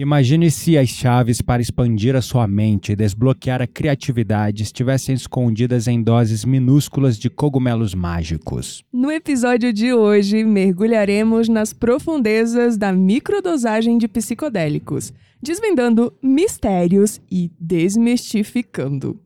Imagine 0.00 0.48
se 0.48 0.78
as 0.78 0.90
chaves 0.90 1.42
para 1.42 1.60
expandir 1.60 2.14
a 2.14 2.22
sua 2.22 2.46
mente 2.46 2.92
e 2.92 2.96
desbloquear 2.96 3.60
a 3.60 3.66
criatividade 3.66 4.62
estivessem 4.62 5.12
escondidas 5.12 5.88
em 5.88 6.00
doses 6.00 6.44
minúsculas 6.44 7.18
de 7.18 7.28
cogumelos 7.28 7.94
mágicos. 7.96 8.84
No 8.92 9.10
episódio 9.10 9.72
de 9.72 9.92
hoje, 9.92 10.44
mergulharemos 10.44 11.48
nas 11.48 11.72
profundezas 11.72 12.76
da 12.76 12.92
microdosagem 12.92 13.98
de 13.98 14.06
psicodélicos, 14.06 15.12
desvendando 15.42 16.14
mistérios 16.22 17.20
e 17.28 17.50
desmistificando. 17.58 19.20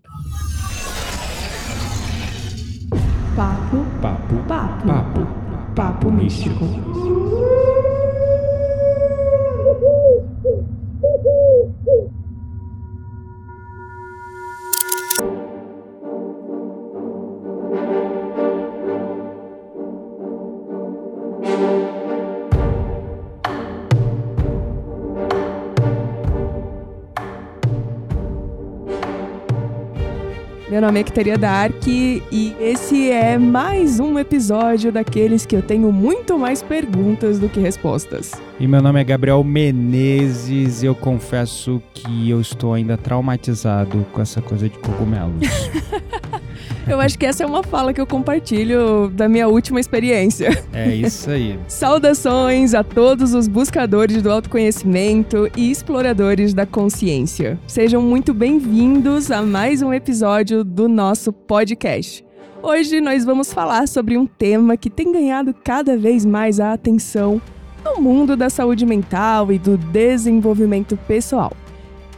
Papo, 3.37 3.77
Papo, 4.01 4.37
papo, 4.49 4.87
papo, 4.87 5.75
papo 5.75 6.11
místico. 6.11 7.52
Meu 30.73 30.81
nome 30.81 31.01
é 31.01 31.03
Kiteria 31.03 31.37
Dark 31.37 31.87
e 31.87 32.57
esse 32.59 33.11
é 33.11 33.37
mais 33.37 34.01
um 34.01 34.19
episódio 34.19 34.91
daqueles 34.91 35.45
que 35.45 35.55
eu 35.55 35.61
tenho 35.61 35.93
muito 35.93 36.39
mais 36.39 36.63
perguntas 36.63 37.39
do 37.39 37.47
que 37.47 37.61
respostas. 37.61 38.33
E 38.59 38.67
meu 38.67 38.81
nome 38.81 38.99
é 38.99 39.05
Gabriel 39.05 39.45
Menezes 39.45 40.83
e 40.83 40.87
eu 40.87 40.95
confesso 40.95 41.83
que 41.93 42.31
eu 42.31 42.41
estou 42.41 42.73
ainda 42.73 42.97
traumatizado 42.97 44.07
com 44.15 44.23
essa 44.23 44.41
coisa 44.41 44.67
de 44.67 44.79
cogumelos. 44.79 45.47
Eu 46.87 47.01
acho 47.01 47.17
que 47.19 47.25
essa 47.25 47.45
é 47.45 47.47
uma 47.47 47.63
fala 47.63 47.95
que 47.95 48.01
eu 48.01 48.07
compartilho 48.07 49.09
da 49.09 49.29
minha 49.29 49.47
última 49.49 49.79
experiência. 49.79 50.51
é 50.73 50.95
isso 50.95 51.31
aí. 51.31 51.59
Saudações 51.69 52.75
a 52.75 52.83
todos 52.83 53.35
os 53.35 53.47
buscadores 53.47 54.21
do 54.21 54.31
autoconhecimento 54.31 55.49
e 55.57 55.71
exploradores 55.71 56.53
da 56.53 56.67
consciência. 56.67 57.59
Sejam 57.67 58.03
muito 58.03 58.35
bem-vindos 58.35 59.31
a 59.31 59.43
mais 59.43 59.81
um 59.81 59.93
episódio 59.93 60.65
do 60.65 60.89
nosso 60.89 61.33
podcast. 61.33 62.25
Hoje 62.61 63.01
nós 63.01 63.25
vamos 63.25 63.53
falar 63.53 63.87
sobre 63.87 64.19
um 64.19 64.27
tema 64.27 64.77
que 64.77 64.91
tem 64.91 65.13
ganhado 65.13 65.55
cada 65.55 65.97
vez 65.97 66.25
mais 66.25 66.59
a 66.59 66.73
atenção 66.73 67.41
no 67.85 68.01
mundo 68.01 68.37
da 68.37 68.51
saúde 68.51 68.85
mental 68.85 69.53
e 69.53 69.59
do 69.59 69.77
desenvolvimento 69.77 70.97
pessoal. 71.09 71.53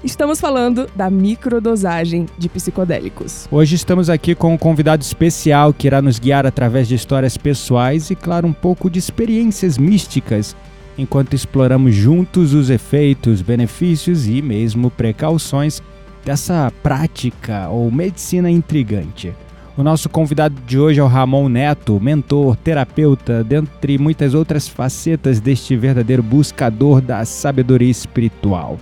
Estamos 0.05 0.39
falando 0.39 0.87
da 0.95 1.09
microdosagem 1.09 2.27
de 2.37 2.47
psicodélicos. 2.47 3.49
Hoje 3.51 3.75
estamos 3.75 4.11
aqui 4.11 4.35
com 4.35 4.53
um 4.53 4.59
convidado 4.59 5.03
especial 5.03 5.73
que 5.73 5.87
irá 5.87 6.03
nos 6.03 6.19
guiar 6.19 6.45
através 6.45 6.87
de 6.87 6.95
histórias 6.95 7.39
pessoais 7.39 8.11
e, 8.11 8.15
claro, 8.15 8.47
um 8.47 8.53
pouco 8.53 8.91
de 8.91 8.99
experiências 8.99 9.79
místicas, 9.79 10.55
enquanto 10.99 11.33
exploramos 11.33 11.95
juntos 11.95 12.53
os 12.53 12.69
efeitos, 12.69 13.41
benefícios 13.41 14.29
e 14.29 14.43
mesmo 14.43 14.91
precauções 14.91 15.83
dessa 16.23 16.71
prática 16.83 17.71
ou 17.71 17.91
medicina 17.91 18.51
intrigante. 18.51 19.33
O 19.75 19.83
nosso 19.83 20.11
convidado 20.11 20.55
de 20.67 20.79
hoje 20.79 21.01
é 21.01 21.03
o 21.03 21.07
Ramon 21.07 21.49
Neto, 21.49 21.99
mentor, 21.99 22.57
terapeuta, 22.57 23.43
dentre 23.43 23.97
muitas 23.97 24.35
outras 24.35 24.69
facetas 24.69 25.41
deste 25.41 25.75
verdadeiro 25.79 26.23
buscador 26.23 27.01
da 27.01 27.25
sabedoria 27.25 27.91
espiritual. 27.91 28.79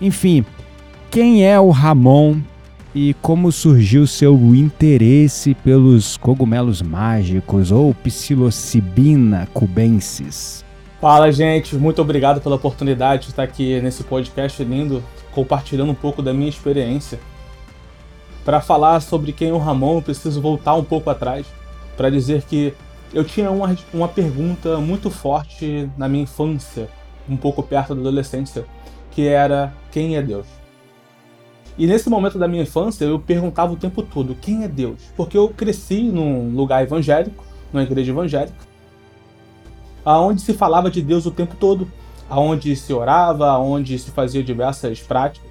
Enfim, 0.00 0.44
quem 1.14 1.46
é 1.46 1.60
o 1.60 1.70
Ramon 1.70 2.40
e 2.92 3.14
como 3.22 3.52
surgiu 3.52 4.04
seu 4.04 4.34
interesse 4.52 5.54
pelos 5.54 6.16
cogumelos 6.16 6.82
mágicos 6.82 7.70
ou 7.70 7.94
psilocibina 7.94 9.46
cubensis? 9.54 10.64
Fala, 11.00 11.30
gente. 11.30 11.76
Muito 11.76 12.02
obrigado 12.02 12.40
pela 12.40 12.56
oportunidade 12.56 13.22
de 13.22 13.28
estar 13.28 13.44
aqui 13.44 13.80
nesse 13.80 14.02
podcast 14.02 14.64
lindo, 14.64 15.04
compartilhando 15.30 15.92
um 15.92 15.94
pouco 15.94 16.20
da 16.20 16.34
minha 16.34 16.48
experiência. 16.48 17.20
Para 18.44 18.60
falar 18.60 18.98
sobre 18.98 19.32
quem 19.32 19.50
é 19.50 19.52
o 19.52 19.58
Ramon, 19.58 19.98
eu 19.98 20.02
preciso 20.02 20.40
voltar 20.40 20.74
um 20.74 20.82
pouco 20.82 21.10
atrás 21.10 21.46
para 21.96 22.10
dizer 22.10 22.42
que 22.42 22.74
eu 23.12 23.22
tinha 23.22 23.52
uma, 23.52 23.76
uma 23.92 24.08
pergunta 24.08 24.78
muito 24.78 25.10
forte 25.10 25.88
na 25.96 26.08
minha 26.08 26.24
infância, 26.24 26.88
um 27.28 27.36
pouco 27.36 27.62
perto 27.62 27.94
da 27.94 28.00
adolescência, 28.00 28.64
que 29.12 29.28
era 29.28 29.72
quem 29.92 30.16
é 30.16 30.22
Deus? 30.22 30.63
E 31.76 31.86
nesse 31.86 32.08
momento 32.08 32.38
da 32.38 32.46
minha 32.46 32.62
infância 32.62 33.04
eu 33.04 33.18
perguntava 33.18 33.72
o 33.72 33.76
tempo 33.76 34.02
todo 34.02 34.36
quem 34.40 34.62
é 34.62 34.68
Deus? 34.68 34.98
Porque 35.16 35.36
eu 35.36 35.48
cresci 35.48 36.02
num 36.02 36.54
lugar 36.54 36.82
evangélico, 36.84 37.44
numa 37.72 37.82
igreja 37.82 38.12
evangélica, 38.12 38.56
aonde 40.04 40.40
se 40.40 40.54
falava 40.54 40.90
de 40.90 41.02
Deus 41.02 41.26
o 41.26 41.32
tempo 41.32 41.56
todo, 41.58 41.90
aonde 42.30 42.76
se 42.76 42.92
orava, 42.92 43.48
aonde 43.48 43.98
se 43.98 44.10
fazia 44.12 44.42
diversas 44.42 45.00
práticas. 45.00 45.50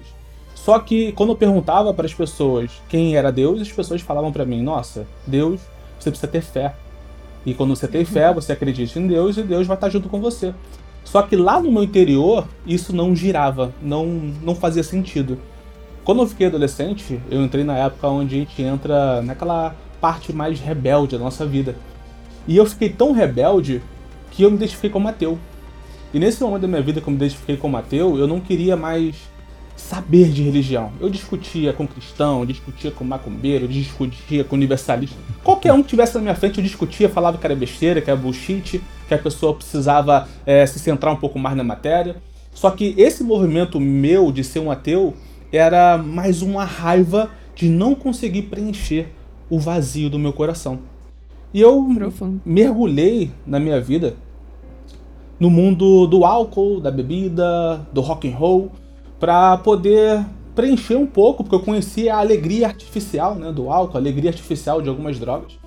Só 0.54 0.78
que 0.78 1.12
quando 1.12 1.30
eu 1.30 1.36
perguntava 1.36 1.92
para 1.92 2.06
as 2.06 2.14
pessoas 2.14 2.70
quem 2.88 3.16
era 3.16 3.30
Deus, 3.30 3.60
as 3.60 3.70
pessoas 3.70 4.00
falavam 4.00 4.32
para 4.32 4.46
mim: 4.46 4.62
"Nossa, 4.62 5.06
Deus, 5.26 5.60
você 5.98 6.10
precisa 6.10 6.30
ter 6.30 6.40
fé. 6.40 6.74
E 7.44 7.52
quando 7.52 7.76
você 7.76 7.86
tem 7.86 8.06
fé, 8.06 8.32
você 8.32 8.52
acredita 8.52 8.98
em 8.98 9.06
Deus 9.06 9.36
e 9.36 9.42
Deus 9.42 9.66
vai 9.66 9.76
estar 9.76 9.90
junto 9.90 10.08
com 10.08 10.22
você." 10.22 10.54
Só 11.04 11.20
que 11.20 11.36
lá 11.36 11.60
no 11.60 11.70
meu 11.70 11.82
interior, 11.82 12.48
isso 12.66 12.96
não 12.96 13.14
girava, 13.14 13.74
não, 13.82 14.06
não 14.42 14.54
fazia 14.54 14.82
sentido. 14.82 15.38
Quando 16.04 16.20
eu 16.20 16.26
fiquei 16.26 16.48
adolescente, 16.48 17.18
eu 17.30 17.42
entrei 17.42 17.64
na 17.64 17.78
época 17.78 18.06
onde 18.08 18.34
a 18.34 18.38
gente 18.38 18.62
entra 18.62 19.22
naquela 19.22 19.74
parte 20.00 20.34
mais 20.34 20.60
rebelde 20.60 21.16
da 21.16 21.24
nossa 21.24 21.46
vida. 21.46 21.74
E 22.46 22.56
eu 22.56 22.66
fiquei 22.66 22.90
tão 22.90 23.12
rebelde 23.12 23.80
que 24.30 24.42
eu 24.42 24.50
me 24.50 24.56
identifiquei 24.56 24.90
como 24.90 25.08
ateu. 25.08 25.38
E 26.12 26.18
nesse 26.18 26.42
momento 26.42 26.62
da 26.62 26.68
minha 26.68 26.82
vida 26.82 27.00
que 27.00 27.08
eu 27.08 27.10
me 27.10 27.16
identifiquei 27.16 27.56
como 27.56 27.78
ateu, 27.78 28.18
eu 28.18 28.26
não 28.26 28.38
queria 28.38 28.76
mais 28.76 29.16
saber 29.76 30.28
de 30.28 30.42
religião. 30.42 30.92
Eu 31.00 31.08
discutia 31.08 31.72
com 31.72 31.86
cristão, 31.86 32.44
discutia 32.44 32.90
com 32.90 33.02
macumbeiro, 33.02 33.66
discutia 33.66 34.44
com 34.44 34.56
universalista. 34.56 35.16
Qualquer 35.42 35.72
um 35.72 35.82
que 35.82 35.88
tivesse 35.88 36.14
na 36.16 36.20
minha 36.20 36.34
frente, 36.34 36.58
eu 36.58 36.64
discutia, 36.64 37.08
falava 37.08 37.38
que 37.38 37.46
era 37.46 37.56
besteira, 37.56 38.02
que 38.02 38.10
era 38.10 38.18
bullshit, 38.18 38.82
que 39.08 39.14
a 39.14 39.18
pessoa 39.18 39.54
precisava 39.54 40.28
é, 40.44 40.66
se 40.66 40.78
centrar 40.78 41.14
um 41.14 41.16
pouco 41.16 41.38
mais 41.38 41.56
na 41.56 41.64
matéria. 41.64 42.16
Só 42.52 42.70
que 42.70 42.94
esse 42.98 43.24
movimento 43.24 43.80
meu 43.80 44.30
de 44.30 44.44
ser 44.44 44.60
um 44.60 44.70
ateu 44.70 45.14
era 45.56 45.96
mais 45.98 46.42
uma 46.42 46.64
raiva 46.64 47.30
de 47.54 47.68
não 47.68 47.94
conseguir 47.94 48.42
preencher 48.42 49.08
o 49.48 49.58
vazio 49.58 50.10
do 50.10 50.18
meu 50.18 50.32
coração. 50.32 50.80
E 51.52 51.60
eu 51.60 51.88
Profundo. 51.94 52.40
mergulhei 52.44 53.30
na 53.46 53.60
minha 53.60 53.80
vida 53.80 54.16
no 55.38 55.50
mundo 55.50 56.06
do 56.06 56.24
álcool, 56.24 56.80
da 56.80 56.90
bebida, 56.90 57.86
do 57.92 58.00
rock 58.00 58.28
and 58.28 58.36
roll, 58.36 58.72
para 59.20 59.56
poder 59.58 60.24
preencher 60.54 60.96
um 60.96 61.06
pouco, 61.06 61.42
porque 61.42 61.54
eu 61.56 61.60
conhecia 61.60 62.14
a 62.14 62.18
alegria 62.18 62.66
artificial 62.66 63.34
né, 63.34 63.52
do 63.52 63.68
álcool, 63.70 63.96
a 63.96 64.00
alegria 64.00 64.30
artificial 64.30 64.80
de 64.80 64.88
algumas 64.88 65.18
drogas. 65.18 65.58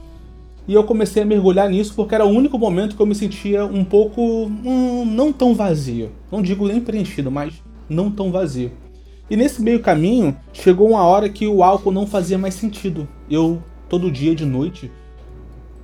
E 0.68 0.74
eu 0.74 0.84
comecei 0.84 1.24
a 1.24 1.26
mergulhar 1.26 1.70
nisso 1.70 1.94
porque 1.96 2.14
era 2.14 2.26
o 2.26 2.30
único 2.30 2.58
momento 2.58 2.96
que 2.96 3.02
eu 3.02 3.06
me 3.06 3.16
sentia 3.16 3.66
um 3.66 3.86
pouco 3.86 4.22
hum, 4.22 5.06
não 5.06 5.32
tão 5.32 5.56
vazio. 5.56 6.12
Não 6.30 6.42
digo 6.42 6.68
nem 6.68 6.82
preenchido, 6.82 7.32
mas 7.32 7.54
não 7.90 8.12
tão 8.12 8.32
vazio. 8.32 8.72
E 9.30 9.36
nesse 9.36 9.62
meio 9.62 9.82
caminho, 9.82 10.38
chegou 10.54 10.90
uma 10.90 11.04
hora 11.04 11.28
que 11.28 11.48
o 11.48 11.62
álcool 11.62 11.92
não 11.92 12.08
fazia 12.08 12.38
mais 12.38 12.54
sentido. 12.54 13.08
Eu, 13.30 13.62
todo 13.90 14.10
dia 14.10 14.34
de 14.34 14.46
noite, 14.46 14.90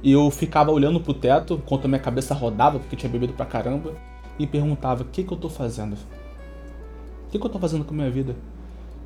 eu 0.04 0.30
ficava 0.32 0.72
olhando 0.72 1.00
pro 1.00 1.14
teto, 1.14 1.56
enquanto 1.56 1.86
a 1.86 1.88
minha 1.90 2.00
cabeça 2.00 2.34
rodava, 2.34 2.80
porque 2.80 2.96
tinha 2.96 3.10
bebido 3.10 3.34
pra 3.34 3.46
caramba, 3.46 3.94
e 4.40 4.48
perguntava: 4.48 5.04
o 5.04 5.06
que, 5.06 5.24
que 5.24 5.34
eu 5.34 5.38
tô 5.38 5.50
fazendo? 5.50 5.94
O 5.94 7.32
que, 7.32 7.40
que 7.40 7.46
eu 7.46 7.50
tô 7.50 7.60
fazendo 7.60 7.84
com 7.84 7.94
a 7.94 7.98
minha 7.98 8.10
vida? 8.10 8.36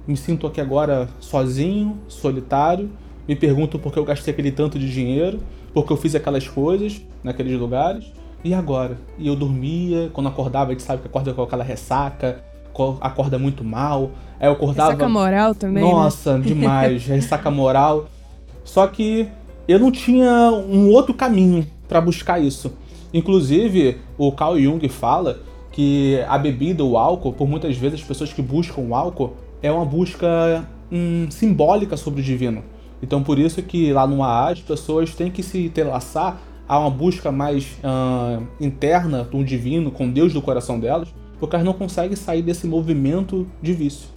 Me 0.07 0.15
sinto 0.15 0.45
aqui 0.45 0.61
agora 0.61 1.09
sozinho, 1.19 1.97
solitário, 2.07 2.91
me 3.27 3.35
pergunto 3.35 3.79
por 3.79 3.91
que 3.91 3.99
eu 3.99 4.05
gastei 4.05 4.33
aquele 4.33 4.51
tanto 4.51 4.77
de 4.77 4.91
dinheiro, 4.91 5.39
porque 5.73 5.91
eu 5.91 5.97
fiz 5.97 6.13
aquelas 6.13 6.47
coisas 6.47 7.01
naqueles 7.23 7.59
lugares, 7.59 8.11
e 8.43 8.53
agora? 8.53 8.97
E 9.17 9.27
eu 9.27 9.35
dormia, 9.35 10.09
quando 10.13 10.27
acordava, 10.27 10.69
a 10.69 10.73
gente 10.73 10.83
sabe 10.83 11.01
que 11.01 11.07
acorda 11.07 11.33
com 11.33 11.41
aquela 11.41 11.63
ressaca, 11.63 12.43
acorda 13.01 13.37
muito 13.37 13.63
mal. 13.63 14.11
Aí 14.39 14.47
eu 14.47 14.53
acordava. 14.53 14.91
Ressaca 14.91 15.09
moral 15.09 15.55
também, 15.55 15.83
né? 15.83 15.89
Nossa, 15.89 16.39
demais, 16.39 17.05
ressaca 17.07 17.49
moral. 17.49 18.07
Só 18.63 18.85
que 18.87 19.27
eu 19.67 19.79
não 19.79 19.91
tinha 19.91 20.51
um 20.51 20.89
outro 20.91 21.13
caminho 21.13 21.65
para 21.87 22.01
buscar 22.01 22.39
isso. 22.39 22.73
Inclusive, 23.13 23.97
o 24.17 24.31
Carl 24.31 24.59
Jung 24.59 24.87
fala 24.89 25.39
que 25.71 26.23
a 26.27 26.37
bebida, 26.37 26.83
o 26.83 26.97
álcool, 26.97 27.33
por 27.33 27.47
muitas 27.47 27.77
vezes 27.77 28.01
as 28.01 28.05
pessoas 28.05 28.33
que 28.33 28.41
buscam 28.41 28.81
o 28.81 28.95
álcool, 28.95 29.35
é 29.61 29.71
uma 29.71 29.85
busca 29.85 30.67
hum, 30.91 31.27
simbólica 31.29 31.95
sobre 31.95 32.21
o 32.21 32.23
divino. 32.23 32.63
Então 33.01 33.21
por 33.21 33.37
isso 33.37 33.61
que 33.61 33.93
lá 33.93 34.07
no 34.07 34.23
AA 34.23 34.51
as 34.51 34.59
pessoas 34.59 35.13
têm 35.13 35.29
que 35.29 35.43
se 35.43 35.65
entrelaçar 35.65 36.41
a 36.67 36.79
uma 36.79 36.89
busca 36.89 37.31
mais 37.31 37.77
ah, 37.83 38.39
interna 38.59 39.23
do 39.23 39.43
divino, 39.43 39.91
com 39.91 40.09
Deus 40.09 40.33
do 40.33 40.41
coração 40.41 40.79
delas, 40.79 41.07
porque 41.39 41.55
elas 41.55 41.65
não 41.65 41.73
conseguem 41.73 42.15
sair 42.15 42.41
desse 42.41 42.65
movimento 42.67 43.47
de 43.61 43.73
vício. 43.73 44.09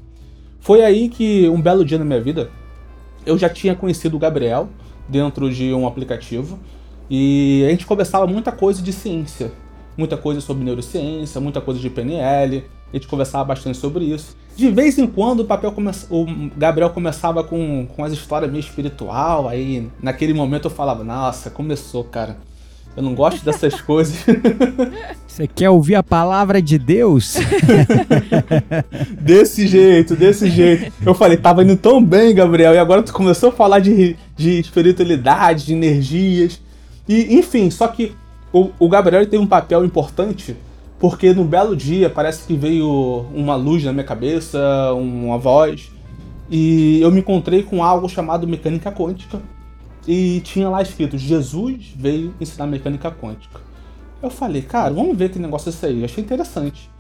Foi 0.60 0.82
aí 0.82 1.08
que, 1.08 1.48
um 1.48 1.60
belo 1.60 1.84
dia 1.84 1.98
na 1.98 2.04
minha 2.04 2.20
vida, 2.20 2.50
eu 3.24 3.38
já 3.38 3.48
tinha 3.48 3.74
conhecido 3.74 4.16
o 4.16 4.18
Gabriel 4.18 4.68
dentro 5.08 5.52
de 5.52 5.72
um 5.72 5.86
aplicativo 5.86 6.58
e 7.08 7.64
a 7.66 7.70
gente 7.70 7.86
conversava 7.86 8.26
muita 8.26 8.52
coisa 8.52 8.82
de 8.82 8.92
ciência, 8.92 9.52
muita 9.96 10.16
coisa 10.16 10.40
sobre 10.40 10.64
neurociência, 10.64 11.40
muita 11.40 11.60
coisa 11.60 11.80
de 11.80 11.90
PNL, 11.90 12.64
a 12.92 12.96
gente 12.96 13.08
conversava 13.08 13.44
bastante 13.44 13.78
sobre 13.78 14.04
isso. 14.04 14.36
De 14.56 14.70
vez 14.70 14.98
em 14.98 15.06
quando 15.06 15.40
o 15.40 15.44
papel 15.44 15.72
come... 15.72 15.90
o 16.10 16.26
Gabriel 16.56 16.90
começava 16.90 17.42
com, 17.42 17.86
com 17.86 18.04
as 18.04 18.12
histórias 18.12 18.50
meio 18.50 18.60
espiritual, 18.60 19.48
aí 19.48 19.88
naquele 20.02 20.34
momento 20.34 20.66
eu 20.66 20.70
falava, 20.70 21.02
nossa, 21.04 21.50
começou, 21.50 22.04
cara. 22.04 22.36
Eu 22.96 23.02
não 23.02 23.14
gosto 23.14 23.44
dessas 23.44 23.78
coisas. 23.82 24.16
Você 25.26 25.46
quer 25.46 25.70
ouvir 25.70 25.94
a 25.94 26.02
palavra 26.02 26.60
de 26.60 26.78
Deus? 26.78 27.36
desse 29.20 29.66
jeito, 29.66 30.16
desse 30.16 30.50
jeito. 30.50 30.92
Eu 31.04 31.14
falei, 31.14 31.36
tava 31.36 31.62
indo 31.62 31.76
tão 31.76 32.02
bem, 32.02 32.34
Gabriel, 32.34 32.74
e 32.74 32.78
agora 32.78 33.02
tu 33.02 33.12
começou 33.12 33.50
a 33.50 33.52
falar 33.52 33.78
de, 33.78 34.16
de 34.36 34.58
espiritualidade, 34.60 35.66
de 35.66 35.72
energias. 35.72 36.60
E, 37.08 37.36
enfim, 37.38 37.70
só 37.70 37.88
que 37.88 38.12
o, 38.52 38.70
o 38.78 38.88
Gabriel 38.88 39.26
tem 39.26 39.38
um 39.38 39.46
papel 39.46 39.84
importante 39.84 40.56
porque 41.00 41.32
num 41.32 41.46
belo 41.46 41.74
dia 41.74 42.10
parece 42.10 42.46
que 42.46 42.54
veio 42.54 43.24
uma 43.34 43.56
luz 43.56 43.82
na 43.82 43.92
minha 43.92 44.04
cabeça, 44.04 44.58
uma 44.92 45.38
voz, 45.38 45.90
e 46.50 47.00
eu 47.00 47.10
me 47.10 47.20
encontrei 47.20 47.62
com 47.62 47.82
algo 47.82 48.06
chamado 48.06 48.46
mecânica 48.46 48.92
quântica 48.92 49.40
e 50.06 50.40
tinha 50.40 50.68
lá 50.68 50.82
escrito: 50.82 51.18
Jesus 51.18 51.92
veio 51.96 52.34
ensinar 52.40 52.66
mecânica 52.66 53.10
quântica. 53.10 53.60
Eu 54.22 54.30
falei, 54.30 54.62
cara, 54.62 54.92
vamos 54.92 55.16
ver 55.16 55.30
que 55.30 55.38
negócio 55.38 55.68
é 55.68 55.70
esse 55.70 55.86
aí. 55.86 56.00
Eu 56.00 56.04
achei 56.04 56.22
interessante. 56.22 56.90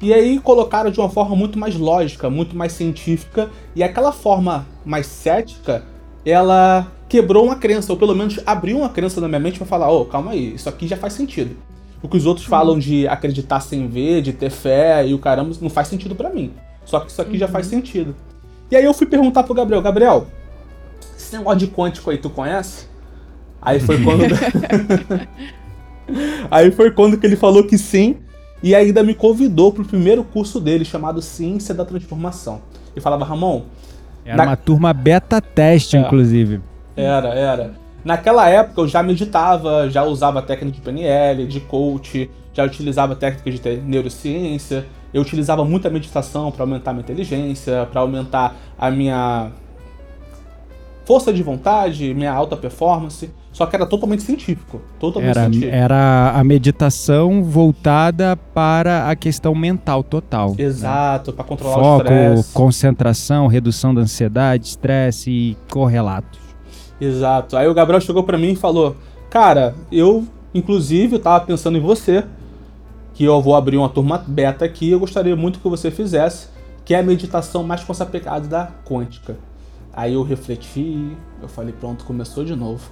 E 0.00 0.14
aí 0.14 0.38
colocaram 0.38 0.90
de 0.90 0.98
uma 0.98 1.10
forma 1.10 1.36
muito 1.36 1.58
mais 1.58 1.76
lógica, 1.76 2.30
muito 2.30 2.56
mais 2.56 2.72
científica, 2.72 3.50
e 3.76 3.82
aquela 3.82 4.12
forma 4.12 4.66
mais 4.84 5.06
cética, 5.06 5.84
ela 6.24 6.90
quebrou 7.06 7.44
uma 7.44 7.56
crença, 7.56 7.92
ou 7.92 7.98
pelo 7.98 8.14
menos 8.14 8.40
abriu 8.46 8.78
uma 8.78 8.88
crença 8.88 9.20
na 9.20 9.28
minha 9.28 9.40
mente 9.40 9.58
para 9.58 9.66
falar: 9.66 9.90
ô, 9.90 10.02
oh, 10.02 10.04
calma 10.06 10.30
aí, 10.30 10.54
isso 10.54 10.68
aqui 10.68 10.86
já 10.86 10.96
faz 10.96 11.12
sentido. 11.12 11.56
O 12.02 12.08
que 12.08 12.16
os 12.16 12.24
outros 12.24 12.46
uhum. 12.46 12.50
falam 12.50 12.78
de 12.78 13.06
acreditar 13.08 13.60
sem 13.60 13.86
ver, 13.88 14.22
de 14.22 14.32
ter 14.32 14.50
fé 14.50 15.06
e 15.06 15.12
o 15.12 15.18
caramba, 15.18 15.54
não 15.60 15.68
faz 15.68 15.88
sentido 15.88 16.14
para 16.14 16.30
mim. 16.30 16.52
Só 16.84 17.00
que 17.00 17.10
isso 17.10 17.20
aqui 17.20 17.32
uhum. 17.32 17.38
já 17.38 17.48
faz 17.48 17.66
sentido. 17.66 18.14
E 18.70 18.76
aí 18.76 18.84
eu 18.84 18.94
fui 18.94 19.06
perguntar 19.06 19.42
pro 19.42 19.52
Gabriel, 19.52 19.82
Gabriel, 19.82 20.26
esse 21.30 21.38
negócio 21.38 21.60
de 21.60 21.68
quântico 21.68 22.10
aí 22.10 22.18
tu 22.18 22.28
conhece? 22.28 22.86
Aí 23.62 23.78
foi 23.78 24.02
quando. 24.02 24.24
aí 26.50 26.70
foi 26.72 26.90
quando 26.90 27.16
que 27.16 27.26
ele 27.26 27.36
falou 27.36 27.64
que 27.64 27.78
sim. 27.78 28.16
E 28.62 28.74
ainda 28.74 29.02
me 29.02 29.14
convidou 29.14 29.72
pro 29.72 29.84
primeiro 29.84 30.22
curso 30.22 30.60
dele, 30.60 30.84
chamado 30.84 31.22
Ciência 31.22 31.74
da 31.74 31.84
Transformação. 31.84 32.60
E 32.94 33.00
falava, 33.00 33.24
Ramon. 33.24 33.62
Era 34.24 34.36
na... 34.36 34.44
uma 34.44 34.56
turma 34.56 34.92
beta 34.92 35.40
teste, 35.40 35.96
é, 35.96 36.00
inclusive. 36.00 36.60
Era, 36.94 37.28
era. 37.28 37.72
Naquela 38.04 38.48
época 38.48 38.82
eu 38.82 38.88
já 38.88 39.02
meditava, 39.02 39.88
já 39.88 40.04
usava 40.04 40.42
técnica 40.42 40.76
de 40.76 40.82
PNL, 40.82 41.46
de 41.46 41.60
coach, 41.60 42.30
já 42.52 42.64
utilizava 42.64 43.16
técnicas 43.16 43.60
de 43.60 43.76
neurociência, 43.78 44.86
eu 45.12 45.22
utilizava 45.22 45.64
muita 45.64 45.88
meditação 45.88 46.50
para 46.50 46.62
aumentar 46.62 46.90
a 46.90 46.94
minha 46.94 47.02
inteligência, 47.02 47.88
para 47.90 48.00
aumentar 48.00 48.54
a 48.78 48.90
minha 48.90 49.50
força 51.10 51.32
de 51.32 51.42
vontade, 51.42 52.14
minha 52.14 52.32
alta 52.32 52.56
performance, 52.56 53.28
só 53.50 53.66
que 53.66 53.74
era 53.74 53.84
totalmente 53.84 54.22
científico, 54.22 54.80
totalmente 55.00 55.30
era, 55.30 55.40
científico. 55.40 55.74
Era 55.74 56.30
a 56.36 56.44
meditação 56.44 57.42
voltada 57.42 58.36
para 58.36 59.10
a 59.10 59.16
questão 59.16 59.52
mental 59.52 60.04
total. 60.04 60.50
Né? 60.50 60.62
Exato, 60.62 61.32
né? 61.32 61.36
para 61.36 61.44
controlar 61.44 61.74
Foco, 61.74 61.88
o 61.88 62.14
estresse. 62.14 62.52
concentração, 62.52 63.48
redução 63.48 63.92
da 63.92 64.02
ansiedade, 64.02 64.66
estresse 64.66 65.32
e 65.32 65.56
correlatos. 65.68 66.38
Exato. 67.00 67.56
Aí 67.56 67.66
o 67.66 67.74
Gabriel 67.74 68.00
chegou 68.00 68.22
para 68.22 68.38
mim 68.38 68.52
e 68.52 68.56
falou: 68.56 68.94
Cara, 69.28 69.74
eu, 69.90 70.24
inclusive, 70.54 71.18
tava 71.18 71.44
pensando 71.44 71.76
em 71.76 71.80
você, 71.80 72.22
que 73.14 73.24
eu 73.24 73.42
vou 73.42 73.56
abrir 73.56 73.78
uma 73.78 73.88
turma 73.88 74.24
beta 74.24 74.64
aqui, 74.64 74.90
eu 74.90 75.00
gostaria 75.00 75.34
muito 75.34 75.58
que 75.58 75.68
você 75.68 75.90
fizesse, 75.90 76.46
que 76.84 76.94
é 76.94 77.00
a 77.00 77.02
meditação 77.02 77.64
mais 77.64 77.82
com 77.82 77.90
essa 77.90 78.06
pegada 78.06 78.46
da 78.46 78.68
quântica. 78.84 79.49
Aí 80.00 80.14
eu 80.14 80.22
refleti, 80.22 81.14
eu 81.42 81.48
falei: 81.48 81.74
Pronto, 81.78 82.06
começou 82.06 82.42
de 82.42 82.56
novo. 82.56 82.90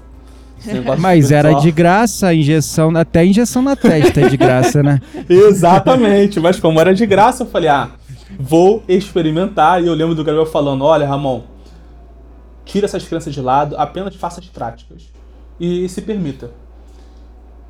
Mas 0.98 1.30
era 1.30 1.54
de 1.54 1.70
graça 1.70 2.26
a 2.26 2.34
injeção, 2.34 2.94
até 2.94 3.20
a 3.20 3.24
injeção 3.24 3.62
na 3.62 3.74
testa 3.74 4.20
é 4.20 4.28
de 4.28 4.36
graça, 4.36 4.82
né? 4.82 5.00
Exatamente, 5.26 6.38
mas 6.38 6.60
como 6.60 6.78
era 6.78 6.94
de 6.94 7.06
graça, 7.06 7.44
eu 7.44 7.46
falei: 7.46 7.70
Ah, 7.70 7.92
vou 8.38 8.82
experimentar. 8.86 9.82
E 9.82 9.86
eu 9.86 9.94
lembro 9.94 10.14
do 10.14 10.22
Gabriel 10.22 10.44
falando: 10.44 10.84
Olha, 10.84 11.08
Ramon 11.08 11.44
Tire 12.66 12.84
essas 12.84 13.08
crenças 13.08 13.32
de 13.32 13.40
lado, 13.40 13.74
apenas 13.78 14.14
faça 14.14 14.40
as 14.40 14.46
práticas. 14.46 15.04
E 15.58 15.88
se 15.88 16.02
permita. 16.02 16.50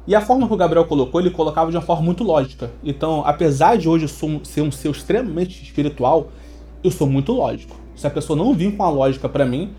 E 0.05 0.17
a 0.17 0.20
forma 0.20 0.49
que 0.49 0.52
o 0.52 0.56
Gabriel 0.56 0.84
colocou, 0.84 1.20
ele 1.20 1.31
colocava 1.31 1.70
de 1.70 1.76
uma 1.76 1.82
forma 1.84 2.02
muito 2.02 2.25
lógica. 2.25 2.73
Então, 2.82 3.23
apesar 3.25 3.79
de 3.79 3.88
hoje 3.88 4.06
eu 4.06 4.43
ser 4.44 4.62
um 4.62 4.73
ser 4.73 4.91
extremamente 4.91 5.62
espiritual, 5.62 6.32
eu 6.82 6.91
sou 6.91 7.06
muito 7.06 7.31
lógico. 7.31 7.76
Se 7.98 8.06
a 8.06 8.10
pessoa 8.10 8.36
não 8.36 8.54
vir 8.54 8.76
com 8.76 8.84
a 8.84 8.88
lógica 8.88 9.28
para 9.28 9.44
mim, 9.44 9.72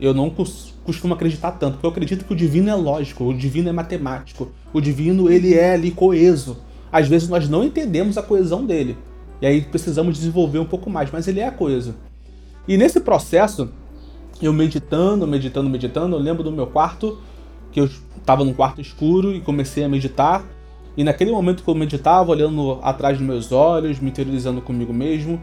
eu 0.00 0.12
não 0.12 0.28
costumo 0.28 1.14
acreditar 1.14 1.52
tanto, 1.52 1.74
porque 1.74 1.86
eu 1.86 1.90
acredito 1.90 2.24
que 2.24 2.32
o 2.32 2.36
divino 2.36 2.68
é 2.68 2.74
lógico, 2.74 3.22
o 3.22 3.32
divino 3.32 3.68
é 3.68 3.72
matemático, 3.72 4.50
o 4.72 4.80
divino 4.80 5.30
ele 5.30 5.54
é 5.54 5.74
ali 5.74 5.92
coeso. 5.92 6.56
Às 6.90 7.06
vezes 7.06 7.28
nós 7.28 7.48
não 7.48 7.62
entendemos 7.62 8.18
a 8.18 8.22
coesão 8.24 8.66
dele, 8.66 8.98
e 9.40 9.46
aí 9.46 9.60
precisamos 9.60 10.18
desenvolver 10.18 10.58
um 10.58 10.64
pouco 10.64 10.90
mais, 10.90 11.12
mas 11.12 11.28
ele 11.28 11.38
é 11.38 11.48
coeso. 11.48 11.94
E 12.66 12.76
nesse 12.76 12.98
processo, 12.98 13.70
eu 14.42 14.52
meditando, 14.52 15.24
meditando, 15.24 15.70
meditando, 15.70 16.16
eu 16.16 16.20
lembro 16.20 16.42
do 16.42 16.50
meu 16.50 16.66
quarto, 16.66 17.18
que 17.70 17.80
eu 17.80 17.88
estava 18.16 18.44
num 18.44 18.52
quarto 18.52 18.80
escuro 18.80 19.32
e 19.32 19.40
comecei 19.40 19.84
a 19.84 19.88
meditar. 19.88 20.44
E 20.96 21.04
naquele 21.04 21.30
momento 21.30 21.62
que 21.62 21.70
eu 21.70 21.74
meditava, 21.76 22.32
olhando 22.32 22.80
atrás 22.82 23.16
dos 23.16 23.24
meus 23.24 23.52
olhos, 23.52 24.00
me 24.00 24.10
interiorizando 24.10 24.60
comigo 24.60 24.92
mesmo, 24.92 25.40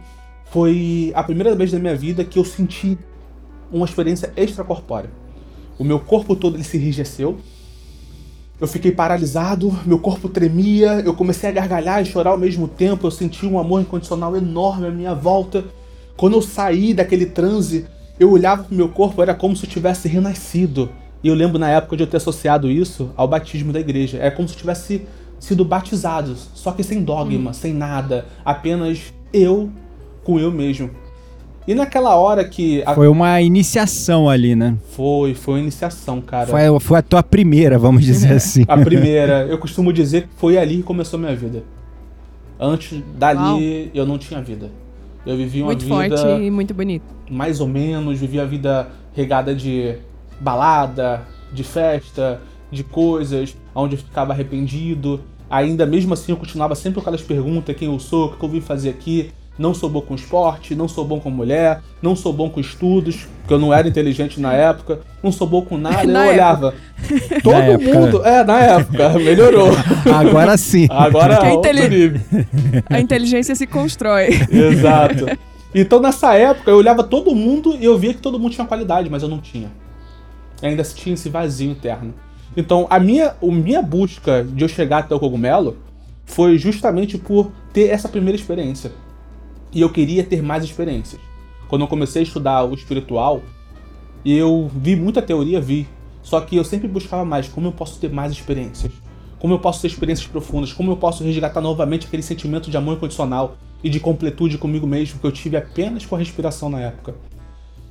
foi 0.51 1.11
a 1.15 1.23
primeira 1.23 1.55
vez 1.55 1.71
da 1.71 1.79
minha 1.79 1.95
vida 1.95 2.23
que 2.23 2.39
eu 2.39 2.45
senti 2.45 2.97
uma 3.71 3.85
experiência 3.85 4.31
extracorpórea. 4.35 5.09
O 5.77 5.83
meu 5.83 5.99
corpo 5.99 6.35
todo 6.35 6.55
ele 6.55 6.63
se 6.63 6.77
enrijeceu. 6.77 7.37
Eu 8.59 8.67
fiquei 8.67 8.91
paralisado, 8.91 9.71
meu 9.85 9.99
corpo 9.99 10.27
tremia, 10.27 11.01
eu 11.05 11.13
comecei 11.13 11.47
a 11.47 11.51
gargalhar 11.51 12.01
e 12.01 12.05
chorar 12.05 12.31
ao 12.31 12.37
mesmo 12.37 12.67
tempo. 12.67 13.05
Eu 13.05 13.11
senti 13.11 13.45
um 13.45 13.59
amor 13.59 13.81
incondicional 13.81 14.35
enorme 14.35 14.87
à 14.87 14.91
minha 14.91 15.13
volta. 15.13 15.63
Quando 16.15 16.33
eu 16.33 16.41
saí 16.41 16.93
daquele 16.93 17.27
transe, 17.27 17.85
eu 18.19 18.31
olhava 18.31 18.63
pro 18.63 18.75
meu 18.75 18.89
corpo, 18.89 19.21
era 19.21 19.35
como 19.35 19.55
se 19.55 19.65
eu 19.65 19.69
tivesse 19.69 20.07
renascido. 20.07 20.89
E 21.23 21.27
eu 21.27 21.35
lembro 21.35 21.59
na 21.59 21.69
época 21.69 21.95
de 21.95 22.03
eu 22.03 22.07
ter 22.07 22.17
associado 22.17 22.71
isso 22.71 23.11
ao 23.15 23.27
batismo 23.27 23.71
da 23.71 23.79
igreja. 23.79 24.17
É 24.19 24.31
como 24.31 24.47
se 24.47 24.55
eu 24.55 24.59
tivesse 24.59 25.07
sido 25.39 25.63
batizado, 25.63 26.35
só 26.55 26.71
que 26.71 26.83
sem 26.83 27.03
dogma, 27.03 27.51
hum. 27.51 27.53
sem 27.53 27.71
nada, 27.71 28.25
apenas 28.43 29.13
eu 29.31 29.69
com 30.27 30.37
eu 30.37 30.51
mesmo. 30.51 30.91
E 31.65 31.73
naquela 31.73 32.15
hora 32.15 32.43
que. 32.43 32.83
A... 32.85 32.93
Foi 32.93 33.07
uma 33.07 33.41
iniciação 33.41 34.29
ali, 34.29 34.55
né? 34.55 34.77
Foi, 34.91 35.33
foi 35.33 35.55
uma 35.55 35.61
iniciação, 35.61 36.19
cara. 36.19 36.47
Foi, 36.47 36.79
foi 36.81 36.99
a 36.99 37.01
tua 37.01 37.23
primeira, 37.23 37.79
vamos 37.79 38.03
dizer 38.03 38.33
assim. 38.35 38.65
a 38.67 38.77
primeira. 38.77 39.45
Eu 39.49 39.57
costumo 39.57 39.93
dizer 39.93 40.23
que 40.23 40.29
foi 40.35 40.57
ali 40.57 40.77
que 40.77 40.83
começou 40.83 41.17
a 41.17 41.21
minha 41.21 41.35
vida. 41.35 41.63
Antes 42.59 43.01
dali, 43.17 43.39
Uau. 43.39 43.91
eu 43.93 44.05
não 44.05 44.17
tinha 44.17 44.41
vida. 44.41 44.69
Eu 45.25 45.37
vivi 45.37 45.61
uma 45.61 45.67
muito 45.67 45.83
vida. 45.83 45.95
Muito 45.95 46.17
forte 46.17 46.43
e 46.43 46.51
muito 46.51 46.73
bonito. 46.73 47.05
Mais 47.29 47.61
ou 47.61 47.67
menos, 47.67 48.19
vivi 48.19 48.39
a 48.39 48.45
vida 48.45 48.89
regada 49.13 49.55
de 49.55 49.95
balada, 50.39 51.25
de 51.53 51.63
festa, 51.63 52.41
de 52.71 52.83
coisas, 52.83 53.55
onde 53.73 53.95
eu 53.95 53.99
ficava 53.99 54.33
arrependido. 54.33 55.21
Ainda 55.49 55.85
mesmo 55.85 56.13
assim 56.13 56.31
eu 56.33 56.37
continuava 56.37 56.75
sempre 56.75 56.95
com 56.95 57.01
aquelas 57.01 57.21
perguntas: 57.21 57.75
quem 57.75 57.89
eu 57.89 57.99
sou, 57.99 58.27
o 58.27 58.37
que 58.37 58.43
eu 58.43 58.49
vim 58.49 58.61
fazer 58.61 58.89
aqui. 58.89 59.31
Não 59.57 59.73
sou 59.73 59.89
bom 59.89 60.01
com 60.01 60.13
esporte, 60.13 60.75
não 60.75 60.87
sou 60.87 61.03
bom 61.03 61.19
com 61.19 61.31
mulher, 61.31 61.81
não 61.99 62.15
sou 62.15 62.31
bom 62.31 62.47
com 62.47 62.59
estudos, 62.59 63.27
porque 63.41 63.53
eu 63.53 63.57
não 63.57 63.73
era 63.73 63.87
inteligente 63.87 64.39
na 64.39 64.53
época, 64.53 64.99
não 65.23 65.31
sou 65.31 65.47
bom 65.47 65.63
com 65.63 65.77
nada. 65.79 66.03
eu 66.03 66.29
olhava. 66.29 66.75
Todo 67.41 67.53
na 67.53 67.77
mundo. 67.77 68.17
Época. 68.17 68.29
É, 68.29 68.43
na 68.43 68.59
época, 68.59 69.09
melhorou. 69.17 69.71
Agora 70.13 70.55
sim. 70.57 70.87
Agora 70.91 71.47
é 71.47 71.53
intelig... 71.53 72.21
A 72.89 72.99
inteligência 72.99 73.55
se 73.55 73.65
constrói. 73.65 74.29
Exato. 74.51 75.25
Então 75.73 75.99
nessa 75.99 76.35
época 76.35 76.69
eu 76.69 76.77
olhava 76.77 77.03
todo 77.03 77.35
mundo 77.35 77.75
e 77.79 77.85
eu 77.85 77.97
via 77.97 78.13
que 78.13 78.21
todo 78.21 78.39
mundo 78.39 78.53
tinha 78.53 78.65
qualidade, 78.65 79.09
mas 79.09 79.23
eu 79.23 79.29
não 79.29 79.39
tinha. 79.39 79.71
Ainda 80.61 80.83
tinha 80.83 81.13
esse 81.13 81.29
vazio 81.29 81.71
interno. 81.71 82.13
Então 82.55 82.87
a 82.89 82.99
minha, 82.99 83.35
a 83.41 83.45
minha 83.45 83.81
busca 83.81 84.43
de 84.43 84.63
eu 84.63 84.67
chegar 84.67 84.99
até 84.99 85.13
o 85.13 85.19
cogumelo 85.19 85.77
foi 86.25 86.57
justamente 86.57 87.17
por 87.17 87.51
ter 87.73 87.89
essa 87.89 88.07
primeira 88.07 88.35
experiência 88.35 88.91
e 89.71 89.81
eu 89.81 89.89
queria 89.89 90.23
ter 90.23 90.41
mais 90.41 90.63
experiências. 90.63 91.21
Quando 91.67 91.81
eu 91.81 91.87
comecei 91.87 92.21
a 92.21 92.23
estudar 92.23 92.63
o 92.63 92.73
espiritual, 92.73 93.41
eu 94.25 94.69
vi 94.73 94.95
muita 94.95 95.21
teoria, 95.21 95.59
vi. 95.59 95.87
Só 96.21 96.41
que 96.41 96.55
eu 96.55 96.63
sempre 96.63 96.87
buscava 96.87 97.23
mais 97.23 97.47
como 97.47 97.67
eu 97.67 97.71
posso 97.71 97.99
ter 97.99 98.11
mais 98.11 98.31
experiências. 98.31 98.91
Como 99.39 99.53
eu 99.53 99.59
posso 99.59 99.81
ter 99.81 99.87
experiências 99.87 100.27
profundas? 100.27 100.73
Como 100.73 100.91
eu 100.91 100.97
posso 100.97 101.23
resgatar 101.23 101.61
novamente 101.61 102.07
aquele 102.07 102.23
sentimento 102.23 102.71
de 102.71 102.77
amor 102.77 102.95
incondicional 102.95 103.55
e 103.83 103.89
de 103.89 103.99
completude 103.99 104.57
comigo 104.57 104.87
mesmo 104.87 105.19
que 105.19 105.25
eu 105.25 105.31
tive 105.31 105.55
apenas 105.55 106.05
com 106.05 106.15
a 106.15 106.19
respiração 106.19 106.69
na 106.69 106.79
época? 106.79 107.15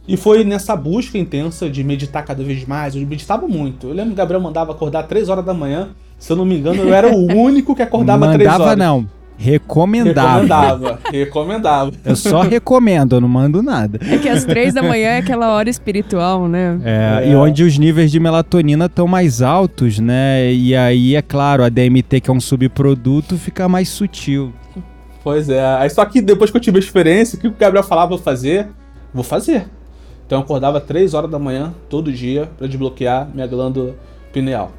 E 0.09 0.17
foi 0.17 0.45
nessa 0.45 0.77
busca 0.77 1.19
intensa 1.19 1.69
de 1.69 1.83
meditar 1.83 2.25
cada 2.25 2.43
vez 2.43 2.65
mais. 2.65 2.95
Eu 2.95 3.07
meditava 3.07 3.49
muito. 3.49 3.89
Eu 3.89 3.95
lembro 3.95 4.11
que 4.11 4.15
o 4.15 4.17
Gabriel 4.17 4.41
mandava 4.41 4.73
acordar 4.73 5.05
3 5.05 5.29
horas 5.29 5.45
da 5.45 5.53
manhã. 5.53 5.91
Se 6.19 6.33
eu 6.33 6.37
não 6.37 6.45
me 6.45 6.57
engano, 6.57 6.83
eu 6.83 6.95
era 6.95 7.09
o 7.13 7.27
único 7.35 7.75
que 7.75 7.83
acordava 7.83 8.33
3 8.33 8.49
horas. 8.49 8.59
Mandava 8.61 8.77
não. 8.77 9.09
Recomendava. 9.39 10.41
Recomendava, 10.41 11.01
recomendava. 11.13 11.93
Eu 12.05 12.17
só 12.17 12.41
recomendo, 12.43 13.17
eu 13.17 13.21
não 13.21 13.29
mando 13.29 13.63
nada. 13.63 13.99
É 14.11 14.17
que 14.19 14.29
às 14.29 14.45
três 14.45 14.73
da 14.73 14.83
manhã 14.83 15.09
é 15.11 15.19
aquela 15.19 15.53
hora 15.55 15.69
espiritual, 15.69 16.49
né? 16.49 16.79
É, 16.85 17.25
É. 17.25 17.31
E 17.31 17.35
onde 17.37 17.63
os 17.63 17.79
níveis 17.79 18.11
de 18.11 18.19
melatonina 18.19 18.87
estão 18.87 19.07
mais 19.07 19.43
altos, 19.43 19.99
né? 19.99 20.53
E 20.53 20.75
aí, 20.75 21.15
é 21.15 21.23
claro, 21.23 21.63
a 21.63 21.69
DMT, 21.69 22.21
que 22.21 22.31
é 22.31 22.33
um 22.33 22.41
subproduto, 22.41 23.37
fica 23.37 23.69
mais 23.69 23.89
sutil. 23.89 24.53
Pois 25.23 25.49
é. 25.49 25.65
Aí 25.77 25.91
só 25.91 26.05
que 26.05 26.23
depois 26.23 26.51
que 26.51 26.57
eu 26.57 26.61
tive 26.61 26.79
a 26.79 26.81
experiência, 26.81 27.37
o 27.37 27.41
que 27.41 27.49
o 27.49 27.53
Gabriel 27.53 27.85
falava 27.85 28.15
pra 28.15 28.25
fazer, 28.25 28.69
vou 29.13 29.25
fazer. 29.25 29.67
Então 30.25 30.39
eu 30.39 30.43
acordava 30.45 30.81
3 30.81 31.15
horas 31.15 31.31
da 31.31 31.39
manhã, 31.39 31.75
todo 31.89 32.13
dia, 32.13 32.49
pra 32.57 32.67
desbloquear 32.67 33.29
minha 33.35 33.47
glândula 33.47 33.95
pineal. 34.33 34.73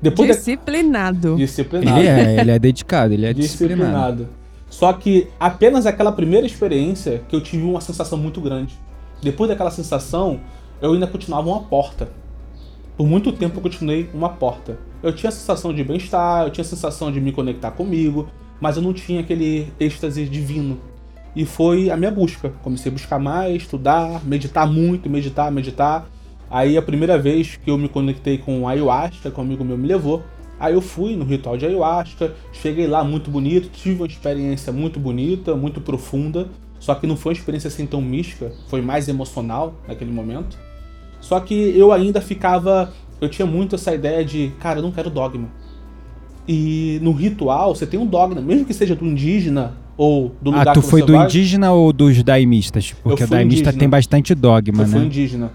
Depois 0.00 0.28
da 0.28 0.34
Disciplinado. 0.34 1.36
disciplinado. 1.36 1.98
Ele 1.98 2.08
é, 2.08 2.40
ele 2.40 2.50
é 2.50 2.58
dedicado, 2.58 3.12
ele 3.12 3.26
é 3.26 3.32
disciplinado. 3.32 4.24
disciplinado. 4.24 4.28
Só 4.70 4.92
que 4.92 5.28
apenas 5.40 5.86
aquela 5.86 6.12
primeira 6.12 6.46
experiência 6.46 7.22
que 7.28 7.34
eu 7.34 7.40
tive 7.40 7.64
uma 7.64 7.80
sensação 7.80 8.18
muito 8.18 8.40
grande. 8.40 8.78
Depois 9.22 9.48
daquela 9.48 9.70
sensação, 9.70 10.40
eu 10.80 10.92
ainda 10.92 11.06
continuava 11.06 11.48
uma 11.48 11.60
porta. 11.60 12.08
Por 12.96 13.06
muito 13.06 13.32
tempo 13.32 13.58
eu 13.58 13.62
continuei 13.62 14.08
uma 14.12 14.28
porta. 14.28 14.78
Eu 15.02 15.12
tinha 15.12 15.28
a 15.28 15.32
sensação 15.32 15.72
de 15.72 15.82
bem-estar, 15.82 16.44
eu 16.44 16.50
tinha 16.50 16.62
a 16.62 16.68
sensação 16.68 17.10
de 17.10 17.20
me 17.20 17.32
conectar 17.32 17.70
comigo, 17.70 18.28
mas 18.60 18.76
eu 18.76 18.82
não 18.82 18.92
tinha 18.92 19.20
aquele 19.20 19.72
êxtase 19.78 20.24
divino. 20.26 20.78
E 21.34 21.44
foi 21.44 21.90
a 21.90 21.96
minha 21.96 22.10
busca. 22.10 22.52
Comecei 22.62 22.90
a 22.90 22.92
buscar 22.92 23.18
mais, 23.18 23.62
estudar, 23.62 24.24
meditar 24.24 24.66
muito, 24.66 25.08
meditar, 25.08 25.50
meditar. 25.52 26.08
Aí 26.50 26.76
a 26.76 26.82
primeira 26.82 27.18
vez 27.18 27.56
que 27.62 27.70
eu 27.70 27.76
me 27.76 27.88
conectei 27.88 28.38
com 28.38 28.66
ayahuasca, 28.66 29.30
que 29.30 29.38
um 29.40 29.42
amigo 29.42 29.64
meu 29.64 29.76
me 29.76 29.86
levou, 29.86 30.22
aí 30.58 30.74
eu 30.74 30.80
fui 30.80 31.14
no 31.14 31.24
ritual 31.24 31.56
de 31.56 31.66
ayahuasca, 31.66 32.34
cheguei 32.52 32.86
lá 32.86 33.04
muito 33.04 33.30
bonito, 33.30 33.68
tive 33.70 34.00
uma 34.00 34.06
experiência 34.06 34.72
muito 34.72 34.98
bonita, 34.98 35.54
muito 35.54 35.80
profunda, 35.80 36.48
só 36.80 36.94
que 36.94 37.06
não 37.06 37.16
foi 37.16 37.32
uma 37.32 37.38
experiência 37.38 37.68
assim 37.68 37.86
tão 37.86 38.00
mística, 38.00 38.52
foi 38.68 38.80
mais 38.80 39.08
emocional 39.08 39.74
naquele 39.86 40.10
momento. 40.10 40.58
Só 41.20 41.38
que 41.40 41.54
eu 41.76 41.92
ainda 41.92 42.20
ficava, 42.20 42.92
eu 43.20 43.28
tinha 43.28 43.44
muito 43.44 43.74
essa 43.74 43.94
ideia 43.94 44.24
de, 44.24 44.52
cara, 44.60 44.78
eu 44.78 44.82
não 44.82 44.92
quero 44.92 45.10
dogma. 45.10 45.48
E 46.46 46.98
no 47.02 47.12
ritual 47.12 47.74
você 47.74 47.86
tem 47.86 48.00
um 48.00 48.06
dogma, 48.06 48.40
mesmo 48.40 48.64
que 48.64 48.72
seja 48.72 48.94
do 48.96 49.04
indígena 49.04 49.76
ou 49.98 50.32
do 50.40 50.50
lugar 50.50 50.68
Ah, 50.68 50.72
tu 50.72 50.80
foi 50.80 51.02
do 51.02 51.12
vai, 51.12 51.26
indígena 51.26 51.72
ou 51.72 51.92
dos 51.92 52.22
daimistas? 52.22 52.94
Porque 53.02 53.24
o 53.24 53.26
fui 53.26 53.36
daimista 53.36 53.64
indígena. 53.64 53.78
tem 53.80 53.88
bastante 53.88 54.34
dogma, 54.34 54.84
Eu 54.84 54.86
fui 54.86 55.00
né? 55.00 55.04
indígena. 55.04 55.52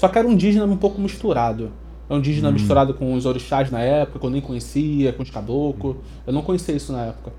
Só 0.00 0.08
que 0.08 0.18
era 0.18 0.26
um 0.26 0.32
indígena 0.32 0.64
um 0.64 0.76
pouco 0.78 0.98
misturado. 0.98 1.70
É 2.08 2.14
um 2.14 2.16
indígena 2.18 2.48
Hum. 2.48 2.52
misturado 2.52 2.94
com 2.94 3.12
os 3.12 3.26
orixás 3.26 3.70
na 3.70 3.80
época, 3.80 4.18
que 4.18 4.24
eu 4.24 4.30
nem 4.30 4.40
conhecia, 4.40 5.12
com 5.12 5.22
os 5.22 5.28
caboclos. 5.28 5.96
Eu 6.26 6.32
não 6.32 6.40
conhecia 6.40 6.74
isso 6.74 6.90
na 6.90 7.02
época. 7.04 7.32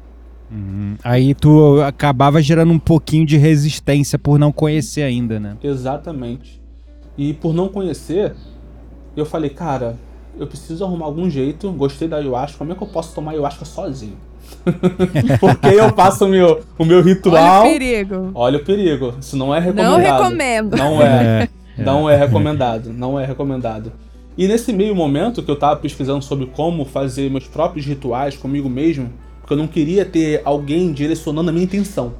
Uhum. 0.51 0.95
Aí 1.03 1.33
tu 1.33 1.81
acabava 1.81 2.39
gerando 2.39 2.71
um 2.71 2.77
pouquinho 2.77 3.25
de 3.25 3.35
resistência 3.35 4.19
por 4.19 4.37
não 4.37 4.51
conhecer 4.51 5.01
ainda, 5.01 5.39
né? 5.39 5.57
Exatamente. 5.63 6.61
E 7.17 7.33
por 7.33 7.51
não 7.51 7.67
conhecer, 7.67 8.35
eu 9.17 9.25
falei, 9.25 9.49
cara, 9.49 9.95
eu 10.39 10.45
preciso 10.45 10.85
arrumar 10.85 11.05
algum 11.07 11.27
jeito. 11.29 11.71
Gostei 11.71 12.07
da 12.07 12.17
ayahuasca, 12.17 12.59
como 12.59 12.71
é 12.71 12.75
que 12.75 12.83
eu 12.83 12.87
posso 12.87 13.15
tomar 13.15 13.31
ayahuasca 13.31 13.65
sozinho? 13.65 14.17
Porque 15.39 15.67
eu 15.67 15.89
faço 15.95 16.25
o 16.25 16.27
meu, 16.27 16.61
o 16.77 16.85
meu 16.85 17.01
ritual. 17.01 17.61
Olha 17.63 17.69
o 17.69 17.79
perigo. 17.79 18.31
Olha 18.35 18.57
o 18.59 18.63
perigo. 18.63 19.13
Isso 19.19 19.35
não 19.35 19.53
é 19.55 19.59
Não 19.61 19.97
recomendado. 19.97 20.01
recomendo. 20.19 20.77
Não 20.77 21.01
é. 21.01 21.43
É, 21.43 21.49
Não 21.77 22.09
é 22.09 22.15
recomendado. 22.15 22.93
Não 22.93 23.19
é 23.19 23.25
recomendado. 23.25 23.91
E 24.37 24.47
nesse 24.47 24.71
meio 24.71 24.95
momento 24.95 25.43
que 25.43 25.51
eu 25.51 25.55
tava 25.55 25.79
pesquisando 25.79 26.23
sobre 26.23 26.45
como 26.47 26.85
fazer 26.85 27.29
meus 27.29 27.47
próprios 27.47 27.85
rituais 27.85 28.37
comigo 28.37 28.69
mesmo, 28.69 29.11
porque 29.39 29.53
eu 29.53 29.57
não 29.57 29.67
queria 29.67 30.05
ter 30.05 30.41
alguém 30.45 30.93
direcionando 30.93 31.49
a 31.49 31.53
minha 31.53 31.65
intenção. 31.65 32.13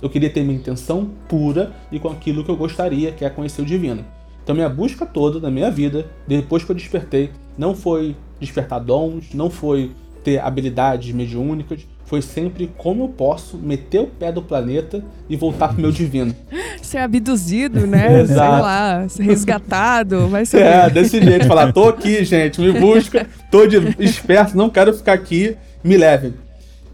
Eu 0.00 0.08
queria 0.08 0.30
ter 0.30 0.42
minha 0.42 0.58
intenção 0.58 1.10
pura 1.28 1.72
e 1.92 1.98
com 1.98 2.08
aquilo 2.08 2.44
que 2.44 2.50
eu 2.50 2.56
gostaria, 2.56 3.12
que 3.12 3.24
é 3.24 3.30
conhecer 3.30 3.62
o 3.62 3.64
divino. 3.64 4.04
Então 4.42 4.54
minha 4.54 4.68
busca 4.68 5.04
toda 5.04 5.40
na 5.40 5.50
minha 5.50 5.70
vida, 5.70 6.06
depois 6.26 6.64
que 6.64 6.70
eu 6.70 6.76
despertei, 6.76 7.30
não 7.58 7.74
foi 7.74 8.16
despertar 8.40 8.78
dons, 8.78 9.34
não 9.34 9.50
foi 9.50 9.90
ter 10.24 10.38
habilidades 10.38 11.12
mediúnicas, 11.12 11.86
foi 12.08 12.22
sempre 12.22 12.72
como 12.78 13.04
eu 13.04 13.08
posso 13.10 13.58
meter 13.58 14.00
o 14.00 14.06
pé 14.06 14.32
do 14.32 14.40
planeta 14.40 15.04
e 15.28 15.36
voltar 15.36 15.68
pro 15.68 15.80
meu 15.82 15.92
divino. 15.92 16.34
Ser 16.80 16.98
abduzido, 16.98 17.86
né? 17.86 18.24
Sei 18.24 18.34
lá, 18.34 19.06
ser 19.10 19.24
resgatado, 19.24 20.26
vai 20.26 20.46
ser. 20.46 20.62
É, 20.62 20.88
desse 20.88 21.22
jeito, 21.22 21.46
falar, 21.46 21.70
tô 21.70 21.86
aqui, 21.86 22.24
gente, 22.24 22.62
me 22.62 22.72
busca, 22.72 23.26
tô 23.50 23.66
de 23.66 23.94
esperto, 24.02 24.56
não 24.56 24.70
quero 24.70 24.94
ficar 24.94 25.12
aqui, 25.12 25.54
me 25.84 25.98
levem. 25.98 26.32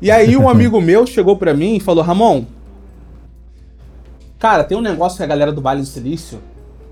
E 0.02 0.10
aí 0.10 0.36
um 0.36 0.48
amigo 0.48 0.80
meu 0.80 1.06
chegou 1.06 1.36
pra 1.36 1.54
mim 1.54 1.76
e 1.76 1.80
falou, 1.80 2.02
Ramon, 2.02 2.44
cara, 4.36 4.64
tem 4.64 4.76
um 4.76 4.82
negócio 4.82 5.18
que 5.18 5.22
a 5.22 5.28
galera 5.28 5.52
do 5.52 5.62
Vale 5.62 5.80
do 5.80 5.86
Silício 5.86 6.40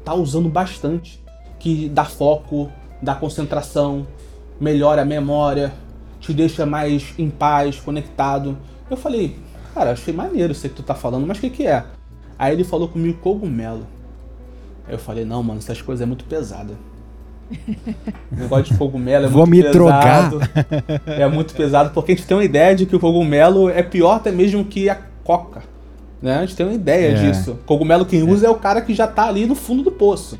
tá 0.04 0.14
usando 0.14 0.48
bastante, 0.48 1.20
que 1.58 1.88
dá 1.88 2.04
foco, 2.04 2.70
dá 3.02 3.16
concentração, 3.16 4.06
melhora 4.60 5.02
a 5.02 5.04
memória, 5.04 5.72
te 6.22 6.32
deixa 6.32 6.64
mais 6.64 7.12
em 7.18 7.28
paz, 7.28 7.76
conectado. 7.78 8.56
Eu 8.90 8.96
falei, 8.96 9.36
cara, 9.74 9.90
achei 9.92 10.14
maneiro 10.14 10.52
isso 10.52 10.62
que 10.68 10.74
tu 10.74 10.82
tá 10.82 10.94
falando, 10.94 11.26
mas 11.26 11.36
o 11.36 11.40
que 11.42 11.50
que 11.50 11.66
é? 11.66 11.84
Aí 12.38 12.54
ele 12.54 12.64
falou 12.64 12.88
comigo 12.88 13.18
cogumelo. 13.20 13.86
Aí 14.88 14.94
eu 14.94 14.98
falei, 14.98 15.24
não, 15.24 15.42
mano, 15.42 15.58
essas 15.58 15.82
coisas 15.82 16.02
é 16.02 16.06
muito 16.06 16.24
pesada. 16.24 16.72
O 18.30 18.34
negócio 18.36 18.72
de 18.72 18.78
cogumelo 18.78 19.26
é 19.26 19.28
Vou 19.28 19.46
muito 19.46 19.66
me 19.66 19.72
pesado. 19.72 20.40
É 21.06 21.28
muito 21.28 21.54
pesado, 21.54 21.90
porque 21.90 22.12
a 22.12 22.14
gente 22.16 22.26
tem 22.26 22.36
uma 22.36 22.44
ideia 22.44 22.74
de 22.74 22.86
que 22.86 22.96
o 22.96 23.00
cogumelo 23.00 23.68
é 23.68 23.82
pior 23.82 24.14
até 24.16 24.30
mesmo 24.32 24.64
que 24.64 24.88
a 24.88 24.94
coca. 25.22 25.62
Né? 26.20 26.38
A 26.38 26.40
gente 26.46 26.56
tem 26.56 26.64
uma 26.64 26.74
ideia 26.74 27.10
É. 27.10 27.14
disso. 27.14 27.58
Cogumelo 27.66 28.06
quem 28.06 28.22
usa 28.22 28.46
é 28.46 28.50
o 28.50 28.54
cara 28.54 28.80
que 28.80 28.94
já 28.94 29.06
tá 29.06 29.26
ali 29.26 29.44
no 29.44 29.54
fundo 29.54 29.82
do 29.82 29.90
poço. 29.90 30.38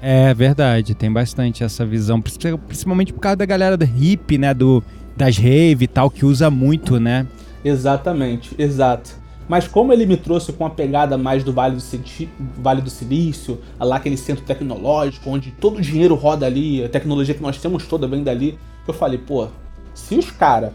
É 0.00 0.32
verdade, 0.34 0.94
tem 0.94 1.10
bastante 1.12 1.62
essa 1.64 1.86
visão, 1.86 2.20
princi- 2.20 2.38
principalmente 2.66 3.12
por 3.12 3.20
causa 3.20 3.36
da 3.36 3.46
galera 3.46 3.76
do 3.76 3.84
hip, 3.84 4.36
né, 4.36 4.52
do 4.52 4.82
das 5.16 5.36
rave 5.36 5.84
e 5.84 5.88
tal 5.88 6.10
que 6.10 6.24
usa 6.24 6.50
muito, 6.50 6.98
né? 6.98 7.26
Exatamente, 7.64 8.54
exato. 8.58 9.22
Mas 9.48 9.66
como 9.68 9.92
ele 9.92 10.06
me 10.06 10.16
trouxe 10.16 10.52
com 10.52 10.64
a 10.64 10.70
pegada 10.70 11.18
mais 11.18 11.44
do 11.44 11.52
Vale 11.52 11.74
do, 11.74 11.80
Sili- 11.80 12.28
vale 12.58 12.80
do 12.80 12.88
Silício, 12.88 13.58
lá 13.78 13.96
aquele 13.96 14.16
centro 14.16 14.44
tecnológico, 14.44 15.28
onde 15.28 15.50
todo 15.50 15.78
o 15.78 15.80
dinheiro 15.80 16.14
roda 16.14 16.46
ali, 16.46 16.82
a 16.84 16.88
tecnologia 16.88 17.34
que 17.34 17.42
nós 17.42 17.58
temos 17.58 17.86
toda 17.86 18.06
vem 18.06 18.22
dali, 18.22 18.58
eu 18.86 18.94
falei, 18.94 19.18
pô, 19.18 19.48
se 19.94 20.16
os 20.16 20.30
cara 20.30 20.72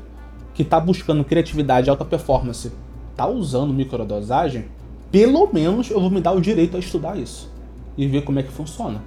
que 0.54 0.64
tá 0.64 0.80
buscando 0.80 1.24
criatividade 1.24 1.88
e 1.88 1.90
alta 1.90 2.06
performance 2.06 2.72
tá 3.16 3.28
usando 3.28 3.74
microdosagem, 3.74 4.66
pelo 5.12 5.50
menos 5.52 5.90
eu 5.90 6.00
vou 6.00 6.10
me 6.10 6.22
dar 6.22 6.34
o 6.34 6.42
direito 6.42 6.76
a 6.78 6.80
estudar 6.80 7.18
isso 7.18 7.50
e 7.98 8.06
ver 8.06 8.24
como 8.24 8.40
é 8.40 8.44
que 8.44 8.52
funciona. 8.52 9.02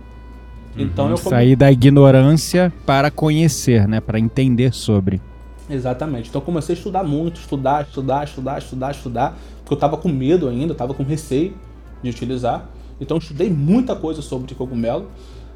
Então 0.82 1.10
eu 1.10 1.16
come- 1.18 1.30
Sair 1.36 1.56
da 1.56 1.70
ignorância 1.70 2.72
para 2.86 3.10
conhecer, 3.10 3.86
né, 3.88 4.00
para 4.00 4.18
entender 4.18 4.72
sobre. 4.74 5.20
Exatamente. 5.68 6.28
Então 6.28 6.40
eu 6.40 6.44
comecei 6.44 6.74
a 6.74 6.78
estudar 6.78 7.04
muito, 7.04 7.40
estudar, 7.40 7.82
estudar, 7.86 8.24
estudar, 8.24 8.58
estudar, 8.58 8.90
estudar, 8.90 9.38
porque 9.62 9.74
eu 9.74 9.78
tava 9.78 9.96
com 9.96 10.08
medo 10.08 10.48
ainda, 10.48 10.72
eu 10.72 10.76
tava 10.76 10.94
com 10.94 11.02
receio 11.04 11.54
de 12.02 12.10
utilizar. 12.10 12.68
Então 13.00 13.16
eu 13.16 13.20
estudei 13.20 13.48
muita 13.50 13.94
coisa 13.94 14.20
sobre 14.20 14.54
cogumelo, 14.54 15.08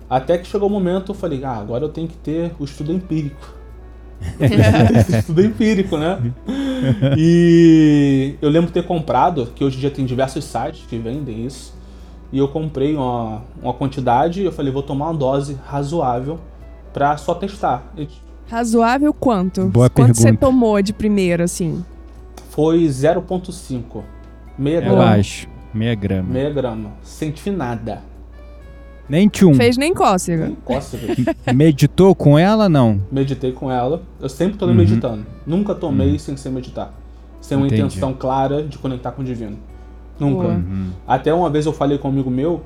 até 0.08 0.38
que 0.38 0.46
chegou 0.46 0.68
o 0.68 0.72
momento 0.72 1.10
eu 1.12 1.14
falei, 1.14 1.42
ah, 1.44 1.56
agora 1.56 1.84
eu 1.84 1.88
tenho 1.88 2.06
que 2.06 2.16
ter 2.16 2.52
o 2.58 2.64
estudo 2.64 2.92
empírico. 2.92 3.54
Estudo 5.18 5.44
empírico, 5.44 5.98
né? 5.98 6.18
E 7.16 8.34
eu 8.40 8.48
lembro 8.48 8.68
de 8.68 8.72
ter 8.74 8.84
comprado, 8.86 9.48
que 9.54 9.64
hoje 9.64 9.76
em 9.76 9.80
dia 9.80 9.90
tem 9.90 10.04
diversos 10.04 10.44
sites 10.44 10.84
que 10.88 10.96
vendem 10.98 11.44
isso, 11.46 11.74
e 12.34 12.38
eu 12.38 12.48
comprei 12.48 12.96
uma, 12.96 13.42
uma 13.62 13.72
quantidade 13.72 14.42
e 14.42 14.44
eu 14.44 14.50
falei, 14.50 14.72
vou 14.72 14.82
tomar 14.82 15.06
uma 15.10 15.14
dose 15.14 15.56
razoável 15.64 16.40
pra 16.92 17.16
só 17.16 17.32
testar. 17.32 17.84
Razoável 18.50 19.14
quanto? 19.14 19.66
Boa 19.66 19.88
quanto 19.88 20.16
você 20.16 20.24
pergunta. 20.24 20.44
tomou 20.46 20.82
de 20.82 20.92
primeiro, 20.92 21.44
assim? 21.44 21.84
Foi 22.50 22.80
0.5. 22.86 24.02
Meia 24.58 24.78
É 24.78 24.80
grama. 24.80 24.96
baixo, 24.96 25.46
meia 25.72 25.94
grama. 25.94 26.28
Meia 26.28 26.50
grama. 26.50 26.90
Senti 27.04 27.50
nada. 27.50 28.02
Nem 29.08 29.28
tchum. 29.28 29.54
Fez 29.54 29.76
nem 29.76 29.94
cócega. 29.94 30.46
Nem 30.46 30.56
cócega. 30.56 31.14
Meditou 31.54 32.16
com 32.16 32.36
ela, 32.36 32.68
não? 32.68 33.00
Meditei 33.12 33.52
com 33.52 33.70
ela. 33.70 34.02
Eu 34.20 34.28
sempre 34.28 34.56
tô 34.58 34.66
Uhum. 34.66 34.74
meditando. 34.74 35.24
Nunca 35.46 35.72
tomei 35.72 36.18
sem 36.18 36.36
ser 36.36 36.50
meditar. 36.50 36.92
Sem 37.40 37.56
uma 37.56 37.66
Entendi. 37.66 37.82
intenção 37.82 38.12
clara 38.12 38.62
de 38.64 38.76
conectar 38.78 39.12
com 39.12 39.22
o 39.22 39.24
divino. 39.24 39.56
Nunca. 40.18 40.48
Uhum. 40.48 40.90
Até 41.06 41.32
uma 41.34 41.50
vez 41.50 41.66
eu 41.66 41.72
falei 41.72 41.98
com 41.98 42.08
um 42.08 42.10
amigo 42.12 42.30
meu 42.30 42.62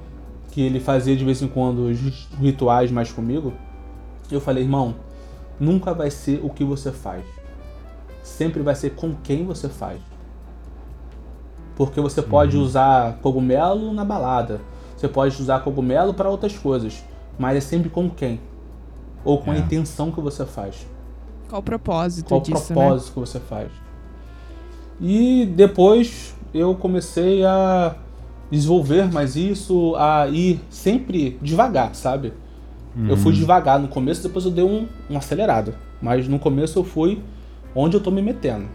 que 0.51 0.61
ele 0.61 0.81
fazia 0.81 1.17
de 1.17 1.25
vez 1.25 1.41
em 1.43 1.49
quando 1.49 1.87
os 1.89 2.29
rituais 2.41 2.91
mais 2.91 3.11
comigo. 3.13 3.53
Eu 4.31 4.41
falei, 4.41 4.65
irmão, 4.65 4.95
nunca 5.59 5.95
vai 5.95 6.11
ser 6.11 6.41
o 6.43 6.51
que 6.51 6.65
você 6.65 6.93
faz. 6.93 7.25
Sempre 8.23 8.63
vai 8.63 8.75
ser 8.75 8.91
com 8.91 9.15
quem 9.23 9.45
você 9.45 9.69
faz. 9.69 10.01
Porque 11.77 12.01
você 12.01 12.21
pode 12.21 12.57
usar 12.57 13.19
cogumelo 13.23 13.93
na 13.95 14.05
balada, 14.05 14.61
você 14.97 15.07
pode 15.07 15.41
usar 15.41 15.61
cogumelo 15.61 16.13
para 16.13 16.29
outras 16.29 16.57
coisas, 16.59 17.05
mas 17.39 17.57
é 17.57 17.61
sempre 17.61 17.89
com 17.89 18.11
quem 18.11 18.41
ou 19.25 19.39
com 19.39 19.53
a 19.53 19.55
É. 19.55 19.59
intenção 19.59 20.11
que 20.11 20.21
você 20.21 20.45
faz. 20.45 20.87
Qual 21.49 21.61
o 21.61 21.65
propósito 21.65 22.29
Qual 22.29 22.41
o 22.41 22.43
disso, 22.43 22.73
né? 22.73 22.75
propósito 22.75 23.13
que 23.13 23.21
você 23.21 23.39
faz. 23.41 23.71
E 25.01 25.47
depois 25.55 26.35
eu 26.53 26.75
comecei 26.75 27.45
a 27.45 27.95
desenvolver 28.51 29.13
mais 29.13 29.37
isso, 29.37 29.95
a 29.97 30.27
ir 30.29 30.61
sempre 30.71 31.39
devagar, 31.43 31.95
sabe? 31.95 32.33
Eu 33.09 33.17
fui 33.17 33.33
devagar 33.33 33.79
no 33.79 33.87
começo, 33.87 34.23
depois 34.23 34.45
eu 34.45 34.51
dei 34.51 34.65
um, 34.65 34.89
uma 35.09 35.21
acelerada. 35.21 35.75
Mas 36.03 36.27
no 36.27 36.39
começo 36.39 36.79
eu 36.79 36.85
fui 36.85 37.23
onde 37.75 37.97
eu 37.97 38.01
tô 38.01 38.11
me 38.11 38.21
metendo. 38.21 38.67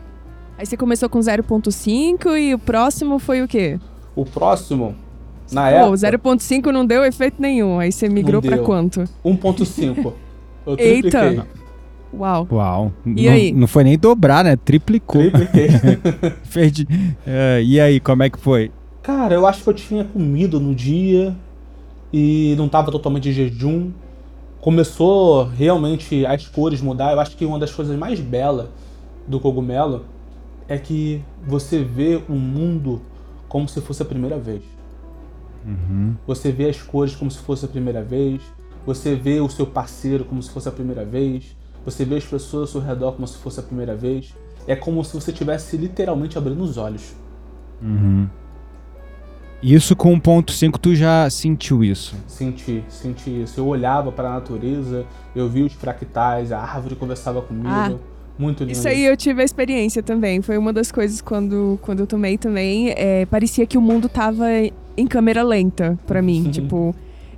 Aí 0.58 0.66
você 0.66 0.78
começou 0.78 1.10
com 1.10 1.20
0.5 1.20 2.38
e 2.38 2.54
o 2.54 2.60
próximo 2.60 3.20
foi 3.20 3.42
o 3.42 3.48
quê? 3.48 3.80
O 4.16 4.24
próximo, 4.24 4.96
na 5.52 5.64
Pô, 5.64 5.90
o 5.90 5.96
época, 5.96 6.30
0.5 6.30 6.68
não 6.68 6.86
deu 6.86 7.04
efeito 7.04 7.42
nenhum. 7.42 7.80
Aí 7.80 7.92
você 7.92 8.08
migrou 8.08 8.40
deu. 8.40 8.64
quanto? 8.64 9.04
1.5. 9.26 10.14
Eu 10.66 10.76
Eita. 10.78 11.48
Uau. 12.14 12.48
Uau. 12.52 12.94
E 13.06 13.26
não, 13.26 13.32
aí? 13.32 13.52
não 13.52 13.68
foi 13.68 13.84
nem 13.84 13.98
dobrar, 13.98 14.44
né? 14.44 14.56
Triplicou. 14.56 15.22
Tripliquei. 15.22 15.70
É, 17.26 17.62
e 17.64 17.80
aí, 17.80 18.00
como 18.00 18.22
é 18.24 18.30
que 18.30 18.38
foi? 18.38 18.72
Cara, 19.02 19.34
eu 19.34 19.46
acho 19.46 19.64
que 19.64 19.70
eu 19.70 19.74
tinha 19.74 20.04
comido 20.04 20.60
no 20.60 20.76
dia 20.76 21.36
e 22.12 22.54
não 22.58 22.70
tava 22.70 22.92
totalmente 22.92 23.24
de 23.24 23.34
jejum. 23.34 23.92
Começou 24.62 25.46
realmente 25.46 26.26
as 26.26 26.48
cores 26.48 26.80
mudar. 26.80 27.12
Eu 27.12 27.20
acho 27.20 27.36
que 27.36 27.46
uma 27.46 27.58
das 27.58 27.74
coisas 27.74 27.98
mais 27.98 28.20
belas 28.20 28.68
do 29.28 29.40
cogumelo 29.40 30.06
é 30.68 30.78
que 30.78 31.22
você 31.46 31.84
vê 31.84 32.22
o 32.30 32.34
mundo 32.34 33.02
como 33.50 33.68
se 33.68 33.82
fosse 33.82 34.02
a 34.02 34.06
primeira 34.06 34.38
vez. 34.38 34.62
Você 36.28 36.52
vê 36.52 36.70
as 36.70 36.82
cores 36.82 37.16
como 37.16 37.32
se 37.32 37.40
fosse 37.40 37.66
a 37.66 37.68
primeira 37.68 38.04
vez. 38.04 38.42
Você 38.86 39.16
vê 39.16 39.40
o 39.40 39.50
seu 39.50 39.66
parceiro 39.66 40.26
como 40.26 40.42
se 40.42 40.50
fosse 40.50 40.68
a 40.70 40.72
primeira 40.72 41.04
vez. 41.06 41.56
Você 41.86 42.06
vê 42.06 42.16
as 42.16 42.24
pessoas 42.24 42.70
ao 42.70 42.82
seu 42.82 42.82
redor 42.82 43.14
como 43.14 43.28
se 43.28 43.38
fosse 43.38 43.60
a 43.60 43.64
primeira 43.64 43.96
vez. 43.96 44.34
É 44.68 44.76
como 44.76 45.04
se 45.04 45.14
você 45.14 45.32
estivesse 45.32 45.76
literalmente 45.76 46.38
abrindo 46.38 46.64
os 46.64 46.78
olhos. 46.78 47.14
Isso 49.62 49.96
com 49.96 50.20
1.5 50.20 50.78
tu 50.78 50.94
já 50.94 51.30
sentiu 51.30 51.84
isso? 51.84 52.16
Senti, 52.28 52.84
senti 52.90 53.44
isso. 53.44 53.60
Eu 53.60 53.68
olhava 53.68 54.12
para 54.12 54.30
a 54.30 54.34
natureza, 54.34 55.06
eu 55.36 55.48
vi 55.50 55.64
os 55.64 55.74
fractais, 55.74 56.52
a 56.52 56.60
árvore 56.60 56.96
conversava 56.96 57.42
comigo. 57.42 57.70
Ah, 57.70 57.94
muito 58.38 58.62
lindo. 58.64 58.74
Isso 58.74 58.88
aí 58.88 59.06
eu 59.06 59.16
tive 59.16 59.42
a 59.42 59.46
experiência 59.46 60.04
também. 60.04 60.42
Foi 60.42 60.58
uma 60.58 60.74
das 60.74 60.92
coisas 60.92 61.22
quando, 61.22 61.80
quando 61.82 62.02
eu 62.02 62.08
tomei 62.08 62.38
também. 62.38 62.94
é, 62.98 63.26
parecia 63.26 63.66
que 63.66 63.78
o 63.78 63.82
mundo 63.82 64.10
tava 64.10 64.46
em 64.98 65.08
câmera 65.08 65.44
lenta 65.44 65.98
pra 66.06 66.22
mim. 66.22 66.44
tipo, 66.52 66.94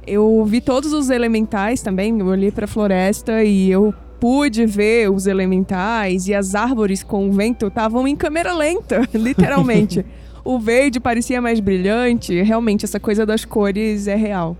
eu 0.08 0.44
vi 0.46 0.62
todos 0.62 0.94
os 0.94 1.12
elementais 1.12 1.82
também. 1.82 2.20
Eu 2.20 2.25
olhei 2.25 2.52
pra 2.52 2.66
floresta 2.66 3.44
e 3.44 3.70
eu 3.70 3.94
pude 4.20 4.66
ver 4.66 5.10
os 5.12 5.28
elementais 5.28 6.28
e 6.28 6.34
as 6.34 6.56
árvores 6.56 7.04
com 7.04 7.28
o 7.30 7.32
vento 7.32 7.68
estavam 7.68 8.08
em 8.08 8.16
câmera 8.16 8.54
lenta, 8.54 9.08
literalmente. 9.14 10.06
o 10.44 10.60
verde 10.60 11.00
parecia 11.00 11.42
mais 11.42 11.60
brilhante. 11.60 12.42
Realmente, 12.42 12.86
essa 12.86 13.00
coisa 13.00 13.26
das 13.26 13.46
cores 13.46 14.08
é 14.08 14.16
real. 14.16 14.56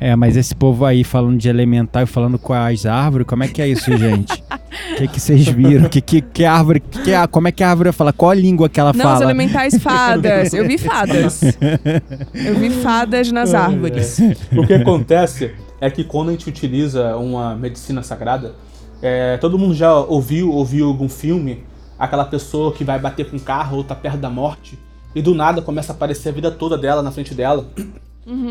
É, 0.00 0.16
mas 0.16 0.36
esse 0.38 0.54
povo 0.54 0.86
aí 0.86 1.04
falando 1.04 1.36
de 1.36 1.48
elemental 1.50 2.02
e 2.02 2.06
falando 2.06 2.38
com 2.38 2.54
as 2.54 2.86
árvores, 2.86 3.26
como 3.26 3.44
é 3.44 3.48
que 3.48 3.60
é 3.60 3.68
isso, 3.68 3.96
gente? 3.96 4.42
O 4.92 4.96
que, 4.96 5.08
que 5.08 5.20
vocês 5.20 5.46
viram? 5.48 5.88
Que, 5.88 6.00
que, 6.02 6.20
que 6.20 6.44
árvore, 6.44 6.80
que, 6.80 7.12
a- 7.14 7.26
como 7.26 7.48
é 7.48 7.52
que 7.52 7.62
a 7.64 7.70
árvore 7.70 7.92
fala? 7.92 8.12
Qual 8.12 8.30
a 8.30 8.34
língua 8.34 8.68
que 8.68 8.78
ela 8.78 8.92
Não, 8.92 8.98
os 9.06 9.10
fala? 9.12 9.24
elementais 9.24 9.74
fadas. 9.78 10.52
Eu 10.52 10.66
vi 10.66 10.76
fadas. 10.76 11.40
Eu 12.34 12.54
vi 12.56 12.70
fadas 12.70 13.32
nas 13.32 13.54
árvores. 13.54 14.18
O 14.54 14.66
que 14.66 14.74
acontece 14.74 15.52
é 15.80 15.90
que 15.90 16.04
quando 16.04 16.28
a 16.28 16.32
gente 16.32 16.48
utiliza 16.48 17.16
uma 17.16 17.54
medicina 17.56 18.02
sagrada, 18.02 18.54
é, 19.02 19.36
todo 19.38 19.58
mundo 19.58 19.74
já 19.74 19.94
ouviu, 19.94 20.52
ouviu 20.52 20.86
algum 20.86 21.08
filme, 21.08 21.64
aquela 21.98 22.24
pessoa 22.24 22.72
que 22.72 22.84
vai 22.84 22.98
bater 22.98 23.30
com 23.30 23.36
um 23.36 23.40
carro 23.40 23.78
ou 23.78 23.84
tá 23.84 23.94
perto 23.94 24.18
da 24.18 24.30
morte, 24.30 24.78
e 25.14 25.22
do 25.22 25.34
nada 25.34 25.62
começa 25.62 25.92
a 25.92 25.96
aparecer 25.96 26.28
a 26.28 26.32
vida 26.32 26.50
toda 26.50 26.76
dela 26.76 27.02
na 27.02 27.10
frente 27.10 27.34
dela. 27.34 27.66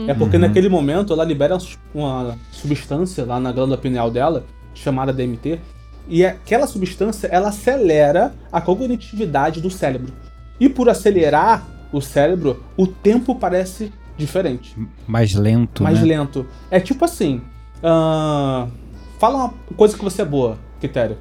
É 0.08 0.14
porque 0.14 0.38
naquele 0.38 0.70
momento 0.70 1.12
ela 1.12 1.26
libera 1.26 1.58
uma 1.94 2.38
substância 2.52 3.26
lá 3.26 3.40
na 3.40 3.52
glândula 3.52 3.78
pineal 3.78 4.10
dela, 4.10 4.46
chamada 4.74 5.12
DMT, 5.12 5.60
e 6.08 6.26
aquela 6.26 6.66
substância 6.66 7.28
ela 7.28 7.50
acelera 7.50 8.34
a 8.52 8.62
cognitividade 8.62 9.60
do 9.60 9.70
cérebro. 9.70 10.14
E 10.60 10.70
por 10.70 10.88
acelerar 10.88 11.68
o 11.92 12.00
cérebro, 12.00 12.64
o 12.78 12.88
tempo 12.88 13.36
parece 13.36 13.92
diferente 14.18 14.78
Mais 15.06 15.34
lento, 15.34 15.84
mais 15.84 16.00
né? 16.00 16.08
lento. 16.08 16.46
É 16.72 16.80
tipo 16.80 17.04
assim. 17.04 17.42
ahn, 17.84 18.70
fala 19.20 19.36
uma 19.38 19.54
coisa 19.76 19.98
que 19.98 20.04
você 20.04 20.22
é 20.22 20.26
boa, 20.26 20.58
Quitério. 20.80 21.18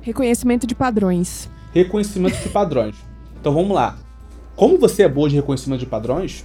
Reconhecimento 0.00 0.66
de 0.66 0.74
padrões. 0.74 1.48
Reconhecimento 1.72 2.40
de 2.42 2.48
padrões. 2.48 2.96
Então 3.40 3.52
vamos 3.52 3.74
lá. 3.74 3.96
Como 4.56 4.78
você 4.78 5.02
é 5.02 5.08
boa 5.08 5.28
de 5.28 5.36
reconhecimento 5.36 5.80
de 5.80 5.86
padrões, 5.86 6.44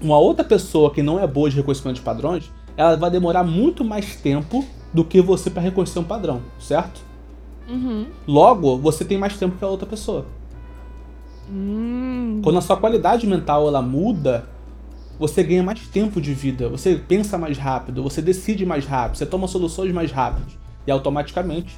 uma 0.00 0.18
outra 0.18 0.44
pessoa 0.44 0.92
que 0.92 1.02
não 1.02 1.18
é 1.18 1.26
boa 1.26 1.48
de 1.48 1.56
reconhecimento 1.56 1.96
de 1.96 2.02
padrões, 2.02 2.50
ela 2.76 2.96
vai 2.96 3.10
demorar 3.10 3.44
muito 3.44 3.84
mais 3.84 4.16
tempo 4.16 4.64
do 4.92 5.04
que 5.04 5.20
você 5.20 5.50
para 5.50 5.62
reconhecer 5.62 5.98
um 5.98 6.04
padrão, 6.04 6.42
certo? 6.58 7.00
Logo, 8.26 8.76
você 8.78 9.04
tem 9.04 9.16
mais 9.16 9.36
tempo 9.36 9.56
que 9.56 9.64
a 9.64 9.68
outra 9.68 9.86
pessoa. 9.86 10.26
Hum, 11.50 12.40
Quando 12.42 12.58
a 12.58 12.60
sua 12.60 12.76
qualidade 12.76 13.26
mental 13.26 13.68
ela 13.68 13.82
muda, 13.82 14.48
você 15.18 15.42
ganha 15.42 15.62
mais 15.62 15.80
tempo 15.88 16.20
de 16.20 16.34
vida, 16.34 16.68
você 16.68 16.96
pensa 16.96 17.38
mais 17.38 17.56
rápido, 17.58 18.02
você 18.02 18.20
decide 18.20 18.66
mais 18.66 18.84
rápido, 18.86 19.16
você 19.16 19.26
toma 19.26 19.46
soluções 19.46 19.92
mais 19.92 20.10
rápidas. 20.10 20.52
E 20.86 20.90
automaticamente 20.90 21.74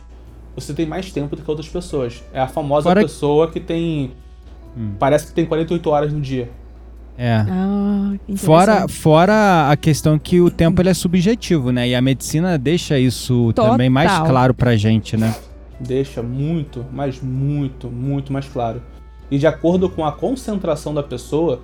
você 0.55 0.73
tem 0.75 0.87
mais 0.87 1.13
tempo 1.13 1.37
do 1.37 1.43
que 1.43 1.51
outras 1.51 1.69
pessoas. 1.69 2.25
É 2.33 2.41
a 2.41 2.49
famosa 2.49 2.89
Fora- 2.89 3.03
pessoa 3.03 3.51
que 3.51 3.61
tem. 3.61 4.13
Parece 4.99 5.27
que 5.29 5.33
tem 5.33 5.47
48 5.47 5.89
horas 5.91 6.13
no 6.13 6.21
dia. 6.21 6.51
É. 7.19 7.37
ah, 7.49 8.13
Fora, 8.37 8.87
fora 8.89 9.71
a 9.71 9.77
questão 9.77 10.19
que 10.19 10.39
o 10.41 10.51
tempo 10.51 10.83
ele 10.83 10.91
é 10.91 10.95
subjetivo, 10.95 11.71
né? 11.73 11.89
E 11.89 11.95
a 11.95 12.03
medicina 12.03 12.59
deixa 12.59 12.99
isso 12.99 13.53
também 13.55 13.89
mais 13.89 14.11
Total. 14.11 14.27
claro 14.27 14.55
pra 14.55 14.77
gente, 14.77 15.17
né? 15.17 15.35
Deixa 15.81 16.23
muito, 16.23 16.85
mas 16.93 17.21
muito, 17.23 17.89
muito 17.89 18.33
mais 18.33 18.47
claro. 18.47 18.83
E 19.31 19.39
de 19.39 19.47
acordo 19.47 19.89
com 19.89 20.05
a 20.05 20.13
concentração 20.13 20.93
da 20.93 21.03
pessoa, 21.03 21.63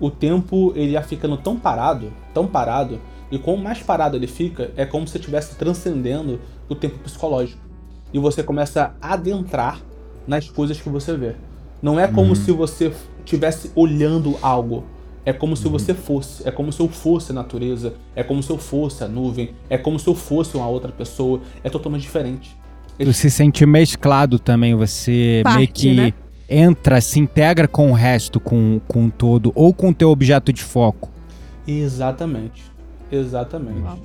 o 0.00 0.10
tempo 0.10 0.72
ele 0.74 0.92
ia 0.92 1.02
ficando 1.02 1.36
tão 1.36 1.56
parado, 1.56 2.12
tão 2.34 2.46
parado, 2.46 3.00
e 3.30 3.38
quanto 3.38 3.62
mais 3.62 3.82
parado 3.82 4.16
ele 4.16 4.26
fica, 4.26 4.70
é 4.76 4.84
como 4.84 5.06
se 5.06 5.16
estivesse 5.18 5.56
transcendendo 5.56 6.40
o 6.68 6.74
tempo 6.74 6.98
psicológico. 6.98 7.60
E 8.12 8.18
você 8.18 8.42
começa 8.42 8.94
a 9.00 9.14
adentrar 9.14 9.80
nas 10.26 10.48
coisas 10.48 10.80
que 10.80 10.88
você 10.88 11.16
vê. 11.16 11.34
Não 11.82 11.98
é 11.98 12.06
como 12.06 12.34
se 12.34 12.52
você 12.52 12.92
estivesse 13.24 13.70
olhando 13.74 14.36
algo. 14.40 14.84
É 15.24 15.32
como 15.32 15.56
se 15.56 15.68
você 15.68 15.92
fosse. 15.92 16.46
É 16.48 16.52
como 16.52 16.72
se 16.72 16.80
eu 16.80 16.88
fosse 16.88 17.32
a 17.32 17.34
natureza. 17.34 17.94
É 18.14 18.22
como 18.22 18.42
se 18.42 18.50
eu 18.50 18.56
fosse 18.56 19.02
a 19.02 19.08
nuvem. 19.08 19.50
É 19.68 19.76
como 19.76 19.98
se 19.98 20.06
eu 20.06 20.14
fosse 20.14 20.56
uma 20.56 20.68
outra 20.68 20.92
pessoa. 20.92 21.40
É 21.64 21.68
totalmente 21.68 22.02
diferente. 22.02 22.56
Tu 22.98 23.12
se 23.12 23.30
sente 23.30 23.66
mesclado 23.66 24.38
também, 24.38 24.74
você 24.74 25.42
Parte, 25.44 25.56
meio 25.56 25.68
que 25.68 25.94
né? 25.94 26.14
Entra, 26.48 27.00
se 27.00 27.18
integra 27.18 27.66
com 27.66 27.90
o 27.90 27.94
resto, 27.94 28.38
com, 28.38 28.80
com 28.86 29.08
todo, 29.10 29.52
ou 29.54 29.72
com 29.72 29.90
o 29.90 29.94
teu 29.94 30.10
objeto 30.10 30.52
de 30.52 30.62
foco. 30.62 31.10
Exatamente. 31.66 32.64
Exatamente. 33.10 33.80
Uau. 33.80 33.98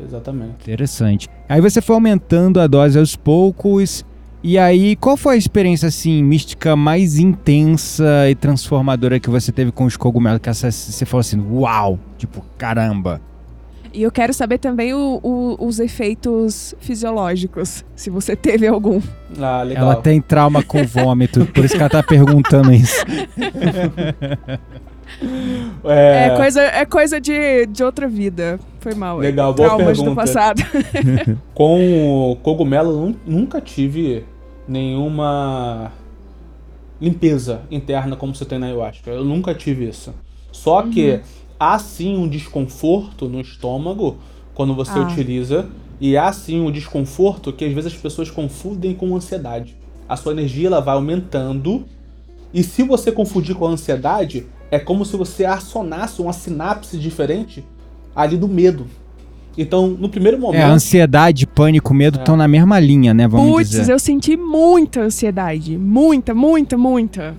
Exatamente. 0.00 0.54
Interessante. 0.62 1.28
Aí 1.48 1.60
você 1.60 1.80
foi 1.80 1.94
aumentando 1.94 2.60
a 2.60 2.66
dose 2.66 2.98
aos 2.98 3.16
poucos. 3.16 4.04
E 4.42 4.58
aí, 4.58 4.94
qual 4.94 5.16
foi 5.16 5.34
a 5.34 5.38
experiência 5.38 5.88
assim 5.88 6.22
mística 6.22 6.76
mais 6.76 7.18
intensa 7.18 8.30
e 8.30 8.34
transformadora 8.34 9.18
que 9.18 9.28
você 9.28 9.50
teve 9.50 9.72
com 9.72 9.84
os 9.84 9.96
cogumelos? 9.96 10.40
Que 10.40 10.48
essa, 10.48 10.70
você 10.70 11.04
falou 11.04 11.20
assim, 11.20 11.40
uau, 11.50 11.98
tipo, 12.16 12.44
caramba. 12.56 13.20
E 13.96 14.02
eu 14.02 14.12
quero 14.12 14.34
saber 14.34 14.58
também 14.58 14.92
o- 14.92 15.18
o- 15.22 15.56
os 15.66 15.80
efeitos 15.80 16.74
fisiológicos, 16.80 17.82
se 17.96 18.10
você 18.10 18.36
teve 18.36 18.66
algum. 18.66 19.00
Ah, 19.40 19.62
legal. 19.62 19.84
Ela 19.84 19.96
tem 20.02 20.20
trauma 20.20 20.62
com 20.62 20.84
vômito, 20.84 21.46
por 21.46 21.64
isso 21.64 21.74
que 21.74 21.80
ela 21.80 21.88
tá 21.88 22.02
perguntando 22.02 22.72
isso. 22.74 23.02
É, 25.84 26.26
É, 26.26 26.36
coisa, 26.36 26.60
é 26.62 26.84
coisa 26.84 27.20
de, 27.20 27.64
de 27.66 27.82
outra 27.84 28.08
vida. 28.08 28.58
Foi 28.80 28.92
mal. 28.94 29.18
Legal, 29.18 29.54
boa 29.54 29.68
Traumas 29.68 29.96
do 29.98 30.02
pergunta. 30.04 30.20
passado. 30.20 30.62
Com 31.54 32.32
o 32.32 32.36
cogumelo, 32.36 33.14
nunca 33.24 33.60
tive 33.60 34.24
nenhuma 34.66 35.92
limpeza 37.00 37.62
interna 37.70 38.16
como 38.16 38.34
você 38.34 38.44
tem 38.44 38.58
na 38.58 38.66
ayahuasca. 38.66 39.10
Eu 39.10 39.24
nunca 39.24 39.54
tive 39.54 39.88
isso. 39.88 40.12
Só 40.50 40.82
que 40.82 41.20
há 41.58 41.78
sim 41.78 42.16
um 42.16 42.28
desconforto 42.28 43.28
no 43.28 43.40
estômago 43.40 44.16
quando 44.54 44.74
você 44.74 44.98
Ah. 44.98 45.02
utiliza 45.02 45.66
E 45.98 46.14
há 46.14 46.30
sim 46.30 46.60
um 46.60 46.70
desconforto 46.70 47.50
que 47.52 47.64
às 47.64 47.72
vezes 47.72 47.94
as 47.94 47.98
pessoas 47.98 48.30
confundem 48.30 48.92
com 48.94 49.16
ansiedade. 49.16 49.74
A 50.06 50.14
sua 50.14 50.32
energia 50.32 50.66
ela 50.66 50.78
vai 50.80 50.94
aumentando 50.94 51.86
e 52.52 52.62
se 52.62 52.82
você 52.82 53.10
confundir 53.10 53.54
com 53.54 53.66
a 53.66 53.70
ansiedade, 53.70 54.44
é 54.70 54.78
como 54.78 55.06
se 55.06 55.16
você 55.16 55.46
acionasse 55.46 56.20
uma 56.20 56.34
sinapse 56.34 56.98
diferente 56.98 57.64
ali 58.14 58.36
do 58.36 58.46
medo. 58.46 58.86
Então, 59.56 59.88
no 59.88 60.10
primeiro 60.10 60.38
momento. 60.38 60.60
É, 60.60 60.64
ansiedade, 60.64 61.46
pânico, 61.46 61.94
medo 61.94 62.18
estão 62.18 62.36
na 62.36 62.46
mesma 62.46 62.78
linha, 62.78 63.14
né? 63.14 63.26
Vamos 63.26 63.50
Puts, 63.50 63.70
dizer. 63.70 63.90
eu 63.90 63.98
senti 63.98 64.36
muita 64.36 65.00
ansiedade. 65.00 65.78
Muita, 65.78 66.34
muita, 66.34 66.76
muita. 66.76 67.34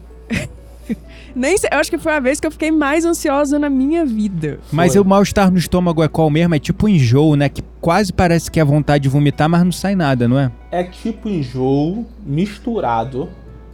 Nem 1.38 1.58
sei, 1.58 1.69
eu 1.71 1.78
acho 1.78 1.89
que 1.89 1.97
foi 1.97 2.13
a 2.13 2.19
vez 2.19 2.39
que 2.39 2.47
eu 2.47 2.52
fiquei 2.52 2.71
mais 2.71 3.06
ansiosa 3.06 3.60
na 3.60 3.69
minha 3.69 4.06
vida. 4.06 4.60
Mas 4.71 4.93
Foi. 4.93 5.02
o 5.02 5.06
mal-estar 5.06 5.52
no 5.52 5.58
estômago 5.58 6.02
é 6.04 6.08
qual 6.08 6.30
mesmo? 6.30 6.56
É 6.56 6.60
tipo 6.60 6.89
enjoo, 6.89 7.36
né? 7.36 7.47
Que 7.47 7.62
quase 7.80 8.12
parece 8.12 8.50
que 8.50 8.60
é 8.60 8.65
vontade 8.65 9.04
de 9.04 9.10
vomitar, 9.10 9.47
mas 9.47 9.63
não 9.63 9.71
sai 9.71 9.95
nada, 9.95 10.28
não 10.28 10.39
é? 10.39 10.52
É 10.71 10.84
tipo 10.84 11.30
enjoo 11.30 12.06
misturado 12.26 13.30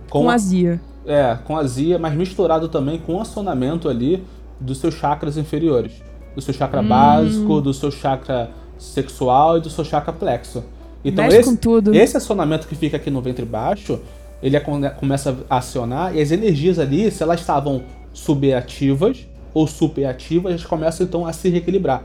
com, 0.10 0.24
Com 0.24 0.30
azia. 0.30 0.80
É, 1.06 1.38
com 1.44 1.58
azia, 1.58 1.98
mas 2.00 2.14
misturado 2.14 2.68
também 2.70 2.98
com 3.00 3.20
acionamento 3.20 3.90
ali 3.90 4.24
dos 4.60 4.78
seus 4.78 4.94
chakras 4.96 5.38
inferiores. 5.38 5.94
Do 6.36 6.42
seu 6.42 6.54
chakra 6.54 6.82
Hum. 6.82 6.88
básico, 6.88 7.62
do 7.62 7.74
seu 7.74 7.92
chakra 7.92 8.50
sexual 8.78 9.58
e 9.58 9.62
do 9.62 9.70
seu 9.70 9.84
chakra 9.86 10.12
plexo. 10.14 10.64
Então 11.06 11.24
Mexe 11.26 11.38
esse, 11.38 11.50
com 11.50 11.56
tudo. 11.56 11.94
esse 11.94 12.16
acionamento 12.18 12.68
que 12.68 12.76
fica 12.76 12.98
aqui 12.98 13.12
no 13.12 13.22
ventre 13.22 13.46
baixo, 13.46 14.00
ele 14.44 14.60
começa 15.00 15.36
a 15.50 15.58
acionar 15.58 16.16
e 16.16 16.22
as 16.22 16.30
energias 16.32 16.78
ali, 16.78 17.10
se 17.10 17.24
elas 17.24 17.40
estavam 17.40 17.82
subativas 18.14 19.26
ou 19.54 19.66
superativas, 19.66 20.52
elas 20.52 20.66
começam 20.66 21.06
então 21.06 21.26
a 21.26 21.32
se 21.34 21.50
reequilibrar. 21.50 22.04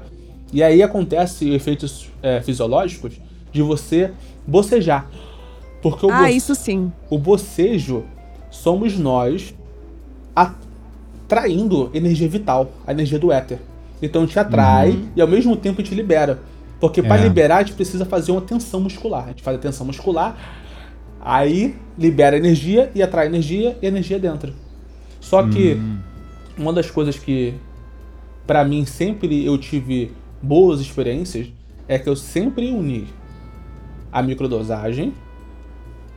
E 0.53 0.63
aí 0.63 0.83
acontece 0.83 1.51
efeitos 1.51 2.09
é, 2.23 2.41
fisiológicos 2.41 3.15
de 3.53 3.61
você 3.61 4.13
bocejar. 4.47 5.07
Porque 5.83 6.07
o 6.07 6.11
Ah, 6.11 6.21
boce- 6.23 6.37
isso 6.37 6.55
sim. 6.55 6.93
o 7.11 7.19
bocejo 7.19 8.05
somos 8.51 8.97
nós 8.99 9.53
atraindo 11.27 11.91
energia 11.93 12.29
vital, 12.29 12.71
a 12.87 12.93
energia 12.93 13.19
do 13.19 13.31
éter. 13.33 13.59
Então 14.01 14.27
te 14.27 14.39
atrai 14.39 14.99
e 15.17 15.21
ao 15.21 15.27
mesmo 15.29 15.57
tempo 15.57 15.83
te 15.83 15.95
libera. 15.95 16.39
Porque 16.81 17.03
para 17.03 17.21
É. 17.21 17.25
liberar 17.25 17.57
a 17.59 17.63
gente 17.63 17.75
precisa 17.75 18.05
fazer 18.05 18.31
uma 18.31 18.41
tensão 18.41 18.81
muscular. 18.81 19.25
A 19.25 19.29
gente 19.29 19.43
faz 19.43 19.57
a 19.57 19.61
tensão 19.61 19.85
muscular, 19.87 20.37
aí 21.21 21.77
libera 21.99 22.37
energia 22.37 22.91
e 22.95 23.03
atrai 23.03 23.27
energia 23.27 23.77
e 23.83 23.87
energia 23.87 24.19
dentro. 24.19 24.53
Só 25.21 25.43
que 25.47 25.79
uma 26.57 26.73
das 26.73 26.91
coisas 26.91 27.19
que 27.19 27.55
para 28.47 28.65
mim 28.65 28.85
sempre 28.87 29.45
eu 29.45 29.59
tive 29.59 30.13
boas 30.43 30.81
experiências 30.81 31.49
é 31.87 31.99
que 31.99 32.09
eu 32.09 32.17
sempre 32.17 32.71
uni 32.71 33.07
a 34.13 34.23
microdosagem 34.23 35.13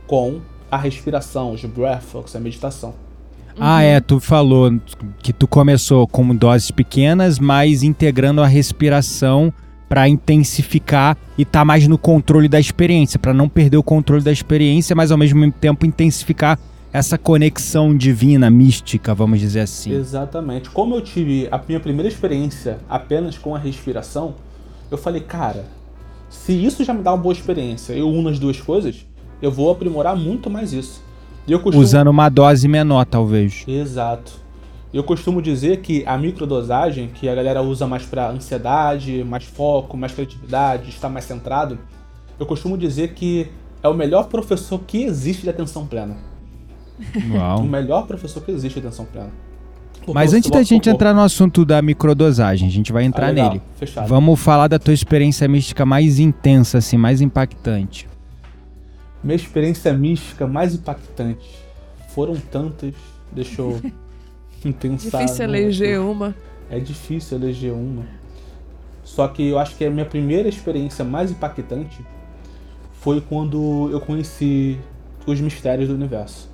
com 0.06 0.40
a 0.70 0.76
respiração, 0.76 1.52
os 1.52 1.64
breathworks, 1.64 2.34
a 2.34 2.40
meditação. 2.40 2.94
Ah, 3.58 3.82
é, 3.82 4.00
tu 4.00 4.18
falou 4.18 4.72
que 5.22 5.32
tu 5.32 5.46
começou 5.46 6.06
com 6.06 6.34
doses 6.34 6.70
pequenas, 6.70 7.38
mas 7.38 7.82
integrando 7.82 8.40
a 8.40 8.46
respiração 8.46 9.52
pra 9.92 10.08
intensificar 10.08 11.18
e 11.36 11.44
tá 11.44 11.66
mais 11.66 11.86
no 11.86 11.98
controle 11.98 12.48
da 12.48 12.58
experiência, 12.58 13.18
pra 13.18 13.34
não 13.34 13.46
perder 13.46 13.76
o 13.76 13.82
controle 13.82 14.22
da 14.22 14.32
experiência, 14.32 14.96
mas 14.96 15.12
ao 15.12 15.18
mesmo 15.18 15.52
tempo 15.52 15.84
intensificar 15.84 16.58
essa 16.90 17.18
conexão 17.18 17.94
divina, 17.94 18.48
mística, 18.48 19.14
vamos 19.14 19.38
dizer 19.38 19.60
assim. 19.60 19.92
Exatamente. 19.92 20.70
Como 20.70 20.94
eu 20.94 21.02
tive 21.02 21.46
a 21.50 21.60
minha 21.68 21.78
primeira 21.78 22.08
experiência 22.08 22.78
apenas 22.88 23.36
com 23.36 23.54
a 23.54 23.58
respiração, 23.58 24.36
eu 24.90 24.96
falei, 24.96 25.20
cara, 25.20 25.66
se 26.30 26.54
isso 26.54 26.82
já 26.84 26.94
me 26.94 27.02
dá 27.02 27.12
uma 27.12 27.22
boa 27.22 27.34
experiência, 27.34 27.92
eu 27.92 28.08
uno 28.08 28.30
as 28.30 28.38
duas 28.38 28.58
coisas, 28.58 29.06
eu 29.42 29.52
vou 29.52 29.70
aprimorar 29.70 30.16
muito 30.16 30.48
mais 30.48 30.72
isso. 30.72 31.04
Eu 31.46 31.60
costumo... 31.60 31.84
Usando 31.84 32.08
uma 32.08 32.30
dose 32.30 32.66
menor, 32.66 33.04
talvez. 33.04 33.62
Exato. 33.68 34.41
Eu 34.92 35.02
costumo 35.02 35.40
dizer 35.40 35.80
que 35.80 36.04
a 36.06 36.18
microdosagem, 36.18 37.08
que 37.08 37.28
a 37.28 37.34
galera 37.34 37.62
usa 37.62 37.86
mais 37.86 38.04
para 38.04 38.28
ansiedade, 38.30 39.24
mais 39.24 39.44
foco, 39.44 39.96
mais 39.96 40.12
criatividade, 40.12 40.90
estar 40.90 41.08
mais 41.08 41.24
centrado, 41.24 41.78
eu 42.38 42.44
costumo 42.44 42.76
dizer 42.76 43.14
que 43.14 43.48
é 43.82 43.88
o 43.88 43.94
melhor 43.94 44.24
professor 44.28 44.78
que 44.86 45.02
existe 45.02 45.42
de 45.42 45.50
atenção 45.50 45.86
plena. 45.86 46.16
O 47.30 47.36
Uau. 47.36 47.62
melhor 47.62 48.06
professor 48.06 48.42
que 48.42 48.50
existe 48.50 48.80
de 48.80 48.86
atenção 48.86 49.06
plena. 49.06 49.30
Porque 49.98 50.12
Mas 50.12 50.34
antes 50.34 50.50
da 50.50 50.58
o 50.58 50.62
gente 50.62 50.90
entrar 50.90 51.14
no 51.14 51.20
assunto 51.20 51.64
da 51.64 51.80
microdosagem, 51.80 52.68
a 52.68 52.70
gente 52.70 52.92
vai 52.92 53.04
Ah, 53.04 53.06
entrar 53.06 53.28
legal. 53.28 53.48
nele. 53.50 53.62
Fechado. 53.76 54.06
Vamos 54.08 54.38
falar 54.40 54.68
da 54.68 54.78
tua 54.78 54.92
experiência 54.92 55.48
mística 55.48 55.86
mais 55.86 56.18
intensa, 56.18 56.78
assim, 56.78 56.96
mais 56.96 57.20
impactante. 57.20 58.08
Minha 59.22 59.36
experiência 59.36 59.92
mística 59.92 60.46
mais 60.46 60.74
impactante. 60.74 61.48
Foram 62.08 62.34
tantas. 62.36 62.94
Deixa 63.30 63.62
eu 63.62 63.80
pensar. 64.70 65.22
Difícil 65.22 65.44
eleger 65.44 65.98
uma. 66.00 66.34
É 66.70 66.78
difícil 66.78 67.38
eleger 67.38 67.72
uma. 67.72 68.04
Só 69.02 69.26
que 69.26 69.48
eu 69.48 69.58
acho 69.58 69.74
que 69.76 69.84
a 69.84 69.90
minha 69.90 70.06
primeira 70.06 70.48
experiência 70.48 71.04
mais 71.04 71.30
impactante 71.30 72.00
foi 72.92 73.20
quando 73.20 73.88
eu 73.90 74.00
conheci 74.00 74.78
os 75.26 75.40
mistérios 75.40 75.88
do 75.88 75.94
universo. 75.94 76.48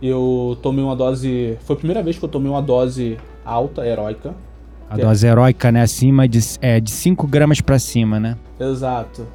Eu 0.00 0.58
tomei 0.62 0.82
uma 0.82 0.96
dose. 0.96 1.56
Foi 1.62 1.76
a 1.76 1.78
primeira 1.78 2.02
vez 2.02 2.18
que 2.18 2.24
eu 2.24 2.28
tomei 2.28 2.50
uma 2.50 2.62
dose 2.62 3.18
alta, 3.44 3.86
heróica. 3.86 4.34
A 4.90 4.94
Que 4.96 5.00
é- 5.02 5.04
dose 5.04 5.26
heróica, 5.26 5.70
né? 5.70 5.82
Acima 5.82 6.26
de, 6.26 6.40
é, 6.60 6.80
de 6.80 6.90
5 6.90 7.26
gramas 7.26 7.60
pra 7.60 7.78
cima, 7.78 8.18
né? 8.18 8.36
Exato. 8.58 9.26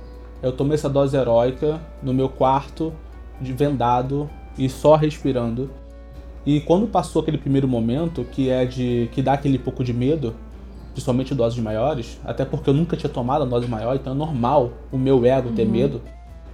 Eu 0.41 0.51
tomei 0.51 0.75
essa 0.75 0.89
dose 0.89 1.15
heróica 1.15 1.79
no 2.03 2.13
meu 2.13 2.29
quarto, 2.29 2.93
de 3.41 3.53
vendado 3.53 4.29
e 4.57 4.67
só 4.69 4.95
respirando. 4.95 5.69
E 6.47 6.61
quando 6.61 6.87
passou 6.87 7.21
aquele 7.21 7.37
primeiro 7.37 7.67
momento, 7.67 8.23
que 8.31 8.49
é 8.49 8.63
de 8.63 9.09
que 9.11 9.21
dá 9.21 9.33
aquele 9.33 9.59
pouco 9.59 9.83
de 9.83 9.91
medo, 9.91 10.33
principalmente 10.93 11.35
doses 11.35 11.59
maiores, 11.59 12.17
até 12.23 12.45
porque 12.45 12.69
eu 12.69 12.73
nunca 12.73 12.95
tinha 12.95 13.09
tomado 13.09 13.41
a 13.41 13.45
dose 13.45 13.67
maior, 13.67 13.97
então 13.97 14.13
é 14.13 14.15
normal 14.15 14.71
o 14.89 14.97
meu 14.97 15.25
ego 15.25 15.51
ter 15.51 15.65
medo. 15.67 16.01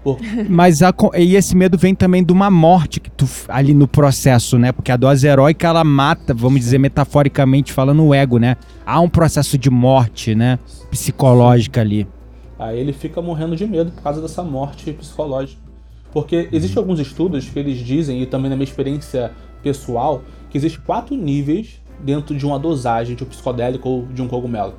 Por- 0.03 0.17
Mas 0.49 0.81
a 0.81 0.91
e 1.15 1.35
esse 1.35 1.55
medo 1.55 1.77
vem 1.77 1.93
também 1.93 2.23
de 2.23 2.33
uma 2.33 2.49
morte 2.49 2.99
que 2.99 3.11
tu 3.11 3.27
ali 3.47 3.71
no 3.71 3.87
processo, 3.87 4.57
né? 4.57 4.71
Porque 4.71 4.91
a 4.91 4.97
dose 4.97 5.27
heróica 5.27 5.67
ela 5.67 5.83
mata, 5.83 6.33
vamos 6.33 6.59
dizer 6.59 6.79
metaforicamente 6.79 7.71
falando, 7.71 8.03
o 8.03 8.15
ego, 8.15 8.39
né? 8.39 8.57
Há 8.83 8.99
um 8.99 9.07
processo 9.07 9.59
de 9.59 9.69
morte, 9.69 10.33
né? 10.33 10.57
Psicológica 10.89 11.81
ali. 11.81 12.07
Aí 12.57 12.79
ele 12.79 12.93
fica 12.93 13.21
morrendo 13.21 13.55
de 13.55 13.67
medo 13.67 13.91
por 13.91 14.01
causa 14.01 14.19
dessa 14.19 14.41
morte 14.41 14.91
psicológica. 14.91 15.61
Porque 16.11 16.49
existem 16.51 16.79
alguns 16.79 16.99
estudos 16.99 17.47
que 17.47 17.59
eles 17.59 17.77
dizem, 17.77 18.23
e 18.23 18.25
também 18.25 18.49
na 18.49 18.55
minha 18.55 18.63
experiência 18.63 19.31
pessoal, 19.63 20.21
que 20.49 20.57
existem 20.57 20.81
quatro 20.85 21.15
níveis 21.15 21.81
dentro 21.99 22.35
de 22.35 22.45
uma 22.45 22.59
dosagem 22.59 23.15
de 23.15 23.23
um 23.23 23.27
psicodélico 23.27 23.87
ou 23.89 24.05
de 24.07 24.21
um 24.21 24.27
cogumelo. 24.27 24.75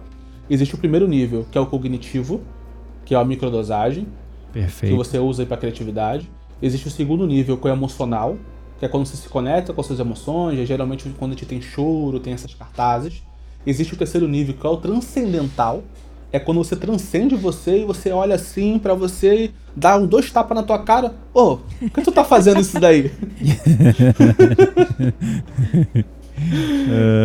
Existe 0.49 0.75
o 0.75 0.79
primeiro 0.79 1.09
nível, 1.09 1.47
que 1.51 1.57
é 1.57 1.61
o 1.61 1.67
cognitivo, 1.67 2.43
que 3.05 3.15
é 3.15 3.19
a 3.19 3.25
microdosagem, 3.25 4.05
que 4.53 4.61
Perfeito. 4.61 4.97
você 4.97 5.19
usa 5.19 5.47
para 5.47 5.57
criatividade. 5.57 6.31
Existe 6.61 6.87
o 6.87 6.91
segundo 6.91 7.27
nível, 7.27 7.57
que 7.57 7.67
é 7.67 7.71
o 7.71 7.75
emocional, 7.75 8.37
que 8.79 8.85
é 8.85 8.89
quando 8.89 9.07
você 9.07 9.17
se 9.17 9.29
conecta 9.29 9.73
com 9.73 9.81
as 9.81 9.87
suas 9.87 9.99
emoções, 10.01 10.59
é 10.59 10.67
geralmente 10.67 11.09
quando 11.19 11.33
a 11.33 11.35
gente 11.35 11.47
tem 11.47 11.61
choro, 11.61 12.21
tem 12.21 12.35
essas 12.35 12.55
cartazes. 12.55 13.23
Existe 13.67 13.95
o 13.95 13.97
terceiro 13.97 14.29
nível, 14.29 14.55
que 14.55 14.67
é 14.67 14.69
o 14.69 14.77
transcendental, 14.77 15.83
é 16.35 16.41
quando 16.41 16.59
você 16.59 16.75
transcende 16.75 17.37
você 17.37 17.83
e 17.83 17.85
você 17.85 18.11
olha 18.11 18.35
assim 18.35 18.77
pra 18.77 18.93
você 18.93 19.45
e 19.45 19.55
dá 19.77 19.97
um 19.97 20.05
dois 20.05 20.33
tapas 20.33 20.57
na 20.57 20.65
tua 20.65 20.81
cara. 20.81 21.15
Ô, 21.33 21.59
por 21.59 21.91
que 21.91 22.03
tu 22.03 22.11
tá 22.11 22.25
fazendo 22.25 22.61
isso 22.61 22.81
daí? 22.81 23.13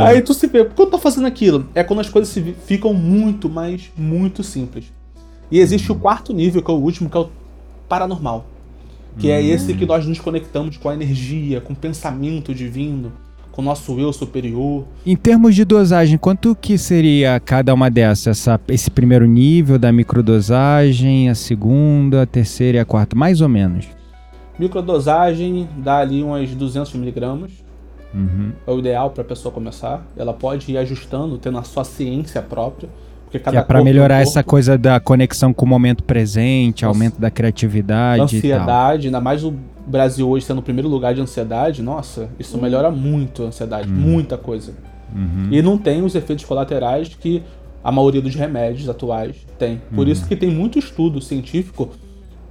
Aí 0.06 0.22
tu 0.22 0.32
se 0.32 0.46
vê, 0.46 0.64
por 0.64 0.76
que 0.76 0.82
eu 0.84 0.92
tô 0.92 1.00
fazendo 1.00 1.26
aquilo? 1.26 1.68
É 1.74 1.84
quando 1.84 2.02
as 2.02 2.10
coisas 2.10 2.32
se 2.32 2.56
ficam 2.68 2.94
muito, 2.94 3.50
mas 3.50 3.90
muito 3.98 4.44
simples. 4.44 4.86
E 5.50 5.58
existe 5.58 5.92
o 5.92 5.96
quarto 5.96 6.32
nível, 6.32 6.62
que 6.62 6.70
é 6.70 6.74
o 6.76 6.78
último, 6.78 7.10
que 7.10 7.18
é 7.18 7.22
o 7.22 7.30
paranormal. 7.88 8.46
Que 9.18 9.32
é 9.32 9.42
esse 9.44 9.74
que 9.74 9.88
nós 9.88 10.06
nos 10.06 10.20
conectamos 10.20 10.78
com 10.78 10.88
a 10.88 10.94
energia, 10.94 11.60
com 11.60 11.74
o 11.74 11.76
pensamento 11.76 12.54
divino, 12.54 13.12
com 13.60 13.62
o 13.62 13.66
nosso 13.66 14.00
eu 14.00 14.14
superior. 14.14 14.86
Em 15.06 15.18
termos 15.18 15.54
de 15.54 15.66
dosagem, 15.66 16.18
quanto 16.18 16.56
que 16.56 16.78
seria 16.78 17.40
cada 17.42 17.74
uma 17.74 17.90
dessas? 17.92 18.40
Essa- 18.40 18.60
esse 18.70 18.90
primeiro 18.90 19.26
nível 19.26 19.78
da 19.78 19.92
microdosagem, 19.92 21.30
a 21.30 21.36
segunda, 21.36 22.22
a 22.22 22.26
terceira 22.26 22.78
e 22.78 22.80
a 22.80 22.86
quarta, 22.86 23.16
mais 23.18 23.42
ou 23.42 23.50
menos. 23.50 23.86
Microdosagem 24.58 25.68
dá 25.78 25.98
ali 26.00 26.24
umas 26.24 26.50
200 26.56 26.94
miligramas. 26.94 27.52
Uhum. 28.14 28.52
É 28.66 28.72
o 28.72 28.80
ideal 28.80 29.10
para 29.12 29.22
a 29.22 29.26
pessoa 29.26 29.52
começar. 29.54 30.06
Ela 30.18 30.34
pode 30.34 30.72
ir 30.72 30.78
ajustando, 30.78 31.38
tendo 31.38 31.58
a 31.58 31.64
sua 31.64 31.84
ciência 31.84 32.42
própria. 32.42 32.90
Porque 33.26 33.38
Que 33.38 33.46
cada 33.46 33.58
é 33.60 33.66
é 33.78 33.82
um 33.82 33.84
melhorar 33.84 34.16
corpo. 34.18 34.30
essa 34.30 34.44
coisa 34.44 34.78
da 34.78 35.00
conexão 35.00 35.54
com 35.54 35.64
o 35.66 35.70
momento 35.70 36.04
presente, 36.04 36.84
aumento 36.84 37.20
da 37.22 37.30
criatividade 37.30 38.38
e 38.38 38.42
tal. 38.42 38.60
ansiedade, 38.60 39.08
ainda 39.08 39.22
mais 39.22 39.44
o 39.44 39.54
Brasil 39.90 40.30
hoje 40.30 40.46
sendo 40.46 40.60
o 40.60 40.64
primeiro 40.64 40.88
lugar 40.88 41.14
de 41.14 41.22
ansiedade, 41.22 41.82
nossa, 41.82 42.30
isso 42.40 42.58
melhora 42.58 42.92
muito 42.92 43.44
a 43.44 43.48
ansiedade, 43.48 43.90
muita 43.90 44.38
coisa. 44.38 44.74
Uhum. 45.14 45.48
E 45.52 45.62
não 45.62 45.78
tem 45.78 46.04
os 46.04 46.14
efeitos 46.16 46.46
colaterais 46.46 47.10
que 47.10 47.42
A 47.82 47.94
maioria 47.94 48.22
dos 48.22 48.36
remédios 48.36 48.90
atuais 48.90 49.38
tem. 49.58 49.82
Por 49.96 50.06
Uhum. 50.06 50.12
isso 50.12 50.28
que 50.28 50.36
tem 50.36 50.52
muito 50.52 50.78
estudo 50.78 51.22
científico 51.22 51.88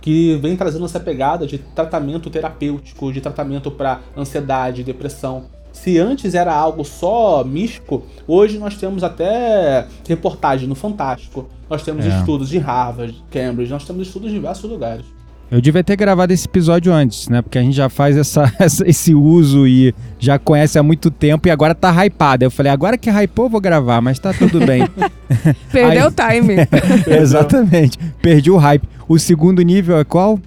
que 0.00 0.36
vem 0.36 0.56
trazendo 0.56 0.86
essa 0.86 0.98
pegada 0.98 1.46
de 1.46 1.58
tratamento 1.58 2.30
terapêutico, 2.30 3.12
de 3.12 3.20
tratamento 3.20 3.70
para 3.70 4.00
ansiedade, 4.16 4.82
depressão. 4.82 5.44
Se 5.70 5.98
antes 5.98 6.34
era 6.34 6.54
algo 6.54 6.82
só 6.82 7.44
místico, 7.44 8.04
hoje 8.26 8.58
nós 8.58 8.76
temos 8.78 9.04
até 9.04 9.86
reportagem 10.08 10.66
no 10.66 10.74
Fantástico. 10.74 11.46
Nós 11.68 11.82
temos 11.82 12.06
É. 12.06 12.08
estudos 12.08 12.48
de 12.48 12.56
Harvard, 12.56 13.22
Cambridge, 13.30 13.70
nós 13.70 13.84
temos 13.84 14.06
estudos 14.06 14.30
em 14.30 14.34
diversos 14.34 14.68
lugares. 14.70 15.04
Eu 15.50 15.62
devia 15.62 15.82
ter 15.82 15.96
gravado 15.96 16.30
esse 16.32 16.46
episódio 16.46 16.92
antes, 16.92 17.26
né? 17.28 17.40
Porque 17.40 17.56
a 17.58 17.62
gente 17.62 17.74
já 17.74 17.88
faz 17.88 18.16
essa, 18.18 18.52
essa- 18.60 18.86
esse 18.86 19.14
uso 19.14 19.66
e 19.66 19.94
já 20.18 20.38
conhece 20.38 20.78
há 20.78 20.82
muito 20.82 21.10
tempo 21.10 21.48
e 21.48 21.50
agora 21.50 21.74
tá 21.74 21.90
hypado. 22.04 22.44
Eu 22.44 22.50
falei, 22.50 22.70
agora 22.70 22.98
que 22.98 23.08
hypou, 23.10 23.46
eu 23.46 23.50
vou 23.50 23.60
gravar, 23.60 24.00
mas 24.02 24.18
tá 24.18 24.32
tudo 24.34 24.60
bem. 24.66 24.86
Perdeu 25.72 26.02
Aí- 26.04 26.08
o 26.08 26.10
time. 26.10 26.54
Exatamente. 27.18 27.98
Perdi 28.20 28.50
o 28.50 28.58
hype. 28.58 28.86
O 29.08 29.18
segundo 29.18 29.62
nível 29.62 29.96
é 29.98 30.04
qual? 30.04 30.38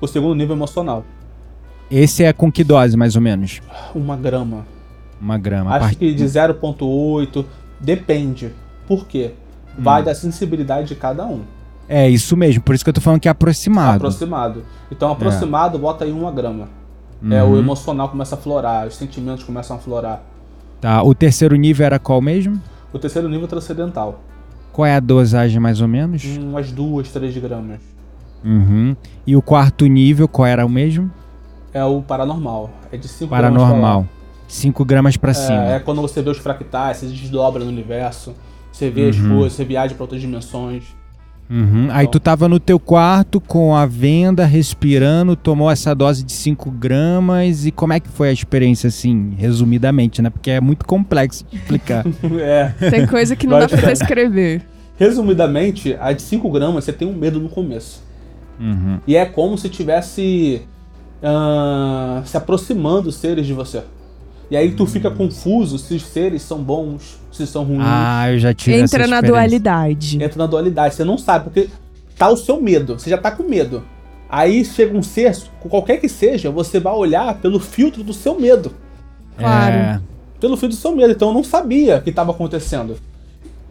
O 0.00 0.06
segundo 0.08 0.34
nível 0.34 0.56
emocional, 0.56 1.04
Esse 1.90 2.22
é 2.24 2.32
com 2.32 2.50
que 2.50 2.62
dose, 2.64 2.96
mais 2.96 3.14
ou 3.16 3.22
menos? 3.22 3.60
uma 3.94 4.16
grama. 4.16 4.66
Uma 5.20 5.38
grama. 5.38 5.70
Acho 5.70 5.80
Part- 5.80 5.96
que 5.96 6.12
de 6.12 6.24
0.8, 6.24 7.44
depende. 7.80 8.50
Por 8.86 9.06
quê? 9.06 9.32
Hum. 9.78 9.82
Vai 9.82 10.02
da 10.02 10.14
sensibilidade 10.14 10.88
de 10.88 10.94
cada 10.96 11.24
um. 11.26 11.42
É 11.88 12.08
isso 12.08 12.36
mesmo, 12.36 12.62
por 12.62 12.74
isso 12.74 12.84
que 12.84 12.90
eu 12.90 12.94
tô 12.94 13.00
falando 13.00 13.20
que 13.20 13.28
é 13.28 13.30
aproximado. 13.30 13.96
Aproximado. 13.96 14.62
Então, 14.90 15.10
aproximado, 15.10 15.78
bota 15.78 16.04
aí 16.04 16.12
uma 16.12 16.30
grama. 16.30 16.68
É, 17.30 17.42
Uhum. 17.42 17.52
o 17.54 17.58
emocional 17.58 18.08
começa 18.08 18.34
a 18.34 18.38
florar, 18.38 18.86
os 18.86 18.94
sentimentos 18.96 19.42
começam 19.42 19.76
a 19.76 19.78
florar. 19.80 20.22
Tá, 20.80 21.02
o 21.02 21.14
terceiro 21.14 21.56
nível 21.56 21.84
era 21.86 21.98
qual 21.98 22.20
mesmo? 22.20 22.60
O 22.92 22.98
terceiro 22.98 23.28
nível 23.28 23.46
é 23.46 23.48
transcendental. 23.48 24.20
Qual 24.72 24.86
é 24.86 24.94
a 24.94 25.00
dosagem, 25.00 25.58
mais 25.58 25.80
ou 25.80 25.88
menos? 25.88 26.24
Umas 26.24 26.70
duas, 26.70 27.08
três 27.10 27.36
gramas. 27.36 27.80
Uhum. 28.44 28.94
E 29.26 29.34
o 29.34 29.42
quarto 29.42 29.86
nível, 29.86 30.28
qual 30.28 30.46
era 30.46 30.64
o 30.64 30.68
mesmo? 30.68 31.10
É 31.72 31.84
o 31.84 32.00
paranormal. 32.00 32.70
É 32.92 32.96
de 32.96 33.08
5 33.08 33.30
Paranormal. 33.30 34.06
5 34.46 34.84
gramas 34.84 35.16
pra 35.16 35.32
gramas 35.32 35.48
pra 35.48 35.56
cima. 35.56 35.72
É, 35.72 35.76
é 35.76 35.80
quando 35.80 36.00
você 36.00 36.22
vê 36.22 36.30
os 36.30 36.38
fractais, 36.38 36.98
você 36.98 37.06
desdobra 37.06 37.64
no 37.64 37.70
universo. 37.70 38.34
Você 38.72 38.88
vê 38.90 39.08
as 39.08 39.16
Uhum. 39.18 39.36
coisas, 39.38 39.54
você 39.54 39.64
viaja 39.64 39.94
pra 39.94 40.04
outras 40.04 40.20
dimensões. 40.20 40.84
Uhum. 41.50 41.88
Aí 41.90 42.06
tu 42.06 42.20
tava 42.20 42.46
no 42.48 42.60
teu 42.60 42.78
quarto 42.78 43.40
com 43.40 43.74
a 43.74 43.86
venda, 43.86 44.44
respirando, 44.44 45.34
tomou 45.34 45.70
essa 45.70 45.94
dose 45.94 46.22
de 46.22 46.32
5 46.32 46.70
gramas 46.70 47.64
e 47.64 47.70
como 47.70 47.92
é 47.92 48.00
que 48.00 48.08
foi 48.08 48.28
a 48.28 48.32
experiência, 48.32 48.88
assim, 48.88 49.34
resumidamente, 49.38 50.20
né? 50.20 50.28
Porque 50.30 50.50
é 50.50 50.60
muito 50.60 50.84
complexo 50.84 51.44
de 51.50 51.56
explicar. 51.56 52.04
é. 52.40 52.90
Tem 52.90 53.06
coisa 53.06 53.34
que 53.34 53.46
não 53.46 53.58
dá 53.58 53.68
pra 53.68 53.92
descrever. 53.92 54.62
Resumidamente, 54.98 55.96
a 56.00 56.12
de 56.12 56.22
5 56.22 56.50
gramas 56.50 56.84
você 56.84 56.92
tem 56.92 57.08
um 57.08 57.14
medo 57.14 57.40
no 57.40 57.48
começo. 57.48 58.02
Uhum. 58.60 58.98
E 59.06 59.16
é 59.16 59.24
como 59.24 59.56
se 59.56 59.68
tivesse 59.68 60.62
ah, 61.22 62.22
se 62.24 62.36
aproximando 62.36 63.08
os 63.08 63.16
seres 63.16 63.46
de 63.46 63.52
você. 63.52 63.82
E 64.50 64.56
aí 64.56 64.72
tu 64.72 64.86
fica 64.86 65.10
confuso 65.10 65.78
se 65.78 65.94
os 65.94 66.02
seres 66.02 66.42
são 66.42 66.62
bons, 66.62 67.18
se 67.30 67.46
são 67.46 67.64
ruins. 67.64 67.82
Ah, 67.84 68.30
eu 68.32 68.38
já 68.38 68.54
tive 68.54 68.76
essa 68.76 68.84
Entra 68.84 68.98
na 69.00 69.04
experiência. 69.16 69.28
dualidade. 69.28 70.22
Entra 70.22 70.38
na 70.38 70.46
dualidade. 70.46 70.94
Você 70.94 71.04
não 71.04 71.18
sabe, 71.18 71.44
porque 71.44 71.68
tá 72.16 72.28
o 72.30 72.36
seu 72.36 72.60
medo. 72.60 72.98
Você 72.98 73.10
já 73.10 73.18
tá 73.18 73.30
com 73.30 73.42
medo. 73.42 73.84
Aí 74.30 74.64
chega 74.64 74.96
um 74.96 75.02
ser, 75.02 75.36
qualquer 75.60 75.98
que 75.98 76.08
seja, 76.08 76.50
você 76.50 76.78
vai 76.80 76.94
olhar 76.94 77.34
pelo 77.40 77.58
filtro 77.60 78.02
do 78.02 78.12
seu 78.12 78.38
medo. 78.38 78.72
Claro. 79.36 79.74
É, 79.74 80.00
Pelo 80.40 80.56
filtro 80.56 80.76
do 80.76 80.80
seu 80.80 80.94
medo. 80.94 81.12
Então 81.12 81.28
eu 81.28 81.34
não 81.34 81.44
sabia 81.44 81.98
o 81.98 82.02
que 82.02 82.10
estava 82.10 82.30
acontecendo. 82.32 82.96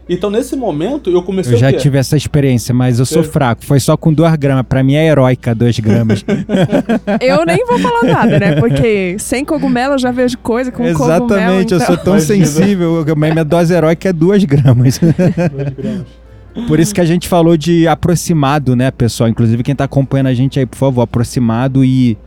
Então 0.09 0.29
nesse 0.29 0.55
momento 0.55 1.09
eu 1.09 1.21
comecei 1.21 1.53
eu 1.53 1.57
já 1.57 1.67
o 1.67 1.71
quê? 1.71 1.77
tive 1.77 1.97
essa 1.97 2.15
experiência, 2.15 2.73
mas 2.73 2.97
eu 2.99 3.05
sou 3.05 3.21
Eu- 3.23 3.29
fraco. 3.29 3.65
Foi 3.65 3.79
só 3.79 3.97
com 3.97 4.13
2 4.13 4.35
gramas. 4.37 4.65
Pra 4.67 4.81
mim 4.81 4.95
é 4.95 5.05
heróica 5.05 5.53
2 5.53 5.79
gramas. 5.79 6.23
Eu 7.19 7.45
nem 7.45 7.65
vou 7.65 7.77
falar 7.79 8.03
nada, 8.03 8.39
né? 8.39 8.55
Porque 8.55 9.17
sem 9.19 9.43
cogumelo 9.43 9.95
eu 9.95 9.99
já 9.99 10.11
vejo 10.11 10.37
coisa 10.37 10.71
com 10.71 10.83
cogumelo. 10.93 11.25
Exatamente, 11.25 11.73
eu 11.73 11.77
então... 11.77 11.87
sou 11.87 11.97
tão 11.97 12.13
Imagina. 12.17 12.45
sensível. 12.45 13.05
Minha 13.15 13.43
dose 13.43 13.73
heróica 13.73 14.09
é 14.09 14.13
2 14.13 14.43
gramas. 14.45 14.97
Dois 14.99 15.13
gramas. 15.75 16.05
Por 16.67 16.79
isso 16.79 16.93
que 16.93 17.01
a 17.01 17.05
gente 17.05 17.27
falou 17.27 17.55
de 17.57 17.87
aproximado, 17.87 18.75
né, 18.75 18.89
pessoal? 18.91 19.29
Inclusive, 19.29 19.61
quem 19.61 19.75
tá 19.75 19.83
acompanhando 19.83 20.27
a 20.27 20.33
gente 20.33 20.57
aí, 20.59 20.65
por 20.65 20.77
favor, 20.77 21.01
aproximado 21.01 21.83
e 21.85 22.17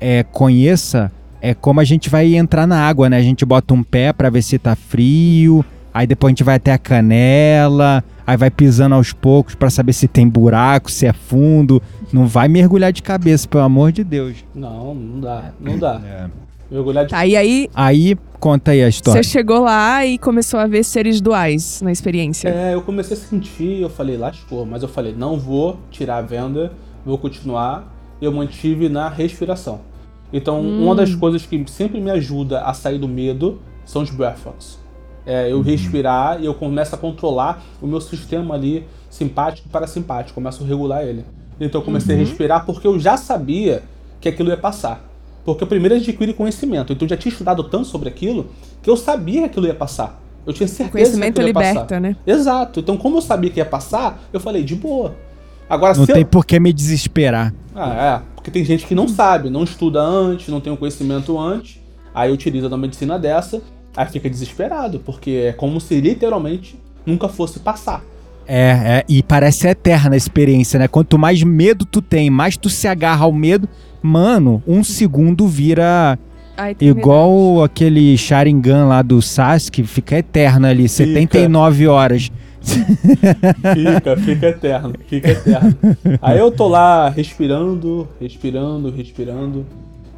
é, 0.00 0.22
conheça 0.24 1.12
é 1.40 1.54
como 1.54 1.78
a 1.78 1.84
gente 1.84 2.10
vai 2.10 2.34
entrar 2.34 2.66
na 2.66 2.80
água, 2.80 3.08
né? 3.08 3.16
A 3.18 3.22
gente 3.22 3.44
bota 3.44 3.72
um 3.74 3.82
pé 3.82 4.12
pra 4.12 4.28
ver 4.30 4.42
se 4.42 4.58
tá 4.58 4.74
frio, 4.74 5.64
aí 5.92 6.06
depois 6.06 6.30
a 6.30 6.32
gente 6.32 6.44
vai 6.44 6.56
até 6.56 6.72
a 6.72 6.78
canela, 6.78 8.04
aí 8.26 8.36
vai 8.36 8.50
pisando 8.50 8.94
aos 8.94 9.12
poucos 9.12 9.54
pra 9.54 9.70
saber 9.70 9.92
se 9.92 10.08
tem 10.08 10.28
buraco, 10.28 10.90
se 10.90 11.06
é 11.06 11.12
fundo. 11.12 11.82
Não 12.12 12.26
vai 12.26 12.48
mergulhar 12.48 12.92
de 12.92 13.02
cabeça, 13.02 13.46
pelo 13.46 13.64
amor 13.64 13.92
de 13.92 14.02
Deus. 14.04 14.44
Não, 14.54 14.94
não 14.94 15.20
dá. 15.20 15.52
Não 15.60 15.78
dá. 15.78 16.00
É. 16.08 16.28
Mergulhar 16.70 17.06
de 17.06 17.10
Tá, 17.12 17.24
e 17.26 17.34
aí 17.34 17.70
Aí, 17.74 18.14
conta 18.38 18.72
aí 18.72 18.82
a 18.82 18.88
história. 18.88 19.22
você 19.22 19.28
chegou 19.30 19.60
lá 19.60 20.04
e 20.04 20.18
começou 20.18 20.60
a 20.60 20.66
ver 20.66 20.84
seres 20.84 21.18
duais 21.18 21.80
na 21.80 21.90
experiência. 21.90 22.48
É, 22.50 22.74
eu 22.74 22.82
comecei 22.82 23.16
a 23.16 23.20
sentir, 23.20 23.80
eu 23.80 23.88
falei, 23.88 24.18
lascou, 24.18 24.66
mas 24.66 24.82
eu 24.82 24.88
falei, 24.88 25.14
não 25.16 25.38
vou 25.38 25.78
tirar 25.90 26.18
a 26.18 26.22
venda, 26.22 26.72
vou 27.06 27.16
continuar. 27.16 27.94
Eu 28.20 28.32
mantive 28.32 28.88
na 28.90 29.08
respiração. 29.08 29.80
Então, 30.30 30.60
uma 30.60 30.94
das 30.94 31.14
coisas 31.14 31.46
que 31.46 31.64
sempre 31.68 32.00
me 32.00 32.10
ajuda 32.10 32.60
a 32.60 32.74
sair 32.74 32.98
do 32.98 33.08
medo 33.08 33.60
são 33.84 34.02
os 34.02 34.10
breathworks. 34.10 34.77
É, 35.28 35.52
eu 35.52 35.60
respirar 35.60 36.40
e 36.40 36.46
eu 36.46 36.54
começo 36.54 36.94
a 36.94 36.98
controlar 36.98 37.62
o 37.82 37.86
meu 37.86 38.00
sistema 38.00 38.54
ali 38.54 38.86
simpático 39.10 39.68
e 39.68 39.70
parasimpático, 39.70 40.34
começo 40.34 40.64
a 40.64 40.66
regular 40.66 41.02
ele. 41.04 41.22
Então 41.60 41.80
eu 41.82 41.84
comecei 41.84 42.16
a 42.16 42.18
respirar 42.18 42.64
porque 42.64 42.86
eu 42.86 42.98
já 42.98 43.16
sabia 43.18 43.82
que 44.20 44.28
aquilo 44.28 44.48
ia 44.48 44.56
passar. 44.56 45.04
Porque 45.44 45.62
eu 45.62 45.68
primeiro 45.68 45.94
adquiri 45.96 46.32
conhecimento, 46.32 46.92
então 46.92 47.04
eu 47.04 47.10
já 47.10 47.16
tinha 47.16 47.30
estudado 47.30 47.62
tanto 47.64 47.86
sobre 47.86 48.08
aquilo 48.08 48.46
que 48.82 48.88
eu 48.88 48.96
sabia 48.96 49.40
que 49.40 49.46
aquilo 49.46 49.66
ia 49.66 49.74
passar. 49.74 50.18
Eu 50.46 50.52
tinha 50.54 50.66
O 50.66 50.68
certeza 50.68 50.88
que 50.88 50.92
conhecimento 50.92 51.32
aquilo 51.40 51.48
ia 51.48 51.54
passar. 51.54 51.70
liberta, 51.72 52.00
né? 52.00 52.16
Exato. 52.26 52.80
Então, 52.80 52.96
como 52.96 53.18
eu 53.18 53.22
sabia 53.22 53.50
que 53.50 53.60
ia 53.60 53.66
passar, 53.66 54.22
eu 54.32 54.40
falei, 54.40 54.64
de 54.64 54.74
boa. 54.74 55.14
Agora, 55.68 55.94
Não 55.94 56.06
se 56.06 56.12
tem 56.12 56.22
eu... 56.22 56.26
por 56.26 56.46
que 56.46 56.58
me 56.58 56.72
desesperar. 56.72 57.52
Ah, 57.74 58.22
é. 58.24 58.34
Porque 58.34 58.50
tem 58.50 58.64
gente 58.64 58.86
que 58.86 58.94
não 58.94 59.06
sabe, 59.06 59.50
não 59.50 59.62
estuda 59.64 60.00
antes, 60.00 60.48
não 60.48 60.60
tem 60.60 60.72
o 60.72 60.76
conhecimento 60.76 61.38
antes. 61.38 61.78
Aí 62.14 62.32
utiliza 62.32 62.68
uma 62.68 62.78
medicina 62.78 63.18
dessa, 63.18 63.60
aí 63.98 64.06
fica 64.06 64.30
desesperado, 64.30 65.00
porque 65.00 65.46
é 65.48 65.52
como 65.52 65.80
se 65.80 66.00
literalmente 66.00 66.78
nunca 67.04 67.28
fosse 67.28 67.58
passar. 67.58 68.04
É, 68.46 68.70
é, 68.70 69.04
e 69.08 69.24
parece 69.24 69.66
eterna 69.66 70.14
a 70.14 70.16
experiência, 70.16 70.78
né? 70.78 70.86
Quanto 70.86 71.18
mais 71.18 71.42
medo 71.42 71.84
tu 71.84 72.00
tem, 72.00 72.30
mais 72.30 72.56
tu 72.56 72.70
se 72.70 72.86
agarra 72.86 73.24
ao 73.24 73.32
medo, 73.32 73.68
mano, 74.00 74.62
um 74.68 74.84
segundo 74.84 75.48
vira 75.48 76.16
A 76.56 76.70
eternidade. 76.70 77.00
igual 77.00 77.64
aquele 77.64 78.16
Sharingan 78.16 78.86
lá 78.86 79.02
do 79.02 79.20
Sasuke, 79.20 79.82
fica 79.82 80.16
eterno 80.16 80.68
ali, 80.68 80.88
79 80.88 81.88
horas. 81.88 82.30
Fica, 82.62 84.16
fica 84.16 84.46
eterno, 84.46 84.94
fica 85.08 85.30
eterno. 85.30 85.76
Aí 86.22 86.38
eu 86.38 86.52
tô 86.52 86.68
lá 86.68 87.08
respirando, 87.08 88.08
respirando, 88.20 88.90
respirando. 88.90 89.66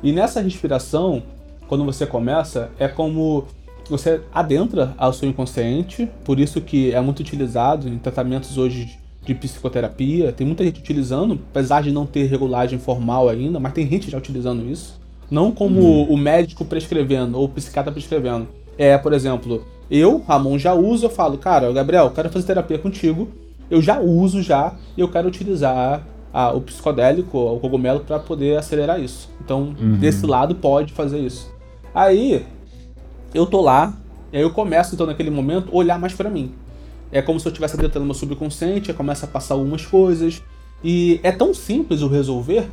E 0.03 0.13
nessa 0.13 0.41
respiração, 0.43 1.23
quando 1.71 1.85
você 1.85 2.05
começa, 2.05 2.69
é 2.81 2.89
como 2.89 3.47
você 3.91 4.21
adentra 4.33 4.95
ao 4.97 5.13
seu 5.13 5.29
inconsciente, 5.29 6.09
por 6.25 6.39
isso 6.41 6.61
que 6.61 6.93
é 6.93 7.01
muito 7.01 7.21
utilizado 7.21 7.89
em 7.89 7.99
tratamentos 7.99 8.57
hoje 8.57 8.99
de 9.25 9.35
psicoterapia. 9.35 10.33
Tem 10.33 10.47
muita 10.47 10.65
gente 10.65 10.81
utilizando, 10.81 11.39
apesar 11.51 11.83
de 11.83 11.91
não 11.93 12.07
ter 12.07 12.25
regulagem 12.27 12.79
formal 12.79 13.29
ainda, 13.29 13.61
mas 13.61 13.73
tem 13.73 13.87
gente 13.89 14.11
já 14.11 14.17
utilizando 14.19 14.69
isso. 14.71 14.99
Não 15.31 15.53
como 15.53 15.81
o 16.13 16.17
médico 16.17 16.65
prescrevendo 16.65 17.39
ou 17.39 17.45
o 17.45 17.49
psiquiatra 17.49 17.93
prescrevendo. 17.93 18.49
É, 18.79 18.97
por 18.99 19.13
exemplo, 19.13 19.65
eu, 19.91 20.23
Ramon, 20.27 20.59
já 20.59 20.73
uso, 20.75 21.07
eu 21.07 21.11
falo, 21.11 21.37
cara, 21.39 21.71
Gabriel, 21.73 22.07
eu 22.07 22.11
quero 22.11 22.31
fazer 22.31 22.47
terapia 22.47 22.79
contigo, 22.79 23.29
eu 23.71 23.81
já 23.83 24.01
uso 24.01 24.43
já, 24.43 24.75
e 24.97 25.01
eu 25.01 25.09
quero 25.09 25.29
utilizar 25.29 26.03
a- 26.33 26.53
o 26.53 26.61
psicodélico, 26.61 27.37
o 27.39 27.61
cogumelo, 27.61 28.01
para 28.01 28.19
poder 28.19 28.57
acelerar 28.59 29.01
isso. 29.01 29.29
Então, 29.45 29.75
desse 30.01 30.27
lado 30.27 30.55
pode 30.55 30.93
fazer 30.93 31.19
isso. 31.21 31.53
Aí, 31.95 32.45
eu 33.35 33.47
tô 33.47 33.61
lá, 33.61 33.95
e 34.33 34.37
aí 34.37 34.43
eu 34.43 34.51
começo, 34.51 34.95
então, 34.95 35.07
naquele 35.07 35.31
momento, 35.31 35.75
olhar 35.75 35.99
mais 35.99 36.13
pra 36.13 36.31
mim. 36.31 36.53
É 37.13 37.21
como 37.21 37.41
se 37.41 37.47
eu 37.47 37.51
estivesse 37.51 37.75
adentrando 37.77 38.07
meu 38.07 38.15
subconsciente, 38.15 38.93
começa 38.93 39.27
a 39.27 39.29
passar 39.29 39.55
algumas 39.55 39.85
coisas. 39.85 40.43
E 40.83 41.21
é 41.23 41.33
tão 41.33 41.53
simples 41.53 42.03
o 42.03 42.09
resolver, 42.09 42.69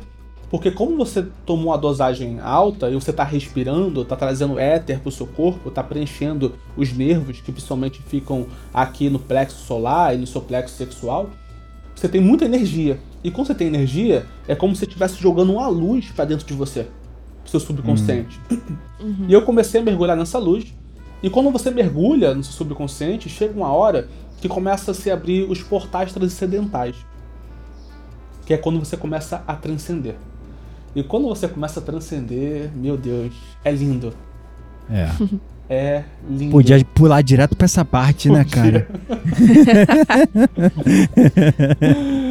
porque 0.50 0.70
como 0.70 0.96
você 0.96 1.26
tomou 1.44 1.74
a 1.74 1.76
dosagem 1.76 2.38
alta 2.40 2.88
e 2.88 2.94
você 2.94 3.12
tá 3.12 3.24
respirando, 3.24 4.04
tá 4.04 4.16
trazendo 4.16 4.58
éter 4.58 5.00
pro 5.00 5.10
seu 5.10 5.26
corpo, 5.26 5.70
tá 5.70 5.82
preenchendo 5.82 6.54
os 6.76 6.92
nervos 6.92 7.40
que 7.40 7.52
principalmente 7.52 8.00
ficam 8.00 8.46
aqui 8.72 9.10
no 9.10 9.18
plexo 9.18 9.58
solar 9.66 10.14
e 10.14 10.18
no 10.18 10.26
seu 10.26 10.40
plexo 10.40 10.74
sexual, 10.74 11.28
você 11.94 12.08
tem 12.08 12.20
muita 12.20 12.44
energia. 12.44 12.98
E 13.22 13.30
quando 13.30 13.48
você 13.48 13.54
tem 13.54 13.66
energia, 13.66 14.24
é 14.46 14.54
como 14.54 14.74
se 14.74 14.80
você 14.80 14.86
estivesse 14.86 15.20
jogando 15.20 15.52
uma 15.52 15.68
luz 15.68 16.10
pra 16.12 16.24
dentro 16.24 16.46
de 16.46 16.54
você, 16.54 16.86
pro 17.48 17.58
seu 17.58 17.60
subconsciente. 17.60 18.40
E 19.28 19.32
eu 19.32 19.42
comecei 19.42 19.80
a 19.80 19.84
mergulhar 19.84 20.16
nessa 20.16 20.40
luz. 20.40 20.74
E 21.22 21.30
quando 21.30 21.52
você 21.52 21.70
mergulha 21.70 22.34
no 22.34 22.42
seu 22.42 22.52
subconsciente, 22.52 23.28
chega 23.28 23.54
uma 23.54 23.72
hora 23.72 24.08
que 24.40 24.48
começa 24.48 24.90
a 24.90 24.94
se 24.94 25.08
abrir 25.08 25.48
os 25.48 25.62
portais 25.62 26.12
transcendentais. 26.12 26.96
Que 28.44 28.54
é 28.54 28.56
quando 28.56 28.80
você 28.80 28.96
começa 28.96 29.44
a 29.46 29.54
transcender. 29.54 30.16
E 30.96 31.02
quando 31.04 31.28
você 31.28 31.46
começa 31.46 31.78
a 31.78 31.82
transcender, 31.82 32.72
meu 32.74 32.96
Deus, 32.96 33.32
é 33.64 33.70
lindo. 33.70 34.12
É. 34.90 35.10
É 35.70 36.04
lindo. 36.26 36.50
Podia 36.50 36.82
pular 36.94 37.20
direto 37.20 37.54
pra 37.54 37.66
essa 37.66 37.84
parte, 37.84 38.30
né, 38.30 38.42
cara? 38.42 38.88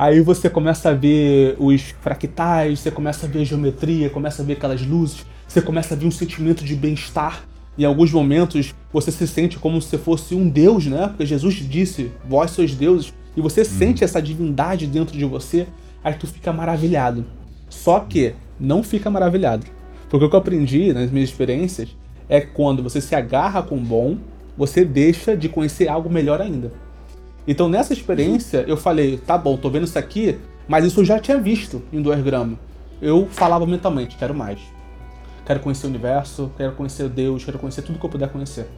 Aí 0.00 0.22
você 0.22 0.48
começa 0.48 0.88
a 0.88 0.94
ver 0.94 1.56
os 1.58 1.82
fractais, 2.00 2.80
você 2.80 2.90
começa 2.90 3.26
a 3.26 3.28
ver 3.28 3.42
a 3.42 3.44
geometria, 3.44 4.08
começa 4.08 4.40
a 4.40 4.44
ver 4.46 4.54
aquelas 4.54 4.80
luzes, 4.80 5.26
você 5.46 5.60
começa 5.60 5.92
a 5.92 5.96
ver 5.98 6.06
um 6.06 6.10
sentimento 6.10 6.64
de 6.64 6.74
bem-estar. 6.74 7.44
Em 7.76 7.84
alguns 7.84 8.10
momentos 8.10 8.74
você 8.90 9.12
se 9.12 9.28
sente 9.28 9.58
como 9.58 9.78
se 9.82 9.98
fosse 9.98 10.34
um 10.34 10.48
deus, 10.48 10.86
né? 10.86 11.08
Porque 11.08 11.26
Jesus 11.26 11.56
disse: 11.56 12.10
Vós 12.26 12.52
sois 12.52 12.74
deuses. 12.74 13.12
E 13.36 13.42
você 13.42 13.62
sente 13.62 14.02
essa 14.02 14.22
divindade 14.22 14.86
dentro 14.86 15.18
de 15.18 15.24
você, 15.26 15.66
aí 16.02 16.14
tu 16.14 16.26
fica 16.26 16.50
maravilhado. 16.50 17.26
Só 17.68 18.00
que 18.00 18.32
não 18.58 18.82
fica 18.82 19.10
maravilhado. 19.10 19.66
Porque 20.08 20.24
o 20.24 20.30
que 20.30 20.34
eu 20.34 20.40
aprendi 20.40 20.94
nas 20.94 21.10
minhas 21.10 21.28
experiências 21.28 21.94
é 22.26 22.40
quando 22.40 22.82
você 22.82 23.02
se 23.02 23.14
agarra 23.14 23.62
com 23.62 23.76
o 23.76 23.80
bom, 23.80 24.16
você 24.56 24.82
deixa 24.82 25.36
de 25.36 25.50
conhecer 25.50 25.88
algo 25.88 26.08
melhor 26.08 26.40
ainda. 26.40 26.72
Então 27.46 27.68
nessa 27.68 27.92
experiência 27.92 28.64
eu 28.66 28.76
falei, 28.76 29.18
tá 29.18 29.36
bom, 29.36 29.56
tô 29.56 29.70
vendo 29.70 29.84
isso 29.84 29.98
aqui, 29.98 30.38
mas 30.68 30.84
isso 30.84 31.00
eu 31.00 31.04
já 31.04 31.18
tinha 31.18 31.38
visto 31.38 31.82
em 31.92 32.00
2 32.00 32.22
gramas. 32.22 32.58
Eu 33.00 33.26
falava 33.30 33.66
mentalmente, 33.66 34.16
quero 34.16 34.34
mais. 34.34 34.60
Quero 35.46 35.60
conhecer 35.60 35.86
o 35.86 35.90
universo, 35.90 36.50
quero 36.56 36.72
conhecer 36.72 37.08
Deus, 37.08 37.44
quero 37.44 37.58
conhecer 37.58 37.82
tudo 37.82 37.98
que 37.98 38.04
eu 38.04 38.10
puder 38.10 38.28
conhecer. 38.28 38.68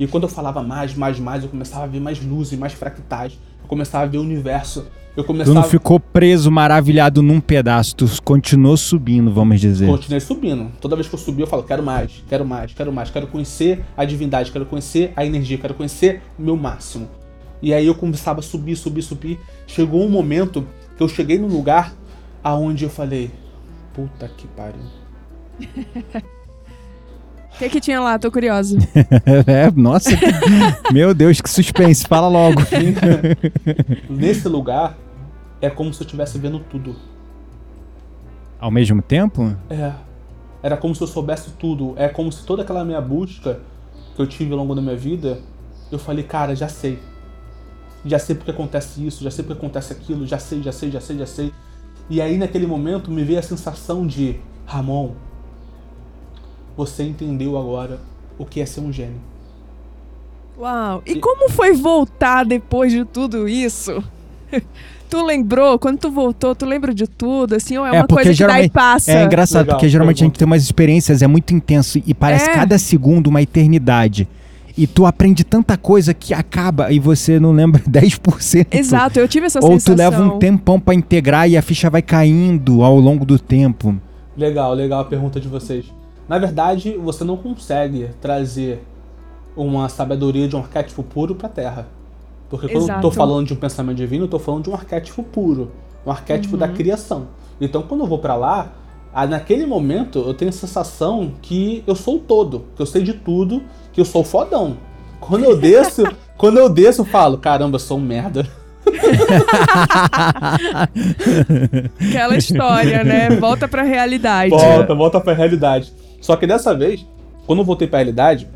E 0.00 0.06
quando 0.06 0.24
eu 0.24 0.28
falava 0.28 0.62
mais, 0.62 0.94
mais, 0.94 1.18
mais, 1.20 1.42
eu 1.42 1.48
começava 1.48 1.84
a 1.84 1.86
ver 1.86 2.00
mais 2.00 2.22
luzes, 2.22 2.58
mais 2.58 2.72
fractais. 2.72 3.38
Eu 3.62 3.68
começava 3.68 4.04
a 4.04 4.06
ver 4.06 4.18
o 4.18 4.22
universo. 4.22 4.86
Eu 5.16 5.24
Tu 5.24 5.26
começava 5.26 5.54
não 5.54 5.64
ficou 5.64 5.98
preso, 5.98 6.50
maravilhado 6.50 7.22
num 7.22 7.40
pedaço, 7.40 7.96
tu 7.96 8.06
continuou 8.22 8.76
subindo, 8.76 9.32
vamos 9.32 9.60
dizer. 9.60 9.86
Continuei 9.86 10.20
subindo. 10.20 10.70
Toda 10.80 10.94
vez 10.94 11.08
que 11.08 11.14
eu 11.14 11.18
subi, 11.18 11.42
eu 11.42 11.46
falo, 11.46 11.64
quero 11.64 11.82
mais, 11.82 12.22
quero 12.28 12.46
mais, 12.46 12.72
quero 12.72 12.92
mais, 12.92 13.10
quero 13.10 13.26
conhecer 13.26 13.84
a 13.96 14.04
divindade, 14.04 14.52
quero 14.52 14.64
conhecer 14.64 15.12
a 15.16 15.26
energia, 15.26 15.58
quero 15.58 15.74
conhecer 15.74 16.22
o 16.38 16.42
meu 16.42 16.56
máximo. 16.56 17.08
E 17.60 17.74
aí 17.74 17.86
eu 17.86 17.94
começava 17.94 18.40
a 18.40 18.42
subir, 18.42 18.76
subir, 18.76 19.02
subir. 19.02 19.40
Chegou 19.66 20.04
um 20.04 20.08
momento 20.08 20.66
que 20.96 21.02
eu 21.02 21.08
cheguei 21.08 21.38
num 21.38 21.48
lugar 21.48 21.92
aonde 22.42 22.84
eu 22.84 22.90
falei, 22.90 23.30
puta 23.92 24.28
que 24.28 24.46
pariu. 24.48 24.80
O 25.60 27.58
que, 27.58 27.68
que 27.68 27.80
tinha 27.80 28.00
lá? 28.00 28.18
Tô 28.18 28.30
curiosa. 28.30 28.78
É, 29.46 29.70
nossa, 29.74 30.16
que- 30.16 30.26
meu 30.92 31.12
Deus, 31.12 31.40
que 31.40 31.50
suspense, 31.50 32.06
fala 32.06 32.28
logo. 32.28 32.60
Nesse 34.08 34.48
lugar 34.48 34.96
é 35.60 35.68
como 35.68 35.92
se 35.92 36.00
eu 36.00 36.04
estivesse 36.04 36.38
vendo 36.38 36.60
tudo. 36.60 36.94
Ao 38.60 38.70
mesmo 38.70 39.02
tempo? 39.02 39.54
É. 39.70 39.92
Era 40.62 40.76
como 40.76 40.94
se 40.94 41.00
eu 41.02 41.06
soubesse 41.06 41.50
tudo. 41.58 41.94
É 41.96 42.08
como 42.08 42.30
se 42.32 42.44
toda 42.44 42.62
aquela 42.62 42.84
minha 42.84 43.00
busca 43.00 43.60
que 44.14 44.22
eu 44.22 44.26
tive 44.26 44.52
ao 44.52 44.58
longo 44.58 44.74
da 44.74 44.82
minha 44.82 44.96
vida, 44.96 45.40
eu 45.92 45.98
falei, 45.98 46.24
cara, 46.24 46.54
já 46.56 46.68
sei. 46.68 46.98
Já 48.04 48.18
sei 48.18 48.34
porque 48.36 48.50
acontece 48.50 49.04
isso, 49.06 49.22
já 49.24 49.30
sei 49.30 49.44
porque 49.44 49.58
acontece 49.58 49.92
aquilo, 49.92 50.26
já 50.26 50.38
sei, 50.38 50.62
já 50.62 50.72
sei, 50.72 50.90
já 50.90 51.00
sei, 51.00 51.18
já 51.18 51.26
sei. 51.26 51.52
E 52.08 52.20
aí 52.22 52.38
naquele 52.38 52.66
momento 52.66 53.10
me 53.10 53.22
veio 53.24 53.38
a 53.38 53.42
sensação 53.42 54.06
de, 54.06 54.36
Ramon, 54.66 55.12
você 56.76 57.02
entendeu 57.02 57.58
agora 57.58 57.98
o 58.38 58.44
que 58.46 58.60
é 58.60 58.66
ser 58.66 58.80
um 58.80 58.92
gênio. 58.92 59.20
Uau. 60.58 61.02
E 61.06 61.16
como 61.20 61.48
foi 61.50 61.72
voltar 61.72 62.44
depois 62.44 62.92
de 62.92 63.04
tudo 63.04 63.48
isso? 63.48 64.02
Tu 65.10 65.24
lembrou? 65.24 65.78
Quando 65.78 65.98
tu 65.98 66.10
voltou, 66.10 66.54
tu 66.54 66.66
lembra 66.66 66.92
de 66.92 67.06
tudo, 67.06 67.54
assim? 67.54 67.78
Ou 67.78 67.86
é, 67.86 67.96
É, 67.96 68.00
uma 68.00 68.06
coisa 68.06 68.24
que 68.24 68.26
daí 68.26 68.34
geralmente- 68.36 68.70
passa? 68.72 69.10
É 69.12 69.24
engraçado, 69.24 69.62
Legal, 69.62 69.76
porque 69.76 69.88
geralmente 69.88 70.22
a 70.22 70.26
gente 70.26 70.38
tem 70.38 70.44
umas 70.44 70.62
experiências, 70.62 71.22
é 71.22 71.26
muito 71.26 71.54
intenso 71.54 71.98
e 72.04 72.12
parece 72.12 72.50
É. 72.50 72.52
cada 72.52 72.78
segundo 72.78 73.28
uma 73.28 73.40
eternidade. 73.40 74.28
E 74.80 74.86
tu 74.86 75.04
aprende 75.06 75.42
tanta 75.42 75.76
coisa 75.76 76.14
que 76.14 76.32
acaba 76.32 76.92
e 76.92 77.00
você 77.00 77.40
não 77.40 77.50
lembra 77.50 77.82
10%. 77.90 78.68
Exato, 78.70 79.18
eu 79.18 79.26
tive 79.26 79.46
essa 79.46 79.58
Ou 79.58 79.72
sensação. 79.72 79.94
tu 79.94 79.98
leva 79.98 80.22
um 80.22 80.38
tempão 80.38 80.78
pra 80.78 80.94
integrar 80.94 81.50
e 81.50 81.56
a 81.56 81.62
ficha 81.62 81.90
vai 81.90 82.00
caindo 82.00 82.84
ao 82.84 82.96
longo 82.98 83.24
do 83.24 83.38
tempo. 83.40 83.96
Legal, 84.36 84.72
legal 84.74 85.00
a 85.00 85.04
pergunta 85.04 85.40
de 85.40 85.48
vocês. 85.48 85.84
Na 86.28 86.38
verdade, 86.38 86.96
você 86.96 87.24
não 87.24 87.36
consegue 87.36 88.10
trazer 88.20 88.80
uma 89.56 89.88
sabedoria 89.88 90.46
de 90.46 90.54
um 90.54 90.60
arquétipo 90.60 91.02
puro 91.02 91.34
pra 91.34 91.48
Terra. 91.48 91.88
Porque 92.48 92.68
quando 92.68 92.82
eu 92.82 92.86
tô 92.86 93.08
Exato. 93.08 93.10
falando 93.10 93.46
de 93.48 93.52
um 93.54 93.56
pensamento 93.56 93.96
divino, 93.96 94.24
eu 94.24 94.28
tô 94.28 94.38
falando 94.38 94.64
de 94.64 94.70
um 94.70 94.74
arquétipo 94.74 95.22
puro, 95.24 95.72
um 96.06 96.10
arquétipo 96.12 96.54
Uhum. 96.54 96.60
da 96.60 96.68
criação. 96.68 97.26
Então, 97.60 97.82
quando 97.82 98.02
eu 98.02 98.06
vou 98.06 98.18
pra 98.18 98.36
lá, 98.36 98.72
naquele 99.28 99.66
momento 99.66 100.20
eu 100.20 100.32
tenho 100.34 100.50
a 100.50 100.52
sensação 100.52 101.32
que 101.42 101.82
eu 101.86 101.96
sou 101.96 102.16
o 102.16 102.18
todo, 102.20 102.64
que 102.76 102.80
eu 102.82 102.86
sei 102.86 103.02
de 103.02 103.12
tudo, 103.14 103.62
que 103.98 104.02
eu 104.02 104.04
sou 104.04 104.22
fodão. 104.22 104.76
Quando 105.18 105.44
eu 105.44 105.56
desço, 105.56 106.04
quando 106.38 106.58
eu 106.58 106.68
desço, 106.68 107.00
eu 107.00 107.04
falo, 107.04 107.36
caramba, 107.36 107.74
eu 107.74 107.80
sou 107.80 107.98
um 107.98 108.00
merda. 108.00 108.46
Aquela 112.00 112.36
história, 112.36 113.02
né? 113.02 113.30
Volta 113.30 113.66
pra 113.66 113.82
realidade. 113.82 114.50
Volta, 114.50 114.94
volta 114.94 115.20
pra 115.20 115.32
realidade. 115.32 115.92
Só 116.20 116.36
que 116.36 116.46
dessa 116.46 116.72
vez, 116.76 117.04
quando 117.44 117.58
eu 117.58 117.64
voltei 117.64 117.88
pra 117.88 117.98
realidade, 117.98 118.46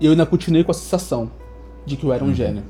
eu 0.00 0.12
ainda 0.12 0.24
continuei 0.24 0.64
com 0.64 0.70
a 0.70 0.74
sensação 0.74 1.30
de 1.84 1.96
que 1.96 2.04
eu 2.04 2.12
era 2.12 2.24
um 2.24 2.34
gênio. 2.34 2.62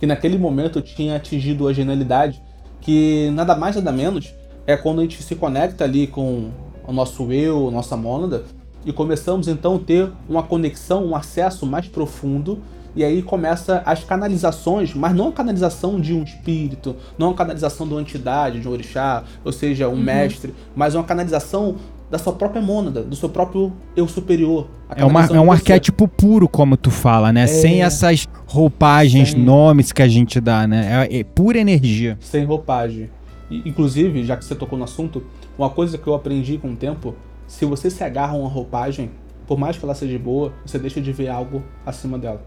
Que 0.00 0.06
naquele 0.06 0.38
momento 0.38 0.78
eu 0.78 0.82
tinha 0.82 1.16
atingido 1.16 1.68
a 1.68 1.74
genialidade, 1.74 2.40
que 2.80 3.28
nada 3.34 3.54
mais 3.54 3.76
nada 3.76 3.92
menos 3.92 4.34
é 4.66 4.78
quando 4.78 5.00
a 5.00 5.02
gente 5.02 5.22
se 5.22 5.36
conecta 5.36 5.84
ali 5.84 6.06
com 6.06 6.50
o 6.88 6.92
nosso 6.92 7.30
eu, 7.30 7.70
nossa 7.70 7.98
mônada, 7.98 8.44
e 8.84 8.92
começamos 8.92 9.48
então 9.48 9.76
a 9.76 9.78
ter 9.78 10.10
uma 10.28 10.42
conexão, 10.42 11.04
um 11.06 11.16
acesso 11.16 11.64
mais 11.66 11.86
profundo, 11.86 12.58
e 12.94 13.02
aí 13.02 13.22
começa 13.22 13.82
as 13.86 14.04
canalizações, 14.04 14.92
mas 14.94 15.14
não 15.14 15.28
a 15.28 15.32
canalização 15.32 15.98
de 16.00 16.12
um 16.12 16.22
espírito, 16.22 16.94
não 17.16 17.30
a 17.30 17.34
canalização 17.34 17.86
de 17.86 17.94
uma 17.94 18.00
entidade, 18.02 18.60
de 18.60 18.68
um 18.68 18.72
orixá, 18.72 19.24
ou 19.44 19.52
seja, 19.52 19.88
um 19.88 19.96
mestre, 19.96 20.52
mas 20.76 20.94
uma 20.94 21.04
canalização 21.04 21.76
da 22.10 22.18
sua 22.18 22.34
própria 22.34 22.60
mônada, 22.60 23.02
do 23.02 23.16
seu 23.16 23.30
próprio 23.30 23.72
eu 23.96 24.06
superior. 24.06 24.66
A 24.90 25.00
É, 25.00 25.04
uma- 25.06 25.24
é 25.24 25.40
um 25.40 25.50
arquétipo 25.50 26.06
puro, 26.06 26.46
como 26.46 26.76
tu 26.76 26.90
fala, 26.90 27.32
né? 27.32 27.46
Sem 27.46 27.82
essas 27.82 28.28
roupagens, 28.46 29.30
Sem- 29.30 29.40
nomes 29.40 29.92
que 29.92 30.02
a 30.02 30.08
gente 30.08 30.38
dá, 30.38 30.66
né? 30.66 31.08
É, 31.10 31.20
é 31.20 31.24
pura 31.24 31.58
energia. 31.58 32.18
sem 32.20 32.44
roupagem. 32.44 33.08
E, 33.50 33.66
inclusive, 33.66 34.22
já 34.24 34.36
que 34.36 34.44
você 34.44 34.54
tocou 34.54 34.78
no 34.78 34.84
assunto, 34.84 35.22
uma 35.58 35.70
coisa 35.70 35.96
que 35.96 36.06
eu 36.06 36.12
aprendi 36.12 36.58
com 36.58 36.72
o 36.72 36.76
tempo, 36.76 37.14
se 37.52 37.66
você 37.66 37.90
se 37.90 38.02
agarra 38.02 38.32
a 38.32 38.36
uma 38.36 38.48
roupagem, 38.48 39.10
por 39.46 39.58
mais 39.58 39.76
que 39.76 39.84
ela 39.84 39.94
seja 39.94 40.18
boa, 40.18 40.54
você 40.64 40.78
deixa 40.78 41.02
de 41.02 41.12
ver 41.12 41.28
algo 41.28 41.62
acima 41.84 42.18
dela. 42.18 42.42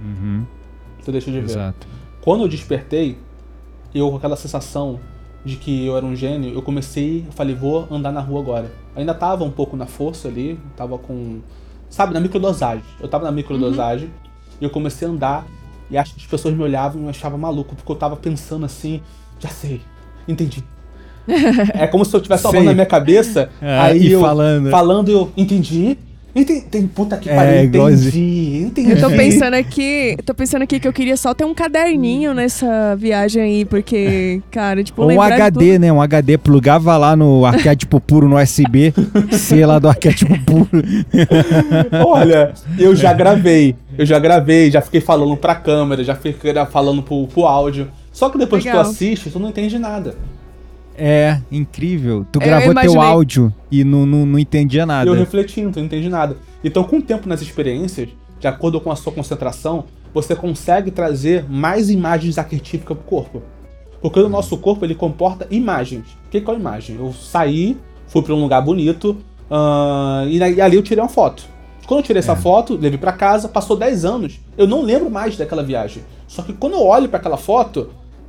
Uhum, 0.00 0.46
Você 0.98 1.12
deixa 1.12 1.30
de 1.30 1.38
ver. 1.38 1.44
exato. 1.50 1.86
Quando 2.22 2.44
eu 2.44 2.48
despertei, 2.48 3.18
eu 3.94 4.10
com 4.10 4.16
aquela 4.16 4.36
sensação 4.36 4.98
de 5.44 5.56
que 5.56 5.84
eu 5.84 5.98
era 5.98 6.06
um 6.06 6.16
gênio, 6.16 6.50
eu 6.54 6.62
comecei, 6.62 7.24
eu 7.26 7.32
falei, 7.32 7.54
vou 7.54 7.86
andar 7.90 8.10
na 8.10 8.22
rua 8.22 8.40
agora. 8.40 8.72
Ainda 8.96 9.12
tava 9.12 9.44
um 9.44 9.50
pouco 9.50 9.76
na 9.76 9.84
força 9.84 10.28
ali, 10.28 10.58
tava 10.74 10.96
com, 10.96 11.40
sabe, 11.90 12.14
na 12.14 12.20
microdosagem. 12.20 12.82
Eu 12.98 13.06
tava 13.06 13.24
na 13.26 13.30
microdosagem 13.32 14.10
e 14.58 14.64
eu 14.64 14.70
comecei 14.70 15.06
a 15.06 15.10
andar 15.10 15.46
e 15.90 15.98
acho 15.98 16.14
que 16.14 16.22
as 16.22 16.26
pessoas 16.26 16.54
me 16.54 16.62
olhavam 16.62 17.02
e 17.02 17.04
me 17.04 17.10
achavam 17.10 17.38
maluco, 17.38 17.76
porque 17.76 17.92
eu 17.92 17.96
tava 17.96 18.16
pensando 18.16 18.64
assim, 18.64 19.02
já 19.38 19.50
sei, 19.50 19.82
entendi. 20.26 20.64
É 21.74 21.86
como 21.86 22.04
se 22.04 22.14
eu 22.14 22.18
estivesse 22.18 22.42
Sei. 22.42 22.50
falando 22.50 22.66
na 22.66 22.74
minha 22.74 22.86
cabeça, 22.86 23.48
É, 23.60 23.78
aí 23.78 23.98
e 24.08 24.12
eu 24.12 24.20
falando. 24.20 24.70
falando 24.70 25.08
eu 25.10 25.30
entendi. 25.36 25.96
Entendi, 26.36 26.86
puta 26.94 27.16
que 27.16 27.28
É, 27.28 27.34
pariu, 27.34 27.64
igualzinho. 27.64 28.66
entendi, 28.68 28.84
entendi. 28.84 28.90
Eu 28.92 29.00
tô 29.00 29.16
pensando 29.16 29.54
aqui, 29.54 30.16
tô 30.24 30.34
pensando 30.34 30.62
aqui 30.62 30.78
que 30.78 30.86
eu 30.86 30.92
queria 30.92 31.16
só 31.16 31.34
ter 31.34 31.44
um 31.44 31.54
caderninho 31.54 32.32
nessa 32.32 32.94
viagem 32.96 33.42
aí, 33.42 33.64
porque, 33.64 34.40
cara, 34.50 34.84
tipo, 34.84 35.04
Um 35.04 35.20
HD, 35.20 35.72
tudo. 35.72 35.80
né? 35.80 35.92
Um 35.92 36.00
HD 36.00 36.38
plugava 36.38 36.96
lá 36.96 37.16
no 37.16 37.44
arquétipo 37.44 37.98
puro 37.98 38.28
no 38.28 38.36
USB, 38.40 38.92
C 39.32 39.64
lá 39.66 39.80
do 39.80 39.88
arquétipo 39.88 40.38
puro. 40.44 40.68
Olha, 42.06 42.52
eu 42.78 42.94
já 42.94 43.12
gravei, 43.12 43.74
eu 43.96 44.06
já 44.06 44.18
gravei, 44.18 44.70
já 44.70 44.80
fiquei 44.80 45.00
falando 45.00 45.36
pra 45.36 45.54
câmera, 45.56 46.04
já 46.04 46.14
fiquei 46.14 46.34
falando 46.70 47.02
pro, 47.02 47.26
pro 47.26 47.46
áudio. 47.46 47.88
Só 48.12 48.28
que 48.30 48.38
depois 48.38 48.62
que 48.62 48.68
Legal. 48.68 48.84
tu 48.84 48.90
assiste, 48.90 49.30
tu 49.30 49.38
não 49.40 49.48
entende 49.48 49.78
nada. 49.78 50.14
É, 50.98 51.40
incrível. 51.50 52.26
Tu 52.32 52.38
Eu 52.38 52.40
gravou 52.44 52.74
teu 52.74 53.00
áudio 53.06 53.54
e 53.70 53.84
não, 53.84 54.04
não, 54.04 54.26
não 54.26 54.38
entendia 54.38 54.84
nada. 54.84 55.08
Eu 55.08 55.14
refletindo, 55.14 55.78
não 55.78 55.86
entende 55.86 56.08
nada. 56.08 56.36
Então, 56.64 56.82
com 56.84 56.96
o 56.98 57.02
tempo 57.02 57.28
nas 57.28 57.40
experiências, 57.40 58.08
de 58.40 58.46
acordo 58.48 58.80
com 58.80 58.90
a 58.90 58.96
sua 58.96 59.12
concentração, 59.12 59.84
você 60.12 60.34
consegue 60.34 60.90
trazer 60.90 61.44
mais 61.48 61.88
imagens 61.90 62.36
arquetípicas 62.38 62.96
pro 62.96 63.06
corpo. 63.06 63.42
Porque 64.00 64.18
o 64.20 64.28
nosso 64.28 64.56
corpo, 64.58 64.84
ele 64.84 64.94
comporta 64.94 65.46
imagens. 65.50 66.04
O 66.26 66.30
que, 66.30 66.40
que 66.40 66.48
é 66.50 66.52
uma 66.52 66.58
imagem? 66.58 66.96
Eu 66.96 67.12
saí, 67.12 67.76
fui 68.06 68.22
pra 68.22 68.34
um 68.34 68.40
lugar 68.40 68.60
bonito, 68.62 69.16
ah, 69.50 70.24
e, 70.28 70.38
na- 70.38 70.48
e 70.48 70.60
ali 70.60 70.76
eu 70.76 70.82
tirei 70.82 71.02
uma 71.02 71.08
foto. 71.08 71.44
Quando 71.86 72.00
eu 72.00 72.04
tirei 72.04 72.20
essa 72.20 72.36
foto, 72.36 72.74
levei 72.74 72.98
pra 72.98 73.12
casa, 73.12 73.48
passou 73.48 73.74
10 73.76 74.04
anos, 74.04 74.38
eu 74.58 74.66
não 74.66 74.82
lembro 74.82 75.10
mais 75.10 75.36
daquela 75.36 75.62
viagem. 75.62 76.02
Só 76.26 76.42
que 76.42 76.52
quando 76.52 76.74
eu 76.74 76.82
olho 76.84 77.08
para 77.08 77.18
aquela 77.18 77.38
foto, 77.38 77.88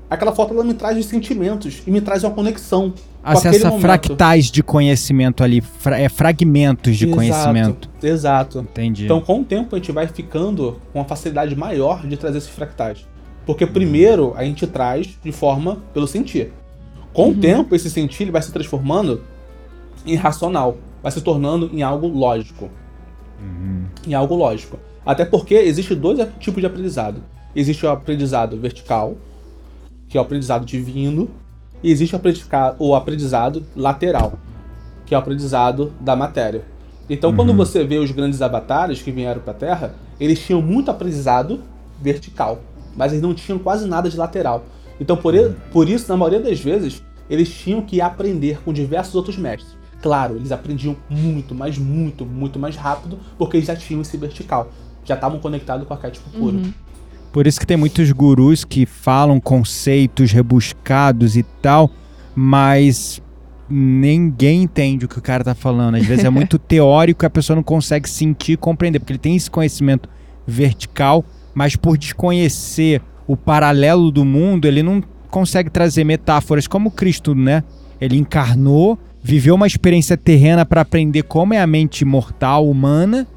aquela 0.09 0.33
foto 0.33 0.53
ela 0.53 0.63
me 0.63 0.73
traz 0.73 0.97
os 0.97 1.05
sentimentos 1.05 1.83
e 1.85 1.91
me 1.91 2.01
traz 2.01 2.23
uma 2.23 2.31
conexão. 2.31 2.93
Acessa 3.21 3.71
fractais 3.79 4.45
de 4.45 4.63
conhecimento 4.63 5.43
ali, 5.43 5.61
fra 5.61 5.99
é, 5.99 6.09
fragmentos 6.09 6.97
de 6.97 7.05
exato, 7.05 7.17
conhecimento. 7.17 7.89
Exato. 8.01 8.59
Entendi. 8.59 9.05
Então, 9.05 9.21
com 9.21 9.41
o 9.41 9.43
tempo, 9.43 9.75
a 9.75 9.79
gente 9.79 9.91
vai 9.91 10.07
ficando 10.07 10.79
com 10.91 10.99
uma 10.99 11.05
facilidade 11.05 11.55
maior 11.55 12.07
de 12.07 12.17
trazer 12.17 12.39
esses 12.39 12.49
fractais. 12.49 13.05
Porque 13.45 13.65
primeiro 13.65 14.33
a 14.35 14.43
gente 14.43 14.65
traz 14.65 15.17
de 15.23 15.31
forma 15.31 15.77
pelo 15.93 16.07
sentir. 16.07 16.53
Com 17.13 17.23
uhum. 17.23 17.29
o 17.31 17.35
tempo, 17.35 17.75
esse 17.75 17.89
sentir 17.89 18.23
ele 18.23 18.31
vai 18.31 18.41
se 18.41 18.51
transformando 18.51 19.21
em 20.05 20.15
racional, 20.15 20.77
vai 21.01 21.11
se 21.11 21.21
tornando 21.21 21.69
em 21.73 21.81
algo 21.81 22.07
lógico. 22.07 22.69
Uhum. 23.41 23.85
Em 24.07 24.13
algo 24.13 24.35
lógico. 24.35 24.79
Até 25.05 25.25
porque 25.25 25.55
existe 25.55 25.95
dois 25.95 26.19
tipos 26.39 26.61
de 26.61 26.67
aprendizado. 26.67 27.23
Existe 27.55 27.85
o 27.85 27.89
aprendizado 27.89 28.57
vertical, 28.57 29.17
que 30.09 30.17
é 30.17 30.21
o 30.21 30.23
aprendizado 30.23 30.65
divino, 30.65 31.29
e 31.81 31.91
existe 31.91 32.15
o 32.79 32.95
aprendizado 32.95 33.63
lateral, 33.75 34.33
que 35.05 35.13
é 35.13 35.17
o 35.17 35.21
aprendizado 35.21 35.93
da 36.01 36.15
matéria. 36.15 36.65
Então, 37.09 37.29
uhum. 37.29 37.35
quando 37.35 37.53
você 37.53 37.83
vê 37.83 37.97
os 37.97 38.11
grandes 38.11 38.41
avatares 38.41 39.01
que 39.01 39.11
vieram 39.11 39.41
para 39.41 39.51
a 39.51 39.55
Terra, 39.55 39.95
eles 40.19 40.39
tinham 40.45 40.61
muito 40.61 40.91
aprendizado 40.91 41.61
vertical, 42.01 42.61
mas 42.95 43.11
eles 43.11 43.21
não 43.21 43.33
tinham 43.33 43.57
quase 43.57 43.87
nada 43.87 44.09
de 44.09 44.17
lateral. 44.17 44.65
Então, 44.99 45.15
por, 45.15 45.33
uhum. 45.33 45.55
por 45.71 45.87
isso, 45.87 46.09
na 46.09 46.17
maioria 46.17 46.41
das 46.41 46.59
vezes, 46.59 47.01
eles 47.29 47.49
tinham 47.49 47.81
que 47.81 48.01
aprender 48.01 48.61
com 48.63 48.73
diversos 48.73 49.15
outros 49.15 49.37
mestres. 49.37 49.77
Claro, 50.01 50.35
eles 50.35 50.51
aprendiam 50.51 50.95
muito, 51.09 51.53
mas 51.53 51.77
muito, 51.77 52.25
muito 52.25 52.59
mais 52.59 52.75
rápido, 52.75 53.19
porque 53.37 53.57
eles 53.57 53.67
já 53.67 53.75
tinham 53.75 54.01
esse 54.01 54.17
vertical. 54.17 54.71
Já 55.05 55.15
estavam 55.15 55.39
conectados 55.39 55.87
com 55.87 55.93
o 55.93 55.97
arquétipo 55.97 56.29
puro. 56.29 56.57
Uhum. 56.57 56.73
Por 57.31 57.45
isso 57.45 57.59
que 57.59 57.67
tem 57.67 57.77
muitos 57.77 58.11
gurus 58.11 58.63
que 58.63 58.85
falam 58.85 59.39
conceitos 59.39 60.31
rebuscados 60.31 61.37
e 61.37 61.43
tal, 61.43 61.91
mas 62.35 63.21
ninguém 63.69 64.63
entende 64.63 65.05
o 65.05 65.07
que 65.07 65.19
o 65.19 65.21
cara 65.21 65.43
tá 65.43 65.53
falando. 65.53 65.95
Às 65.95 66.05
vezes 66.05 66.25
é 66.25 66.29
muito 66.29 66.57
teórico 66.59 67.23
e 67.23 67.27
a 67.27 67.29
pessoa 67.29 67.55
não 67.55 67.63
consegue 67.63 68.09
sentir 68.09 68.53
e 68.53 68.57
compreender, 68.57 68.99
porque 68.99 69.13
ele 69.13 69.19
tem 69.19 69.35
esse 69.35 69.49
conhecimento 69.49 70.09
vertical, 70.47 71.23
mas 71.53 71.75
por 71.75 71.97
desconhecer 71.97 73.01
o 73.27 73.37
paralelo 73.37 74.09
do 74.09 74.25
mundo, 74.25 74.67
ele 74.67 74.81
não 74.81 75.03
consegue 75.29 75.69
trazer 75.69 76.03
metáforas 76.03 76.65
como 76.65 76.89
Cristo, 76.89 77.35
né? 77.35 77.63
Ele 78.01 78.17
encarnou, 78.17 78.97
viveu 79.21 79.53
uma 79.53 79.67
experiência 79.67 80.17
terrena 80.17 80.65
para 80.65 80.81
aprender 80.81 81.23
como 81.23 81.53
é 81.53 81.61
a 81.61 81.67
mente 81.67 82.03
mortal 82.03 82.67
humana, 82.67 83.27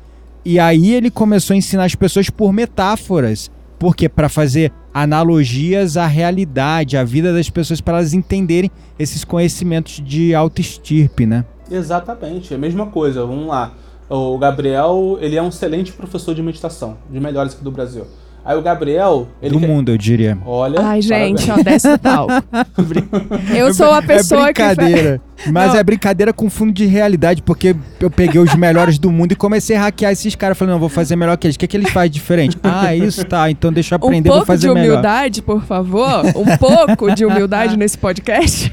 e 0.45 0.59
aí 0.59 0.95
ele 0.95 1.11
começou 1.11 1.53
a 1.53 1.57
ensinar 1.59 1.85
as 1.85 1.95
pessoas 1.95 2.31
por 2.31 2.53
metáforas. 2.55 3.51
Porque 3.83 4.09
para 4.09 4.29
fazer 4.29 4.73
analogias 4.95 5.97
à 5.97 6.07
realidade, 6.07 6.97
à 6.97 7.03
vida 7.03 7.33
das 7.33 7.51
pessoas, 7.51 7.81
para 7.81 7.99
elas 7.99 8.15
entenderem 8.15 8.71
esses 8.97 9.25
conhecimentos 9.25 10.01
de 10.01 10.33
autoestirpe, 10.33 11.27
né? 11.27 11.45
Exatamente, 11.69 12.55
é 12.55 12.57
a 12.57 12.61
mesma 12.61 12.87
coisa. 12.87 13.27
Vamos 13.27 13.49
lá. 13.49 13.73
O 14.09 14.39
Gabriel, 14.39 15.19
ele 15.21 15.35
é 15.35 15.43
um 15.43 15.49
excelente 15.49 15.91
professor 15.91 16.33
de 16.33 16.41
meditação, 16.45 16.97
de 17.11 17.19
melhores 17.19 17.55
aqui 17.55 17.65
do 17.65 17.73
Brasil. 17.73 18.07
Aí 18.45 18.57
o 18.57 18.63
Gabriel. 18.63 19.29
Ele 19.41 19.55
Do 19.55 19.61
quer... 19.61 19.69
mundo, 19.69 19.93
eu 19.93 19.97
diria. 19.99 20.37
Olha. 20.45 20.81
Ai, 20.81 21.01
gente, 21.01 21.49
ó, 21.49 21.57
desce 21.63 21.97
tal. 21.99 22.27
eu 23.57 23.73
sou 23.73 23.93
a 23.93 24.03
pessoa 24.03 24.49
é 24.49 24.53
brincadeira, 24.53 25.21
que. 25.37 25.51
Mas 25.53 25.73
Não. 25.73 25.81
é 25.81 25.83
brincadeira 25.85 26.33
com 26.33 26.51
fundo 26.51 26.73
de 26.73 26.85
realidade, 26.87 27.43
porque 27.43 27.75
eu 28.01 28.11
peguei 28.11 28.41
os 28.41 28.55
melhores 28.55 28.99
do 28.99 29.11
mundo 29.11 29.33
e 29.33 29.37
comecei 29.37 29.77
a 29.77 29.83
hackear 29.83 30.13
esses 30.13 30.35
caras. 30.35 30.59
Falei, 30.59 30.73
não, 30.73 30.81
vou 30.81 30.89
fazer 30.89 31.15
melhor 31.15 31.37
que 31.37 31.47
eles. 31.47 31.57
O 31.57 31.59
que, 31.59 31.65
é 31.65 31.69
que 31.69 31.77
eles 31.77 31.91
fazem 31.91 32.11
diferente? 32.11 32.57
Ah, 32.75 32.97
isso 32.97 33.25
tá. 33.25 33.51
Então 33.51 33.73
deixa 33.73 33.95
eu 33.95 33.97
aprender, 33.97 34.31
um 34.31 34.35
vou 34.35 34.47
fazer 34.47 34.69
melhor. 34.69 34.73
Um 34.73 34.81
pouco 34.81 34.87
de 34.87 34.91
humildade, 34.91 35.43
melhor. 35.43 35.61
por 35.61 35.67
favor. 35.67 36.23
Um 36.35 36.57
pouco 36.57 37.15
de 37.15 37.25
humildade 37.25 37.77
nesse 37.77 37.99
podcast. 37.99 38.73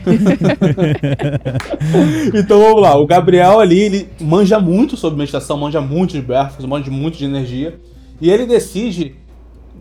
então 2.34 2.60
vamos 2.60 2.82
lá. 2.82 2.96
O 2.98 3.06
Gabriel 3.06 3.60
ali, 3.60 3.80
ele 3.80 4.10
manja 4.20 4.60
muito 4.60 4.96
sobre 4.96 5.20
meditação, 5.20 5.58
manja 5.58 5.82
muito 5.82 6.12
de 6.12 6.22
breathwork, 6.22 6.66
manja 6.66 6.90
muito 6.90 7.18
de 7.18 7.26
energia. 7.26 7.78
E 8.22 8.30
ele 8.30 8.46
decide 8.46 9.16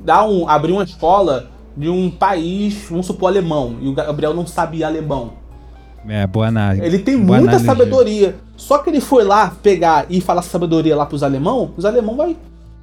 dar 0.04 0.26
um, 0.28 0.48
abrir 0.48 0.72
uma 0.72 0.84
escola 0.84 1.50
de 1.76 1.88
um 1.88 2.10
país, 2.10 2.86
vamos 2.88 3.06
supor, 3.06 3.28
alemão, 3.28 3.76
e 3.80 3.88
o 3.88 3.94
Gabriel 3.94 4.34
não 4.34 4.46
sabia 4.46 4.86
alemão. 4.86 5.32
É, 6.08 6.26
boa 6.26 6.46
análise. 6.46 6.84
Ele 6.84 6.98
tem 6.98 7.16
boa 7.16 7.38
muita 7.38 7.56
análise. 7.56 7.66
sabedoria. 7.66 8.36
Só 8.56 8.78
que 8.78 8.90
ele 8.90 9.00
foi 9.00 9.24
lá 9.24 9.54
pegar 9.62 10.06
e 10.08 10.20
falar 10.20 10.42
sabedoria 10.42 10.96
lá 10.96 11.06
pros 11.06 11.22
alemão, 11.22 11.72
os 11.76 11.84
alemão 11.84 12.16
vai. 12.16 12.36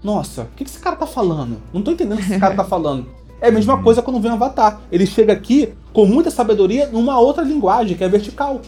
Nossa, 0.03 0.43
o 0.43 0.47
que 0.55 0.63
esse 0.63 0.80
cara 0.80 0.95
tá 0.95 1.07
falando? 1.07 1.57
Não 1.74 1.82
tô 1.82 1.91
entendendo 1.91 2.20
o 2.20 2.22
que 2.22 2.30
esse 2.30 2.39
cara 2.39 2.55
tá 2.55 2.63
falando. 2.63 3.05
É 3.41 3.49
a 3.49 3.51
mesma 3.51 3.84
coisa 3.84 4.01
quando 4.01 4.20
vem 4.20 4.32
o 4.32 4.36
Avatar. 4.36 4.80
Ele 4.89 5.05
chega 5.05 5.34
aqui 5.34 5.74
com 5.91 6.05
muita 6.05 6.32
sabedoria 6.32 6.88
numa 6.88 7.20
outra 7.20 7.43
linguagem, 7.43 7.95
que 7.95 8.03
é 8.03 8.07
vertical. 8.07 8.61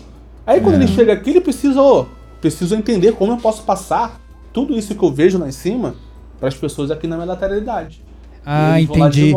Aí 0.46 0.60
quando 0.60 0.76
é. 0.76 0.78
ele 0.78 0.88
chega 0.88 1.14
aqui, 1.14 1.32
ele 1.32 1.42
precisa, 1.42 1.82
oh, 1.82 2.06
preciso 2.42 2.76
entender 2.76 3.14
como 3.14 3.32
eu 3.32 3.38
posso 3.38 3.64
passar 3.64 4.20
tudo 4.54 4.78
isso 4.78 4.94
que 4.94 5.04
eu 5.04 5.12
vejo 5.12 5.40
lá 5.40 5.48
em 5.48 5.54
cima 5.54 5.96
para 6.38 6.50
as 6.50 6.54
pessoas 6.54 6.92
aqui 6.92 7.08
na 7.08 7.16
minha 7.16 7.28
lateralidade. 7.28 8.04
Ah, 8.50 8.80
entendi. 8.80 9.34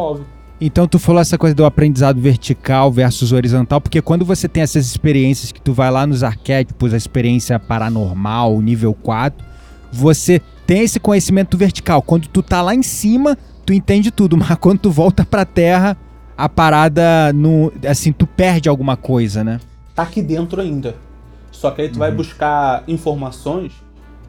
Então 0.60 0.86
tu 0.86 1.00
falou 1.00 1.20
essa 1.20 1.36
coisa 1.36 1.52
do 1.52 1.64
aprendizado 1.64 2.20
vertical 2.20 2.92
versus 2.92 3.32
horizontal, 3.32 3.80
porque 3.80 4.00
quando 4.00 4.24
você 4.24 4.46
tem 4.46 4.62
essas 4.62 4.86
experiências 4.86 5.50
que 5.50 5.60
tu 5.60 5.72
vai 5.72 5.90
lá 5.90 6.06
nos 6.06 6.22
arquétipos, 6.22 6.94
a 6.94 6.96
experiência 6.96 7.58
paranormal, 7.58 8.60
nível 8.60 8.94
4, 8.94 9.44
você 9.90 10.40
tem 10.66 10.82
esse 10.82 11.00
conhecimento 11.00 11.56
vertical. 11.56 12.00
Quando 12.02 12.28
tu 12.28 12.40
tá 12.40 12.62
lá 12.62 12.72
em 12.72 12.82
cima, 12.82 13.36
tu 13.66 13.72
entende 13.72 14.12
tudo, 14.12 14.36
mas 14.38 14.54
quando 14.58 14.78
tu 14.78 14.90
volta 14.92 15.24
pra 15.24 15.44
terra, 15.44 15.96
a 16.36 16.48
parada 16.48 17.32
no 17.32 17.72
assim, 17.88 18.12
tu 18.12 18.26
perde 18.26 18.68
alguma 18.68 18.96
coisa, 18.96 19.42
né? 19.42 19.58
Tá 19.94 20.04
aqui 20.04 20.22
dentro 20.22 20.60
ainda. 20.60 20.94
Só 21.50 21.72
que 21.72 21.82
aí 21.82 21.88
tu 21.88 21.94
uhum. 21.94 21.98
vai 21.98 22.12
buscar 22.12 22.84
informações 22.86 23.72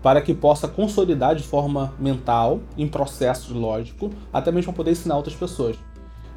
para 0.02 0.22
que 0.22 0.34
possa 0.34 0.68
consolidar 0.68 1.36
de 1.36 1.44
forma 1.44 1.94
mental, 2.00 2.60
em 2.78 2.88
processos 2.88 3.52
lógico, 3.52 4.10
até 4.34 4.52
mesmo 4.52 4.72
para 4.72 4.78
poder 4.78 4.92
ensinar 4.92 5.16
outras 5.16 5.36
pessoas. 5.36 5.76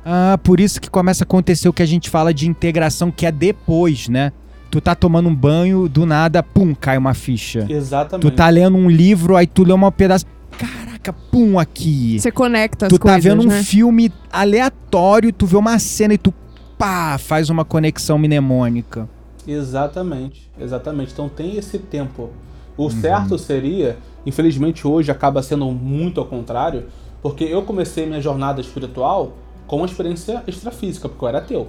Ah, 0.04 0.38
por 0.42 0.60
isso 0.60 0.80
que 0.80 0.90
começa 0.90 1.24
a 1.24 1.26
acontecer 1.26 1.68
o 1.68 1.72
que 1.72 1.82
a 1.82 1.86
gente 1.86 2.10
fala 2.10 2.34
de 2.34 2.46
integração, 2.46 3.10
que 3.10 3.24
é 3.24 3.32
depois, 3.32 4.08
né? 4.08 4.32
Tu 4.70 4.80
tá 4.80 4.94
tomando 4.94 5.28
um 5.28 5.34
banho, 5.34 5.88
do 5.88 6.04
nada, 6.04 6.42
pum, 6.42 6.74
cai 6.74 6.98
uma 6.98 7.14
ficha. 7.14 7.66
Exatamente. 7.68 8.28
Tu 8.28 8.36
tá 8.36 8.48
lendo 8.48 8.76
um 8.76 8.90
livro, 8.90 9.36
aí 9.36 9.46
tu 9.46 9.62
lê 9.62 9.72
uma 9.72 9.90
pedaço. 9.90 10.26
Caraca, 10.58 11.12
pum, 11.12 11.58
aqui. 11.58 12.18
Você 12.20 12.30
conecta 12.30 12.86
as 12.86 12.92
tu 12.92 12.98
coisas, 12.98 13.22
Tu 13.22 13.28
tá 13.28 13.34
vendo 13.34 13.46
né? 13.46 13.60
um 13.60 13.62
filme 13.62 14.12
aleatório, 14.30 15.32
tu 15.32 15.46
vê 15.46 15.56
uma 15.56 15.78
cena 15.78 16.14
e 16.14 16.18
tu, 16.18 16.34
pá, 16.76 17.16
faz 17.18 17.48
uma 17.48 17.64
conexão 17.64 18.18
mnemônica. 18.18 19.08
Exatamente, 19.46 20.50
exatamente. 20.58 21.12
Então 21.12 21.28
tem 21.28 21.56
esse 21.56 21.78
tempo 21.78 22.30
o 22.76 22.84
uhum. 22.84 22.90
certo 22.90 23.38
seria, 23.38 23.96
infelizmente 24.26 24.86
hoje 24.86 25.10
acaba 25.10 25.42
sendo 25.42 25.66
muito 25.66 26.20
ao 26.20 26.26
contrário, 26.26 26.84
porque 27.22 27.44
eu 27.44 27.62
comecei 27.62 28.06
minha 28.06 28.20
jornada 28.20 28.60
espiritual 28.60 29.32
com 29.66 29.76
uma 29.76 29.86
experiência 29.86 30.42
extrafísica, 30.46 31.08
porque 31.08 31.24
eu 31.24 31.28
era 31.28 31.38
ateu. 31.38 31.68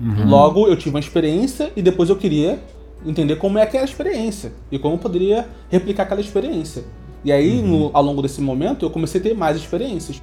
Uhum. 0.00 0.28
Logo, 0.28 0.68
eu 0.68 0.76
tive 0.76 0.90
uma 0.90 1.00
experiência 1.00 1.72
e 1.74 1.82
depois 1.82 2.08
eu 2.08 2.16
queria 2.16 2.60
entender 3.04 3.36
como 3.36 3.58
é 3.58 3.62
aquela 3.62 3.84
experiência 3.84 4.52
e 4.70 4.78
como 4.78 4.94
eu 4.94 4.98
poderia 4.98 5.48
replicar 5.68 6.04
aquela 6.04 6.20
experiência. 6.20 6.84
E 7.24 7.32
aí, 7.32 7.58
uhum. 7.58 7.66
no, 7.66 7.90
ao 7.92 8.02
longo 8.02 8.22
desse 8.22 8.40
momento, 8.40 8.84
eu 8.84 8.90
comecei 8.90 9.20
a 9.20 9.24
ter 9.24 9.34
mais 9.34 9.56
experiências. 9.56 10.22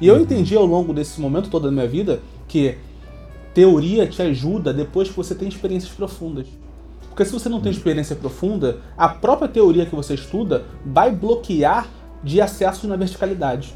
E 0.00 0.06
eu 0.06 0.16
uhum. 0.16 0.22
entendi 0.22 0.56
ao 0.56 0.66
longo 0.66 0.92
desse 0.92 1.20
momento 1.20 1.48
todo 1.48 1.64
da 1.64 1.70
minha 1.70 1.86
vida 1.86 2.20
que 2.48 2.76
teoria 3.54 4.06
te 4.06 4.20
ajuda 4.20 4.72
depois 4.72 5.08
que 5.08 5.16
você 5.16 5.34
tem 5.34 5.48
experiências 5.48 5.92
profundas. 5.92 6.46
Porque 7.12 7.26
se 7.26 7.32
você 7.32 7.46
não 7.46 7.60
tem 7.60 7.70
experiência 7.70 8.16
profunda, 8.16 8.78
a 8.96 9.06
própria 9.06 9.46
teoria 9.46 9.84
que 9.84 9.94
você 9.94 10.14
estuda 10.14 10.64
vai 10.84 11.10
bloquear 11.10 11.86
de 12.24 12.40
acesso 12.40 12.88
na 12.88 12.96
verticalidade. 12.96 13.74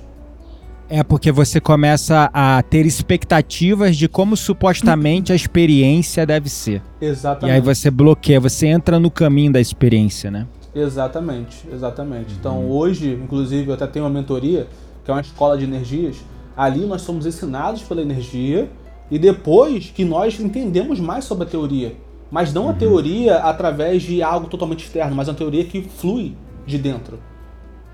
É 0.89 1.03
porque 1.03 1.31
você 1.31 1.61
começa 1.61 2.31
a 2.33 2.63
ter 2.63 2.87
expectativas 2.87 3.95
de 3.95 4.09
como 4.09 4.39
supostamente 4.39 5.33
a 5.33 5.35
experiência 5.35 6.25
deve 6.25 6.49
ser. 6.49 6.81
Exatamente. 6.99 7.53
E 7.53 7.57
aí 7.57 7.61
você 7.61 7.91
bloqueia, 7.91 8.41
você 8.41 8.69
entra 8.69 8.99
no 8.99 9.11
caminho 9.11 9.53
da 9.53 9.61
experiência, 9.61 10.31
né? 10.31 10.47
Exatamente, 10.75 11.69
exatamente. 11.71 12.35
Então 12.41 12.61
uhum. 12.61 12.71
hoje, 12.71 13.21
inclusive, 13.23 13.69
eu 13.69 13.75
até 13.75 13.87
tenho 13.87 14.07
uma 14.07 14.11
mentoria, 14.11 14.67
que 15.05 15.11
é 15.11 15.15
uma 15.15 15.21
escola 15.21 15.59
de 15.59 15.65
energias. 15.65 16.17
Ali 16.57 16.87
nós 16.87 17.03
somos 17.03 17.27
ensinados 17.27 17.83
pela 17.83 18.01
energia 18.01 18.71
e 19.11 19.19
depois 19.19 19.93
que 19.95 20.07
nós 20.07 20.41
entendemos 20.41 20.99
mais 20.99 21.25
sobre 21.27 21.45
a 21.45 21.51
teoria. 21.51 22.06
Mas 22.31 22.53
não 22.53 22.65
a 22.65 22.73
uhum. 22.73 22.79
teoria 22.79 23.37
através 23.37 24.03
de 24.03 24.23
algo 24.23 24.49
totalmente 24.49 24.85
externo, 24.85 25.15
mas 25.15 25.29
uma 25.29 25.35
teoria 25.35 25.65
que 25.65 25.83
flui 25.83 26.37
de 26.67 26.79
dentro, 26.79 27.19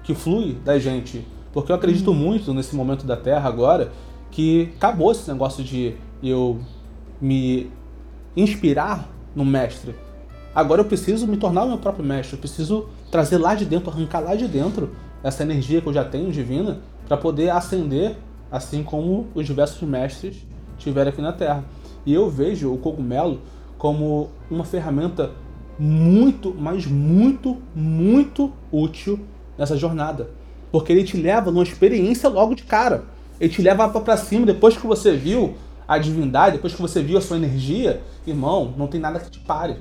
que 0.03 0.15
flui 0.15 0.55
da 0.65 0.79
gente. 0.79 1.27
Porque 1.53 1.71
eu 1.71 1.77
acredito 1.77 2.09
uhum. 2.09 2.17
muito 2.17 2.55
nesse 2.55 2.75
momento 2.75 3.07
da 3.07 3.17
Terra 3.17 3.49
agora 3.49 3.93
que 4.31 4.73
acabou 4.77 5.13
esse 5.13 5.31
negócio 5.31 5.63
de 5.63 5.95
eu 6.23 6.59
me 7.21 7.71
inspirar 8.37 9.09
no 9.37 9.45
mestre. 9.45 9.95
Agora 10.55 10.81
eu 10.81 10.85
preciso 10.85 11.27
me 11.27 11.37
tornar 11.37 11.65
o 11.65 11.69
meu 11.69 11.79
próprio 11.79 12.05
mestre. 12.05 12.37
Eu 12.37 12.41
preciso 12.41 12.89
trazer 13.11 13.39
lá 13.39 13.55
de 13.55 13.65
dentro, 13.65 13.91
arrancar 13.91 14.21
lá 14.21 14.35
de 14.35 14.49
dentro 14.49 14.91
essa 15.23 15.43
energia 15.43 15.81
que 15.81 15.87
eu 15.87 15.93
já 15.93 16.05
tenho 16.05 16.31
divina 16.33 16.81
para 17.07 17.17
poder 17.17 17.51
ascender, 17.51 18.17
assim 18.51 18.83
como 18.83 19.29
os 19.35 19.47
diversos 19.47 19.87
mestres 19.87 20.47
tiveram 20.79 21.11
aqui 21.11 21.23
na 21.23 21.33
Terra. 21.33 21.65
E 22.05 22.13
eu 22.13 22.29
vejo 22.29 22.73
o 22.73 22.79
cogumelo 22.79 23.41
como 23.83 24.31
uma 24.49 24.63
ferramenta 24.63 25.33
muito, 25.77 26.55
mas 26.57 26.87
muito, 26.87 27.61
muito 27.75 28.53
útil 28.71 29.19
nessa 29.59 29.77
jornada. 29.77 30.31
Porque 30.71 30.93
ele 30.93 31.03
te 31.03 31.17
leva 31.17 31.51
numa 31.51 31.65
experiência 31.65 32.29
logo 32.29 32.55
de 32.55 32.63
cara. 32.63 33.03
Ele 33.41 33.53
te 33.53 33.61
leva 33.61 33.89
para 33.89 34.17
cima 34.17 34.47
depois 34.47 34.77
que 34.77 34.87
você 34.87 35.17
viu 35.17 35.57
a 35.89 35.99
divindade, 35.99 36.59
depois 36.59 36.73
que 36.73 36.81
você 36.81 37.03
viu 37.03 37.19
a 37.19 37.21
sua 37.21 37.37
energia, 37.37 38.01
irmão, 38.25 38.73
não 38.77 38.87
tem 38.87 39.01
nada 39.01 39.19
que 39.19 39.29
te 39.29 39.41
pare. 39.41 39.79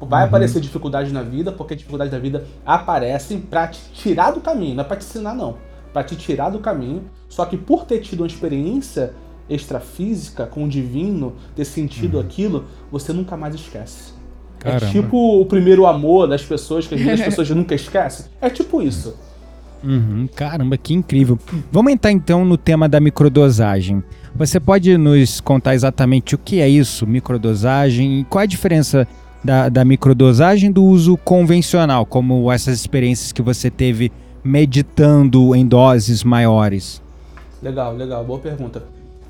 Vai 0.00 0.22
uhum. 0.22 0.26
aparecer 0.26 0.60
dificuldade 0.60 1.12
na 1.12 1.22
vida, 1.22 1.52
porque 1.52 1.76
dificuldades 1.76 2.10
da 2.10 2.18
vida 2.18 2.48
aparecem 2.66 3.38
para 3.40 3.68
te 3.68 3.78
tirar 3.92 4.32
do 4.32 4.40
caminho, 4.40 4.74
não 4.74 4.82
é 4.82 4.86
para 4.86 4.96
te 4.96 5.04
ensinar 5.04 5.32
não, 5.32 5.58
para 5.92 6.02
te 6.02 6.16
tirar 6.16 6.50
do 6.50 6.58
caminho. 6.58 7.04
Só 7.28 7.46
que 7.46 7.56
por 7.56 7.84
ter 7.84 8.00
tido 8.00 8.22
uma 8.22 8.26
experiência 8.26 9.14
extrafísica 9.48 10.46
com 10.46 10.64
o 10.64 10.68
divino, 10.68 11.34
ter 11.54 11.64
sentido 11.64 12.14
uhum. 12.14 12.20
aquilo, 12.20 12.64
você 12.90 13.12
nunca 13.12 13.36
mais 13.36 13.54
esquece. 13.54 14.12
É 14.60 14.70
Caramba. 14.70 14.86
É 14.86 14.90
tipo 14.90 15.40
o 15.40 15.44
primeiro 15.46 15.86
amor 15.86 16.26
das 16.26 16.42
pessoas 16.42 16.86
que 16.86 16.94
as 16.94 17.20
pessoas 17.20 17.50
nunca 17.50 17.74
esquecem. 17.74 18.26
É 18.40 18.48
tipo 18.48 18.80
isso. 18.80 19.14
Uhum, 19.82 20.26
caramba, 20.34 20.78
que 20.78 20.94
incrível. 20.94 21.38
Vamos 21.70 21.92
entrar 21.92 22.10
então 22.10 22.44
no 22.44 22.56
tema 22.56 22.88
da 22.88 22.98
microdosagem. 22.98 24.02
Você 24.34 24.58
pode 24.58 24.96
nos 24.96 25.40
contar 25.40 25.74
exatamente 25.74 26.34
o 26.34 26.38
que 26.38 26.60
é 26.60 26.68
isso, 26.68 27.06
microdosagem, 27.06 28.20
e 28.20 28.24
qual 28.24 28.40
é 28.40 28.44
a 28.44 28.48
diferença 28.48 29.06
da, 29.44 29.68
da 29.68 29.84
microdosagem 29.84 30.72
do 30.72 30.82
uso 30.82 31.18
convencional, 31.18 32.06
como 32.06 32.50
essas 32.50 32.80
experiências 32.80 33.30
que 33.30 33.42
você 33.42 33.70
teve 33.70 34.10
meditando 34.42 35.54
em 35.54 35.66
doses 35.66 36.24
maiores? 36.24 37.02
Legal, 37.62 37.94
legal, 37.94 38.24
boa 38.24 38.38
pergunta. 38.38 38.82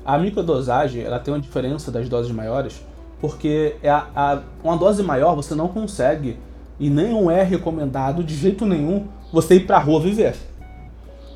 A 0.05 0.17
microdosagem 0.17 1.01
ela 1.01 1.19
tem 1.19 1.33
uma 1.33 1.39
diferença 1.39 1.91
das 1.91 2.07
doses 2.07 2.31
maiores, 2.31 2.79
porque 3.19 3.75
é 3.81 3.89
a, 3.89 4.07
a, 4.15 4.39
uma 4.63 4.77
dose 4.77 5.01
maior 5.01 5.35
você 5.35 5.55
não 5.55 5.67
consegue 5.67 6.37
e 6.79 6.89
nem 6.89 7.15
é 7.31 7.41
recomendado 7.41 8.23
de 8.23 8.35
jeito 8.35 8.65
nenhum 8.65 9.07
você 9.31 9.55
ir 9.55 9.65
para 9.65 9.77
a 9.77 9.79
rua 9.79 9.99
viver. 9.99 10.35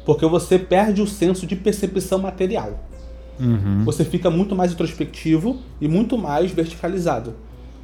Porque 0.05 0.25
você 0.25 0.59
perde 0.59 1.01
o 1.01 1.07
senso 1.07 1.47
de 1.47 1.55
percepção 1.55 2.19
material. 2.19 2.73
Uhum. 3.39 3.83
Você 3.85 4.03
fica 4.03 4.29
muito 4.29 4.55
mais 4.55 4.73
introspectivo 4.73 5.57
e 5.79 5.87
muito 5.87 6.17
mais 6.17 6.51
verticalizado. 6.51 7.33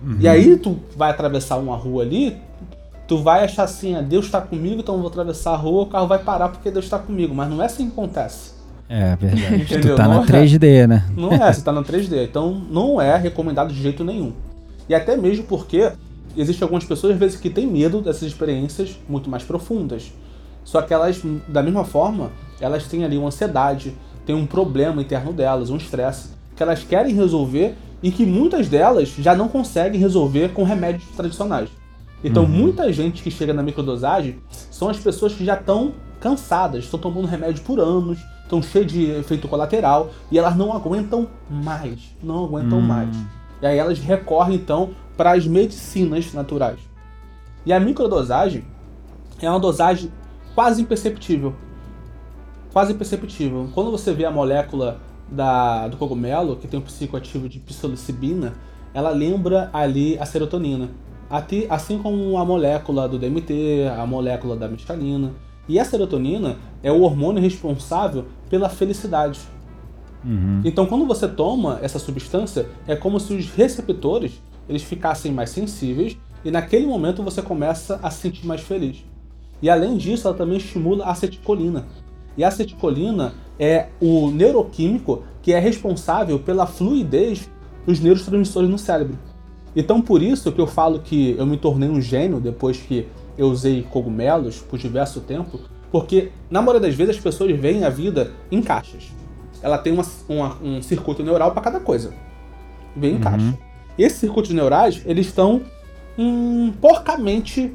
Uhum. 0.03 0.17
E 0.19 0.27
aí 0.27 0.57
tu 0.57 0.77
vai 0.95 1.09
atravessar 1.09 1.57
uma 1.57 1.75
rua 1.75 2.03
ali, 2.03 2.37
tu 3.07 3.19
vai 3.19 3.43
achar 3.43 3.63
assim, 3.63 3.95
ah, 3.95 4.01
Deus 4.01 4.25
está 4.25 4.41
comigo, 4.41 4.81
então 4.81 4.95
eu 4.95 5.01
vou 5.01 5.09
atravessar 5.09 5.53
a 5.53 5.55
rua, 5.55 5.83
o 5.83 5.85
carro 5.85 6.07
vai 6.07 6.19
parar 6.19 6.49
porque 6.49 6.69
Deus 6.69 6.85
está 6.85 6.99
comigo. 6.99 7.33
Mas 7.33 7.49
não 7.49 7.61
é 7.61 7.65
assim 7.65 7.85
que 7.85 7.93
acontece. 7.93 8.54
É 8.87 9.15
verdade. 9.15 9.55
Entendeu? 9.63 9.95
Tu 9.95 9.97
tá 9.97 10.07
não 10.07 10.21
na 10.21 10.25
3D, 10.25 10.63
é. 10.63 10.87
né? 10.87 11.05
Não 11.15 11.31
é, 11.31 11.51
você 11.51 11.61
tá 11.61 11.71
na 11.71 11.83
3D. 11.83 12.23
Então 12.23 12.61
não 12.69 12.99
é 13.01 13.15
recomendado 13.17 13.73
de 13.73 13.81
jeito 13.81 14.03
nenhum. 14.03 14.33
E 14.87 14.93
até 14.93 15.17
mesmo 15.17 15.45
porque 15.45 15.91
existem 16.37 16.63
algumas 16.63 16.83
pessoas, 16.83 17.13
às 17.13 17.19
vezes, 17.19 17.39
que 17.39 17.49
têm 17.49 17.65
medo 17.65 18.01
dessas 18.01 18.23
experiências 18.23 18.99
muito 19.07 19.29
mais 19.29 19.43
profundas. 19.43 20.11
Só 20.63 20.81
que 20.81 20.93
elas, 20.93 21.21
da 21.47 21.61
mesma 21.61 21.83
forma, 21.85 22.31
elas 22.59 22.85
têm 22.85 23.03
ali 23.03 23.17
uma 23.17 23.27
ansiedade, 23.27 23.95
tem 24.25 24.35
um 24.35 24.45
problema 24.45 25.01
interno 25.01 25.31
delas, 25.31 25.69
um 25.69 25.77
estresse, 25.77 26.29
que 26.55 26.63
elas 26.63 26.83
querem 26.83 27.13
resolver 27.13 27.75
e 28.01 28.11
que 28.11 28.25
muitas 28.25 28.67
delas 28.67 29.09
já 29.17 29.35
não 29.35 29.47
conseguem 29.47 29.99
resolver 29.99 30.49
com 30.49 30.63
remédios 30.63 31.07
tradicionais. 31.15 31.69
Então, 32.23 32.43
uhum. 32.43 32.49
muita 32.49 32.91
gente 32.91 33.21
que 33.21 33.29
chega 33.29 33.53
na 33.53 33.61
microdosagem 33.61 34.37
são 34.49 34.89
as 34.89 34.97
pessoas 34.97 35.33
que 35.33 35.45
já 35.45 35.53
estão 35.55 35.93
cansadas, 36.19 36.85
estão 36.85 36.99
tomando 36.99 37.27
remédio 37.27 37.63
por 37.63 37.79
anos, 37.79 38.17
estão 38.45 38.61
cheias 38.61 38.91
de 38.91 39.11
efeito 39.11 39.47
colateral 39.47 40.11
e 40.31 40.37
elas 40.37 40.55
não 40.55 40.71
aguentam 40.71 41.27
mais, 41.49 41.99
não 42.23 42.45
aguentam 42.45 42.77
uhum. 42.77 42.85
mais. 42.85 43.15
E 43.61 43.65
aí 43.65 43.77
elas 43.77 43.99
recorrem 43.99 44.55
então 44.55 44.91
para 45.17 45.33
as 45.33 45.45
medicinas 45.47 46.31
naturais. 46.33 46.79
E 47.65 47.73
a 47.73 47.79
microdosagem 47.79 48.63
é 49.41 49.49
uma 49.49 49.59
dosagem 49.59 50.11
quase 50.53 50.81
imperceptível. 50.81 51.53
Quase 52.71 52.93
imperceptível. 52.93 53.69
Quando 53.73 53.91
você 53.91 54.13
vê 54.13 54.25
a 54.25 54.31
molécula 54.31 54.99
da, 55.29 55.87
do 55.87 55.97
cogumelo, 55.97 56.55
que 56.57 56.67
tem 56.67 56.79
um 56.79 56.83
psicoativo 56.83 57.49
de 57.49 57.59
psilocibina, 57.59 58.53
ela 58.93 59.09
lembra 59.09 59.69
ali 59.73 60.17
a 60.19 60.25
serotonina. 60.25 60.89
Assim 61.69 61.97
como 61.97 62.37
a 62.37 62.45
molécula 62.45 63.09
do 63.09 63.17
DMT, 63.17 63.89
a 63.97 64.05
molécula 64.05 64.55
da 64.55 64.67
mescalina. 64.67 65.33
E 65.67 65.79
a 65.79 65.85
serotonina 65.85 66.57
é 66.83 66.91
o 66.91 67.01
hormônio 67.01 67.41
responsável 67.41 68.25
pela 68.49 68.69
felicidade. 68.69 69.39
Uhum. 70.23 70.61
Então, 70.63 70.85
quando 70.85 71.05
você 71.05 71.27
toma 71.27 71.79
essa 71.81 71.99
substância, 71.99 72.67
é 72.87 72.95
como 72.95 73.19
se 73.19 73.33
os 73.33 73.49
receptores 73.49 74.41
eles 74.67 74.83
ficassem 74.83 75.31
mais 75.31 75.49
sensíveis 75.49 76.17
e 76.43 76.51
naquele 76.51 76.85
momento 76.85 77.23
você 77.23 77.41
começa 77.41 77.99
a 78.01 78.09
se 78.09 78.21
sentir 78.21 78.45
mais 78.45 78.61
feliz. 78.61 79.03
E 79.61 79.69
além 79.69 79.97
disso, 79.97 80.27
ela 80.27 80.37
também 80.37 80.57
estimula 80.57 81.05
a 81.05 81.11
acetilcolina, 81.11 81.85
e 82.37 82.43
a 82.43 82.47
acetilcolina 82.49 83.33
é 83.59 83.87
o 84.01 84.29
neuroquímico 84.29 85.23
que 85.41 85.53
é 85.53 85.59
responsável 85.59 86.39
pela 86.39 86.65
fluidez 86.65 87.49
dos 87.85 87.99
neurotransmissores 87.99 88.69
no 88.69 88.77
cérebro. 88.77 89.17
Então 89.75 90.01
por 90.01 90.21
isso 90.21 90.51
que 90.51 90.59
eu 90.59 90.67
falo 90.67 90.99
que 90.99 91.35
eu 91.37 91.45
me 91.45 91.57
tornei 91.57 91.89
um 91.89 92.01
gênio 92.01 92.39
depois 92.39 92.77
que 92.77 93.07
eu 93.37 93.47
usei 93.47 93.83
cogumelos 93.83 94.59
por 94.59 94.79
diverso 94.79 95.21
tempo, 95.21 95.59
porque 95.91 96.31
na 96.49 96.61
maioria 96.61 96.87
das 96.87 96.95
vezes 96.95 97.17
as 97.17 97.21
pessoas 97.21 97.57
veem 97.59 97.83
a 97.83 97.89
vida 97.89 98.31
em 98.51 98.61
caixas. 98.61 99.11
Ela 99.61 99.77
tem 99.77 99.93
uma, 99.93 100.05
uma, 100.27 100.57
um 100.61 100.81
circuito 100.81 101.23
neural 101.23 101.51
para 101.51 101.61
cada 101.61 101.79
coisa. 101.79 102.13
Vem 102.95 103.11
em 103.11 103.15
uhum. 103.15 103.21
caixa. 103.21 103.57
E 103.97 104.03
esses 104.03 104.19
circuitos 104.19 104.51
neurais, 104.51 105.01
eles 105.05 105.27
estão 105.27 105.61
hum, 106.17 106.73
porcamente 106.81 107.73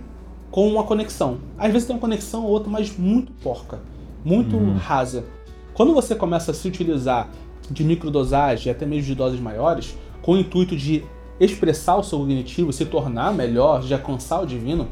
com 0.50 0.68
uma 0.68 0.84
conexão. 0.84 1.38
Às 1.58 1.72
vezes 1.72 1.86
tem 1.86 1.96
uma 1.96 2.00
conexão 2.00 2.44
ou 2.44 2.50
outra, 2.50 2.70
mas 2.70 2.96
muito 2.96 3.32
porca 3.42 3.78
muito 4.24 4.56
uhum. 4.56 4.76
rasa. 4.76 5.24
Quando 5.74 5.94
você 5.94 6.14
começa 6.14 6.50
a 6.50 6.54
se 6.54 6.66
utilizar 6.66 7.28
de 7.70 7.84
microdosagem, 7.84 8.70
até 8.70 8.84
mesmo 8.84 9.06
de 9.06 9.14
doses 9.14 9.40
maiores, 9.40 9.96
com 10.22 10.32
o 10.32 10.38
intuito 10.38 10.76
de 10.76 11.04
expressar 11.38 11.96
o 11.96 12.02
seu 12.02 12.18
cognitivo, 12.18 12.72
se 12.72 12.84
tornar 12.84 13.32
melhor, 13.32 13.80
de 13.80 13.94
alcançar 13.94 14.40
o 14.40 14.46
divino, 14.46 14.88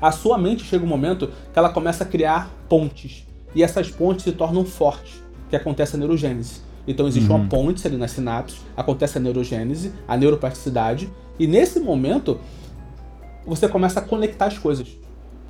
a 0.00 0.12
sua 0.12 0.38
mente 0.38 0.64
chega 0.64 0.84
um 0.84 0.88
momento 0.88 1.30
que 1.52 1.58
ela 1.58 1.68
começa 1.68 2.04
a 2.04 2.06
criar 2.06 2.50
pontes. 2.68 3.26
E 3.54 3.62
essas 3.62 3.90
pontes 3.90 4.24
se 4.24 4.32
tornam 4.32 4.64
fortes, 4.64 5.22
que 5.48 5.56
acontece 5.56 5.96
a 5.96 5.98
neurogênese. 5.98 6.62
Então 6.86 7.06
existe 7.06 7.28
uhum. 7.30 7.36
uma 7.36 7.48
ponte 7.48 7.86
ali 7.86 7.96
nas 7.96 8.12
sinapses, 8.12 8.60
acontece 8.76 9.18
a 9.18 9.20
neurogênese, 9.20 9.92
a 10.08 10.16
neuroplasticidade, 10.16 11.10
e 11.38 11.46
nesse 11.46 11.80
momento 11.80 12.40
você 13.46 13.68
começa 13.68 14.00
a 14.00 14.02
conectar 14.02 14.46
as 14.46 14.58
coisas. 14.58 14.88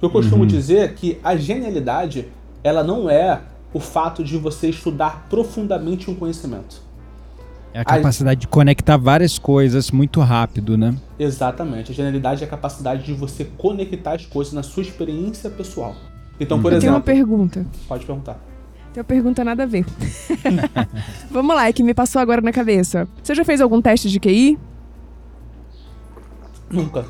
Eu 0.00 0.10
costumo 0.10 0.42
uhum. 0.42 0.48
dizer 0.48 0.94
que 0.94 1.18
a 1.22 1.36
genialidade 1.36 2.28
ela 2.64 2.82
não 2.82 3.08
é 3.08 3.42
o 3.72 3.80
fato 3.80 4.24
de 4.24 4.36
você 4.36 4.68
estudar 4.68 5.26
profundamente 5.28 6.10
um 6.10 6.14
conhecimento. 6.14 6.82
É 7.72 7.80
a 7.80 7.84
capacidade 7.84 8.38
a... 8.38 8.40
de 8.40 8.48
conectar 8.48 8.96
várias 8.96 9.38
coisas 9.38 9.90
muito 9.90 10.20
rápido, 10.20 10.76
né? 10.76 10.94
Exatamente. 11.18 11.92
A 11.92 11.94
genialidade 11.94 12.42
é 12.42 12.46
a 12.46 12.50
capacidade 12.50 13.04
de 13.04 13.12
você 13.12 13.44
conectar 13.44 14.14
as 14.14 14.26
coisas 14.26 14.52
na 14.52 14.62
sua 14.62 14.82
experiência 14.82 15.48
pessoal. 15.50 15.94
Então, 16.38 16.58
hum. 16.58 16.62
por 16.62 16.72
Eu 16.72 16.78
exemplo. 16.78 17.00
tenho 17.00 17.18
uma 17.18 17.26
pergunta. 17.26 17.66
Pode 17.86 18.04
perguntar. 18.04 18.38
Tem 18.92 19.00
uma 19.00 19.04
pergunta 19.04 19.44
nada 19.44 19.62
a 19.62 19.66
ver. 19.66 19.84
Vamos 21.30 21.54
lá, 21.54 21.68
é 21.68 21.72
que 21.72 21.82
me 21.82 21.94
passou 21.94 22.20
agora 22.20 22.40
na 22.40 22.52
cabeça. 22.52 23.06
Você 23.22 23.34
já 23.34 23.44
fez 23.44 23.60
algum 23.60 23.80
teste 23.80 24.08
de 24.08 24.18
QI? 24.18 24.58
Nunca. 26.70 27.04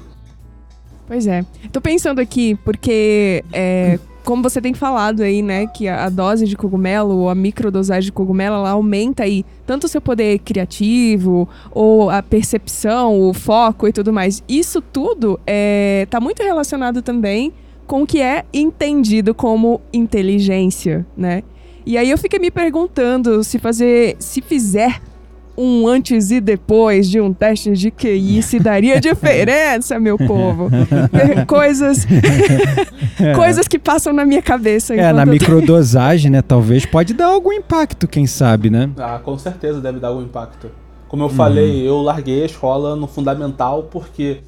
Pois 1.06 1.26
é. 1.26 1.44
Tô 1.72 1.80
pensando 1.80 2.20
aqui, 2.20 2.54
porque 2.64 3.44
é, 3.52 3.98
como 4.24 4.42
você 4.42 4.60
tem 4.60 4.74
falado 4.74 5.22
aí, 5.22 5.42
né, 5.42 5.66
que 5.66 5.88
a, 5.88 6.08
dose 6.08 6.46
de 6.46 6.56
cogumelo 6.56 7.16
ou 7.16 7.28
a 7.28 7.34
microdosagem 7.34 8.06
de 8.06 8.12
cogumelo, 8.12 8.56
ela 8.56 8.70
aumenta 8.70 9.24
aí 9.24 9.44
tanto 9.66 9.84
o 9.84 9.88
seu 9.88 10.00
poder 10.00 10.38
criativo, 10.40 11.48
ou 11.70 12.10
a 12.10 12.22
percepção, 12.22 13.20
o 13.20 13.32
foco 13.32 13.88
e 13.88 13.92
tudo 13.92 14.12
mais. 14.12 14.42
Isso 14.48 14.80
tudo 14.80 15.38
é, 15.46 16.06
tá 16.10 16.20
muito 16.20 16.42
relacionado 16.42 17.02
também 17.02 17.52
com 17.86 18.02
o 18.02 18.06
que 18.06 18.20
é 18.20 18.44
entendido 18.52 19.34
como 19.34 19.80
inteligência, 19.92 21.06
né? 21.16 21.42
E 21.84 21.96
aí 21.98 22.10
eu 22.10 22.18
fiquei 22.18 22.38
me 22.38 22.50
perguntando 22.50 23.42
se 23.42 23.58
fazer, 23.58 24.16
se 24.18 24.40
fizer 24.40 25.00
um 25.60 25.86
antes 25.86 26.30
e 26.30 26.40
depois 26.40 27.08
de 27.08 27.20
um 27.20 27.34
teste 27.34 27.72
de 27.72 27.90
QI 27.90 28.42
se 28.42 28.58
daria 28.58 28.98
diferença, 29.00 30.00
meu 30.00 30.16
povo. 30.16 30.70
coisas 31.46 32.06
é. 33.20 33.34
coisas 33.34 33.68
que 33.68 33.78
passam 33.78 34.12
na 34.12 34.24
minha 34.24 34.40
cabeça. 34.40 34.94
É, 34.94 35.12
na 35.12 35.26
microdosagem, 35.26 36.30
né? 36.30 36.40
Talvez 36.40 36.86
pode 36.86 37.12
dar 37.12 37.26
algum 37.26 37.52
impacto, 37.52 38.08
quem 38.08 38.26
sabe, 38.26 38.70
né? 38.70 38.90
Ah, 38.96 39.20
com 39.22 39.36
certeza 39.36 39.80
deve 39.80 40.00
dar 40.00 40.08
algum 40.08 40.22
impacto. 40.22 40.70
Como 41.08 41.24
eu 41.24 41.28
falei, 41.28 41.82
uhum. 41.82 41.86
eu 41.86 42.02
larguei 42.02 42.42
a 42.42 42.46
escola 42.46 42.96
no 42.96 43.06
fundamental 43.06 43.82
porque 43.90 44.38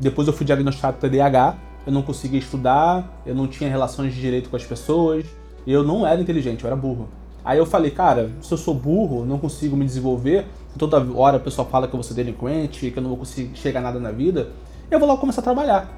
Depois 0.00 0.26
eu 0.26 0.32
fui 0.32 0.46
diagnosticado 0.46 0.96
TDAH, 0.98 1.56
eu 1.86 1.92
não 1.92 2.02
conseguia 2.02 2.38
estudar, 2.38 3.20
eu 3.26 3.34
não 3.34 3.46
tinha 3.46 3.68
relações 3.68 4.14
de 4.14 4.20
direito 4.20 4.48
com 4.48 4.56
as 4.56 4.64
pessoas, 4.64 5.24
eu 5.66 5.82
não 5.82 6.06
era 6.06 6.20
inteligente, 6.20 6.62
eu 6.62 6.68
era 6.68 6.76
burro. 6.76 7.08
Aí 7.44 7.58
eu 7.58 7.66
falei, 7.66 7.90
cara, 7.90 8.30
se 8.40 8.50
eu 8.52 8.56
sou 8.56 8.74
burro, 8.74 9.26
não 9.26 9.38
consigo 9.38 9.76
me 9.76 9.84
desenvolver, 9.84 10.46
toda 10.78 10.96
hora 11.14 11.36
o 11.36 11.40
pessoal 11.40 11.68
fala 11.68 11.86
que 11.86 11.94
eu 11.94 11.98
vou 11.98 12.02
ser 12.02 12.14
delinquente, 12.14 12.90
que 12.90 12.98
eu 12.98 13.02
não 13.02 13.10
vou 13.10 13.18
conseguir 13.18 13.54
chegar 13.56 13.80
a 13.80 13.82
nada 13.82 14.00
na 14.00 14.10
vida, 14.10 14.48
eu 14.90 14.98
vou 14.98 15.06
lá 15.06 15.16
começar 15.16 15.42
a 15.42 15.44
trabalhar. 15.44 15.92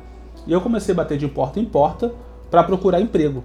E 0.47 0.53
eu 0.53 0.61
comecei 0.61 0.93
a 0.93 0.97
bater 0.97 1.17
de 1.17 1.29
porta 1.29 1.61
em 1.61 1.65
porta 1.65 2.13
para 2.51 2.65
procurar 2.65 3.01
emprego. 3.01 3.45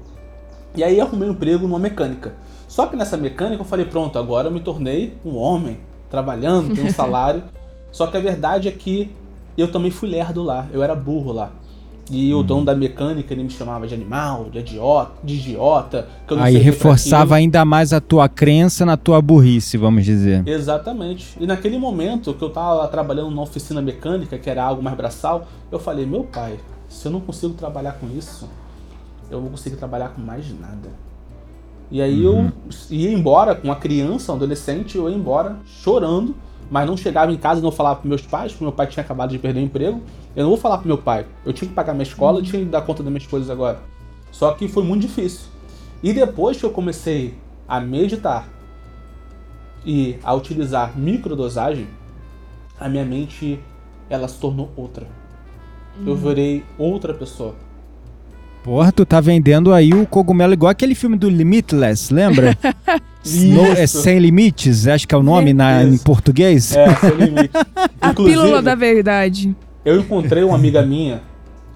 E 0.76 0.84
aí 0.84 1.00
arrumei 1.00 1.30
um 1.30 1.34
emprego 1.34 1.68
numa 1.68 1.78
mecânica. 1.80 2.34
Só 2.68 2.88
que 2.88 2.96
nessa 2.96 3.18
mecânica 3.18 3.62
eu 3.62 3.66
falei, 3.66 3.86
pronto, 3.86 4.18
agora 4.18 4.48
eu 4.48 4.52
me 4.52 4.62
tornei 4.62 5.18
um 5.24 5.36
homem, 5.36 5.80
trabalhando, 6.10 6.74
tenho 6.74 6.88
um 6.88 6.94
salário. 6.94 7.44
Só 7.92 8.08
que 8.08 8.18
a 8.18 8.22
verdade 8.22 8.68
é 8.68 8.72
que 8.72 9.12
eu 9.58 9.72
também 9.72 9.92
fui 9.92 10.10
lerdo 10.10 10.42
lá, 10.42 10.68
eu 10.72 10.82
era 10.82 10.96
burro 10.96 11.32
lá. 11.32 11.52
E 12.10 12.34
o 12.34 12.44
dono 12.44 12.66
da 12.66 12.76
mecânica 12.76 13.34
ele 13.34 13.44
me 13.44 13.50
chamava 13.50 13.88
de 13.88 13.94
animal, 13.94 14.50
de 14.50 14.60
idiota, 14.60 15.12
de 15.24 15.36
idiota. 15.36 16.08
Aí 16.40 16.56
pra 16.56 16.64
reforçava 16.64 17.36
ainda 17.36 17.64
mais 17.64 17.94
a 17.94 18.02
tua 18.02 18.28
crença 18.28 18.86
na 18.86 18.98
tua 18.98 19.22
burrice, 19.22 19.78
vamos 19.78 20.04
dizer. 20.04 20.46
Exatamente. 20.48 21.38
E 21.40 21.46
naquele 21.46 21.78
momento 21.78 22.34
que 22.34 22.44
eu 22.44 22.50
tava 22.50 22.86
trabalhando 22.88 23.30
numa 23.30 23.44
oficina 23.44 23.82
mecânica, 23.82 24.38
que 24.38 24.50
era 24.50 24.64
algo 24.64 24.82
mais 24.82 24.98
braçal, 24.98 25.48
eu 25.72 25.80
falei, 25.80 26.06
meu 26.06 26.24
pai, 26.24 26.58
se 26.90 27.06
eu 27.06 27.12
não 27.12 27.22
consigo 27.22 27.54
trabalhar 27.54 27.94
com 27.94 28.08
isso, 28.18 28.50
eu 29.30 29.36
não 29.36 29.44
vou 29.44 29.52
conseguir 29.52 29.78
trabalhar 29.78 30.10
com 30.10 30.22
mais 30.22 30.46
nada. 30.60 30.90
E 31.90 32.02
aí 32.02 32.24
eu 32.24 32.52
ia 32.90 33.12
embora 33.12 33.56
com 33.56 33.68
uma 33.68 33.76
criança, 33.76 34.32
um 34.32 34.36
adolescente, 34.36 34.98
eu 34.98 35.10
ia 35.10 35.16
embora 35.16 35.58
chorando, 35.66 36.36
mas 36.72 36.88
não 36.88 36.96
chegava 36.96 37.34
em 37.34 37.38
casa 37.38 37.60
e 37.60 37.64
não 37.64 37.72
falava 37.72 38.00
para 38.00 38.08
meus 38.08 38.22
pais, 38.22 38.54
porque 38.54 38.64
meu 38.64 38.72
pai 38.72 38.88
tinha 38.88 39.04
acabado 39.04 39.32
de 39.32 39.38
perder 39.38 39.60
o 39.60 39.64
emprego. 39.64 40.02
Eu 40.34 40.44
não 40.44 40.52
vou 40.52 40.58
falar 40.58 40.78
pro 40.78 40.88
meu 40.88 40.98
pai. 40.98 41.26
Eu 41.46 41.52
tinha 41.52 41.68
que 41.68 41.76
pagar 41.76 41.92
minha 41.92 42.04
escola, 42.04 42.40
eu 42.40 42.44
tinha 42.44 42.64
que 42.64 42.70
dar 42.70 42.82
conta 42.84 43.04
das 43.04 43.12
minhas 43.12 43.28
coisas 43.28 43.50
agora. 43.50 43.82
Só 44.32 44.54
que 44.54 44.70
foi 44.70 44.82
muito 44.82 45.02
difícil. 45.02 45.50
E 46.02 46.14
depois 46.14 46.58
que 46.58 46.64
eu 46.64 46.70
comecei 46.70 47.34
a 47.68 47.82
meditar 47.82 48.48
e 49.86 50.18
a 50.24 50.34
utilizar 50.34 50.98
microdosagem, 50.98 51.88
a 52.80 52.88
minha 52.88 53.04
mente 53.04 53.60
ela 54.10 54.30
se 54.30 54.40
tornou 54.40 54.72
outra. 54.78 55.06
Eu 56.08 56.16
virei 56.16 56.64
outra 56.78 57.14
pessoa. 57.14 57.54
Porra, 58.64 58.94
tu 58.94 59.06
tá 59.06 59.20
vendendo 59.20 59.74
aí 59.74 59.94
o 59.94 60.08
cogumelo 60.08 60.54
igual 60.54 60.70
aquele 60.70 60.96
filme 60.96 61.18
do 61.18 61.30
Limitless, 61.30 62.14
lembra? 62.14 62.58
No- 63.26 63.66
é. 63.66 63.86
Sem 63.88 64.20
Limites, 64.20 64.88
acho 64.88 65.08
que 65.08 65.14
é 65.14 65.18
o 65.18 65.24
nome 65.24 65.54
na, 65.54 65.84
em 65.84 65.98
português. 65.98 66.76
É, 66.76 66.96
sem 66.96 67.12
limite. 67.12 67.52
A 68.00 68.14
pílula 68.16 68.62
da 68.62 68.74
verdade. 68.76 69.56
Eu 69.86 70.00
encontrei 70.00 70.44
uma 70.44 70.56
amiga 70.56 70.82
minha 70.82 71.22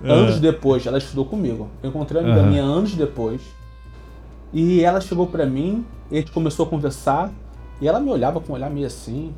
anos 0.04 0.40
depois, 0.40 0.86
ela 0.86 0.98
estudou 0.98 1.26
comigo. 1.26 1.70
Eu 1.82 1.90
encontrei 1.90 2.22
uma 2.22 2.28
amiga 2.28 2.42
Aham. 2.42 2.50
minha 2.50 2.64
anos 2.64 2.94
depois. 2.96 3.42
E 4.54 4.82
ela 4.82 5.02
chegou 5.02 5.28
pra 5.28 5.46
mim, 5.46 5.86
e 6.12 6.16
a 6.16 6.20
gente 6.20 6.32
começou 6.32 6.66
a 6.66 6.70
conversar, 6.70 7.32
e 7.82 7.88
ela 7.88 8.00
me 8.00 8.10
olhava 8.10 8.40
com 8.40 8.54
um 8.54 8.56
olhar 8.56 8.70
meio 8.70 8.88
assim. 8.88 9.32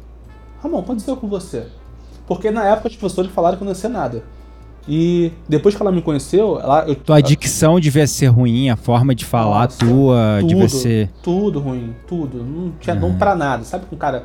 Ramon, 0.61 0.77
o 0.77 0.83
que 0.83 0.85
aconteceu 0.91 1.17
com 1.17 1.27
você? 1.27 1.65
Porque 2.27 2.51
na 2.51 2.65
época 2.65 2.89
os 2.89 2.95
professores 2.95 3.31
falaram 3.31 3.57
que 3.57 3.63
eu 3.63 3.65
não 3.65 3.71
ia 3.71 3.75
ser 3.75 3.87
nada. 3.89 4.23
E 4.87 5.31
depois 5.49 5.75
que 5.75 5.81
ela 5.81 5.91
me 5.91 6.01
conheceu, 6.01 6.59
ela, 6.59 6.85
eu, 6.87 6.95
Tua 6.95 7.21
dicção 7.21 7.79
devia 7.79 8.07
ser 8.07 8.27
ruim, 8.27 8.69
a 8.69 8.75
forma 8.77 9.13
de 9.13 9.25
falar 9.25 9.63
Nossa, 9.65 9.79
tua 9.79 10.37
tudo, 10.39 10.47
devia 10.49 10.69
ser. 10.69 11.09
tudo 11.21 11.59
ruim, 11.59 11.93
tudo. 12.07 12.43
Não 12.43 12.71
tinha 12.79 12.95
dom 12.95 13.17
pra 13.17 13.35
nada. 13.35 13.63
Sabe 13.63 13.85
que 13.85 13.93
um 13.93 13.97
cara 13.97 14.23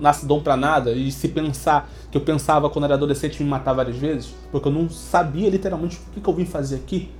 nasce 0.00 0.24
dom 0.24 0.40
pra 0.40 0.56
nada? 0.56 0.92
E 0.92 1.10
se 1.10 1.28
pensar 1.28 1.90
que 2.10 2.16
eu 2.16 2.20
pensava 2.22 2.70
quando 2.70 2.84
era 2.84 2.94
adolescente 2.94 3.42
me 3.42 3.48
matar 3.48 3.72
várias 3.72 3.96
vezes, 3.96 4.32
porque 4.52 4.68
eu 4.68 4.72
não 4.72 4.88
sabia 4.88 5.50
literalmente 5.50 5.96
o 5.96 6.12
que, 6.14 6.20
que 6.20 6.28
eu 6.28 6.34
vim 6.34 6.44
fazer 6.44 6.76
aqui. 6.76 7.10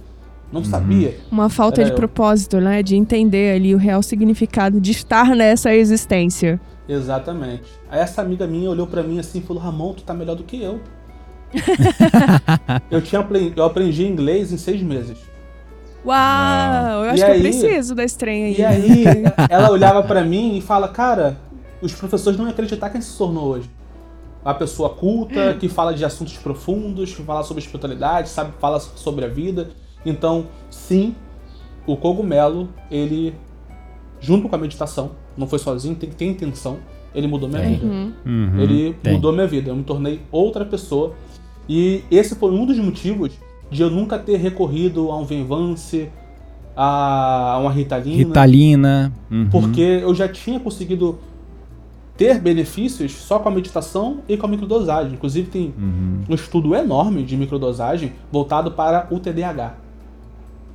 Não 0.53 0.63
sabia. 0.63 1.17
Uma 1.33 1.49
falta 1.49 1.81
Era 1.81 1.87
de 1.91 1.95
eu. 1.95 1.97
propósito, 1.97 2.61
né? 2.61 2.81
De 2.81 2.95
entender 2.95 3.57
ali 3.57 3.75
o 3.75 3.79
real 3.79 4.01
significado 4.05 4.81
de 4.81 4.93
estar 4.93 5.35
nessa 5.35 5.75
existência. 5.75 6.61
Exatamente. 6.89 7.65
Aí 7.91 7.99
essa 7.99 8.23
amiga 8.23 8.47
minha 8.47 8.71
olhou 8.71 8.87
pra 8.87 9.03
mim 9.03 9.19
assim 9.19 9.39
e 9.39 9.43
falou: 9.43 9.61
Ramon, 9.61 9.95
tu 9.95 10.05
tá 10.05 10.15
melhor 10.15 10.37
do 10.37 10.45
que 10.45 10.63
eu. 10.63 10.81
eu, 12.91 13.01
tinha, 13.03 13.27
eu 13.57 13.65
aprendi 13.65 14.07
inglês 14.07 14.53
em 14.53 14.57
seis 14.57 14.83
meses. 14.83 15.19
Uau! 16.05 17.05
Eu 17.05 17.07
E 17.07 17.09
acho 17.11 17.25
que 17.25 17.31
aí- 17.31 17.37
eu 17.39 17.43
preciso 17.43 17.95
da 17.95 18.05
estranha 18.05 18.47
aí. 18.47 18.57
E 18.59 18.65
aí 18.65 19.05
ela 19.49 19.71
olhava 19.71 20.03
pra 20.03 20.23
mim 20.23 20.57
e 20.57 20.61
fala, 20.61 20.89
cara, 20.89 21.39
os 21.81 21.93
professores 21.95 22.39
não 22.39 22.45
iam 22.47 22.53
acreditar 22.53 22.91
quem 22.91 23.01
se 23.01 23.17
tornou 23.17 23.45
hoje. 23.49 23.71
Uma 24.45 24.55
pessoa 24.55 24.91
culta, 24.91 25.55
que 25.59 25.69
fala 25.71 25.95
de 25.95 26.05
assuntos 26.05 26.37
profundos, 26.37 27.15
que 27.15 27.23
fala 27.23 27.43
sobre 27.43 27.63
espiritualidade, 27.63 28.29
sabe, 28.29 28.53
fala 28.61 28.79
sobre 28.79 29.25
a 29.25 29.29
vida. 29.29 29.71
Então, 30.05 30.47
sim, 30.71 31.15
o 31.87 31.97
cogumelo, 31.97 32.69
ele, 32.91 33.35
junto 34.21 34.47
com 34.47 34.55
a 34.55 34.59
meditação, 34.59 35.13
não 35.35 35.47
foi 35.47 35.59
sozinho, 35.59 35.95
tem 35.95 36.11
que 36.11 36.17
ter 36.17 36.27
intenção, 36.27 36.77
ele 37.15 37.27
mudou 37.27 37.49
minha 37.49 37.63
vida. 37.63 37.87
Uhum, 37.87 38.61
Ele 38.61 38.93
tem. 39.03 39.15
mudou 39.15 39.33
minha 39.33 39.47
vida, 39.47 39.71
eu 39.71 39.77
me 39.77 39.83
tornei 39.85 40.21
outra 40.31 40.63
pessoa. 40.67 41.15
E 41.69 42.03
esse 42.11 42.35
foi 42.35 42.51
um 42.51 42.67
dos 42.67 42.79
motivos 42.79 43.33
de 43.71 43.83
eu 43.83 43.91
nunca 43.91 44.19
ter 44.19 44.37
recorrido 44.37 45.11
a 45.11 45.19
um 45.19 45.25
Venvance, 45.25 46.09
a 46.77 47.59
uma 47.61 47.71
Ritalina. 47.71 48.17
Ritalina. 48.17 49.13
uhum. 49.31 49.49
Porque 49.51 49.81
eu 49.81 50.15
já 50.15 50.29
tinha 50.29 50.59
conseguido 50.61 51.19
ter 52.17 52.39
benefícios 52.41 53.13
só 53.13 53.39
com 53.39 53.49
a 53.49 53.53
meditação 53.53 54.19
e 54.29 54.37
com 54.37 54.47
a 54.47 54.49
microdosagem. 54.49 55.15
Inclusive 55.15 55.49
tem 55.49 55.75
Uhum. 55.77 56.21
um 56.29 56.35
estudo 56.35 56.75
enorme 56.75 57.23
de 57.25 57.37
microdosagem 57.37 58.13
voltado 58.31 58.71
para 58.71 59.07
o 59.11 59.19
TDAH. 59.19 59.75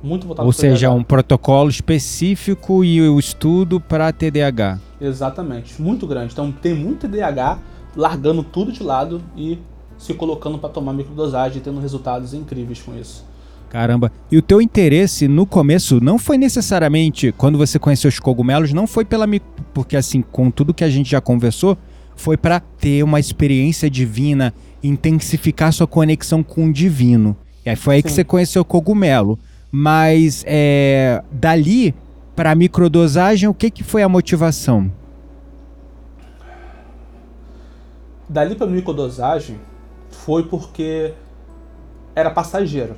Muito 0.02 0.26
voltado 0.26 0.46
Ou 0.46 0.52
para 0.52 0.58
o 0.58 0.60
seja, 0.60 0.88
TDAH. 0.88 0.94
um 0.94 1.02
protocolo 1.04 1.70
específico 1.70 2.84
e 2.84 3.00
o 3.02 3.18
estudo 3.18 3.80
para 3.80 4.12
TDAH. 4.12 4.78
Exatamente, 5.00 5.80
muito 5.80 6.06
grande. 6.06 6.32
Então 6.32 6.50
tem 6.52 6.74
muito 6.74 7.06
TDAH 7.08 7.58
largando 7.96 8.42
tudo 8.42 8.70
de 8.72 8.82
lado 8.82 9.20
e 9.36 9.58
se 10.00 10.14
colocando 10.14 10.58
para 10.58 10.70
tomar 10.70 10.94
microdosagem 10.94 11.58
e 11.58 11.60
tendo 11.60 11.78
resultados 11.78 12.32
incríveis 12.32 12.80
com 12.80 12.96
isso. 12.98 13.22
Caramba. 13.68 14.10
E 14.32 14.38
o 14.38 14.42
teu 14.42 14.60
interesse 14.60 15.28
no 15.28 15.44
começo 15.44 16.00
não 16.00 16.18
foi 16.18 16.38
necessariamente 16.38 17.32
quando 17.36 17.58
você 17.58 17.78
conheceu 17.78 18.08
os 18.08 18.18
cogumelos, 18.18 18.72
não 18.72 18.86
foi 18.86 19.04
pela 19.04 19.26
porque 19.74 19.96
assim, 19.96 20.22
com 20.22 20.50
tudo 20.50 20.72
que 20.72 20.82
a 20.82 20.88
gente 20.88 21.10
já 21.10 21.20
conversou, 21.20 21.76
foi 22.16 22.38
para 22.38 22.60
ter 22.60 23.02
uma 23.02 23.20
experiência 23.20 23.90
divina, 23.90 24.54
intensificar 24.82 25.70
sua 25.70 25.86
conexão 25.86 26.42
com 26.42 26.68
o 26.68 26.72
divino. 26.72 27.36
E 27.64 27.68
aí 27.68 27.76
foi 27.76 27.96
aí 27.96 28.02
que 28.02 28.08
Sim. 28.08 28.16
você 28.16 28.24
conheceu 28.24 28.62
o 28.62 28.64
cogumelo. 28.64 29.38
Mas 29.70 30.42
é, 30.46 31.22
dali 31.30 31.94
para 32.34 32.54
microdosagem, 32.54 33.48
o 33.48 33.54
que 33.54 33.70
que 33.70 33.84
foi 33.84 34.02
a 34.02 34.08
motivação? 34.08 34.90
Dali 38.28 38.54
para 38.54 38.66
microdosagem 38.66 39.56
foi 40.24 40.44
porque 40.44 41.14
era 42.14 42.30
passageiro. 42.30 42.96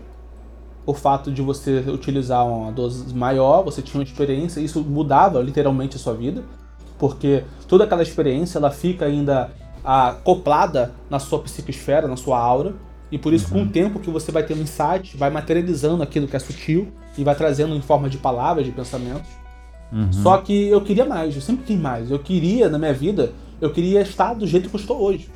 O 0.85 0.95
fato 0.95 1.31
de 1.31 1.41
você 1.41 1.85
utilizar 1.89 2.47
uma 2.47 2.73
dose 2.73 3.15
maior, 3.15 3.63
você 3.63 3.81
tinha 3.81 4.01
uma 4.01 4.05
experiência, 4.05 4.61
isso 4.61 4.81
mudava 4.83 5.41
literalmente 5.41 5.97
a 5.97 5.99
sua 5.99 6.15
vida, 6.15 6.43
porque 6.99 7.45
toda 7.69 7.85
aquela 7.85 8.03
experiência 8.03 8.59
ela 8.59 8.71
fica 8.71 9.05
ainda 9.05 9.51
acoplada 9.85 10.93
na 11.09 11.19
sua 11.19 11.39
psicoesfera, 11.41 12.09
na 12.09 12.17
sua 12.17 12.39
aura, 12.39 12.75
e 13.11 13.19
por 13.19 13.33
isso 13.33 13.49
com 13.49 13.63
o 13.63 13.69
tempo 13.69 14.01
que 14.01 14.11
você 14.11 14.33
vai 14.33 14.43
tendo 14.43 14.63
insight, 14.63 15.17
vai 15.17 15.31
materializando 15.31 16.03
aquilo 16.03 16.27
que 16.27 16.35
é 16.35 16.39
sutil 16.39 16.93
e 17.17 17.23
vai 17.23 17.35
trazendo 17.35 17.75
em 17.75 17.81
forma 17.83 18.09
de 18.09 18.19
palavras, 18.19 18.65
de 18.65 18.73
pensamentos. 18.73 19.31
Só 20.11 20.39
que 20.39 20.69
eu 20.69 20.81
queria 20.81 21.05
mais, 21.05 21.35
eu 21.35 21.43
sempre 21.43 21.65
quis 21.65 21.79
mais. 21.79 22.11
Eu 22.11 22.19
queria, 22.19 22.69
na 22.69 22.79
minha 22.79 22.95
vida, 22.95 23.33
eu 23.61 23.71
queria 23.71 24.01
estar 24.01 24.33
do 24.35 24.47
jeito 24.47 24.71
que 24.71 24.75
eu 24.75 24.81
estou 24.81 24.99
hoje. 25.01 25.29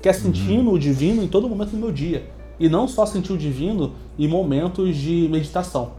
Que 0.00 0.08
é 0.08 0.12
sentindo 0.12 0.70
o 0.70 0.78
divino 0.78 1.22
em 1.22 1.28
todo 1.28 1.48
momento 1.48 1.70
do 1.70 1.76
meu 1.76 1.92
dia. 1.92 2.24
E 2.58 2.68
não 2.68 2.86
só 2.88 3.06
sentir 3.06 3.32
o 3.32 3.38
divino 3.38 3.92
em 4.18 4.28
momentos 4.28 4.96
de 4.96 5.28
meditação. 5.30 5.92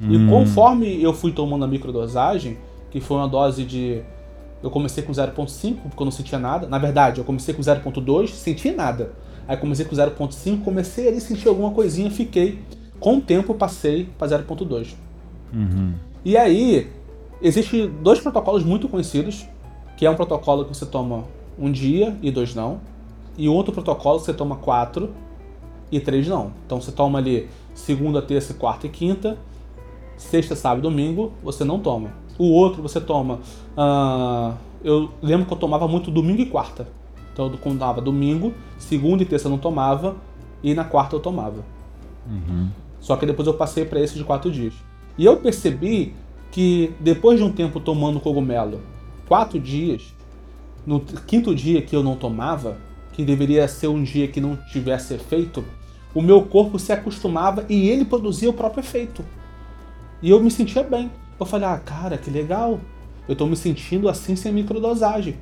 E 0.00 0.28
conforme 0.30 1.02
eu 1.02 1.12
fui 1.12 1.30
tomando 1.30 1.64
a 1.64 1.68
microdosagem, 1.68 2.56
que 2.90 3.00
foi 3.00 3.18
uma 3.18 3.28
dose 3.28 3.64
de. 3.64 4.00
Eu 4.62 4.70
comecei 4.70 5.02
com 5.02 5.12
0.5, 5.12 5.76
porque 5.82 6.02
eu 6.02 6.04
não 6.04 6.10
sentia 6.12 6.38
nada. 6.38 6.66
Na 6.66 6.78
verdade, 6.78 7.20
eu 7.20 7.24
comecei 7.24 7.52
com 7.52 7.62
0.2, 7.62 8.28
senti 8.28 8.70
nada. 8.70 9.12
Aí 9.46 9.56
comecei 9.56 9.84
com 9.84 9.94
0.5, 9.94 10.62
comecei 10.62 11.08
ali 11.08 11.18
a 11.18 11.20
sentir 11.20 11.48
alguma 11.48 11.70
coisinha, 11.70 12.10
fiquei. 12.10 12.60
Com 12.98 13.16
o 13.16 13.20
tempo, 13.20 13.54
passei 13.54 14.08
para 14.18 14.38
0.2. 14.38 14.94
E 16.24 16.36
aí, 16.36 16.88
existe 17.42 17.86
dois 17.86 18.20
protocolos 18.20 18.64
muito 18.64 18.88
conhecidos, 18.88 19.46
que 19.96 20.06
é 20.06 20.10
um 20.10 20.14
protocolo 20.14 20.64
que 20.64 20.74
você 20.76 20.86
toma 20.86 21.24
um 21.58 21.70
dia 21.70 22.16
e 22.22 22.30
dois 22.30 22.54
não, 22.54 22.80
e 23.40 23.48
outro 23.48 23.72
protocolo 23.72 24.18
você 24.18 24.34
toma 24.34 24.56
quatro 24.56 25.14
e 25.90 25.98
três 25.98 26.28
não. 26.28 26.52
Então 26.66 26.78
você 26.78 26.92
toma 26.92 27.18
ali 27.18 27.48
segunda, 27.74 28.20
terça, 28.20 28.52
quarta 28.52 28.86
e 28.86 28.90
quinta, 28.90 29.38
sexta, 30.18 30.54
sábado 30.54 30.80
e 30.80 30.82
domingo, 30.82 31.32
você 31.42 31.64
não 31.64 31.80
toma. 31.80 32.12
O 32.38 32.52
outro 32.52 32.82
você 32.82 33.00
toma. 33.00 33.40
ah, 33.78 34.54
eu 34.84 35.10
lembro 35.22 35.46
que 35.46 35.52
eu 35.54 35.56
tomava 35.56 35.88
muito 35.88 36.10
domingo 36.10 36.42
e 36.42 36.46
quarta. 36.46 36.86
Então 37.32 37.46
eu 37.46 37.56
tomava 37.56 38.02
domingo, 38.02 38.52
segunda 38.78 39.22
e 39.22 39.26
terça 39.26 39.46
eu 39.46 39.50
não 39.50 39.58
tomava, 39.58 40.16
e 40.62 40.74
na 40.74 40.84
quarta 40.84 41.16
eu 41.16 41.20
tomava. 41.20 41.64
Só 43.00 43.16
que 43.16 43.24
depois 43.24 43.48
eu 43.48 43.54
passei 43.54 43.86
para 43.86 44.00
esse 44.00 44.18
de 44.18 44.24
quatro 44.24 44.50
dias. 44.50 44.74
E 45.16 45.24
eu 45.24 45.38
percebi 45.38 46.14
que 46.52 46.92
depois 47.00 47.38
de 47.38 47.44
um 47.44 47.50
tempo 47.50 47.80
tomando 47.80 48.20
cogumelo, 48.20 48.82
quatro 49.26 49.58
dias, 49.58 50.14
no 50.86 51.00
quinto 51.00 51.54
dia 51.54 51.80
que 51.80 51.96
eu 51.96 52.02
não 52.02 52.16
tomava, 52.16 52.76
que 53.20 53.26
deveria 53.26 53.68
ser 53.68 53.88
um 53.88 54.02
dia 54.02 54.26
que 54.26 54.40
não 54.40 54.56
tivesse 54.72 55.12
efeito, 55.12 55.62
o 56.14 56.22
meu 56.22 56.42
corpo 56.42 56.78
se 56.78 56.90
acostumava 56.90 57.66
e 57.68 57.88
ele 57.88 58.04
produzia 58.04 58.48
o 58.48 58.52
próprio 58.52 58.80
efeito. 58.80 59.22
E 60.22 60.30
eu 60.30 60.42
me 60.42 60.50
sentia 60.50 60.82
bem. 60.82 61.10
Eu 61.38 61.44
falei, 61.44 61.68
ah, 61.68 61.78
cara, 61.78 62.16
que 62.16 62.30
legal. 62.30 62.80
Eu 63.28 63.36
tô 63.36 63.46
me 63.46 63.56
sentindo 63.56 64.08
assim 64.08 64.34
sem 64.34 64.52
microdosagem. 64.52 65.36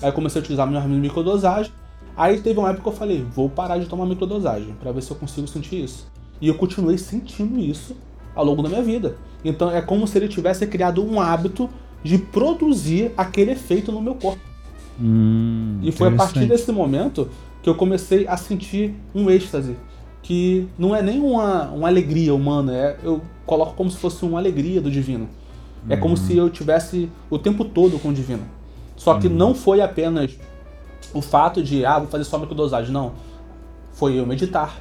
Aí 0.00 0.12
comecei 0.12 0.40
a 0.40 0.42
utilizar 0.42 0.66
minha 0.66 0.80
microdosagem. 0.82 1.72
Aí 2.16 2.40
teve 2.40 2.58
uma 2.58 2.70
época 2.70 2.84
que 2.84 2.88
eu 2.88 2.92
falei, 2.92 3.26
vou 3.34 3.50
parar 3.50 3.78
de 3.78 3.86
tomar 3.86 4.06
microdosagem 4.06 4.74
para 4.80 4.92
ver 4.92 5.02
se 5.02 5.10
eu 5.10 5.16
consigo 5.16 5.48
sentir 5.48 5.82
isso. 5.82 6.06
E 6.40 6.46
eu 6.46 6.54
continuei 6.54 6.96
sentindo 6.96 7.58
isso 7.58 7.96
ao 8.34 8.44
longo 8.44 8.62
da 8.62 8.68
minha 8.68 8.82
vida. 8.82 9.16
Então 9.44 9.70
é 9.70 9.82
como 9.82 10.06
se 10.06 10.16
ele 10.16 10.28
tivesse 10.28 10.66
criado 10.68 11.04
um 11.04 11.20
hábito 11.20 11.68
de 12.02 12.16
produzir 12.16 13.12
aquele 13.16 13.50
efeito 13.50 13.90
no 13.90 14.00
meu 14.00 14.14
corpo. 14.14 14.53
Hum, 15.00 15.80
E 15.82 15.90
foi 15.92 16.08
a 16.08 16.12
partir 16.12 16.46
desse 16.46 16.70
momento 16.70 17.28
que 17.62 17.68
eu 17.68 17.74
comecei 17.74 18.26
a 18.28 18.36
sentir 18.36 18.94
um 19.14 19.30
êxtase. 19.30 19.76
Que 20.22 20.66
não 20.78 20.96
é 20.96 21.02
nem 21.02 21.20
uma, 21.20 21.68
uma 21.70 21.88
alegria 21.88 22.34
humana, 22.34 22.74
é, 22.74 22.96
eu 23.02 23.20
coloco 23.44 23.74
como 23.74 23.90
se 23.90 23.98
fosse 23.98 24.24
uma 24.24 24.38
alegria 24.38 24.80
do 24.80 24.90
divino. 24.90 25.28
É 25.88 25.96
como 25.98 26.16
se 26.16 26.34
eu 26.34 26.48
tivesse 26.48 27.10
o 27.28 27.38
tempo 27.38 27.62
todo 27.62 27.98
com 27.98 28.08
o 28.08 28.12
divino. 28.12 28.42
Só 28.96 29.18
que 29.18 29.28
não 29.28 29.54
foi 29.54 29.82
apenas 29.82 30.30
o 31.12 31.20
fato 31.20 31.62
de, 31.62 31.84
ah, 31.84 31.98
vou 31.98 32.08
fazer 32.08 32.24
só 32.24 32.38
microdosagem. 32.38 32.90
Não. 32.90 33.12
Foi 33.92 34.18
eu 34.18 34.24
meditar. 34.24 34.80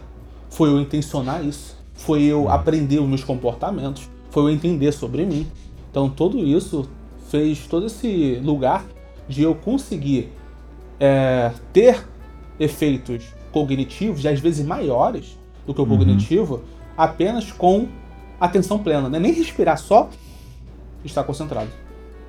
Foi 0.49 0.69
eu 0.69 0.79
intencionar 0.79 1.45
isso. 1.45 1.75
Foi 1.93 2.23
eu 2.23 2.49
aprender 2.49 2.99
os 2.99 3.07
meus 3.07 3.23
comportamentos. 3.23 4.09
Foi 4.29 4.43
eu 4.43 4.49
entender 4.49 4.93
sobre 4.93 5.25
mim. 5.25 5.45
Então 5.91 6.09
tudo 6.09 6.39
isso 6.39 6.87
fez 7.29 7.67
todo 7.67 7.87
esse 7.87 8.39
lugar 8.43 8.85
de 9.27 9.43
eu 9.43 9.55
conseguir 9.55 10.31
é, 10.99 11.51
ter 11.71 12.03
efeitos 12.59 13.23
cognitivos, 13.51 14.23
e 14.23 14.27
às 14.27 14.39
vezes 14.39 14.65
maiores 14.65 15.37
do 15.65 15.73
que 15.73 15.81
o 15.81 15.85
cognitivo, 15.85 16.61
apenas 16.97 17.51
com 17.51 17.87
atenção 18.39 18.79
plena. 18.79 19.09
Não 19.09 19.17
é 19.17 19.19
nem 19.19 19.33
respirar, 19.33 19.77
só 19.77 20.09
estar 21.05 21.23
concentrado. 21.23 21.69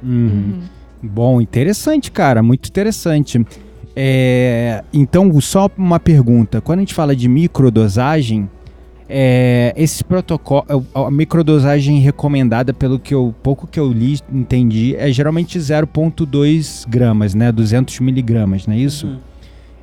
Uhum. 0.02 0.62
Bom, 1.02 1.40
interessante, 1.40 2.10
cara, 2.10 2.42
muito 2.42 2.68
interessante. 2.68 3.44
É, 3.96 4.82
então, 4.92 5.40
só 5.40 5.70
uma 5.76 6.00
pergunta: 6.00 6.60
quando 6.60 6.80
a 6.80 6.82
gente 6.82 6.94
fala 6.94 7.14
de 7.14 7.28
microdosagem, 7.28 8.48
é, 9.08 9.72
esse 9.76 10.02
protocolo, 10.02 10.64
a 10.94 11.10
microdosagem 11.10 11.98
recomendada, 12.00 12.72
pelo 12.72 12.98
que 12.98 13.14
eu 13.14 13.34
pouco 13.42 13.66
que 13.66 13.78
eu 13.78 13.92
li, 13.92 14.18
entendi, 14.32 14.94
é 14.96 15.12
geralmente 15.12 15.58
0,2 15.58 16.84
gramas, 16.88 17.34
né? 17.34 17.50
200 17.52 18.00
miligramas, 18.00 18.66
não 18.66 18.74
é 18.74 18.78
isso? 18.78 19.06
Uhum. 19.06 19.16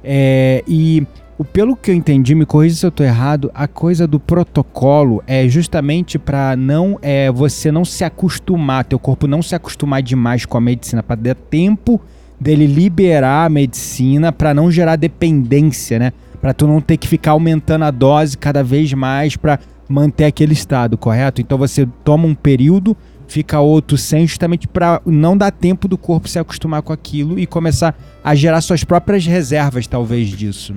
É, 0.04 0.64
e 0.68 1.06
o- 1.38 1.46
pelo 1.46 1.76
que 1.76 1.92
eu 1.92 1.96
entendi, 1.96 2.34
me 2.34 2.46
corrija 2.46 2.76
se 2.76 2.86
eu 2.86 2.92
tô 2.92 3.04
errado, 3.04 3.52
a 3.54 3.68
coisa 3.68 4.08
do 4.08 4.20
protocolo 4.20 5.24
é 5.28 5.48
justamente 5.48 6.18
para 6.18 6.56
não 6.56 6.98
é 7.02 7.32
você 7.32 7.72
não 7.72 7.86
se 7.86 8.04
acostumar, 8.04 8.86
teu 8.86 8.98
corpo 8.98 9.28
não 9.28 9.42
se 9.42 9.54
acostumar 9.54 10.02
demais 10.02 10.46
com 10.46 10.58
a 10.58 10.62
medicina, 10.62 11.04
para 11.04 11.16
dar 11.16 11.36
tempo 11.36 12.02
dele 12.40 12.66
liberar 12.66 13.46
a 13.46 13.50
medicina 13.50 14.32
para 14.32 14.52
não 14.52 14.72
gerar 14.72 14.96
dependência, 14.96 16.00
né? 16.00 16.12
Para 16.42 16.54
tu 16.54 16.66
não 16.66 16.82
ter 16.82 16.98
que 16.98 17.08
ficar 17.08 17.32
aumentando 17.32 17.86
a 17.86 17.92
dose 17.92 18.38
cada 18.38 18.64
vez 18.64 18.92
mais 18.94 19.38
para 19.38 19.60
manter 19.88 20.26
aquele 20.26 20.54
estado, 20.54 20.98
correto? 20.98 21.40
Então 21.40 21.58
você 21.58 21.88
toma 22.04 22.26
um 22.26 22.34
período, 22.34 22.98
fica 23.28 23.60
outro 23.60 23.98
sem, 23.98 24.26
justamente 24.26 24.68
para 24.68 25.02
não 25.06 25.38
dar 25.38 25.52
tempo 25.52 25.88
do 25.88 25.98
corpo 25.98 26.28
se 26.28 26.40
acostumar 26.40 26.82
com 26.82 26.92
aquilo 26.92 27.38
e 27.38 27.46
começar 27.46 27.96
a 28.24 28.34
gerar 28.34 28.62
suas 28.62 28.84
próprias 28.84 29.26
reservas, 29.26 29.86
talvez, 29.86 30.30
disso. 30.30 30.74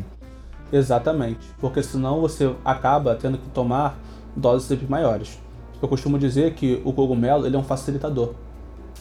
Exatamente, 0.70 1.46
porque 1.60 1.82
senão 1.82 2.20
você 2.20 2.52
acaba 2.64 3.14
tendo 3.14 3.38
que 3.38 3.48
tomar 3.48 3.98
doses 4.36 4.66
sempre 4.68 4.86
maiores. 4.86 5.38
Eu 5.80 5.88
costumo 5.88 6.18
dizer 6.18 6.54
que 6.54 6.82
o 6.84 6.92
cogumelo 6.92 7.46
ele 7.46 7.56
é 7.56 7.58
um 7.58 7.64
facilitador. 7.64 8.32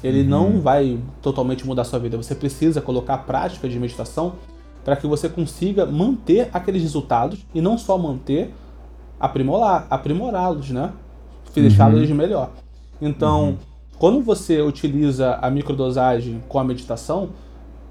Ele 0.03 0.23
não 0.23 0.59
vai 0.59 0.99
totalmente 1.21 1.65
mudar 1.65 1.83
a 1.83 1.85
sua 1.85 1.97
vida. 1.97 2.17
Você 2.17 2.35
precisa 2.35 2.81
colocar 2.81 3.19
práticas 3.19 3.71
de 3.71 3.79
meditação 3.79 4.33
para 4.83 4.95
que 4.95 5.07
você 5.07 5.29
consiga 5.29 5.85
manter 5.85 6.49
aqueles 6.53 6.81
resultados 6.81 7.45
e 7.53 7.61
não 7.61 7.77
só 7.77 7.97
manter, 7.97 8.53
aprimorar, 9.19 9.87
aprimorá-los, 9.89 10.69
né? 10.71 10.91
Deixá-los 11.55 12.09
melhor. 12.09 12.49
Então, 13.01 13.57
quando 13.97 14.21
você 14.21 14.61
utiliza 14.61 15.35
a 15.35 15.49
microdosagem 15.49 16.43
com 16.47 16.59
a 16.59 16.63
meditação, 16.63 17.29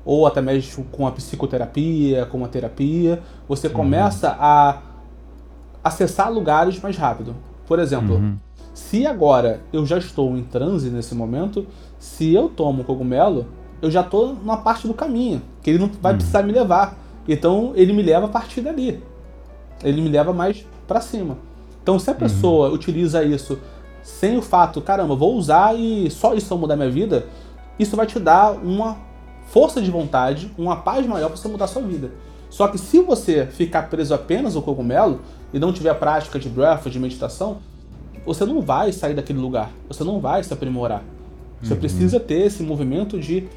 ou 0.05 0.27
até 0.27 0.41
mesmo 0.41 0.85
com 0.85 1.07
a 1.07 1.13
psicoterapia, 1.13 2.27
com 2.27 2.45
a 2.45 2.49
terapia, 2.49 3.23
você 3.49 3.69
começa 3.69 4.37
a 4.39 4.79
acessar 5.83 6.31
lugares 6.33 6.81
mais 6.81 6.97
rápido. 6.97 7.35
Por 7.67 7.79
exemplo, 7.79 8.21
se 8.75 9.07
agora 9.07 9.61
eu 9.73 9.87
já 9.87 9.99
estou 9.99 10.37
em 10.37 10.43
transe 10.43 10.91
nesse 10.91 11.15
momento, 11.15 11.67
se 11.99 12.35
eu 12.35 12.49
tomo 12.49 12.85
cogumelo, 12.85 13.47
eu 13.83 13.91
já 13.91 14.01
estou 14.01 14.35
numa 14.35 14.59
parte 14.59 14.87
do 14.87 14.95
caminho, 14.95 15.43
que 15.61 15.71
ele 15.71 15.79
não 15.81 15.91
vai 16.01 16.15
precisar 16.15 16.45
me 16.45 16.53
levar. 16.53 16.97
Então 17.29 17.73
ele 17.75 17.93
me 17.93 18.03
leva 18.03 18.27
a 18.27 18.29
partir 18.29 18.61
dali. 18.61 19.03
Ele 19.83 20.01
me 20.01 20.09
leva 20.09 20.33
mais 20.33 20.65
para 20.87 21.01
cima. 21.01 21.37
Então 21.83 21.99
se 21.99 22.09
a 22.09 22.15
pessoa 22.15 22.71
utiliza 22.71 23.25
isso 23.25 23.59
sem 24.03 24.37
o 24.37 24.43
fato, 24.43 24.81
caramba, 24.81 25.17
vou 25.17 25.35
usar 25.35 25.75
e 25.77 26.09
só 26.11 26.35
isso 26.35 26.49
vai 26.49 26.59
mudar 26.59 26.77
minha 26.77 26.91
vida, 26.91 27.27
isso 27.79 27.97
vai 27.97 28.07
te 28.07 28.19
dar 28.21 28.53
uma 28.53 28.97
força 29.47 29.83
de 29.83 29.91
vontade, 29.91 30.51
uma 30.57 30.77
paz 30.77 31.05
maior 31.07 31.29
para 31.29 31.37
você 31.37 31.49
mudar 31.49 31.65
a 31.65 31.69
sua 31.69 31.83
vida. 31.83 32.13
Só 32.49 32.69
que 32.69 32.79
se 32.79 33.01
você 33.01 33.47
ficar 33.47 33.89
preso 33.89 34.15
apenas 34.15 34.55
ao 34.55 34.63
cogumelo 34.63 35.21
e 35.53 35.59
não 35.59 35.73
tiver 35.73 35.95
prática 35.95 36.39
de 36.39 36.49
breath, 36.49 36.87
de 36.89 36.99
meditação, 37.01 37.59
você 38.25 38.45
não 38.45 38.61
vai 38.61 38.93
sair 38.93 39.15
daquele 39.15 39.41
lugar. 39.41 39.71
Você 39.89 40.05
não 40.05 40.21
vai 40.21 40.43
se 40.45 40.53
aprimorar. 40.53 41.03
Você 41.63 41.77
precisa 41.77 42.19
ter 42.19 42.47
esse 42.47 42.63
movimento 42.63 43.21
de 43.21 43.49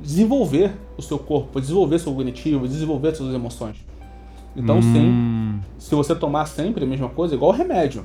desenvolver 0.00 0.72
o 0.96 1.02
seu 1.02 1.18
corpo, 1.18 1.60
desenvolver 1.60 1.98
seu 1.98 2.12
cognitivo, 2.12 2.66
desenvolver 2.68 3.14
suas 3.14 3.34
emoções. 3.34 3.76
Então, 4.56 4.80
sim, 4.80 5.08
Hum, 5.08 5.60
se 5.78 5.94
você 5.94 6.14
tomar 6.14 6.46
sempre 6.46 6.84
a 6.84 6.86
mesma 6.86 7.08
coisa, 7.08 7.34
igual 7.34 7.50
o 7.50 7.54
remédio. 7.54 8.04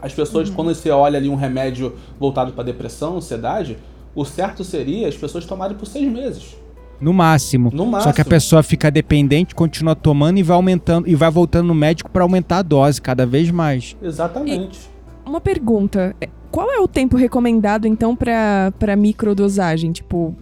As 0.00 0.12
pessoas, 0.12 0.50
quando 0.50 0.72
você 0.74 0.90
olha 0.90 1.16
ali 1.18 1.28
um 1.28 1.34
remédio 1.34 1.94
voltado 2.20 2.52
para 2.52 2.62
depressão, 2.64 3.16
ansiedade, 3.16 3.78
o 4.14 4.24
certo 4.24 4.62
seria 4.62 5.08
as 5.08 5.16
pessoas 5.16 5.44
tomarem 5.46 5.76
por 5.76 5.86
seis 5.86 6.10
meses. 6.12 6.56
no 7.00 7.12
máximo. 7.12 7.70
No 7.72 7.84
Só 7.84 7.90
que 7.90 7.98
a 7.98 8.02
máximo. 8.08 8.24
pessoa 8.26 8.62
fica 8.62 8.90
dependente, 8.90 9.54
continua 9.54 9.96
tomando 9.96 10.38
e 10.38 10.42
vai 10.42 10.54
aumentando 10.56 11.08
e 11.08 11.14
vai 11.16 11.30
voltando 11.30 11.66
no 11.66 11.74
médico 11.74 12.08
para 12.10 12.22
aumentar 12.22 12.58
a 12.58 12.62
dose 12.62 13.00
cada 13.02 13.26
vez 13.26 13.50
mais. 13.50 13.96
Exatamente. 14.00 14.78
Uma 15.26 15.40
pergunta. 15.40 16.14
é, 16.20 16.28
Qual 16.52 16.70
é 16.70 16.78
o 16.78 16.86
tempo 16.86 17.16
recomendado, 17.16 17.86
então, 17.88 18.14
pra, 18.14 18.72
pra 18.78 18.94
microdosagem? 18.94 19.90
Tipo, 19.90 20.36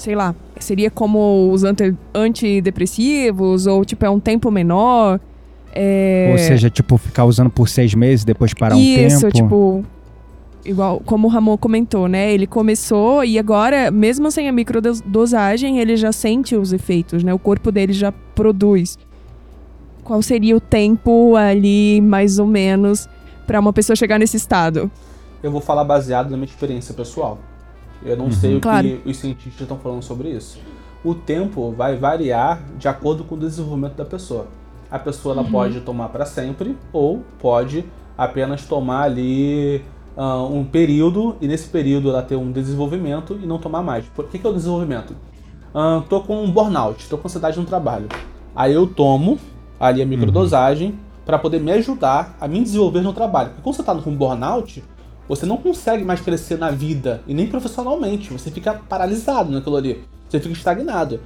sei 0.00 0.14
lá, 0.14 0.34
seria 0.58 0.90
como 0.90 1.50
os 1.52 1.62
ante- 1.62 1.94
antidepressivos? 2.14 3.66
Ou, 3.66 3.84
tipo, 3.84 4.04
é 4.04 4.10
um 4.10 4.18
tempo 4.18 4.50
menor? 4.50 5.20
É... 5.72 6.30
Ou 6.32 6.38
seja, 6.38 6.70
tipo, 6.70 6.96
ficar 6.96 7.24
usando 7.26 7.50
por 7.50 7.68
seis 7.68 7.94
meses, 7.94 8.24
depois 8.24 8.54
parar 8.54 8.76
Isso, 8.76 9.26
um 9.26 9.30
tempo. 9.30 9.32
tipo... 9.32 9.84
Igual, 10.64 11.00
como 11.06 11.26
o 11.26 11.30
Ramon 11.30 11.56
comentou, 11.56 12.06
né? 12.06 12.32
Ele 12.32 12.46
começou 12.46 13.24
e 13.24 13.38
agora, 13.38 13.90
mesmo 13.90 14.30
sem 14.30 14.46
a 14.46 14.52
microdosagem, 14.52 15.78
ele 15.78 15.96
já 15.96 16.12
sente 16.12 16.54
os 16.54 16.72
efeitos, 16.72 17.24
né? 17.24 17.32
O 17.32 17.38
corpo 17.38 17.72
dele 17.72 17.94
já 17.94 18.12
produz. 18.34 18.98
Qual 20.04 20.20
seria 20.20 20.54
o 20.56 20.60
tempo 20.60 21.34
ali, 21.34 22.00
mais 22.02 22.38
ou 22.38 22.46
menos, 22.46 23.08
pra 23.46 23.58
uma 23.58 23.72
pessoa 23.72 23.96
chegar 23.96 24.18
nesse 24.18 24.36
estado? 24.36 24.90
Eu 25.42 25.50
vou 25.50 25.62
falar 25.62 25.84
baseado 25.84 26.30
na 26.30 26.36
minha 26.36 26.46
experiência 26.46 26.92
pessoal. 26.92 27.38
Eu 28.04 28.16
não 28.16 28.30
sei 28.30 28.56
o 28.56 28.60
Claro. 28.60 28.86
que 28.86 29.08
os 29.08 29.16
cientistas 29.16 29.60
estão 29.62 29.76
falando 29.78 30.02
sobre 30.02 30.30
isso. 30.30 30.58
O 31.04 31.14
tempo 31.14 31.72
vai 31.72 31.96
variar 31.96 32.62
de 32.78 32.88
acordo 32.88 33.24
com 33.24 33.34
o 33.34 33.38
desenvolvimento 33.38 33.94
da 33.94 34.04
pessoa. 34.04 34.46
A 34.90 34.98
pessoa 34.98 35.34
ela 35.34 35.44
pode 35.44 35.80
tomar 35.80 36.08
para 36.08 36.24
sempre 36.26 36.76
ou 36.92 37.22
pode 37.40 37.84
apenas 38.18 38.64
tomar 38.66 39.02
ali 39.04 39.82
ah, 40.16 40.42
um 40.42 40.64
período 40.64 41.36
e 41.40 41.46
nesse 41.46 41.68
período 41.68 42.10
ela 42.10 42.22
ter 42.22 42.36
um 42.36 42.50
desenvolvimento 42.50 43.38
e 43.42 43.46
não 43.46 43.58
tomar 43.58 43.82
mais. 43.82 44.04
Por 44.06 44.26
que, 44.26 44.38
que 44.38 44.46
é 44.46 44.50
o 44.50 44.52
desenvolvimento? 44.52 45.14
Ah, 45.74 46.02
tô 46.08 46.20
com 46.20 46.42
um 46.42 46.50
burnout, 46.50 47.08
tô 47.08 47.16
com 47.16 47.28
ansiedade 47.28 47.58
no 47.58 47.64
trabalho. 47.64 48.08
Aí 48.54 48.74
eu 48.74 48.86
tomo 48.86 49.38
ali 49.78 50.02
a 50.02 50.06
microdosagem 50.06 50.98
para 51.24 51.38
poder 51.38 51.60
me 51.60 51.70
ajudar 51.72 52.36
a 52.40 52.48
me 52.48 52.60
desenvolver 52.60 53.00
no 53.02 53.12
trabalho. 53.12 53.50
Porque 53.50 53.62
quando 53.62 53.76
você 53.76 53.82
tá 53.82 53.94
com 53.94 54.14
burnout, 54.14 54.82
você 55.30 55.46
não 55.46 55.58
consegue 55.58 56.02
mais 56.02 56.20
crescer 56.20 56.58
na 56.58 56.72
vida 56.72 57.22
e 57.24 57.32
nem 57.32 57.46
profissionalmente. 57.46 58.32
Você 58.32 58.50
fica 58.50 58.74
paralisado 58.74 59.52
naquilo 59.52 59.76
ali. 59.76 60.02
Você 60.28 60.40
fica 60.40 60.52
estagnado. 60.52 61.20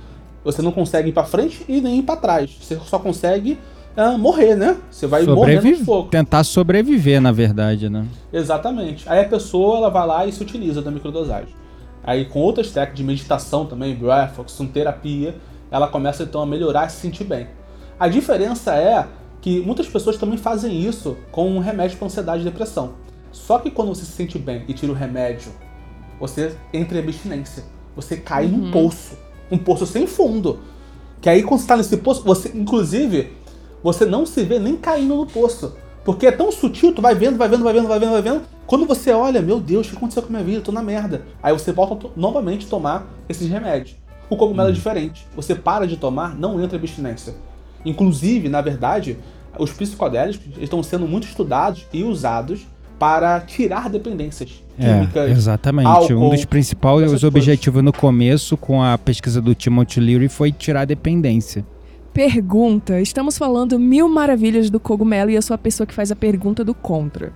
Você 0.44 0.60
não 0.60 0.72
consegue 0.72 1.08
ir 1.08 1.12
para 1.14 1.24
frente 1.24 1.64
e 1.66 1.80
nem 1.80 2.00
ir 2.00 2.02
para 2.02 2.20
trás. 2.20 2.54
Você 2.60 2.78
só 2.84 2.98
consegue 2.98 3.58
ah, 3.96 4.18
morrer, 4.18 4.56
né? 4.56 4.76
Você 4.90 5.06
vai 5.06 5.22
morrer 5.22 5.54
Sobrevive- 5.54 5.78
no 5.78 5.84
fogo. 5.86 6.08
Tentar 6.10 6.44
sobreviver, 6.44 7.18
na 7.18 7.32
verdade, 7.32 7.88
né? 7.88 8.06
Exatamente. 8.30 9.08
Aí 9.08 9.20
a 9.20 9.24
pessoa 9.26 9.78
ela 9.78 9.88
vai 9.88 10.06
lá 10.06 10.26
e 10.26 10.32
se 10.32 10.42
utiliza 10.42 10.82
da 10.82 10.90
microdosagem. 10.90 11.54
Aí 12.02 12.26
com 12.26 12.40
outras 12.40 12.70
técnicas 12.70 12.98
de 12.98 13.04
meditação 13.04 13.64
também, 13.64 13.94
breathwork, 13.94 14.66
terapia, 14.66 15.34
ela 15.70 15.88
começa 15.88 16.24
então 16.24 16.42
a 16.42 16.46
melhorar 16.46 16.88
e 16.88 16.90
se 16.90 16.98
sentir 16.98 17.24
bem. 17.24 17.46
A 17.98 18.06
diferença 18.06 18.74
é 18.74 19.06
que 19.40 19.60
muitas 19.60 19.86
pessoas 19.86 20.18
também 20.18 20.36
fazem 20.36 20.78
isso 20.78 21.16
com 21.32 21.48
um 21.48 21.58
remédio 21.58 21.96
para 21.96 22.04
ansiedade 22.04 22.42
e 22.42 22.44
depressão. 22.44 23.02
Só 23.34 23.58
que 23.58 23.68
quando 23.68 23.88
você 23.88 24.04
se 24.04 24.12
sente 24.12 24.38
bem 24.38 24.64
e 24.68 24.72
tira 24.72 24.92
o 24.92 24.94
remédio, 24.94 25.50
você 26.20 26.56
entra 26.72 26.96
em 26.96 27.02
abstinência. 27.02 27.64
Você 27.96 28.16
cai 28.16 28.46
num 28.46 28.70
poço. 28.70 29.18
Um 29.50 29.58
poço 29.58 29.84
sem 29.86 30.06
fundo. 30.06 30.60
Que 31.20 31.28
aí 31.28 31.42
quando 31.42 31.60
você 31.60 31.66
tá 31.66 31.76
nesse 31.76 31.96
poço, 31.96 32.22
você, 32.22 32.52
inclusive, 32.54 33.32
você 33.82 34.06
não 34.06 34.24
se 34.24 34.44
vê 34.44 34.60
nem 34.60 34.76
caindo 34.76 35.16
no 35.16 35.26
poço. 35.26 35.74
Porque 36.04 36.28
é 36.28 36.32
tão 36.32 36.52
sutil, 36.52 36.94
tu 36.94 37.02
vai 37.02 37.14
vendo, 37.16 37.36
vai 37.36 37.48
vendo, 37.48 37.64
vai 37.64 37.72
vendo, 37.72 37.88
vai 37.88 37.98
vendo, 37.98 38.12
vai 38.12 38.22
vendo. 38.22 38.42
Quando 38.68 38.86
você 38.86 39.10
olha, 39.10 39.42
meu 39.42 39.58
Deus, 39.58 39.88
o 39.88 39.90
que 39.90 39.96
aconteceu 39.96 40.22
com 40.22 40.28
a 40.28 40.30
minha 40.30 40.44
vida? 40.44 40.58
Eu 40.58 40.62
tô 40.62 40.70
na 40.70 40.82
merda. 40.82 41.22
Aí 41.42 41.52
você 41.52 41.72
volta 41.72 42.08
novamente 42.16 42.66
a 42.66 42.70
tomar 42.70 43.06
esses 43.28 43.48
remédios. 43.50 43.96
O 44.30 44.36
cogumelo 44.36 44.68
é 44.68 44.72
diferente. 44.72 45.26
Você 45.34 45.56
para 45.56 45.88
de 45.88 45.96
tomar, 45.96 46.36
não 46.36 46.62
entra 46.62 46.76
em 46.76 46.80
abstinência. 46.80 47.34
Inclusive, 47.84 48.48
na 48.48 48.60
verdade, 48.60 49.18
os 49.58 49.72
psicodélicos 49.72 50.56
estão 50.58 50.82
sendo 50.84 51.06
muito 51.08 51.26
estudados 51.26 51.84
e 51.92 52.04
usados 52.04 52.64
para 52.98 53.40
tirar 53.40 53.88
dependências 53.88 54.62
É, 54.78 54.94
químicas. 54.94 55.30
exatamente. 55.30 55.86
álcool, 55.86 56.14
um 56.26 56.30
dos 56.30 56.44
principais 56.44 57.22
objetivos 57.24 57.82
no 57.82 57.92
começo 57.92 58.56
com 58.56 58.82
a 58.82 58.96
pesquisa 58.98 59.40
do 59.40 59.54
Timothy 59.54 60.00
Leary 60.00 60.28
foi 60.28 60.52
tirar 60.52 60.82
a 60.82 60.84
dependência. 60.84 61.64
Pergunta: 62.12 63.00
estamos 63.00 63.36
falando 63.36 63.78
mil 63.78 64.08
maravilhas 64.08 64.70
do 64.70 64.78
cogumelo 64.78 65.30
e 65.30 65.34
eu 65.34 65.42
sou 65.42 65.54
a 65.54 65.58
pessoa 65.58 65.86
que 65.86 65.92
faz 65.94 66.12
a 66.12 66.16
pergunta 66.16 66.64
do 66.64 66.72
contra. 66.74 67.32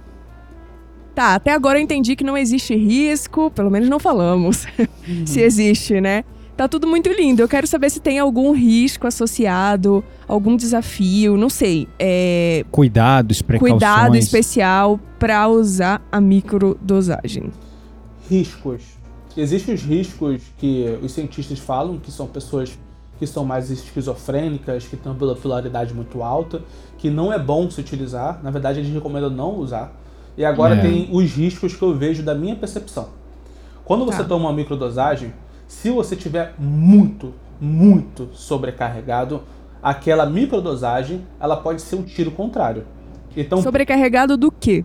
Tá, 1.15 1.35
até 1.35 1.53
agora 1.53 1.79
eu 1.81 1.83
entendi 1.83 2.15
que 2.15 2.23
não 2.23 2.37
existe 2.39 2.77
risco, 2.77 3.51
pelo 3.51 3.71
menos 3.71 3.89
não 3.89 3.99
falamos. 3.99 4.67
se 5.27 5.41
existe, 5.41 6.01
né? 6.01 6.23
Tá 6.59 6.67
tudo 6.67 6.89
muito 6.89 7.09
lindo. 7.09 7.41
Eu 7.41 7.47
quero 7.47 7.69
saber 7.69 7.89
se 7.89 8.01
tem 8.01 8.19
algum 8.19 8.51
risco 8.53 9.07
associado, 9.07 10.03
algum 10.27 10.57
desafio, 10.57 11.37
não 11.37 11.49
sei. 11.49 11.87
É, 12.01 12.65
Cuidados, 12.73 13.41
precauções. 13.41 13.81
cuidado 13.81 14.17
especial 14.17 14.99
para 15.21 15.47
usar 15.49 16.03
a 16.11 16.21
microdosagem. 16.21 17.53
riscos. 18.29 18.83
Existem 19.37 19.73
os 19.77 19.83
riscos 19.83 20.43
que 20.59 20.99
os 21.01 21.13
cientistas 21.13 21.61
falam, 21.61 21.97
que 21.97 22.11
são 22.11 22.27
pessoas 22.27 22.77
que 23.21 23.27
são 23.27 23.45
mais 23.45 23.71
esquizofrênicas, 23.71 24.85
que 24.85 24.97
têm 24.97 25.13
uma 25.13 25.35
bipolaridade 25.35 25.95
muito 25.95 26.25
alta, 26.25 26.63
que 26.99 27.09
não 27.09 27.33
é 27.33 27.39
bom 27.39 27.71
se 27.71 27.81
utilizar. 27.81 28.41
Na 28.43 28.51
verdade, 28.51 28.81
eles 28.81 28.93
recomendam 28.93 29.31
não 29.31 29.55
usar. 29.57 29.93
E 30.37 30.45
agora 30.45 30.75
É. 30.75 30.81
tem 30.81 31.09
os 31.13 31.31
riscos 31.33 31.77
que 31.77 31.83
eu 31.83 31.95
vejo 31.97 32.25
da 32.25 32.35
minha 32.35 32.57
percepção. 32.57 33.11
Quando 33.85 34.05
você 34.05 34.19
Tá. 34.19 34.25
toma 34.25 34.47
uma 34.49 34.53
microdosagem, 34.53 35.33
se 35.69 35.91
você 35.91 36.17
tiver 36.17 36.55
muito, 36.59 37.33
muito 37.61 38.29
sobrecarregado, 38.33 39.43
aquela 39.83 40.27
microdosagem, 40.27 41.25
ela 41.39 41.57
pode 41.57 41.81
ser 41.83 41.95
um 41.97 42.03
tiro 42.03 42.33
contrário. 42.33 42.85
Então, 43.37 43.63
Sobrecarregado 43.63 44.37
do 44.37 44.51
quê? 44.51 44.85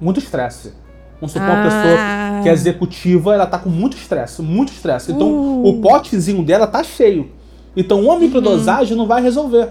muito 0.00 0.18
estresse. 0.18 0.72
Vamos 1.20 1.30
supor 1.32 1.48
uma 1.48 1.60
Ah. 1.60 1.62
pessoa 1.62 2.42
que 2.42 2.48
é 2.48 2.52
executiva, 2.52 3.32
ela 3.34 3.46
tá 3.46 3.56
com 3.56 3.70
muito 3.70 3.96
estresse, 3.96 4.42
muito 4.42 4.72
estresse. 4.72 5.12
Então 5.12 5.28
Uh. 5.30 5.68
o 5.68 5.80
potezinho 5.80 6.42
dela 6.44 6.66
tá 6.66 6.82
cheio. 6.82 7.30
Então 7.76 8.00
uma 8.02 8.18
microdosagem 8.18 8.96
não 8.96 9.06
vai 9.06 9.22
resolver. 9.22 9.68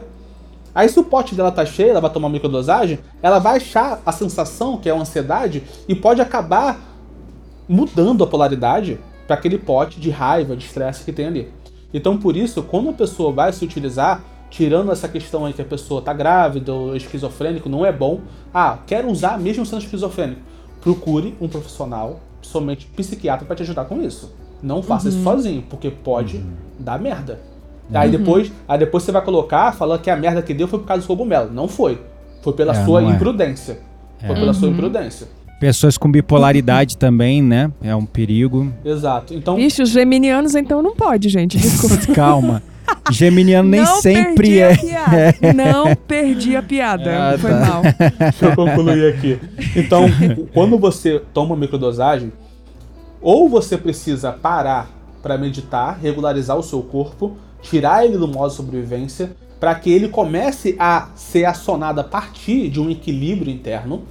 Aí 0.73 0.87
se 0.87 0.97
o 0.97 1.03
pote 1.03 1.35
dela 1.35 1.51
tá 1.51 1.65
cheio, 1.65 1.89
ela 1.89 1.99
vai 1.99 2.09
tomar 2.09 2.29
microdosagem, 2.29 2.99
ela 3.21 3.39
vai 3.39 3.57
achar 3.57 3.99
a 4.05 4.11
sensação, 4.13 4.77
que 4.77 4.87
é 4.87 4.93
uma 4.93 5.01
ansiedade, 5.01 5.63
e 5.89 5.93
pode 5.93 6.21
acabar 6.21 6.79
mudando 7.67 8.23
a 8.23 8.27
polaridade 8.27 8.97
para 9.31 9.39
aquele 9.39 9.57
pote 9.57 9.97
de 9.97 10.09
raiva, 10.09 10.57
de 10.57 10.65
estresse 10.65 11.05
que 11.05 11.13
tem 11.13 11.25
ali. 11.25 11.47
Então 11.93 12.17
por 12.17 12.35
isso, 12.35 12.61
quando 12.63 12.89
a 12.89 12.93
pessoa 12.93 13.31
vai 13.31 13.53
se 13.53 13.63
utilizar, 13.63 14.21
tirando 14.49 14.91
essa 14.91 15.07
questão 15.07 15.45
aí 15.45 15.53
que 15.53 15.61
a 15.61 15.65
pessoa 15.65 16.01
tá 16.01 16.11
grávida 16.11 16.73
ou 16.73 16.97
esquizofrênico, 16.97 17.69
não 17.69 17.85
é 17.85 17.93
bom. 17.93 18.19
Ah, 18.53 18.79
quero 18.85 19.09
usar 19.09 19.39
mesmo 19.39 19.65
sendo 19.65 19.83
esquizofrênico. 19.83 20.41
Procure 20.81 21.33
um 21.39 21.47
profissional, 21.47 22.19
somente 22.41 22.85
psiquiatra, 22.87 23.45
para 23.45 23.55
te 23.55 23.63
ajudar 23.63 23.85
com 23.85 24.01
isso. 24.01 24.33
Não 24.61 24.83
faça 24.83 25.07
isso 25.07 25.23
sozinho, 25.23 25.63
porque 25.69 25.89
pode 25.89 26.43
dar 26.77 26.99
merda. 26.99 27.39
Aí, 27.93 28.09
depois, 28.09 28.51
aí 28.67 28.79
depois 28.79 29.03
você 29.03 29.13
vai 29.13 29.23
colocar 29.23 29.71
falando 29.73 30.01
que 30.01 30.09
a 30.09 30.15
merda 30.17 30.41
que 30.41 30.53
deu 30.53 30.67
foi 30.67 30.79
por 30.79 30.87
causa 30.87 31.03
do 31.03 31.07
cogumelo. 31.07 31.49
Não 31.53 31.69
foi. 31.69 32.01
Foi 32.41 32.51
pela 32.51 32.73
É, 32.73 32.83
sua 32.83 33.01
é. 33.01 33.05
imprudência. 33.05 33.79
Foi 34.19 34.35
pela 34.35 34.53
sua 34.53 34.67
imprudência. 34.67 35.27
Pessoas 35.61 35.95
com 35.95 36.11
bipolaridade 36.11 36.97
também, 36.97 37.39
né? 37.39 37.71
É 37.83 37.95
um 37.95 38.03
perigo. 38.03 38.73
Exato. 38.83 39.31
Então, 39.31 39.57
Vixe, 39.57 39.83
os 39.83 39.89
geminianos 39.89 40.55
então 40.55 40.81
não 40.81 40.95
pode, 40.95 41.29
gente. 41.29 41.55
Desculpa. 41.55 41.97
Calma. 42.15 42.63
Geminiano 43.11 43.69
nem 43.69 43.81
não 43.81 44.01
sempre 44.01 44.33
perdi 44.33 44.59
é. 44.59 44.73
a 44.73 44.77
piada. 44.77 45.53
Não 45.53 45.95
perdi 45.95 46.55
a 46.55 46.63
piada. 46.63 47.11
Ah, 47.15 47.37
Foi 47.37 47.51
tá. 47.51 47.59
mal. 47.59 47.81
Deixa 48.19 48.45
eu 48.45 48.55
concluir 48.55 49.13
aqui. 49.13 49.39
Então, 49.75 50.05
quando 50.51 50.79
você 50.79 51.21
toma 51.31 51.55
microdosagem, 51.55 52.33
ou 53.21 53.47
você 53.47 53.77
precisa 53.77 54.31
parar 54.31 54.89
para 55.21 55.37
meditar, 55.37 55.99
regularizar 56.01 56.57
o 56.57 56.63
seu 56.63 56.81
corpo, 56.81 57.37
tirar 57.61 58.03
ele 58.03 58.17
do 58.17 58.27
modo 58.27 58.51
sobrevivência, 58.51 59.31
para 59.59 59.75
que 59.75 59.91
ele 59.91 60.09
comece 60.09 60.75
a 60.79 61.09
ser 61.15 61.45
acionado 61.45 62.01
a 62.01 62.03
partir 62.03 62.67
de 62.67 62.79
um 62.81 62.89
equilíbrio 62.89 63.53
interno, 63.53 64.03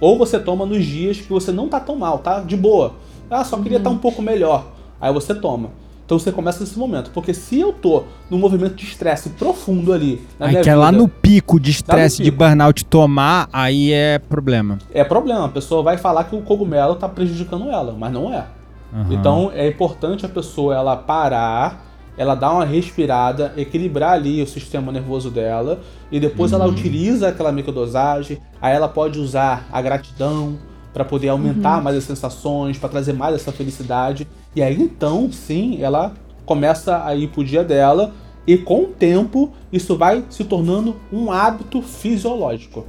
ou 0.00 0.18
você 0.18 0.38
toma 0.38 0.66
nos 0.66 0.84
dias 0.84 1.18
que 1.18 1.28
você 1.28 1.52
não 1.52 1.68
tá 1.68 1.80
tão 1.80 1.96
mal, 1.96 2.18
tá 2.18 2.40
de 2.40 2.56
boa. 2.56 2.94
Ah, 3.30 3.44
só 3.44 3.56
queria 3.58 3.78
estar 3.78 3.90
um 3.90 3.98
pouco 3.98 4.20
melhor. 4.20 4.66
Aí 5.00 5.12
você 5.12 5.34
toma. 5.34 5.70
Então 6.04 6.18
você 6.18 6.30
começa 6.30 6.60
nesse 6.60 6.78
momento. 6.78 7.10
Porque 7.10 7.32
se 7.32 7.58
eu 7.58 7.72
tô 7.72 8.04
num 8.30 8.38
movimento 8.38 8.74
de 8.74 8.84
estresse 8.84 9.30
profundo 9.30 9.92
ali, 9.92 10.22
na 10.38 10.46
Aí 10.46 10.52
minha 10.52 10.62
que 10.62 10.68
é 10.68 10.76
lá 10.76 10.92
no 10.92 11.08
pico 11.08 11.58
de 11.58 11.70
estresse, 11.70 12.22
de 12.22 12.30
burnout 12.30 12.84
tomar, 12.84 13.48
aí 13.52 13.92
é 13.92 14.18
problema. 14.18 14.78
é 14.92 15.02
problema. 15.02 15.46
A 15.46 15.48
pessoa 15.48 15.82
vai 15.82 15.96
falar 15.96 16.24
que 16.24 16.36
o 16.36 16.42
cogumelo 16.42 16.94
tá 16.96 17.08
prejudicando 17.08 17.70
ela, 17.70 17.96
mas 17.98 18.12
não 18.12 18.32
é. 18.32 18.44
Aham. 18.92 19.06
Então 19.10 19.50
é 19.54 19.66
importante 19.66 20.26
a 20.26 20.28
pessoa 20.28 20.74
ela 20.74 20.96
parar, 20.96 21.93
ela 22.16 22.34
dar 22.34 22.52
uma 22.52 22.64
respirada, 22.64 23.52
equilibrar 23.56 24.12
ali 24.12 24.42
o 24.42 24.46
sistema 24.46 24.92
nervoso 24.92 25.30
dela 25.30 25.80
e 26.10 26.20
depois 26.20 26.52
ela 26.52 26.66
utiliza 26.66 27.28
aquela 27.28 27.50
microdosagem. 27.50 28.38
Aí 28.60 28.74
ela 28.74 28.88
pode 28.88 29.18
usar 29.18 29.66
a 29.72 29.82
gratidão 29.82 30.56
para 30.92 31.04
poder 31.04 31.28
aumentar 31.28 31.82
mais 31.82 31.96
as 31.96 32.04
sensações, 32.04 32.78
para 32.78 32.88
trazer 32.88 33.12
mais 33.12 33.34
essa 33.34 33.50
felicidade. 33.50 34.28
E 34.54 34.62
aí 34.62 34.80
então, 34.80 35.30
sim, 35.32 35.82
ela 35.82 36.14
começa 36.46 37.04
a 37.04 37.14
ir 37.16 37.28
pro 37.28 37.42
dia 37.42 37.64
dela 37.64 38.12
e 38.46 38.56
com 38.56 38.84
o 38.84 38.86
tempo 38.86 39.52
isso 39.72 39.96
vai 39.96 40.24
se 40.30 40.44
tornando 40.44 40.96
um 41.12 41.32
hábito 41.32 41.82
fisiológico. 41.82 42.86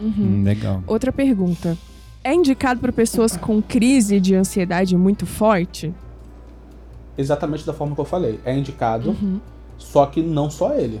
Hum, 0.00 0.42
legal. 0.44 0.82
Outra 0.86 1.12
pergunta. 1.12 1.76
É 2.24 2.32
indicado 2.32 2.78
para 2.80 2.92
pessoas 2.92 3.36
com 3.36 3.60
crise 3.60 4.20
de 4.20 4.36
ansiedade 4.36 4.96
muito 4.96 5.26
forte? 5.26 5.92
Exatamente 7.16 7.66
da 7.66 7.72
forma 7.72 7.94
que 7.94 8.00
eu 8.00 8.04
falei. 8.04 8.40
É 8.44 8.56
indicado, 8.56 9.14
só 9.78 10.06
que 10.06 10.22
não 10.22 10.48
só 10.50 10.74
ele. 10.74 11.00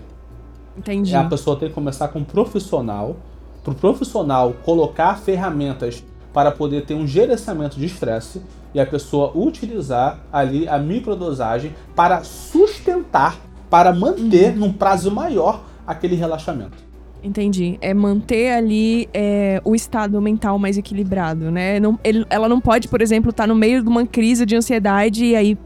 Entendi. 0.76 1.14
É 1.14 1.18
a 1.18 1.24
pessoa 1.24 1.56
tem 1.56 1.68
que 1.68 1.74
começar 1.74 2.08
com 2.08 2.20
um 2.20 2.24
profissional, 2.24 3.16
para 3.62 3.72
o 3.72 3.74
profissional 3.74 4.52
colocar 4.64 5.18
ferramentas 5.18 6.02
para 6.32 6.50
poder 6.50 6.84
ter 6.84 6.94
um 6.94 7.06
gerenciamento 7.06 7.78
de 7.78 7.86
estresse 7.86 8.40
e 8.74 8.80
a 8.80 8.86
pessoa 8.86 9.30
utilizar 9.36 10.18
ali 10.32 10.66
a 10.66 10.78
microdosagem 10.78 11.74
para 11.94 12.22
sustentar, 12.24 13.36
para 13.68 13.92
manter 13.92 14.56
num 14.56 14.72
prazo 14.72 15.10
maior 15.10 15.62
aquele 15.86 16.14
relaxamento. 16.14 16.76
Entendi. 17.22 17.78
É 17.80 17.94
manter 17.94 18.50
ali 18.52 19.08
é, 19.14 19.60
o 19.64 19.74
estado 19.76 20.20
mental 20.20 20.58
mais 20.58 20.76
equilibrado, 20.76 21.50
né? 21.50 21.78
Não- 21.78 21.98
ele- 22.02 22.26
ela 22.28 22.48
não 22.48 22.60
pode, 22.60 22.88
por 22.88 23.00
exemplo, 23.00 23.30
estar 23.30 23.46
no 23.46 23.54
meio 23.54 23.82
de 23.82 23.88
uma 23.88 24.04
crise 24.06 24.44
de 24.44 24.56
ansiedade 24.56 25.24
e 25.26 25.36
aí, 25.36 25.56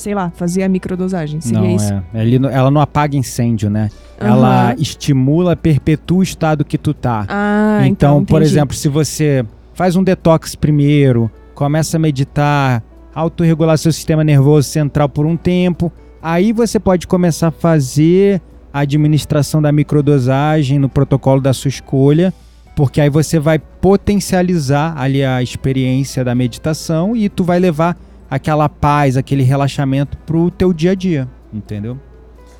sei 0.00 0.14
lá, 0.14 0.30
fazer 0.34 0.62
a 0.62 0.68
microdosagem. 0.68 1.40
Seria 1.40 1.60
Não, 1.60 1.76
isso? 1.76 1.92
é. 1.92 2.54
Ela 2.54 2.70
não 2.70 2.80
apaga 2.80 3.16
incêndio, 3.16 3.68
né? 3.70 3.90
Ela 4.18 4.70
Aham. 4.70 4.74
estimula, 4.78 5.54
perpetua 5.54 6.18
o 6.18 6.22
estado 6.22 6.64
que 6.64 6.76
tu 6.76 6.92
tá. 6.92 7.24
Ah, 7.28 7.78
então, 7.86 8.16
então, 8.20 8.24
por 8.24 8.42
exemplo, 8.42 8.74
se 8.76 8.88
você 8.88 9.44
faz 9.74 9.96
um 9.96 10.02
detox 10.02 10.54
primeiro, 10.54 11.30
começa 11.54 11.96
a 11.96 12.00
meditar, 12.00 12.82
autorregular 13.14 13.76
seu 13.78 13.92
sistema 13.92 14.24
nervoso 14.24 14.68
central 14.68 15.08
por 15.08 15.26
um 15.26 15.36
tempo, 15.36 15.92
aí 16.22 16.52
você 16.52 16.78
pode 16.80 17.06
começar 17.06 17.48
a 17.48 17.52
fazer 17.52 18.40
a 18.72 18.80
administração 18.80 19.60
da 19.60 19.72
microdosagem 19.72 20.78
no 20.78 20.88
protocolo 20.88 21.40
da 21.40 21.52
sua 21.52 21.68
escolha, 21.68 22.32
porque 22.76 23.00
aí 23.00 23.10
você 23.10 23.38
vai 23.38 23.58
potencializar 23.58 24.94
ali 24.96 25.24
a 25.24 25.42
experiência 25.42 26.24
da 26.24 26.34
meditação 26.34 27.16
e 27.16 27.28
tu 27.28 27.42
vai 27.44 27.58
levar 27.58 27.96
aquela 28.30 28.68
paz, 28.68 29.16
aquele 29.16 29.42
relaxamento 29.42 30.16
pro 30.18 30.50
teu 30.50 30.72
dia 30.72 30.92
a 30.92 30.94
dia, 30.94 31.28
entendeu? 31.52 31.98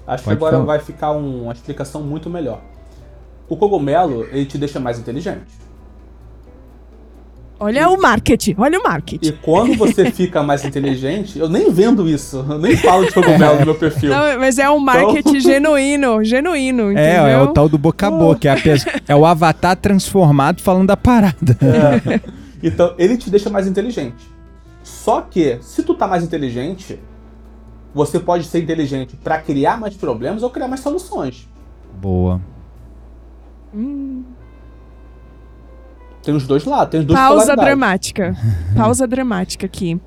Acho 0.06 0.24
Pode 0.24 0.36
que 0.36 0.44
agora 0.44 0.52
falar. 0.56 0.64
vai 0.64 0.78
ficar 0.80 1.12
um- 1.12 1.44
uma 1.44 1.52
explicação 1.52 2.02
muito 2.02 2.28
melhor. 2.28 2.60
O 3.48 3.56
cogumelo, 3.56 4.26
ele 4.32 4.44
te 4.44 4.58
deixa 4.58 4.80
mais 4.80 4.98
inteligente. 4.98 5.60
Olha 7.62 7.90
o 7.90 8.00
marketing, 8.00 8.54
olha 8.56 8.78
o 8.80 8.82
marketing. 8.82 9.28
E 9.28 9.32
quando 9.32 9.76
você 9.76 10.08
fica 10.10 10.42
mais 10.42 10.64
inteligente, 10.64 11.38
eu 11.38 11.46
nem 11.46 11.70
vendo 11.70 12.08
isso, 12.08 12.38
eu 12.48 12.58
nem 12.58 12.74
falo 12.74 13.04
de 13.04 13.12
cogumelo 13.12 13.60
no 13.60 13.66
meu 13.66 13.74
perfil. 13.74 14.08
Não, 14.08 14.38
mas 14.40 14.58
é 14.58 14.70
um 14.70 14.78
marketing 14.78 15.28
Então- 15.28 15.40
genuíno, 15.40 16.24
genuíno, 16.24 16.84
É, 16.88 16.92
entendeu? 16.92 17.26
é 17.26 17.42
o 17.42 17.48
tal 17.48 17.68
do 17.68 17.76
boca 17.76 18.06
a 18.06 18.10
boca. 18.10 18.48
É, 18.48 18.52
a 18.52 18.56
é 19.08 19.14
o 19.14 19.26
avatar 19.26 19.76
transformado 19.76 20.62
falando 20.62 20.86
da 20.86 20.96
parada. 20.96 21.56
É. 21.60 22.20
Então, 22.62 22.94
ele 22.96 23.18
te 23.18 23.28
deixa 23.28 23.50
mais 23.50 23.66
inteligente. 23.66 24.16
Só 25.00 25.22
que, 25.22 25.58
se 25.62 25.82
tu 25.82 25.94
tá 25.94 26.06
mais 26.06 26.22
inteligente, 26.22 27.00
você 27.94 28.20
pode 28.20 28.44
ser 28.44 28.62
inteligente 28.62 29.16
pra 29.16 29.40
criar 29.40 29.80
mais 29.80 29.96
problemas 29.96 30.42
ou 30.42 30.50
criar 30.50 30.68
mais 30.68 30.82
soluções. 30.82 31.48
Boa. 31.98 32.38
Tem 36.22 36.34
os 36.34 36.46
dois 36.46 36.66
lados, 36.66 36.90
tem 36.90 37.00
os 37.00 37.06
dois 37.06 37.18
Pausa 37.18 37.56
dramática. 37.56 38.36
Pausa 38.76 39.06
dramática 39.06 39.64
aqui. 39.64 39.98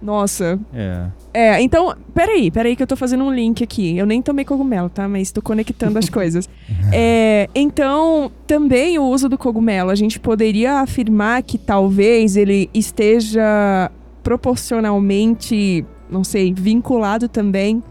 Nossa. 0.00 0.56
É. 0.72 1.06
É, 1.34 1.60
então, 1.60 1.92
peraí, 2.14 2.48
peraí 2.48 2.76
que 2.76 2.82
eu 2.82 2.86
tô 2.86 2.94
fazendo 2.94 3.24
um 3.24 3.34
link 3.34 3.64
aqui. 3.64 3.98
Eu 3.98 4.06
nem 4.06 4.22
tomei 4.22 4.44
cogumelo, 4.44 4.88
tá? 4.88 5.08
Mas 5.08 5.32
tô 5.32 5.42
conectando 5.42 5.98
as 5.98 6.06
coisas. 6.10 6.48
É, 6.92 7.48
então, 7.56 8.30
também 8.46 9.00
o 9.00 9.02
uso 9.02 9.28
do 9.28 9.36
cogumelo, 9.36 9.90
a 9.90 9.96
gente 9.96 10.20
poderia 10.20 10.74
afirmar 10.80 11.42
que 11.42 11.58
talvez 11.58 12.36
ele 12.36 12.70
esteja 12.72 13.90
proporcionalmente, 14.22 15.84
não 16.10 16.22
sei, 16.24 16.52
vinculado 16.54 17.28
também 17.28 17.82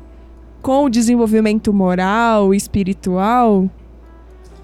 com 0.62 0.86
o 0.86 0.90
desenvolvimento 0.90 1.74
moral 1.74 2.54
e 2.54 2.58
espiritual. 2.58 3.70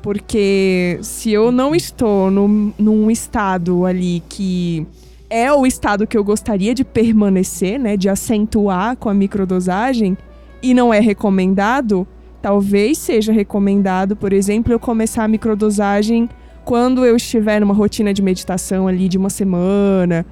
Porque 0.01 0.99
se 1.01 1.32
eu 1.32 1.51
não 1.51 1.76
estou 1.76 2.32
num, 2.32 2.72
num 2.78 3.11
estado 3.11 3.86
ali 3.86 4.24
que 4.30 4.88
é 5.30 5.51
o 5.51 5.65
estado 5.65 6.07
que 6.07 6.18
eu 6.18 6.24
gostaria 6.24 6.74
de 6.74 6.86
permanecer, 6.86 7.80
né, 7.80 7.97
de 7.97 8.07
acentuar 8.07 8.95
com 8.95 9.09
a 9.09 9.13
microdosagem 9.13 10.18
e 10.61 10.74
não 10.74 10.93
é 10.93 10.99
recomendado, 10.99 12.07
talvez 12.41 12.97
seja 12.97 13.34
recomendado, 13.34 14.15
por 14.15 14.32
exemplo, 14.32 14.72
eu 14.72 14.80
começar 14.80 15.26
a 15.26 15.28
microdosagem 15.28 16.30
quando 16.63 17.05
eu 17.05 17.15
estiver 17.15 17.59
numa 17.59 17.74
rotina 17.74 18.13
de 18.13 18.22
meditação 18.22 18.88
ali 18.88 19.09
de 19.09 19.18
uma 19.18 19.30
semana, 19.30 20.26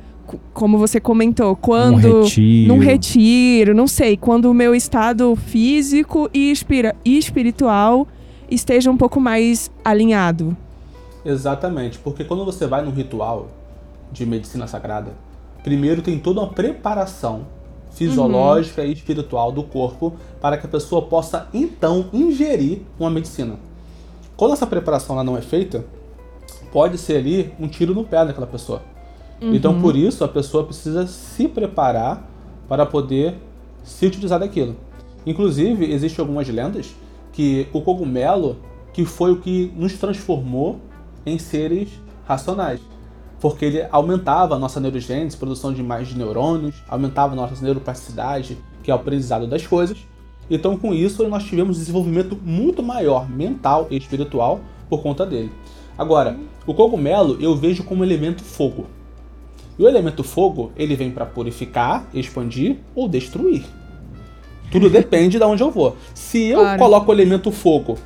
como 0.53 0.77
você 0.77 0.99
comentou, 0.99 1.55
quando 1.55 2.19
um 2.19 2.23
retiro. 2.23 2.67
num 2.67 2.79
retiro, 2.79 3.73
não 3.75 3.87
sei, 3.87 4.15
quando 4.17 4.45
o 4.49 4.53
meu 4.53 4.73
estado 4.75 5.35
físico 5.35 6.29
e, 6.33 6.51
espira- 6.51 6.95
e 7.03 7.17
espiritual 7.17 8.07
esteja 8.49 8.89
um 8.91 8.97
pouco 8.97 9.19
mais 9.19 9.71
alinhado. 9.83 10.55
Exatamente, 11.25 11.97
porque 11.99 12.23
quando 12.23 12.45
você 12.45 12.67
vai 12.67 12.83
num 12.83 12.91
ritual 12.91 13.47
de 14.11 14.25
medicina 14.25 14.67
sagrada, 14.67 15.13
primeiro 15.63 16.01
tem 16.01 16.19
toda 16.19 16.39
uma 16.41 16.49
preparação 16.49 17.47
fisiológica 17.91 18.83
e 18.83 18.91
espiritual 18.91 19.51
do 19.51 19.63
corpo 19.63 20.13
para 20.41 20.57
que 20.57 20.65
a 20.65 20.69
pessoa 20.69 21.01
possa 21.03 21.47
então 21.53 22.07
ingerir 22.13 22.81
uma 22.99 23.09
medicina. 23.09 23.55
Quando 24.35 24.53
essa 24.53 24.67
preparação 24.67 25.15
ela 25.15 25.23
não 25.23 25.37
é 25.37 25.41
feita, 25.41 25.85
pode 26.71 26.97
ser 26.97 27.17
ali 27.17 27.53
um 27.59 27.67
tiro 27.67 27.95
no 27.95 28.03
pé 28.03 28.25
daquela 28.25 28.45
pessoa. 28.47 28.81
Então 29.41 29.81
por 29.81 29.95
isso 29.95 30.23
a 30.23 30.27
pessoa 30.27 30.63
precisa 30.63 31.07
se 31.07 31.47
preparar 31.47 32.29
para 32.67 32.85
poder 32.85 33.35
se 33.83 34.05
utilizar 34.05 34.39
daquilo. 34.39 34.75
Inclusive, 35.25 35.91
existem 35.91 36.21
algumas 36.21 36.47
lendas 36.47 36.95
que 37.31 37.67
o 37.73 37.81
cogumelo 37.81 38.57
que 38.93 39.03
foi 39.03 39.31
o 39.31 39.37
que 39.37 39.73
nos 39.75 39.93
transformou 39.93 40.79
em 41.25 41.37
seres 41.37 41.89
racionais. 42.25 42.79
Porque 43.41 43.65
ele 43.65 43.85
aumentava 43.91 44.55
a 44.55 44.59
nossa 44.59 44.79
neurogênese, 44.79 45.35
produção 45.35 45.73
de 45.73 45.83
mais 45.83 46.13
neurônios, 46.15 46.75
aumentava 46.87 47.33
a 47.33 47.35
nossa 47.35 47.61
neuroplasticidade, 47.61 48.57
que 48.81 48.89
é 48.89 48.93
o 48.93 48.97
aprendizado 48.97 49.47
das 49.47 49.67
coisas. 49.67 49.97
Então, 50.49 50.77
com 50.77 50.93
isso, 50.93 51.27
nós 51.27 51.43
tivemos 51.43 51.75
um 51.75 51.79
desenvolvimento 51.79 52.37
muito 52.41 52.81
maior 52.81 53.29
mental 53.29 53.87
e 53.89 53.97
espiritual 53.97 54.61
por 54.89 55.01
conta 55.01 55.25
dele. 55.25 55.51
Agora, 55.97 56.37
o 56.65 56.73
cogumelo 56.73 57.37
eu 57.41 57.55
vejo 57.55 57.83
como 57.83 58.03
elemento 58.03 58.43
fogo. 58.43 58.85
E 59.77 59.83
o 59.83 59.87
elemento 59.87 60.23
fogo, 60.23 60.71
ele 60.75 60.95
vem 60.95 61.11
para 61.11 61.25
purificar, 61.25 62.05
expandir 62.13 62.77
ou 62.95 63.07
destruir. 63.07 63.65
Tudo 64.71 64.89
depende 64.89 65.37
de 65.37 65.43
onde 65.43 65.61
eu 65.63 65.71
vou. 65.71 65.95
Se 66.13 66.47
eu 66.47 66.59
Claro. 66.59 66.79
coloco 66.79 67.11
o 67.11 67.13
elemento 67.13 67.51
fogo, 67.51 67.97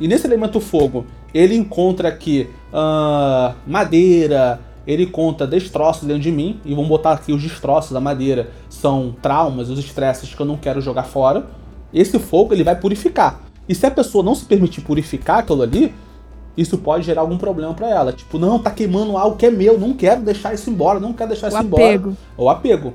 e 0.00 0.08
nesse 0.08 0.26
elemento 0.26 0.60
fogo 0.60 1.04
ele 1.32 1.54
encontra 1.56 2.08
aqui 2.08 2.48
ah, 2.72 3.54
madeira, 3.66 4.60
ele 4.86 5.06
conta 5.06 5.46
destroços 5.46 6.06
dentro 6.06 6.22
de 6.22 6.30
mim, 6.30 6.60
e 6.64 6.74
vamos 6.74 6.88
botar 6.88 7.12
aqui 7.12 7.32
os 7.32 7.42
destroços 7.42 7.92
da 7.92 8.00
madeira, 8.00 8.50
são 8.68 9.14
traumas, 9.22 9.70
os 9.70 9.78
estresses 9.78 10.34
que 10.34 10.40
eu 10.40 10.46
não 10.46 10.56
quero 10.56 10.80
jogar 10.80 11.04
fora. 11.04 11.46
Esse 11.92 12.18
fogo 12.18 12.52
ele 12.52 12.64
vai 12.64 12.76
purificar. 12.76 13.40
E 13.68 13.74
se 13.74 13.86
a 13.86 13.90
pessoa 13.90 14.22
não 14.22 14.34
se 14.34 14.44
permitir 14.44 14.82
purificar 14.82 15.38
aquilo 15.38 15.62
ali, 15.62 15.94
isso 16.56 16.78
pode 16.78 17.04
gerar 17.04 17.22
algum 17.22 17.36
problema 17.38 17.74
pra 17.74 17.88
ela. 17.88 18.12
Tipo, 18.12 18.38
não, 18.38 18.58
tá 18.58 18.70
queimando 18.70 19.16
algo 19.16 19.36
que 19.36 19.46
é 19.46 19.50
meu, 19.50 19.78
não 19.78 19.92
quero 19.94 20.22
deixar 20.22 20.54
isso 20.54 20.70
embora, 20.70 21.00
não 21.00 21.12
quero 21.12 21.30
deixar 21.30 21.46
O 21.46 21.50
isso 21.50 21.62
embora. 21.62 21.84
apego. 21.84 22.16
O 22.36 22.48
apego. 22.50 22.92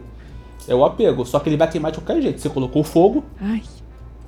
É 0.67 0.75
o 0.75 0.85
apego. 0.85 1.25
Só 1.25 1.39
que 1.39 1.49
ele 1.49 1.57
vai 1.57 1.69
queimar 1.69 1.91
de 1.91 1.99
qualquer 1.99 2.21
jeito. 2.21 2.39
Você 2.39 2.49
colocou 2.49 2.81
o 2.81 2.85
fogo, 2.85 3.23
Ai, 3.41 3.61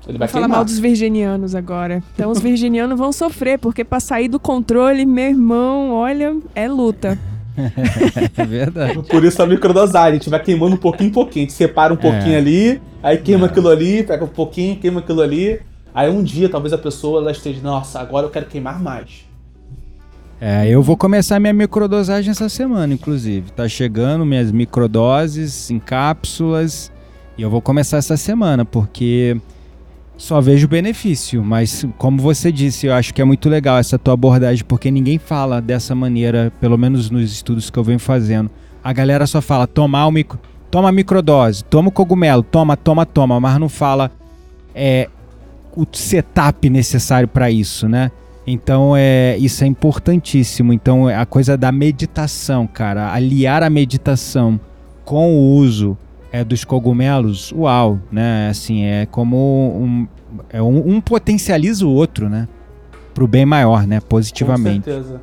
ele 0.08 0.18
vai 0.18 0.28
falar 0.28 0.48
mal 0.48 0.66
dos 0.66 0.80
virginianos 0.80 1.54
agora. 1.56 2.04
Então 2.16 2.32
os 2.32 2.40
virginianos 2.40 2.98
vão 2.98 3.12
sofrer, 3.12 3.60
porque 3.60 3.84
pra 3.84 4.00
sair 4.00 4.28
do 4.28 4.40
controle, 4.40 5.06
meu 5.06 5.26
irmão, 5.30 5.92
olha, 5.92 6.36
é 6.56 6.68
luta. 6.68 7.18
É 8.38 8.46
verdade. 8.46 9.04
Por 9.10 9.24
isso 9.26 9.42
a 9.44 9.46
microdosagem. 9.46 10.12
A 10.12 10.14
gente 10.14 10.30
vai 10.30 10.42
queimando 10.42 10.76
um 10.76 10.80
pouquinho 10.80 11.10
em 11.10 11.14
pouquinho. 11.14 11.46
A 11.46 11.50
gente 11.50 11.54
separa 11.58 11.94
um 11.94 11.98
pouquinho 11.98 12.34
É. 12.34 12.38
ali, 12.38 12.82
aí 13.04 13.18
queima 13.18 13.48
aquilo 13.48 13.70
ali, 13.70 14.04
pega 14.04 14.24
um 14.24 14.28
pouquinho, 14.30 14.78
queima 14.78 15.02
aquilo 15.02 15.22
ali. 15.22 15.60
Aí 15.94 16.10
um 16.10 16.24
dia 16.24 16.50
talvez 16.50 16.74
a 16.74 16.78
pessoa 16.78 17.22
ela 17.22 17.32
esteja, 17.32 17.62
nossa, 17.62 18.00
agora 18.00 18.26
eu 18.26 18.30
quero 18.30 18.46
queimar 18.46 18.82
mais. 18.82 19.26
É, 20.40 20.68
eu 20.68 20.82
vou 20.82 20.98
começar 20.98 21.40
minha 21.40 21.54
microdosagem 21.54 22.32
essa 22.32 22.50
semana, 22.50 22.94
inclusive. 22.94 23.52
Tá 23.52 23.68
chegando 23.68 24.26
minhas 24.26 24.52
microdoses 24.52 25.70
em 25.70 25.78
cápsulas 25.78 26.92
e 27.38 27.44
eu 27.44 27.50
vou 27.50 27.62
começar 27.62 27.98
essa 27.98 28.18
semana, 28.18 28.66
porque 28.66 29.38
só 30.18 30.40
vejo 30.40 30.68
benefício, 30.68 31.44
mas 31.44 31.86
como 31.98 32.22
você 32.22 32.52
disse, 32.52 32.88
eu 32.88 32.94
acho 32.94 33.14
que 33.14 33.22
é 33.22 33.26
muito 33.26 33.50
legal 33.50 33.78
essa 33.78 33.98
tua 33.98 34.14
abordagem, 34.14 34.64
porque 34.66 34.92
ninguém 34.92 35.18
fala 35.18 35.62
dessa 35.62 35.94
maneira, 35.96 36.52
pelo 36.60 36.78
menos 36.78 37.10
nos 37.10 37.32
estudos 37.32 37.70
que 37.70 37.78
eu 37.78 37.84
venho 37.84 38.00
fazendo. 38.00 38.50
A 38.84 38.94
galera 38.94 39.26
só 39.28 39.42
fala 39.42 39.68
tomar 39.68 40.08
o 40.08 40.12
micro, 40.12 40.40
toma 40.70 40.92
microdose, 40.92 41.64
toma 41.64 41.90
o 41.90 41.92
cogumelo, 41.92 42.44
toma, 42.44 42.78
toma, 42.78 43.06
toma, 43.06 43.40
mas 43.40 43.60
não 43.60 43.70
fala 43.70 44.12
é, 44.74 45.10
o 45.76 45.86
setup 45.92 46.70
necessário 46.70 47.28
para 47.28 47.50
isso, 47.50 47.88
né? 47.88 48.12
Então 48.46 48.96
é 48.96 49.38
isso 49.38 49.64
é 49.64 49.68
importantíssimo. 49.68 50.74
Então 50.74 51.10
é 51.10 51.16
a 51.16 51.26
coisa 51.26 51.58
da 51.58 51.72
meditação, 51.72 52.68
cara, 52.68 53.14
aliar 53.14 53.64
a 53.64 53.70
meditação 53.70 54.60
com 55.06 55.34
o 55.34 55.56
uso 55.56 55.98
é, 56.32 56.44
dos 56.44 56.64
cogumelos, 56.64 57.52
uau, 57.52 58.00
né? 58.12 58.50
Assim 58.50 58.84
é 58.84 59.06
como 59.06 59.38
um, 59.38 60.08
é 60.50 60.62
um, 60.62 60.96
um 60.96 61.02
potencializa 61.02 61.86
o 61.86 61.94
outro, 61.94 62.30
né? 62.30 62.48
Pro 63.14 63.28
bem 63.28 63.46
maior, 63.46 63.86
né? 63.86 64.00
Positivamente. 64.00 64.80
Com 64.80 64.92
certeza. 64.92 65.22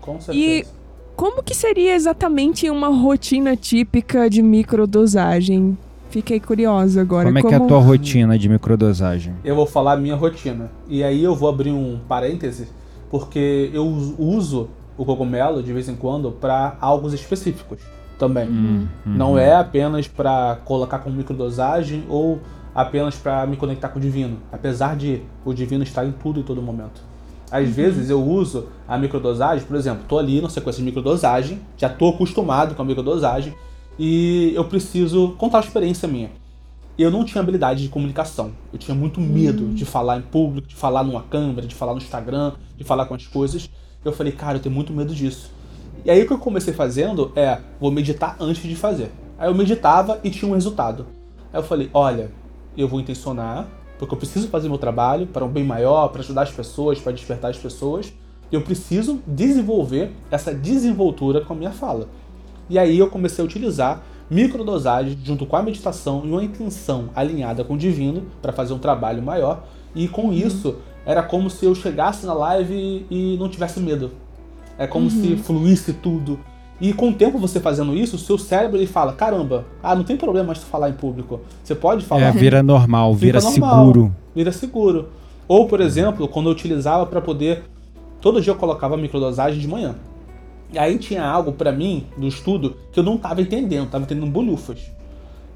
Com 0.00 0.20
certeza. 0.20 0.46
E 0.46 0.66
como 1.14 1.42
que 1.42 1.54
seria 1.54 1.94
exatamente 1.94 2.68
uma 2.68 2.88
rotina 2.88 3.56
típica 3.56 4.28
de 4.28 4.42
microdosagem? 4.42 5.78
Fiquei 6.12 6.38
curiosa 6.38 7.00
agora. 7.00 7.24
Como 7.26 7.38
é 7.38 7.42
que 7.42 7.48
é 7.54 7.56
a 7.56 7.60
tua 7.60 7.78
rotina 7.80 8.38
de 8.38 8.48
microdosagem? 8.48 9.34
eu 9.44 9.56
vou 9.56 9.66
falar 9.66 9.94
a 9.94 9.96
minha 9.96 10.14
rotina. 10.14 10.70
E 10.88 11.02
aí 11.02 11.24
eu 11.24 11.34
vou 11.34 11.48
abrir 11.48 11.70
um 11.72 11.98
parêntese, 12.08 12.68
porque 13.10 13.70
eu 13.72 13.86
us- 13.86 14.14
uso 14.18 14.68
o 14.96 15.04
cogumelo 15.04 15.62
de 15.62 15.72
vez 15.72 15.88
em 15.88 15.94
quando 15.96 16.30
para 16.30 16.76
algos 16.80 17.12
específicos 17.14 17.78
também. 18.18 18.46
Hum, 18.48 18.86
Não 19.06 19.38
é 19.38 19.54
apenas 19.54 20.06
para 20.06 20.58
colocar 20.64 20.98
com 20.98 21.10
microdosagem 21.10 22.04
ou 22.08 22.38
apenas 22.74 23.16
para 23.16 23.46
me 23.46 23.56
conectar 23.56 23.88
com 23.88 23.98
o 23.98 24.02
divino, 24.02 24.36
apesar 24.52 24.94
de 24.96 25.22
o 25.44 25.52
divino 25.52 25.82
estar 25.82 26.04
em 26.04 26.12
tudo 26.12 26.40
e 26.40 26.42
todo 26.42 26.60
momento. 26.62 27.00
Às 27.50 27.68
vezes 27.68 28.08
eu 28.10 28.22
uso 28.22 28.66
a 28.88 28.96
microdosagem, 28.96 29.66
por 29.66 29.76
exemplo, 29.76 30.02
tô 30.08 30.18
ali 30.18 30.40
na 30.40 30.48
sequência 30.48 30.80
de 30.80 30.84
microdosagem, 30.86 31.58
já 31.76 31.88
tô 31.88 32.10
acostumado 32.10 32.74
com 32.74 32.82
a 32.82 32.84
microdosagem 32.84 33.52
e 33.98 34.52
eu 34.54 34.64
preciso 34.64 35.32
contar 35.38 35.58
uma 35.58 35.64
experiência 35.64 36.08
minha. 36.08 36.30
Eu 36.98 37.10
não 37.10 37.24
tinha 37.24 37.40
habilidade 37.40 37.82
de 37.82 37.88
comunicação. 37.88 38.52
Eu 38.72 38.78
tinha 38.78 38.94
muito 38.94 39.20
medo 39.20 39.68
de 39.68 39.84
falar 39.84 40.18
em 40.18 40.22
público, 40.22 40.68
de 40.68 40.74
falar 40.74 41.02
numa 41.02 41.22
câmera, 41.22 41.66
de 41.66 41.74
falar 41.74 41.92
no 41.92 41.98
Instagram, 41.98 42.52
de 42.76 42.84
falar 42.84 43.06
com 43.06 43.14
as 43.14 43.26
coisas. 43.26 43.70
Eu 44.04 44.12
falei, 44.12 44.32
cara, 44.32 44.58
eu 44.58 44.62
tenho 44.62 44.74
muito 44.74 44.92
medo 44.92 45.14
disso. 45.14 45.50
E 46.04 46.10
aí 46.10 46.22
o 46.22 46.26
que 46.26 46.32
eu 46.32 46.38
comecei 46.38 46.74
fazendo 46.74 47.32
é, 47.34 47.58
vou 47.80 47.90
meditar 47.90 48.36
antes 48.38 48.62
de 48.62 48.76
fazer. 48.76 49.10
Aí 49.38 49.48
eu 49.48 49.54
meditava 49.54 50.20
e 50.22 50.30
tinha 50.30 50.50
um 50.50 50.54
resultado. 50.54 51.06
Aí 51.52 51.60
eu 51.60 51.64
falei, 51.64 51.88
olha, 51.94 52.30
eu 52.76 52.88
vou 52.88 53.00
intencionar 53.00 53.68
porque 53.98 54.14
eu 54.14 54.18
preciso 54.18 54.48
fazer 54.48 54.68
meu 54.68 54.78
trabalho 54.78 55.28
para 55.28 55.44
um 55.44 55.48
bem 55.48 55.62
maior, 55.62 56.08
para 56.08 56.22
ajudar 56.22 56.42
as 56.42 56.50
pessoas, 56.50 56.98
para 56.98 57.12
despertar 57.12 57.50
as 57.50 57.56
pessoas. 57.56 58.12
Eu 58.50 58.60
preciso 58.60 59.22
desenvolver 59.26 60.10
essa 60.30 60.52
desenvoltura 60.52 61.40
com 61.40 61.52
a 61.52 61.56
minha 61.56 61.70
fala. 61.70 62.08
E 62.68 62.78
aí 62.78 62.98
eu 62.98 63.08
comecei 63.08 63.42
a 63.42 63.46
utilizar 63.46 64.02
microdosagem 64.30 65.18
junto 65.22 65.44
com 65.44 65.56
a 65.56 65.62
meditação 65.62 66.22
e 66.24 66.28
uma 66.28 66.42
intenção 66.42 67.10
alinhada 67.14 67.62
com 67.64 67.74
o 67.74 67.78
divino 67.78 68.22
para 68.40 68.52
fazer 68.52 68.72
um 68.72 68.78
trabalho 68.78 69.22
maior. 69.22 69.64
E 69.94 70.08
com 70.08 70.26
uhum. 70.26 70.32
isso 70.32 70.76
era 71.04 71.22
como 71.22 71.50
se 71.50 71.66
eu 71.66 71.74
chegasse 71.74 72.24
na 72.24 72.32
live 72.32 73.06
e 73.10 73.36
não 73.38 73.48
tivesse 73.48 73.78
medo. 73.80 74.12
É 74.78 74.86
como 74.86 75.04
uhum. 75.04 75.10
se 75.10 75.36
fluísse 75.36 75.92
tudo. 75.92 76.38
E 76.80 76.92
com 76.92 77.10
o 77.10 77.14
tempo 77.14 77.38
você 77.38 77.60
fazendo 77.60 77.94
isso, 77.94 78.16
o 78.16 78.18
seu 78.18 78.38
cérebro 78.38 78.76
ele 78.76 78.86
fala: 78.86 79.12
caramba, 79.12 79.66
ah, 79.82 79.94
não 79.94 80.02
tem 80.02 80.16
problema 80.16 80.48
mais 80.48 80.58
tu 80.58 80.66
falar 80.66 80.88
em 80.88 80.94
público. 80.94 81.40
Você 81.62 81.74
pode 81.74 82.04
falar. 82.04 82.22
É, 82.22 82.32
vira 82.32 82.62
normal, 82.62 83.14
vira 83.14 83.40
normal, 83.40 83.84
seguro. 83.84 84.16
Vira 84.34 84.50
seguro. 84.50 85.08
Ou, 85.46 85.68
por 85.68 85.80
exemplo, 85.80 86.26
quando 86.26 86.46
eu 86.46 86.52
utilizava 86.52 87.06
para 87.06 87.20
poder. 87.20 87.64
Todo 88.20 88.40
dia 88.40 88.52
eu 88.52 88.56
colocava 88.56 88.96
microdosagem 88.96 89.60
de 89.60 89.66
manhã. 89.66 89.96
E 90.72 90.78
aí 90.78 90.98
tinha 90.98 91.22
algo 91.22 91.52
para 91.52 91.70
mim, 91.70 92.06
do 92.16 92.26
estudo, 92.26 92.76
que 92.90 92.98
eu 92.98 93.04
não 93.04 93.18
tava 93.18 93.42
entendendo, 93.42 93.90
tava 93.90 94.04
entendendo 94.04 94.30
bolhufas. 94.30 94.90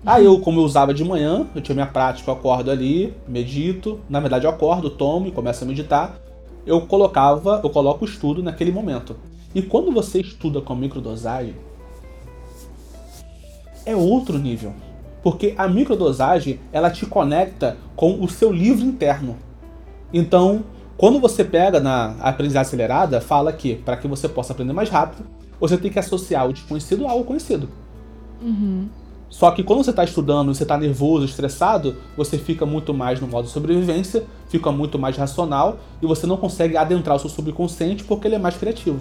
Aí 0.04 0.24
eu, 0.24 0.38
como 0.40 0.60
eu 0.60 0.64
usava 0.64 0.92
de 0.92 1.02
manhã, 1.02 1.46
eu 1.54 1.60
tinha 1.62 1.74
minha 1.74 1.86
prática, 1.86 2.30
eu 2.30 2.34
acordo 2.34 2.70
ali, 2.70 3.14
medito. 3.26 3.98
Na 4.08 4.20
verdade, 4.20 4.44
eu 4.44 4.50
acordo, 4.50 4.90
tomo 4.90 5.26
e 5.26 5.32
começo 5.32 5.64
a 5.64 5.66
meditar. 5.66 6.20
Eu 6.66 6.82
colocava, 6.82 7.60
eu 7.64 7.70
coloco 7.70 8.04
o 8.04 8.08
estudo 8.08 8.42
naquele 8.42 8.70
momento. 8.70 9.16
E 9.54 9.62
quando 9.62 9.90
você 9.90 10.20
estuda 10.20 10.60
com 10.60 10.74
microdosagem, 10.74 11.54
é 13.86 13.96
outro 13.96 14.38
nível. 14.38 14.74
Porque 15.22 15.54
a 15.56 15.66
microdosagem, 15.66 16.60
ela 16.70 16.90
te 16.90 17.06
conecta 17.06 17.76
com 17.96 18.22
o 18.22 18.28
seu 18.28 18.52
livro 18.52 18.84
interno. 18.84 19.36
Então, 20.12 20.62
quando 20.96 21.20
você 21.20 21.44
pega 21.44 21.78
na 21.78 22.16
aprendizagem 22.20 22.68
acelerada, 22.68 23.20
fala 23.20 23.52
que 23.52 23.74
para 23.76 23.96
que 23.96 24.08
você 24.08 24.28
possa 24.28 24.52
aprender 24.52 24.72
mais 24.72 24.88
rápido, 24.88 25.26
você 25.60 25.76
tem 25.76 25.90
que 25.90 25.98
associar 25.98 26.48
o 26.48 26.52
desconhecido 26.52 27.06
ao 27.06 27.22
conhecido. 27.24 27.68
Uhum. 28.40 28.88
Só 29.28 29.50
que 29.50 29.62
quando 29.62 29.84
você 29.84 29.90
está 29.90 30.04
estudando, 30.04 30.54
você 30.54 30.62
está 30.62 30.78
nervoso, 30.78 31.24
estressado, 31.24 31.96
você 32.16 32.38
fica 32.38 32.64
muito 32.64 32.94
mais 32.94 33.20
no 33.20 33.26
modo 33.26 33.48
sobrevivência, 33.48 34.24
fica 34.48 34.70
muito 34.70 34.98
mais 34.98 35.16
racional 35.16 35.78
e 36.00 36.06
você 36.06 36.26
não 36.26 36.36
consegue 36.36 36.76
adentrar 36.76 37.16
o 37.16 37.18
seu 37.18 37.28
subconsciente 37.28 38.04
porque 38.04 38.28
ele 38.28 38.36
é 38.36 38.38
mais 38.38 38.56
criativo. 38.56 39.00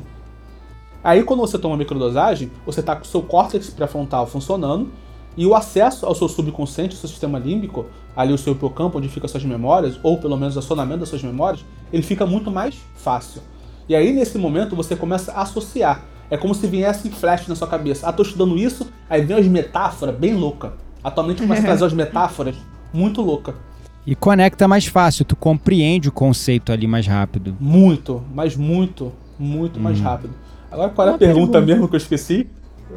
Aí 1.04 1.24
quando 1.24 1.41
você 1.41 1.60
toma 1.60 1.78
microdosagem, 1.78 2.52
você 2.66 2.80
está 2.80 2.96
com 2.96 3.04
o 3.04 3.08
seu 3.08 3.22
córtex 3.22 3.70
pré-frontal 3.70 4.26
funcionando 4.26 4.91
e 5.38 5.45
o 5.45 5.53
acesso 5.53 6.05
ao 6.05 6.15
seu 6.15 6.27
subconsciente, 6.29 6.95
ao 6.95 6.99
seu 6.99 7.09
sistema 7.09 7.38
límbico, 7.38 7.86
ali 8.15 8.33
o 8.33 8.38
seu 8.38 8.53
hipocampo, 8.53 8.97
onde 8.97 9.09
ficam 9.09 9.27
suas 9.27 9.43
memórias, 9.43 9.99
ou 10.01 10.17
pelo 10.17 10.38
menos 10.38 10.55
o 10.55 10.59
acionamento 10.59 11.01
das 11.01 11.09
suas 11.09 11.23
memórias, 11.23 11.65
ele 11.91 12.03
fica 12.03 12.25
muito 12.25 12.49
mais 12.49 12.75
fácil. 12.95 13.41
E 13.88 13.95
aí 13.95 14.13
nesse 14.13 14.38
momento 14.38 14.75
você 14.75 14.95
começa 14.95 15.31
a 15.31 15.41
associar. 15.41 16.03
É 16.29 16.38
como 16.38 16.55
se 16.55 16.65
viesse 16.65 17.09
flash 17.09 17.47
na 17.47 17.55
sua 17.55 17.67
cabeça. 17.67 18.07
Ah, 18.07 18.13
tô 18.13 18.23
estudando 18.23 18.57
isso, 18.57 18.88
aí 19.09 19.21
vem 19.21 19.38
as 19.38 19.47
metáforas 19.47 20.15
bem 20.15 20.33
louca. 20.33 20.73
Atualmente 21.03 21.41
começa 21.41 21.61
a 21.61 21.65
trazer 21.65 21.86
as 21.86 21.93
metáforas 21.93 22.55
muito 22.91 23.21
louca. 23.21 23.53
E 24.07 24.15
conecta 24.15 24.67
mais 24.67 24.86
fácil, 24.86 25.25
tu 25.25 25.36
compreende 25.36 26.09
o 26.09 26.11
conceito 26.11 26.71
ali 26.71 26.88
mais 26.88 27.05
rápido. 27.05 27.55
Muito, 27.59 28.23
mas 28.33 28.55
muito, 28.55 29.11
muito 29.38 29.79
hum. 29.79 29.83
mais 29.83 29.99
rápido. 29.99 30.33
Agora 30.71 30.89
qual 30.89 31.07
é 31.07 31.11
a 31.11 31.17
pergunta, 31.17 31.53
pergunta, 31.53 31.61
mesmo 31.61 31.88
que 31.88 31.95
eu 31.95 31.99
esqueci? 31.99 32.47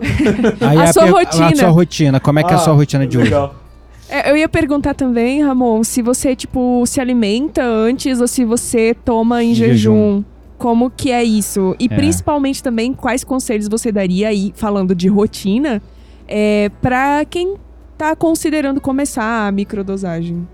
Aí 0.61 0.79
a, 0.79 0.85
a 0.85 0.93
sua 0.93 1.07
rotina. 1.07 1.47
A 1.47 1.57
sua 1.57 1.69
rotina, 1.69 2.21
como 2.21 2.39
é 2.39 2.43
que 2.43 2.51
ah, 2.51 2.57
é 2.57 2.57
a 2.57 2.59
sua 2.59 2.73
ah, 2.73 2.77
rotina 2.77 3.07
de 3.07 3.17
legal. 3.17 3.49
hoje? 3.49 3.69
É, 4.09 4.31
eu 4.31 4.37
ia 4.37 4.49
perguntar 4.49 4.95
também, 4.95 5.43
Ramon, 5.43 5.85
se 5.85 6.01
você, 6.01 6.35
tipo, 6.35 6.83
se 6.87 7.01
alimenta 7.01 7.63
antes 7.63 8.21
ou 8.21 8.27
se 8.27 8.45
você 8.45 8.97
toma 9.05 9.45
em 9.45 9.55
jejum. 9.55 9.73
jejum. 9.75 10.25
Como 10.57 10.91
que 10.91 11.13
é 11.13 11.23
isso? 11.23 11.77
E 11.79 11.85
é. 11.85 11.89
principalmente 11.89 12.63
também, 12.63 12.93
quais 12.93 13.23
conselhos 13.23 13.69
você 13.69 13.93
daria 13.93 14.29
aí, 14.29 14.53
falando 14.57 14.95
de 14.95 15.09
rotina, 15.09 15.81
é, 16.27 16.71
para 16.81 17.25
quem 17.27 17.57
tá 17.97 18.17
considerando 18.17 18.81
começar 18.81 19.47
a 19.47 19.53
microdosagem? 19.53 20.49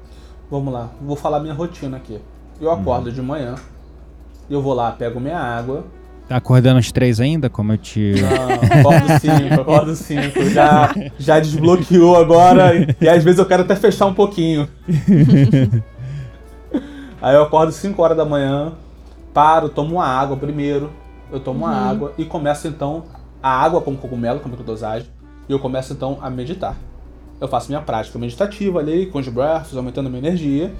Vamos 0.50 0.72
lá, 0.72 0.90
vou 1.00 1.16
falar 1.16 1.40
minha 1.40 1.54
rotina 1.54 1.96
aqui. 1.96 2.20
Eu 2.60 2.70
acordo 2.70 3.08
uhum. 3.08 3.14
de 3.14 3.22
manhã, 3.22 3.54
eu 4.50 4.60
vou 4.60 4.74
lá, 4.74 4.92
pego 4.92 5.18
minha 5.18 5.38
água, 5.38 5.84
Tá 6.28 6.36
acordando 6.36 6.78
às 6.78 6.90
três 6.90 7.20
ainda, 7.20 7.50
como 7.50 7.72
eu 7.72 7.78
te. 7.78 8.14
Não, 8.20 8.80
acordo 8.80 9.20
cinco, 9.20 9.60
acordo 9.60 9.94
cinco. 9.94 10.44
Já, 10.50 10.94
já 11.18 11.38
desbloqueou 11.38 12.16
agora 12.16 12.74
e, 12.74 12.96
e 13.00 13.08
às 13.08 13.22
vezes 13.22 13.38
eu 13.38 13.46
quero 13.46 13.62
até 13.62 13.76
fechar 13.76 14.06
um 14.06 14.14
pouquinho. 14.14 14.68
Aí 17.24 17.34
eu 17.34 17.42
acordo 17.42 17.72
5 17.72 18.02
horas 18.02 18.18
da 18.18 18.24
manhã, 18.26 18.74
paro, 19.32 19.70
tomo 19.70 19.94
uma 19.94 20.04
água 20.04 20.36
primeiro. 20.36 20.90
Eu 21.32 21.40
tomo 21.40 21.64
uhum. 21.64 21.70
uma 21.70 21.74
água 21.74 22.12
e 22.18 22.24
começo 22.26 22.68
então 22.68 23.04
a 23.42 23.48
água 23.48 23.80
com 23.80 23.96
cogumelo, 23.96 24.40
com 24.40 24.48
microdosagem. 24.50 25.08
E 25.48 25.52
eu 25.52 25.58
começo 25.58 25.94
então 25.94 26.18
a 26.20 26.28
meditar. 26.28 26.76
Eu 27.40 27.48
faço 27.48 27.68
minha 27.68 27.80
prática 27.80 28.18
meditativa 28.18 28.78
ali, 28.78 29.06
com 29.06 29.18
os 29.18 29.26
breaths, 29.26 29.74
aumentando 29.74 30.08
a 30.08 30.10
minha 30.10 30.20
energia. 30.20 30.70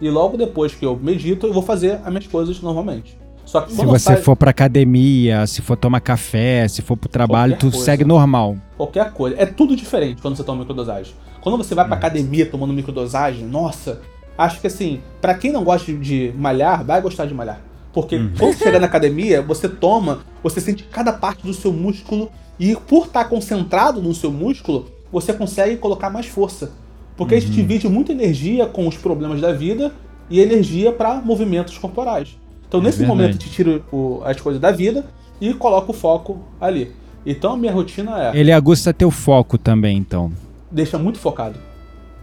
E 0.00 0.08
logo 0.08 0.38
depois 0.38 0.74
que 0.74 0.86
eu 0.86 0.96
medito, 0.96 1.46
eu 1.46 1.52
vou 1.52 1.62
fazer 1.62 2.00
as 2.02 2.08
minhas 2.08 2.26
coisas 2.26 2.62
normalmente. 2.62 3.19
Só 3.44 3.62
que 3.62 3.72
se 3.72 3.84
você 3.84 4.16
for 4.16 4.36
pra 4.36 4.50
academia, 4.50 5.46
se 5.46 5.60
for 5.60 5.76
tomar 5.76 6.00
café, 6.00 6.68
se 6.68 6.82
for 6.82 6.96
pro 6.96 7.08
trabalho, 7.08 7.54
Qualquer 7.54 7.66
tu 7.66 7.70
coisa. 7.70 7.84
segue 7.84 8.04
normal. 8.04 8.56
Qualquer 8.76 9.12
coisa. 9.12 9.36
É 9.38 9.46
tudo 9.46 9.74
diferente 9.74 10.22
quando 10.22 10.36
você 10.36 10.44
toma 10.44 10.60
microdosagem. 10.60 11.14
Quando 11.40 11.56
você 11.56 11.74
vai 11.74 11.84
pra 11.84 11.96
academia 11.96 12.46
tomando 12.46 12.72
microdosagem, 12.72 13.44
nossa, 13.44 14.00
acho 14.36 14.60
que 14.60 14.66
assim, 14.66 15.00
para 15.20 15.34
quem 15.34 15.50
não 15.50 15.64
gosta 15.64 15.92
de 15.92 16.32
malhar, 16.36 16.84
vai 16.84 17.00
gostar 17.00 17.26
de 17.26 17.34
malhar. 17.34 17.60
Porque 17.92 18.16
hum. 18.16 18.30
quando 18.38 18.54
você 18.54 18.64
chega 18.64 18.78
na 18.78 18.86
academia, 18.86 19.42
você 19.42 19.68
toma, 19.68 20.20
você 20.42 20.60
sente 20.60 20.84
cada 20.84 21.12
parte 21.12 21.42
do 21.42 21.52
seu 21.52 21.72
músculo 21.72 22.30
e 22.58 22.76
por 22.76 23.06
estar 23.06 23.24
tá 23.24 23.28
concentrado 23.28 24.00
no 24.02 24.14
seu 24.14 24.30
músculo, 24.30 24.86
você 25.10 25.32
consegue 25.32 25.76
colocar 25.76 26.10
mais 26.10 26.26
força. 26.26 26.72
Porque 27.16 27.34
uhum. 27.34 27.38
a 27.38 27.40
gente 27.40 27.50
uhum. 27.50 27.66
divide 27.66 27.88
muita 27.88 28.12
energia 28.12 28.66
com 28.66 28.86
os 28.86 28.96
problemas 28.96 29.40
da 29.40 29.52
vida 29.52 29.92
e 30.28 30.40
energia 30.40 30.92
para 30.92 31.20
movimentos 31.20 31.76
corporais. 31.76 32.38
Então, 32.70 32.78
é 32.78 32.84
nesse 32.84 32.98
verdade. 32.98 33.18
momento, 33.18 33.34
eu 33.34 33.38
te 33.38 33.50
tiro 33.50 33.84
o, 33.90 34.22
as 34.24 34.40
coisas 34.40 34.62
da 34.62 34.70
vida 34.70 35.04
e 35.40 35.52
coloco 35.52 35.90
o 35.90 35.94
foco 35.94 36.38
ali. 36.60 36.92
Então, 37.26 37.54
a 37.54 37.56
minha 37.56 37.72
rotina 37.72 38.28
é. 38.28 38.38
Ele 38.38 38.52
agusta 38.52 38.94
teu 38.94 39.10
foco 39.10 39.58
também, 39.58 39.98
então. 39.98 40.30
Deixa 40.70 40.96
muito 40.96 41.18
focado. 41.18 41.58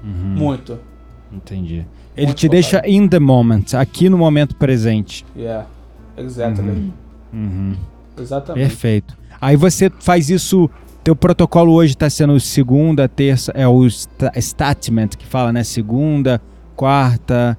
Uhum. 0.02 0.10
Muito. 0.10 0.80
Entendi. 1.32 1.86
Ele 2.16 2.34
te 2.34 2.48
focado. 2.48 2.52
deixa 2.52 2.82
in 2.88 3.10
the 3.10 3.20
moment, 3.20 3.66
aqui 3.78 4.08
no 4.08 4.18
momento 4.18 4.56
presente. 4.56 5.26
Yeah, 5.36 5.68
exactly. 6.18 6.70
Uhum. 6.70 6.92
Uhum. 7.34 7.76
Exatamente. 8.18 8.68
Perfeito. 8.68 9.18
Aí 9.42 9.58
você 9.58 9.92
faz 10.00 10.30
isso. 10.30 10.70
Teu 11.04 11.16
protocolo 11.16 11.74
hoje 11.74 11.94
está 11.94 12.10
sendo 12.10 12.38
segunda, 12.40 13.08
terça, 13.08 13.52
é 13.56 13.66
o 13.66 13.88
statement 13.90 15.10
que 15.18 15.26
fala, 15.26 15.54
né? 15.54 15.64
Segunda, 15.64 16.42
quarta, 16.76 17.58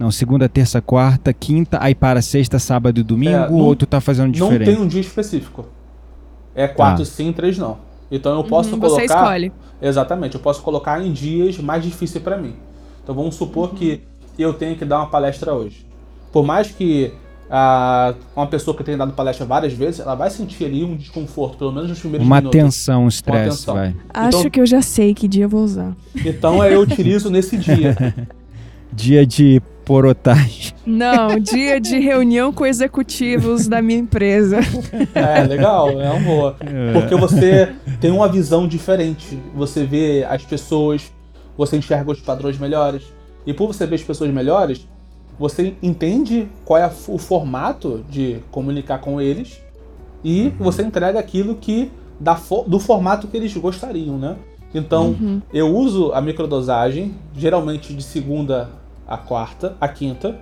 não, 0.00 0.10
segunda, 0.10 0.48
terça, 0.48 0.80
quarta, 0.80 1.30
quinta, 1.30 1.76
aí 1.78 1.94
para 1.94 2.22
sexta, 2.22 2.58
sábado 2.58 2.98
e 2.98 3.02
domingo, 3.02 3.36
é, 3.36 3.50
não, 3.50 3.58
ou 3.58 3.76
tu 3.76 3.84
tá 3.84 4.00
fazendo 4.00 4.32
diferente? 4.32 4.66
Não 4.66 4.74
tem 4.74 4.82
um 4.82 4.88
dia 4.88 5.02
específico. 5.02 5.66
É 6.54 6.66
quatro 6.66 7.02
ah. 7.02 7.04
sim, 7.04 7.30
três 7.34 7.58
não. 7.58 7.76
Então 8.10 8.34
eu 8.34 8.42
posso 8.42 8.72
uhum, 8.72 8.80
colocar. 8.80 9.06
Você 9.06 9.12
escolhe. 9.12 9.52
Exatamente, 9.80 10.36
eu 10.36 10.40
posso 10.40 10.62
colocar 10.62 11.04
em 11.04 11.12
dias 11.12 11.58
mais 11.58 11.84
difíceis 11.84 12.24
para 12.24 12.38
mim. 12.38 12.54
Então 13.02 13.14
vamos 13.14 13.34
supor 13.34 13.68
uhum. 13.68 13.74
que 13.74 14.00
eu 14.38 14.54
tenho 14.54 14.74
que 14.74 14.86
dar 14.86 15.00
uma 15.00 15.06
palestra 15.10 15.52
hoje. 15.52 15.84
Por 16.32 16.46
mais 16.46 16.70
que 16.70 17.12
ah, 17.50 18.14
uma 18.34 18.46
pessoa 18.46 18.74
que 18.74 18.82
tenha 18.82 18.96
dado 18.96 19.12
palestra 19.12 19.44
várias 19.44 19.74
vezes, 19.74 20.00
ela 20.00 20.14
vai 20.14 20.30
sentir 20.30 20.64
ali 20.64 20.82
um 20.82 20.96
desconforto, 20.96 21.58
pelo 21.58 21.72
menos 21.72 21.90
nos 21.90 22.00
primeiros 22.00 22.26
uma 22.26 22.36
minutos. 22.36 22.58
Tensão, 22.58 23.04
um 23.04 23.08
estresse, 23.08 23.66
vai. 23.66 23.94
Acho 24.14 24.38
então, 24.38 24.50
que 24.50 24.60
eu 24.62 24.66
já 24.66 24.80
sei 24.80 25.12
que 25.12 25.28
dia 25.28 25.44
eu 25.44 25.48
vou 25.50 25.62
usar. 25.62 25.94
Então 26.24 26.64
eu 26.64 26.80
utilizo 26.80 27.28
nesse 27.28 27.58
dia. 27.58 27.94
dia 28.90 29.26
de 29.26 29.60
porotagem. 29.90 30.72
Não, 30.86 31.36
dia 31.40 31.80
de 31.80 31.98
reunião 31.98 32.52
com 32.52 32.64
executivos 32.64 33.66
da 33.66 33.82
minha 33.82 33.98
empresa. 33.98 34.60
É, 35.12 35.42
legal, 35.42 35.90
é 36.00 36.08
uma 36.08 36.20
boa. 36.20 36.56
É. 36.60 36.92
Porque 36.92 37.16
você 37.16 37.74
tem 38.00 38.12
uma 38.12 38.28
visão 38.28 38.68
diferente. 38.68 39.36
Você 39.52 39.84
vê 39.84 40.24
as 40.30 40.44
pessoas, 40.44 41.12
você 41.56 41.76
enxerga 41.76 42.12
os 42.12 42.20
padrões 42.20 42.56
melhores. 42.56 43.02
E 43.44 43.52
por 43.52 43.66
você 43.66 43.84
ver 43.84 43.96
as 43.96 44.02
pessoas 44.04 44.30
melhores, 44.30 44.86
você 45.36 45.74
entende 45.82 46.46
qual 46.64 46.78
é 46.78 46.88
o 47.08 47.18
formato 47.18 48.04
de 48.08 48.38
comunicar 48.52 48.98
com 48.98 49.20
eles 49.20 49.60
e 50.22 50.42
uhum. 50.42 50.52
você 50.60 50.82
entrega 50.82 51.18
aquilo 51.18 51.56
que 51.56 51.90
da 52.20 52.38
do 52.64 52.78
formato 52.78 53.26
que 53.26 53.36
eles 53.36 53.52
gostariam, 53.56 54.16
né? 54.16 54.36
Então, 54.72 55.16
uhum. 55.20 55.42
eu 55.52 55.74
uso 55.74 56.12
a 56.12 56.20
microdosagem, 56.20 57.12
geralmente 57.34 57.92
de 57.92 58.04
segunda 58.04 58.79
a 59.10 59.16
quarta, 59.16 59.76
a 59.80 59.88
quinta, 59.88 60.38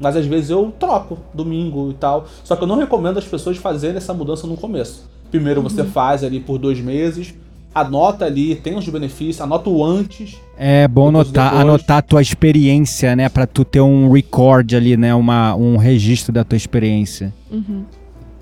mas 0.00 0.16
às 0.16 0.24
vezes 0.24 0.50
eu 0.50 0.72
troco 0.78 1.18
domingo 1.34 1.90
e 1.90 1.94
tal. 1.94 2.26
Só 2.44 2.56
que 2.56 2.62
eu 2.62 2.68
não 2.68 2.76
recomendo 2.76 3.18
as 3.18 3.24
pessoas 3.24 3.56
fazerem 3.56 3.96
essa 3.96 4.14
mudança 4.14 4.46
no 4.46 4.56
começo. 4.56 5.10
Primeiro 5.30 5.60
uhum. 5.60 5.68
você 5.68 5.84
faz 5.84 6.22
ali 6.22 6.40
por 6.40 6.58
dois 6.58 6.80
meses, 6.80 7.34
anota 7.74 8.24
ali, 8.24 8.54
tem 8.54 8.76
os 8.76 8.88
benefícios, 8.88 9.40
anota 9.40 9.68
o 9.68 9.84
antes. 9.84 10.40
É 10.56 10.86
bom 10.86 11.08
depois. 11.08 11.36
anotar 11.36 11.98
a 11.98 12.02
tua 12.02 12.22
experiência, 12.22 13.16
né? 13.16 13.28
Pra 13.28 13.46
tu 13.46 13.64
ter 13.64 13.80
um 13.80 14.10
record 14.10 14.72
ali, 14.74 14.96
né? 14.96 15.14
Uma, 15.14 15.54
um 15.54 15.76
registro 15.76 16.32
da 16.32 16.44
tua 16.44 16.56
experiência. 16.56 17.32
Uhum. 17.50 17.84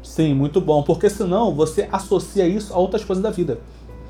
Sim, 0.02 0.34
muito 0.34 0.60
bom, 0.60 0.82
porque 0.82 1.08
senão 1.08 1.54
você 1.54 1.88
associa 1.92 2.46
isso 2.46 2.74
a 2.74 2.78
outras 2.78 3.04
coisas 3.04 3.22
da 3.22 3.30
vida. 3.30 3.58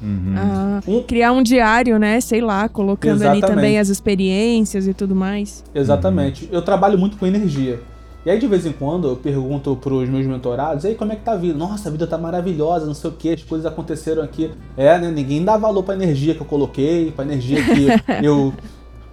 Uhum. 0.02 0.80
Um- 0.86 1.02
criar 1.02 1.32
um 1.32 1.42
diário, 1.42 1.98
né? 1.98 2.20
Sei 2.20 2.40
lá, 2.40 2.68
colocando 2.68 3.22
ali 3.22 3.38
Exatamente. 3.38 3.46
também 3.46 3.78
as 3.78 3.88
experiências 3.88 4.86
e 4.86 4.94
tudo 4.94 5.14
mais. 5.14 5.62
Exatamente. 5.74 6.48
Eu 6.50 6.62
trabalho 6.62 6.98
muito 6.98 7.16
com 7.16 7.26
energia. 7.26 7.80
E 8.24 8.30
aí, 8.30 8.38
de 8.38 8.46
vez 8.46 8.66
em 8.66 8.72
quando, 8.72 9.08
eu 9.08 9.16
pergunto 9.16 9.74
pros 9.76 10.06
meus 10.08 10.26
mentorados, 10.26 10.84
e 10.84 10.88
aí, 10.88 10.94
como 10.94 11.10
é 11.10 11.16
que 11.16 11.22
tá 11.22 11.32
a 11.32 11.36
vida? 11.36 11.56
Nossa, 11.56 11.88
a 11.88 11.92
vida 11.92 12.06
tá 12.06 12.18
maravilhosa, 12.18 12.84
não 12.84 12.92
sei 12.92 13.08
o 13.08 13.12
que, 13.14 13.30
as 13.30 13.42
coisas 13.42 13.64
aconteceram 13.64 14.22
aqui. 14.22 14.50
É, 14.76 14.98
né? 14.98 15.10
Ninguém 15.10 15.42
dá 15.42 15.56
valor 15.56 15.82
pra 15.82 15.94
energia 15.94 16.34
que 16.34 16.40
eu 16.42 16.46
coloquei, 16.46 17.12
pra 17.12 17.24
energia 17.24 17.62
que 17.64 17.86
eu 18.22 18.52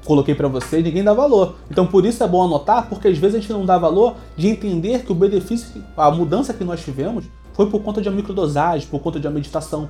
coloquei 0.03 0.35
pra 0.35 0.49
vocês, 0.49 0.83
ninguém 0.83 1.03
dá 1.05 1.13
valor. 1.13 1.55
Então, 1.71 1.87
por 1.87 2.05
isso 2.05 2.21
é 2.21 2.27
bom 2.27 2.43
anotar, 2.43 2.87
porque 2.89 3.07
às 3.07 3.17
vezes 3.17 3.37
a 3.37 3.39
gente 3.39 3.51
não 3.53 3.65
dá 3.65 3.77
valor 3.77 4.15
de 4.35 4.47
entender 4.49 5.03
que 5.03 5.11
o 5.11 5.15
benefício, 5.15 5.81
a 5.95 6.11
mudança 6.11 6.53
que 6.53 6.65
nós 6.65 6.83
tivemos, 6.83 7.23
foi 7.53 7.69
por 7.69 7.81
conta 7.81 8.01
de 8.01 8.09
uma 8.09 8.15
microdosagem, 8.15 8.87
por 8.89 8.99
conta 8.99 9.21
de 9.21 9.27
uma 9.27 9.33
meditação. 9.33 9.89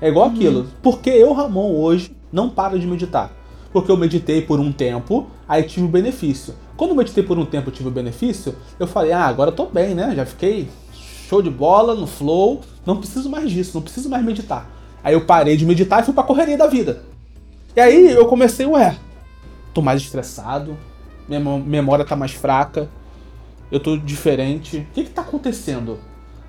É 0.00 0.08
igual 0.08 0.28
aquilo. 0.28 0.66
Porque 0.82 1.10
eu, 1.10 1.32
Ramon, 1.32 1.72
hoje, 1.74 2.14
não 2.32 2.48
paro 2.48 2.78
de 2.78 2.86
meditar. 2.86 3.32
Porque 3.72 3.90
eu 3.90 3.96
meditei 3.96 4.42
por 4.42 4.60
um 4.60 4.72
tempo, 4.72 5.26
aí 5.48 5.62
tive 5.62 5.86
o 5.86 5.88
benefício. 5.88 6.54
Quando 6.76 6.90
eu 6.90 6.96
meditei 6.96 7.22
por 7.22 7.38
um 7.38 7.44
tempo 7.44 7.70
tive 7.70 7.88
o 7.88 7.92
benefício, 7.92 8.54
eu 8.78 8.86
falei, 8.86 9.12
ah, 9.12 9.26
agora 9.26 9.50
eu 9.50 9.54
tô 9.54 9.66
bem, 9.66 9.94
né? 9.94 10.14
Já 10.14 10.24
fiquei 10.24 10.68
show 11.28 11.42
de 11.42 11.50
bola, 11.50 11.94
no 11.94 12.06
flow, 12.06 12.60
não 12.86 12.96
preciso 12.96 13.28
mais 13.28 13.50
disso, 13.50 13.72
não 13.74 13.82
preciso 13.82 14.08
mais 14.08 14.24
meditar. 14.24 14.70
Aí 15.02 15.14
eu 15.14 15.26
parei 15.26 15.56
de 15.56 15.66
meditar 15.66 16.00
e 16.02 16.04
fui 16.04 16.14
pra 16.14 16.22
correria 16.22 16.56
da 16.56 16.66
vida. 16.66 17.02
E 17.76 17.80
aí 17.80 18.10
eu 18.12 18.26
comecei, 18.26 18.64
ué, 18.66 18.96
tô 19.74 19.82
mais 19.82 20.00
estressado, 20.00 20.76
minha 21.28 21.40
mem- 21.40 21.60
memória 21.62 22.04
tá 22.04 22.16
mais 22.16 22.32
fraca, 22.32 22.88
eu 23.70 23.78
tô 23.78 23.96
diferente. 23.96 24.78
O 24.78 24.94
que 24.94 25.04
que 25.04 25.10
tá 25.10 25.22
acontecendo? 25.22 25.98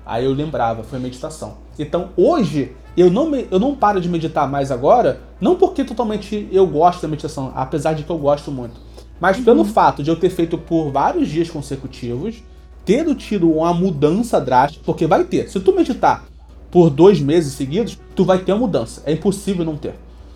Aí 0.06 0.24
eu 0.24 0.32
lembrava, 0.32 0.82
foi 0.82 0.98
a 0.98 1.02
meditação. 1.02 1.58
Então 1.82 2.10
hoje 2.16 2.72
eu 2.96 3.10
não, 3.10 3.30
me- 3.30 3.46
eu 3.50 3.58
não 3.58 3.74
paro 3.74 4.00
de 4.00 4.08
meditar 4.08 4.48
mais 4.50 4.70
agora, 4.70 5.20
não 5.40 5.56
porque 5.56 5.84
totalmente 5.84 6.48
eu 6.52 6.66
gosto 6.66 7.02
da 7.02 7.08
meditação, 7.08 7.52
apesar 7.54 7.92
de 7.94 8.02
que 8.02 8.10
eu 8.10 8.18
gosto 8.18 8.50
muito, 8.50 8.74
mas 9.20 9.38
pelo 9.38 9.64
fato 9.64 10.02
de 10.02 10.10
eu 10.10 10.16
ter 10.16 10.30
feito 10.30 10.58
por 10.58 10.90
vários 10.90 11.28
dias 11.28 11.48
consecutivos, 11.48 12.42
tendo 12.84 13.14
tido 13.14 13.50
uma 13.50 13.72
mudança 13.72 14.40
drástica, 14.40 14.82
porque 14.84 15.06
vai 15.06 15.24
ter. 15.24 15.48
Se 15.48 15.60
tu 15.60 15.72
meditar 15.74 16.24
por 16.70 16.90
dois 16.90 17.20
meses 17.20 17.52
seguidos, 17.54 17.98
tu 18.14 18.24
vai 18.24 18.38
ter 18.38 18.52
uma 18.52 18.60
mudança. 18.60 19.02
É 19.06 19.12
impossível 19.12 19.64
não 19.64 19.76
ter. 19.76 19.94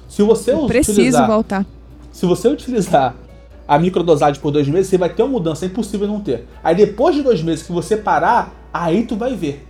Se 0.08 0.22
você 0.22 0.54
Preciso 0.66 0.92
utilizar, 0.98 1.26
voltar. 1.26 1.66
se 2.12 2.26
você 2.26 2.48
utilizar 2.48 3.14
a 3.66 3.78
microdosagem 3.78 4.40
por 4.40 4.50
dois 4.50 4.68
meses, 4.68 4.88
você 4.88 4.98
vai 4.98 5.08
ter 5.08 5.22
uma 5.22 5.32
mudança, 5.32 5.64
é 5.64 5.68
impossível 5.68 6.06
não 6.06 6.20
ter. 6.20 6.46
Aí 6.62 6.74
depois 6.74 7.14
de 7.16 7.22
dois 7.22 7.42
meses 7.42 7.64
que 7.66 7.72
você 7.72 7.96
parar, 7.96 8.54
aí 8.72 9.04
tu 9.04 9.16
vai 9.16 9.34
ver 9.34 9.66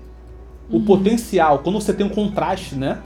o 0.74 0.80
potencial, 0.80 1.60
quando 1.60 1.80
você 1.80 1.92
tem 1.92 2.04
um 2.04 2.10
contraste, 2.10 2.74
né? 2.74 2.98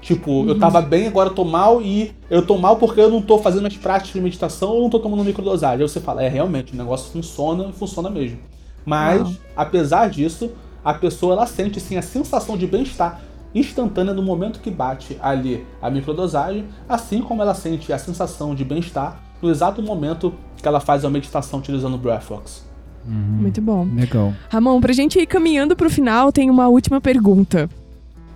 Tipo, 0.00 0.46
eu 0.46 0.58
tava 0.58 0.82
bem, 0.82 1.06
agora 1.06 1.30
eu 1.30 1.34
tô 1.34 1.44
mal 1.44 1.80
e 1.80 2.12
eu 2.28 2.44
tô 2.44 2.58
mal 2.58 2.76
porque 2.76 3.00
eu 3.00 3.10
não 3.10 3.22
tô 3.22 3.38
fazendo 3.38 3.66
as 3.66 3.74
práticas 3.74 4.12
de 4.12 4.20
meditação 4.20 4.68
ou 4.72 4.82
não 4.82 4.90
tô 4.90 4.98
tomando 4.98 5.24
microdosagem. 5.24 5.82
Aí 5.82 5.88
você 5.88 5.98
fala, 5.98 6.22
é 6.22 6.28
realmente, 6.28 6.74
o 6.74 6.76
negócio 6.76 7.10
funciona 7.10 7.70
e 7.70 7.72
funciona 7.72 8.10
mesmo. 8.10 8.38
Mas, 8.84 9.40
apesar 9.56 10.10
disso, 10.10 10.50
a 10.84 10.92
pessoa 10.92 11.32
ela 11.32 11.46
sente 11.46 11.80
sim 11.80 11.96
a 11.96 12.02
sensação 12.02 12.58
de 12.58 12.66
bem-estar 12.66 13.22
instantânea 13.54 14.12
no 14.12 14.22
momento 14.22 14.60
que 14.60 14.70
bate 14.70 15.16
ali 15.22 15.64
a 15.80 15.88
microdosagem, 15.88 16.66
assim 16.86 17.22
como 17.22 17.40
ela 17.40 17.54
sente 17.54 17.90
a 17.90 17.98
sensação 17.98 18.54
de 18.54 18.62
bem-estar 18.62 19.18
no 19.40 19.48
exato 19.48 19.80
momento 19.80 20.34
que 20.58 20.68
ela 20.68 20.80
faz 20.80 21.02
a 21.02 21.08
meditação 21.08 21.60
utilizando 21.60 21.94
o 21.94 21.98
Breathworks. 21.98 22.73
Muito 23.06 23.60
bom. 23.60 23.86
Legal. 23.94 24.32
Ramon, 24.48 24.80
pra 24.80 24.92
gente 24.92 25.18
ir 25.18 25.26
caminhando 25.26 25.76
pro 25.76 25.90
final, 25.90 26.32
tem 26.32 26.48
uma 26.50 26.68
última 26.68 27.00
pergunta. 27.00 27.68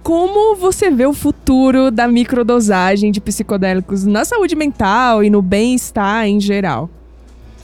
Como 0.03 0.55
você 0.57 0.91
vê 0.91 1.07
o 1.07 1.13
futuro 1.13 1.91
da 1.91 2.07
microdosagem 2.09 3.11
de 3.11 3.21
psicodélicos 3.21 4.05
na 4.07 4.25
saúde 4.25 4.55
mental 4.55 5.23
e 5.25 5.31
no 5.31 5.43
bem-estar 5.43 6.27
em 6.27 6.41
geral? 6.41 6.89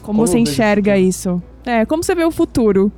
Como, 0.02 0.18
Como 0.18 0.26
você 0.26 0.38
enxerga 0.38 0.98
isso? 0.98 1.42
É, 1.64 1.86
como 1.86 2.02
você 2.02 2.14
vê 2.14 2.24
o 2.24 2.30
futuro? 2.30 2.92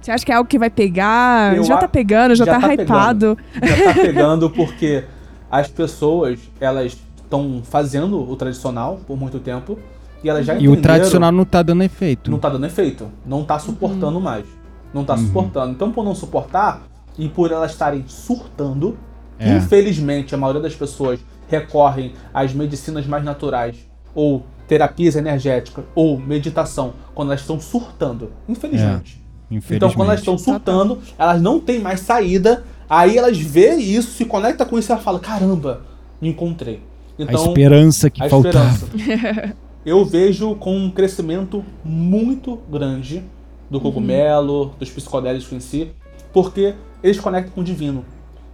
Você 0.00 0.10
acha 0.10 0.24
que 0.24 0.32
é 0.32 0.34
algo 0.36 0.48
que 0.48 0.58
vai 0.58 0.70
pegar? 0.70 1.56
Eu 1.56 1.64
já 1.64 1.74
a- 1.74 1.78
tá 1.78 1.88
pegando, 1.88 2.34
já, 2.34 2.44
já 2.44 2.58
tá, 2.58 2.66
tá 2.68 2.74
hypado. 2.74 3.36
já 3.62 3.84
tá 3.92 3.94
pegando 4.00 4.48
porque 4.48 5.04
as 5.50 5.68
pessoas 5.68 6.38
elas 6.60 6.96
estão 7.16 7.60
fazendo 7.64 8.18
o 8.30 8.36
tradicional 8.36 9.00
por 9.06 9.18
muito 9.18 9.38
tempo 9.38 9.78
e 10.22 10.28
elas 10.28 10.44
já 10.46 10.54
E 10.54 10.68
o 10.68 10.80
tradicional 10.80 11.30
não 11.32 11.44
tá 11.44 11.62
dando 11.62 11.82
efeito. 11.82 12.30
não 12.30 12.38
tá 12.38 12.48
dando 12.48 12.66
efeito, 12.66 13.08
não 13.24 13.44
tá 13.44 13.58
suportando 13.58 14.20
mais, 14.20 14.44
não 14.92 15.04
tá 15.04 15.14
Uhum. 15.14 15.26
suportando. 15.26 15.72
Então 15.72 15.90
por 15.92 16.04
não 16.04 16.14
suportar 16.14 16.82
e 17.18 17.28
por 17.28 17.50
elas 17.52 17.72
estarem 17.72 18.04
surtando, 18.06 18.96
É. 19.38 19.56
infelizmente 19.56 20.34
a 20.34 20.38
maioria 20.38 20.62
das 20.62 20.74
pessoas 20.74 21.18
recorrem 21.48 22.12
às 22.32 22.52
medicinas 22.52 23.06
mais 23.06 23.24
naturais 23.24 23.76
ou 24.14 24.44
terapias 24.66 25.16
energéticas 25.16 25.84
ou 25.94 26.18
meditação 26.18 26.92
quando 27.14 27.28
elas 27.30 27.40
estão 27.40 27.58
surtando, 27.60 28.30
infelizmente. 28.48 29.22
Infelizmente. 29.50 29.76
Então, 29.76 29.90
quando 29.92 30.08
elas 30.08 30.20
estão 30.20 30.36
surtando, 30.36 30.98
elas 31.18 31.40
não 31.40 31.58
têm 31.58 31.80
mais 31.80 32.00
saída. 32.00 32.64
Aí 32.90 33.16
elas 33.16 33.38
veem 33.38 33.80
isso, 33.80 34.10
se 34.10 34.26
conecta 34.26 34.66
com 34.66 34.78
isso 34.78 34.90
e 34.90 34.92
ela 34.92 35.00
fala: 35.00 35.18
caramba, 35.18 35.80
me 36.20 36.28
encontrei. 36.28 36.82
A 37.18 37.22
Então, 37.22 37.46
esperança 37.46 38.10
que 38.10 38.22
a 38.22 38.28
faltava. 38.28 38.68
esperança. 38.94 39.54
Eu 39.86 40.04
vejo 40.04 40.56
com 40.56 40.76
um 40.76 40.90
crescimento 40.90 41.64
muito 41.84 42.56
grande 42.68 43.22
do 43.70 43.80
cogumelo, 43.80 44.74
dos 44.78 44.90
psicodélicos 44.90 45.52
em 45.52 45.60
si, 45.60 45.92
porque 46.32 46.74
eles 47.02 47.20
conectam 47.20 47.52
com 47.54 47.60
o 47.60 47.64
divino. 47.64 48.04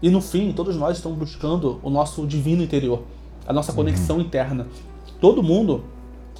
E 0.02 0.10
no 0.10 0.20
fim, 0.20 0.52
todos 0.52 0.76
nós 0.76 0.98
estamos 0.98 1.18
buscando 1.18 1.80
o 1.82 1.88
nosso 1.88 2.26
divino 2.26 2.62
interior, 2.62 3.04
a 3.46 3.52
nossa 3.54 3.72
conexão 3.72 4.20
interna. 4.20 4.66
Todo 5.18 5.42
mundo 5.42 5.84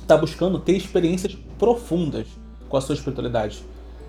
está 0.03 0.19
buscando 0.19 0.59
ter 0.59 0.77
experiências 0.77 1.35
profundas 1.59 2.27
com 2.69 2.77
a 2.77 2.81
sua 2.81 2.95
espiritualidade. 2.95 3.65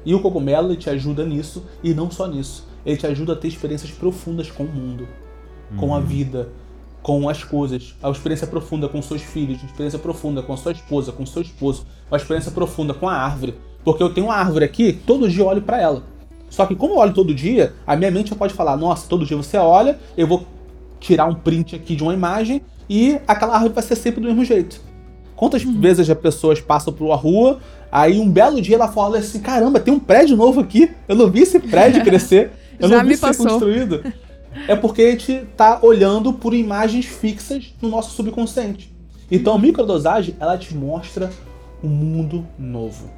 E 0.05 0.13
o 0.13 0.19
cogumelo 0.19 0.75
te 0.75 0.89
ajuda 0.89 1.25
nisso, 1.25 1.63
e 1.81 1.93
não 1.93 2.11
só 2.11 2.27
nisso. 2.27 2.67
Ele 2.85 2.97
te 2.97 3.07
ajuda 3.07 3.31
a 3.31 3.35
ter 3.35 3.47
experiências 3.47 3.91
profundas 3.91 4.51
com 4.51 4.63
o 4.63 4.71
mundo, 4.71 5.07
com 5.77 5.95
a 5.95 5.99
vida, 5.99 6.49
com 7.05 7.29
as 7.29 7.43
coisas. 7.43 7.93
A 8.01 8.09
experiência 8.09 8.47
profunda 8.47 8.89
com 8.89 8.99
seus 8.99 9.21
filhos, 9.21 9.59
a 9.61 9.65
experiência 9.67 9.99
profunda 9.99 10.41
com 10.41 10.53
a 10.53 10.57
sua 10.57 10.71
esposa, 10.71 11.11
com 11.11 11.23
seu 11.23 11.43
esposo, 11.43 11.85
a 12.09 12.15
experiência 12.15 12.49
profunda 12.49 12.95
com 12.95 13.07
a 13.07 13.13
árvore. 13.13 13.53
Porque 13.83 14.01
eu 14.01 14.11
tenho 14.11 14.25
uma 14.25 14.35
árvore 14.35 14.65
aqui, 14.65 14.91
todo 14.91 15.29
dia 15.29 15.43
eu 15.43 15.45
olho 15.45 15.61
para 15.61 15.79
ela. 15.79 16.01
Só 16.49 16.65
que 16.65 16.73
como 16.73 16.95
eu 16.95 16.97
olho 16.97 17.13
todo 17.13 17.31
dia, 17.31 17.73
a 17.85 17.95
minha 17.95 18.09
mente 18.09 18.31
já 18.31 18.35
pode 18.35 18.55
falar, 18.55 18.75
nossa, 18.75 19.07
todo 19.07 19.23
dia 19.23 19.37
você 19.37 19.55
olha, 19.55 19.99
eu 20.17 20.25
vou 20.25 20.47
tirar 20.99 21.25
um 21.27 21.35
print 21.35 21.75
aqui 21.75 21.95
de 21.95 22.01
uma 22.01 22.11
imagem 22.11 22.63
e 22.89 23.19
aquela 23.27 23.53
árvore 23.53 23.73
vai 23.73 23.83
ser 23.83 23.95
sempre 23.95 24.19
do 24.19 24.25
mesmo 24.25 24.43
jeito. 24.43 24.81
Quantas 25.35 25.61
vezes 25.61 26.09
as 26.09 26.17
pessoas 26.17 26.59
passam 26.59 26.91
por 26.91 27.05
uma 27.05 27.15
rua, 27.15 27.59
aí 27.91 28.19
um 28.19 28.27
belo 28.27 28.59
dia 28.59 28.77
ela 28.77 28.87
fala 28.87 29.19
assim, 29.19 29.41
caramba, 29.41 29.79
tem 29.79 29.93
um 29.93 29.99
prédio 29.99 30.35
novo 30.35 30.59
aqui, 30.59 30.89
eu 31.07 31.15
não 31.15 31.29
vi 31.29 31.41
esse 31.41 31.59
prédio 31.59 32.01
crescer, 32.03 32.49
eu 32.79 32.89
não 32.89 33.05
vi 33.05 33.15
ser 33.15 33.37
construído. 33.37 34.03
É 34.67 34.75
porque 34.75 35.01
a 35.01 35.11
gente 35.11 35.41
tá 35.57 35.79
olhando 35.81 36.33
por 36.33 36.53
imagens 36.53 37.05
fixas 37.05 37.73
no 37.81 37.89
nosso 37.89 38.15
subconsciente. 38.15 38.93
Então 39.29 39.53
a 39.55 39.59
microdosagem, 39.59 40.35
ela 40.39 40.57
te 40.57 40.75
mostra 40.75 41.29
um 41.83 41.87
mundo 41.87 42.45
novo. 42.57 43.09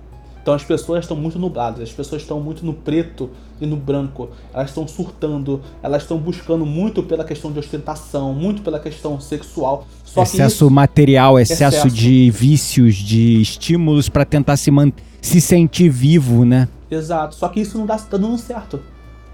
Então 0.42 0.54
as 0.56 0.64
pessoas 0.64 1.04
estão 1.04 1.18
muito 1.18 1.38
nubladas, 1.38 1.82
as 1.82 1.92
pessoas 1.92 2.22
estão 2.22 2.40
muito 2.40 2.66
no 2.66 2.74
preto 2.74 3.30
e 3.60 3.66
no 3.66 3.76
branco. 3.76 4.30
Elas 4.54 4.70
estão 4.70 4.88
surtando, 4.88 5.62
elas 5.84 6.04
estão 6.04 6.18
buscando 6.18 6.66
muito 6.66 7.04
pela 7.04 7.26
questão 7.26 7.52
de 7.52 7.60
ostentação, 7.60 8.34
muito 8.34 8.62
pela 8.62 8.80
questão 8.80 9.20
sexual. 9.20 9.86
Só 10.06 10.24
excesso 10.24 10.56
isso- 10.66 10.70
material, 10.70 11.38
excesso, 11.38 11.80
Excesso. 11.88 11.90
de 11.96 12.32
vícios, 12.32 12.96
de 12.96 13.42
estímulos 13.42 14.08
pra 14.08 14.24
tentar 14.24 14.56
se, 14.56 14.72
man... 14.72 14.90
se 15.22 15.42
sentir 15.42 15.90
vivo, 15.90 16.46
né? 16.46 16.70
Exato. 16.90 17.36
Só 17.36 17.50
que 17.50 17.60
isso 17.60 17.78
não 17.78 17.86
dá, 17.86 17.98
tá 17.98 18.16
dando 18.16 18.38
certo. 18.38 18.80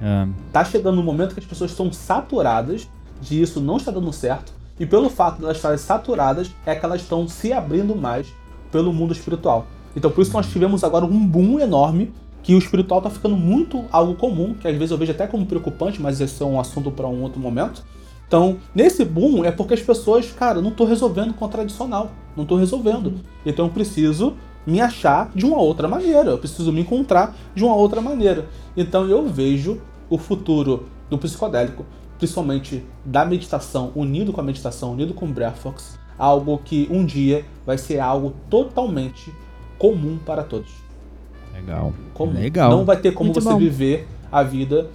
É. 0.03 0.27
Tá 0.51 0.65
chegando 0.65 0.99
um 0.99 1.03
momento 1.03 1.34
que 1.34 1.39
as 1.39 1.45
pessoas 1.45 1.71
estão 1.71 1.91
saturadas 1.93 2.89
de 3.21 3.41
isso 3.41 3.61
não 3.61 3.77
está 3.77 3.89
dando 3.89 4.11
certo. 4.11 4.51
E 4.77 4.85
pelo 4.85 5.09
fato 5.09 5.38
de 5.38 5.45
elas 5.45 5.55
estarem 5.55 5.77
saturadas, 5.77 6.51
é 6.65 6.75
que 6.75 6.85
elas 6.85 7.01
estão 7.01 7.25
se 7.25 7.53
abrindo 7.53 7.95
mais 7.95 8.27
pelo 8.69 8.91
mundo 8.91 9.13
espiritual. 9.13 9.65
Então 9.95 10.11
por 10.11 10.21
isso 10.21 10.34
nós 10.34 10.47
tivemos 10.47 10.84
agora 10.84 11.05
um 11.05 11.25
boom 11.25 11.57
enorme 11.59 12.11
que 12.41 12.53
o 12.53 12.57
espiritual 12.57 13.01
tá 13.01 13.09
ficando 13.09 13.38
muito 13.38 13.85
algo 13.89 14.15
comum, 14.15 14.53
que 14.53 14.67
às 14.67 14.73
vezes 14.75 14.91
eu 14.91 14.97
vejo 14.97 15.13
até 15.13 15.25
como 15.25 15.45
preocupante, 15.45 16.01
mas 16.01 16.19
esse 16.19 16.43
é 16.43 16.45
um 16.45 16.59
assunto 16.59 16.91
para 16.91 17.07
um 17.07 17.21
outro 17.21 17.39
momento. 17.39 17.81
Então, 18.27 18.57
nesse 18.75 19.05
boom 19.05 19.45
é 19.45 19.51
porque 19.51 19.75
as 19.75 19.81
pessoas, 19.81 20.30
cara, 20.31 20.61
não 20.61 20.71
tô 20.71 20.84
resolvendo 20.84 21.34
com 21.34 21.45
o 21.45 21.47
tradicional, 21.47 22.11
não 22.35 22.45
tô 22.45 22.57
resolvendo. 22.57 23.13
Então 23.45 23.67
eu 23.67 23.71
preciso 23.71 24.34
me 24.65 24.81
achar 24.81 25.31
de 25.34 25.45
uma 25.45 25.57
outra 25.57 25.88
maneira, 25.88 26.31
eu 26.31 26.38
preciso 26.38 26.73
me 26.73 26.81
encontrar 26.81 27.34
de 27.55 27.63
uma 27.63 27.75
outra 27.75 28.01
maneira. 28.01 28.47
Então 28.75 29.07
eu 29.07 29.25
vejo 29.27 29.80
o 30.09 30.17
futuro 30.17 30.85
do 31.09 31.17
psicodélico, 31.17 31.85
principalmente 32.17 32.84
da 33.03 33.25
meditação, 33.25 33.91
unido 33.95 34.31
com 34.31 34.41
a 34.41 34.43
meditação, 34.43 34.93
unido 34.93 35.13
com 35.13 35.25
o 35.25 35.30
Breathworks, 35.30 35.97
algo 36.17 36.57
que 36.63 36.88
um 36.91 37.05
dia 37.05 37.45
vai 37.65 37.77
ser 37.77 37.99
algo 37.99 38.34
totalmente 38.49 39.34
comum 39.77 40.17
para 40.17 40.43
todos. 40.43 40.71
Legal. 41.53 41.93
Comum. 42.13 42.34
Legal. 42.34 42.71
Não 42.71 42.85
vai 42.85 42.97
ter 42.97 43.11
como 43.13 43.30
Muito 43.30 43.41
você 43.41 43.49
bom. 43.49 43.57
viver 43.57 44.07
a 44.31 44.43
vida 44.43 44.89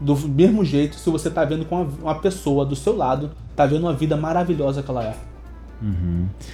do 0.00 0.16
mesmo 0.28 0.64
jeito 0.64 0.96
se 0.96 1.08
você 1.10 1.30
tá 1.30 1.44
vendo 1.44 1.64
com 1.64 1.82
uma, 1.82 1.92
uma 2.02 2.14
pessoa 2.16 2.64
do 2.64 2.76
seu 2.76 2.96
lado, 2.96 3.30
tá 3.54 3.66
vendo 3.66 3.82
uma 3.82 3.94
vida 3.94 4.16
maravilhosa 4.16 4.82
que 4.82 4.90
ela 4.90 5.04
é. 5.04 5.16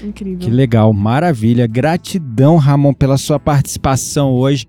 Incrível. 0.02 0.38
Que 0.38 0.50
legal, 0.50 0.92
maravilha. 0.92 1.66
Gratidão, 1.66 2.56
Ramon, 2.56 2.92
pela 2.92 3.16
sua 3.16 3.38
participação 3.38 4.32
hoje. 4.32 4.66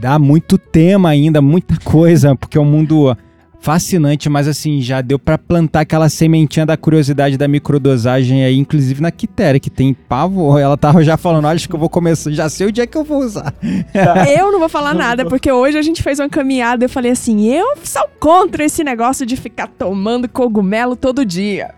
Dá 0.00 0.18
muito 0.18 0.56
tema 0.56 1.08
ainda, 1.08 1.42
muita 1.42 1.76
coisa, 1.82 2.36
porque 2.36 2.56
é 2.56 2.60
um 2.60 2.64
mundo 2.64 3.16
fascinante, 3.60 4.28
mas 4.28 4.46
assim, 4.46 4.80
já 4.80 5.00
deu 5.00 5.18
pra 5.18 5.36
plantar 5.36 5.80
aquela 5.80 6.08
sementinha 6.08 6.64
da 6.64 6.76
curiosidade 6.76 7.36
da 7.36 7.48
microdosagem 7.48 8.44
aí, 8.44 8.56
inclusive 8.56 9.02
na 9.02 9.10
Quitéria, 9.10 9.58
que 9.58 9.68
tem 9.68 9.92
pavor. 9.92 10.60
Ela 10.60 10.76
tava 10.76 11.02
já 11.02 11.16
falando, 11.16 11.46
olha, 11.46 11.56
acho 11.56 11.68
que 11.68 11.74
eu 11.74 11.80
vou 11.80 11.88
começar, 11.88 12.30
já 12.30 12.48
sei 12.48 12.68
o 12.68 12.72
dia 12.72 12.86
que 12.86 12.96
eu 12.96 13.04
vou 13.04 13.18
usar. 13.18 13.52
Eu 14.38 14.52
não 14.52 14.60
vou 14.60 14.68
falar 14.68 14.94
nada, 14.94 15.24
porque 15.26 15.50
hoje 15.50 15.76
a 15.76 15.82
gente 15.82 16.02
fez 16.02 16.18
uma 16.18 16.28
caminhada 16.28 16.84
e 16.84 16.86
eu 16.86 16.88
falei 16.88 17.10
assim: 17.10 17.46
eu 17.46 17.76
sou 17.82 18.02
contra 18.20 18.64
esse 18.64 18.84
negócio 18.84 19.26
de 19.26 19.36
ficar 19.36 19.66
tomando 19.66 20.28
cogumelo 20.28 20.94
todo 20.94 21.24
dia. 21.24 21.74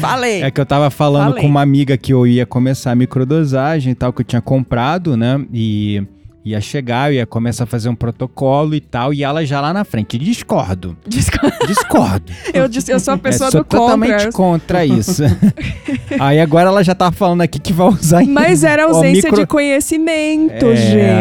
Falei. 0.00 0.42
É 0.42 0.50
que 0.50 0.60
eu 0.60 0.66
tava 0.66 0.90
falando 0.90 1.30
Falei. 1.30 1.42
com 1.42 1.48
uma 1.48 1.62
amiga 1.62 1.96
que 1.96 2.12
eu 2.12 2.26
ia 2.26 2.46
começar 2.46 2.92
a 2.92 2.94
microdosagem 2.94 3.92
e 3.92 3.94
tal, 3.94 4.12
que 4.12 4.20
eu 4.20 4.24
tinha 4.24 4.42
comprado, 4.42 5.16
né? 5.16 5.44
E 5.52 6.02
ia 6.44 6.60
chegar, 6.60 7.10
eu 7.12 7.16
ia 7.18 7.26
começar 7.26 7.64
a 7.64 7.66
fazer 7.66 7.88
um 7.88 7.94
protocolo 7.94 8.74
e 8.74 8.80
tal, 8.80 9.14
e 9.14 9.22
ela 9.22 9.44
já 9.46 9.60
lá 9.60 9.72
na 9.72 9.84
frente, 9.84 10.18
discordo, 10.18 10.96
Desculpa, 11.06 11.56
discordo. 11.68 12.32
eu, 12.52 12.66
disse, 12.68 12.90
eu 12.92 12.98
sou 12.98 13.14
a 13.14 13.18
pessoa 13.18 13.48
é, 13.48 13.50
sou 13.52 13.60
do 13.60 13.64
contra. 13.64 13.78
totalmente 13.80 14.32
contra 14.32 14.84
isso. 14.86 15.22
Aí 16.18 16.40
agora 16.40 16.68
ela 16.68 16.82
já 16.82 16.94
tá 16.94 17.10
falando 17.12 17.42
aqui 17.42 17.58
que 17.58 17.72
vai 17.72 17.86
usar 17.88 18.24
Mas 18.26 18.64
era 18.64 18.84
ausência 18.84 19.28
micro- 19.30 19.40
de 19.40 19.46
conhecimento, 19.46 20.66
É, 20.66 20.72
a 20.72 20.74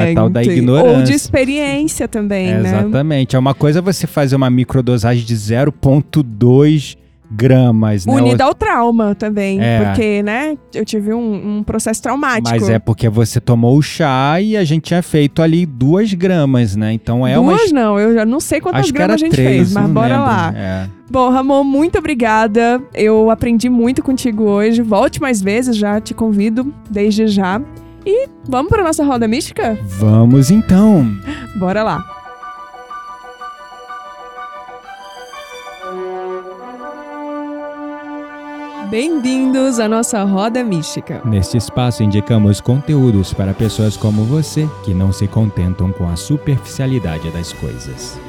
gente. 0.06 0.15
tal 0.15 0.30
da 0.30 0.39
Ou 0.39 0.45
de 0.45 0.52
ignorância. 0.52 1.14
experiência 1.15 2.07
também, 2.07 2.49
É, 2.49 2.57
né? 2.60 2.69
Exatamente. 2.80 3.35
É 3.35 3.39
uma 3.39 3.53
coisa 3.53 3.81
você 3.81 4.07
fazer 4.07 4.35
uma 4.35 4.49
microdosagem 4.49 5.23
de 5.23 5.35
0,2 5.35 6.98
gramas, 7.32 8.06
né? 8.06 8.14
Unida 8.14 8.44
ao 8.44 8.53
trauma 8.53 9.16
também. 9.16 9.60
É. 9.62 9.86
Porque, 9.86 10.22
né, 10.22 10.58
eu 10.74 10.84
tive 10.84 11.14
um, 11.14 11.58
um 11.58 11.64
processo 11.64 12.02
traumático. 12.02 12.49
Mas 12.49 12.70
é 12.70 12.78
porque 12.78 13.08
você 13.10 13.40
tomou 13.40 13.78
o 13.78 13.82
chá 13.82 14.40
e 14.41 14.58
a 14.58 14.64
gente 14.64 14.84
tinha 14.84 15.02
feito 15.02 15.41
ali 15.41 15.66
duas 15.66 16.14
gramas, 16.14 16.76
né? 16.76 16.94
Então 16.94 17.26
é 17.26 17.40
uma. 17.40 17.56
Duas 17.56 17.72
não, 17.72 17.99
eu 17.99 18.14
já 18.14 18.26
não 18.26 18.40
sei 18.40 18.60
quantas 18.60 18.82
Acho 18.82 18.94
gramas 18.94 19.16
a 19.16 19.18
gente 19.18 19.32
três, 19.32 19.49
fez, 19.49 19.74
mas 19.74 19.90
bora 19.90 20.16
lembro. 20.16 20.26
lá. 20.26 20.53
É. 20.56 20.88
Bom, 21.10 21.30
Ramon, 21.30 21.64
muito 21.64 21.98
obrigada. 21.98 22.82
Eu 22.94 23.30
aprendi 23.30 23.70
muito 23.70 24.02
contigo 24.02 24.44
hoje. 24.44 24.82
Volte 24.82 25.22
mais 25.22 25.41
vezes, 25.41 25.76
já 25.76 25.99
te 25.99 26.14
convido 26.14 26.74
desde 26.90 27.28
já. 27.28 27.62
E 28.06 28.28
vamos 28.48 28.70
para 28.70 28.84
nossa 28.84 29.03
roda 29.03 29.28
mística? 29.28 29.78
Vamos 29.84 30.49
então. 30.49 31.08
Bora 31.58 31.84
lá. 31.84 32.20
Bem-vindos 38.91 39.80
à 39.80 39.88
nossa 39.88 40.22
roda 40.26 40.65
mística. 40.65 41.22
Neste 41.23 41.55
espaço 41.55 42.03
indicamos 42.03 42.59
conteúdos 42.59 43.34
para 43.34 43.53
pessoas 43.53 43.95
como 43.95 44.26
você 44.26 44.68
que 44.84 44.93
não 44.93 45.13
se 45.13 45.30
contentam 45.30 45.93
com 45.93 46.09
a 46.09 46.18
superficialidade 46.18 47.31
das 47.31 47.53
coisas. 47.53 48.19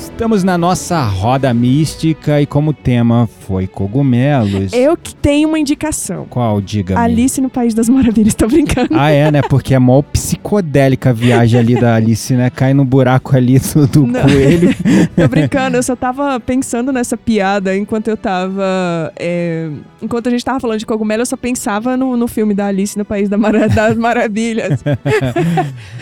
Estamos 0.00 0.44
na 0.44 0.56
nossa 0.56 1.02
roda 1.02 1.52
mística 1.52 2.40
e 2.40 2.46
como 2.46 2.72
tema 2.72 3.28
foi 3.40 3.66
cogumelos. 3.66 4.72
Eu 4.72 4.96
que 4.96 5.14
tenho 5.14 5.48
uma 5.48 5.58
indicação. 5.58 6.24
Qual, 6.30 6.60
diga-me? 6.60 7.00
Alice 7.00 7.40
no 7.40 7.50
País 7.50 7.74
das 7.74 7.88
Maravilhas, 7.88 8.34
tô 8.36 8.46
brincando. 8.46 8.90
Ah, 8.92 9.10
é, 9.10 9.30
né? 9.30 9.42
Porque 9.42 9.74
é 9.74 9.78
mó 9.78 10.00
psicodélica 10.02 11.10
a 11.10 11.12
viagem 11.12 11.58
ali 11.58 11.74
da 11.74 11.96
Alice, 11.96 12.32
né? 12.34 12.48
Cai 12.48 12.72
no 12.74 12.84
buraco 12.84 13.36
ali 13.36 13.58
do, 13.58 13.86
do 13.86 14.06
Não. 14.06 14.22
coelho. 14.22 14.74
Tô 15.14 15.28
brincando, 15.28 15.76
eu 15.76 15.82
só 15.82 15.96
tava 15.96 16.38
pensando 16.40 16.92
nessa 16.92 17.16
piada 17.16 17.76
enquanto 17.76 18.08
eu 18.08 18.16
tava. 18.16 19.12
é, 19.18 19.70
enquanto 20.00 20.28
a 20.28 20.30
gente 20.30 20.44
tava 20.44 20.60
falando 20.60 20.78
de 20.78 20.86
cogumelo, 20.86 21.22
eu 21.22 21.26
só 21.26 21.36
pensava 21.36 21.96
no, 21.96 22.16
no 22.16 22.28
filme 22.28 22.54
da 22.54 22.66
Alice 22.66 22.96
no 22.96 23.04
País 23.04 23.28
das 23.28 23.96
Maravilhas. 23.96 24.82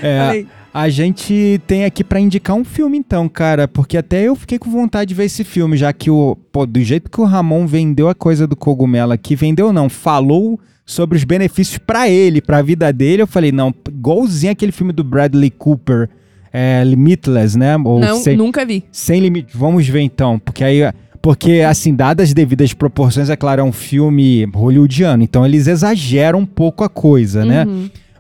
É, 0.03 0.19
Falei, 0.19 0.47
a 0.77 0.91
gente 0.91 1.59
tem 1.67 1.87
aqui 1.87 2.05
pra 2.05 2.21
indicar 2.21 2.55
um 2.55 2.63
filme 2.63 2.99
então, 2.99 3.31
cara, 3.31 3.67
porque 3.67 3.97
até 3.97 4.25
eu 4.25 4.37
fiquei 4.37 4.59
com 4.59 4.71
vontade 4.71 5.09
de 5.09 5.15
ver 5.15 5.25
esse 5.25 5.43
filme, 5.43 5.75
já 5.75 5.91
que 5.91 6.11
o, 6.11 6.37
pô, 6.53 6.67
do 6.67 6.79
jeito 6.83 7.11
que 7.11 7.19
o 7.19 7.25
Ramon 7.25 7.67
vendeu 7.67 8.11
a 8.11 8.15
coisa 8.15 8.47
do 8.47 8.55
cogumelo 8.55 9.11
aqui, 9.11 9.35
vendeu 9.35 9.73
não, 9.73 9.89
falou 9.89 10.61
sobre 10.85 11.17
os 11.17 11.25
benefícios 11.25 11.79
pra 11.79 12.11
ele, 12.11 12.43
pra 12.43 12.61
vida 12.61 12.93
dele, 12.93 13.23
eu 13.23 13.27
falei, 13.27 13.51
não, 13.51 13.75
igualzinho 13.89 14.53
aquele 14.53 14.71
filme 14.71 14.93
do 14.93 15.03
Bradley 15.03 15.51
Cooper, 15.51 16.11
é, 16.53 16.85
Limitless, 16.85 17.57
né? 17.57 17.75
Ou 17.83 17.99
não, 17.99 18.19
sem, 18.19 18.37
nunca 18.37 18.67
vi. 18.67 18.85
sem 18.93 19.19
limite. 19.19 19.57
Vamos 19.57 19.89
ver 19.89 20.03
então, 20.03 20.39
porque 20.39 20.63
aí 20.63 20.83
porque 21.23 21.63
assim, 21.67 21.95
dadas 21.95 22.29
as 22.29 22.35
devidas 22.35 22.75
proporções, 22.75 23.31
é 23.31 23.35
claro, 23.35 23.63
é 23.63 23.65
um 23.65 23.73
filme 23.73 24.45
hollywoodiano, 24.55 25.23
então 25.23 25.45
eles 25.47 25.67
exageram 25.69 26.41
um 26.41 26.47
pouco 26.47 26.85
a 26.85 26.89
coisa, 26.89 27.47
né? 27.47 27.67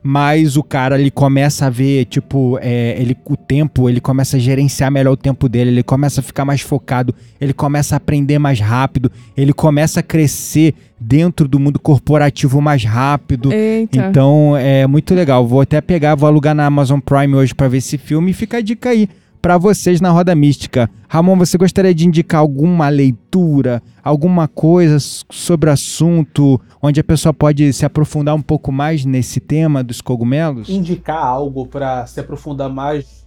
Mas 0.02 0.56
o 0.56 0.62
cara 0.62 0.98
ele 0.98 1.10
começa 1.10 1.66
a 1.66 1.70
ver, 1.70 2.05
tipo, 2.06 2.59
é, 2.60 2.97
ele, 2.98 3.16
o 3.24 3.36
tempo, 3.36 3.89
ele 3.89 4.01
começa 4.01 4.36
a 4.36 4.40
gerenciar 4.40 4.90
melhor 4.90 5.12
o 5.12 5.16
tempo 5.16 5.48
dele, 5.48 5.70
ele 5.70 5.82
começa 5.82 6.20
a 6.20 6.23
ficar 6.23 6.44
mais 6.44 6.60
focado, 6.60 7.14
ele 7.40 7.52
começa 7.52 7.94
a 7.94 7.98
aprender 7.98 8.39
mais 8.39 8.60
rápido, 8.60 9.10
ele 9.36 9.52
começa 9.52 10.01
a 10.01 10.02
crescer 10.02 10.74
dentro 10.98 11.47
do 11.47 11.59
mundo 11.59 11.78
corporativo 11.78 12.60
mais 12.60 12.85
rápido. 12.85 13.52
Eita. 13.52 13.98
Então 13.98 14.56
é 14.56 14.86
muito 14.86 15.14
legal. 15.14 15.47
Vou 15.47 15.60
até 15.60 15.81
pegar, 15.81 16.14
vou 16.14 16.27
alugar 16.27 16.55
na 16.55 16.66
Amazon 16.66 17.01
Prime 17.01 17.35
hoje 17.35 17.55
pra 17.55 17.68
ver 17.68 17.78
esse 17.78 17.98
filme 17.98 18.31
e 18.31 18.35
fica 18.35 18.59
a 18.59 18.60
dica 18.60 18.90
aí 18.90 19.09
pra 19.47 19.59
vocês 19.59 20.01
na 20.01 20.10
Roda 20.10 20.35
Mística. 20.35 20.90
Ramon, 21.09 21.36
você 21.36 21.56
gostaria 21.56 21.94
de 21.94 22.05
indicar 22.05 22.40
alguma 22.40 22.89
leitura, 22.89 23.81
alguma 24.02 24.48
coisa 24.48 24.97
sobre 24.98 25.70
o 25.70 25.73
assunto, 25.73 26.60
onde 26.82 26.98
a 26.98 27.05
pessoa 27.05 27.32
pode 27.32 27.73
se 27.73 27.86
aprofundar 27.86 28.35
um 28.35 28.43
pouco 28.43 28.73
mais 28.73 29.05
nesse 29.05 29.39
tema 29.39 29.85
dos 29.85 30.01
cogumelos? 30.01 30.68
indicar 30.68 31.24
algo 31.24 31.64
para 31.64 32.05
se 32.09 32.18
aprofundar 32.18 32.68
mais 32.68 33.24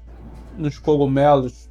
nos 0.57 0.77
cogumelos, 0.77 1.69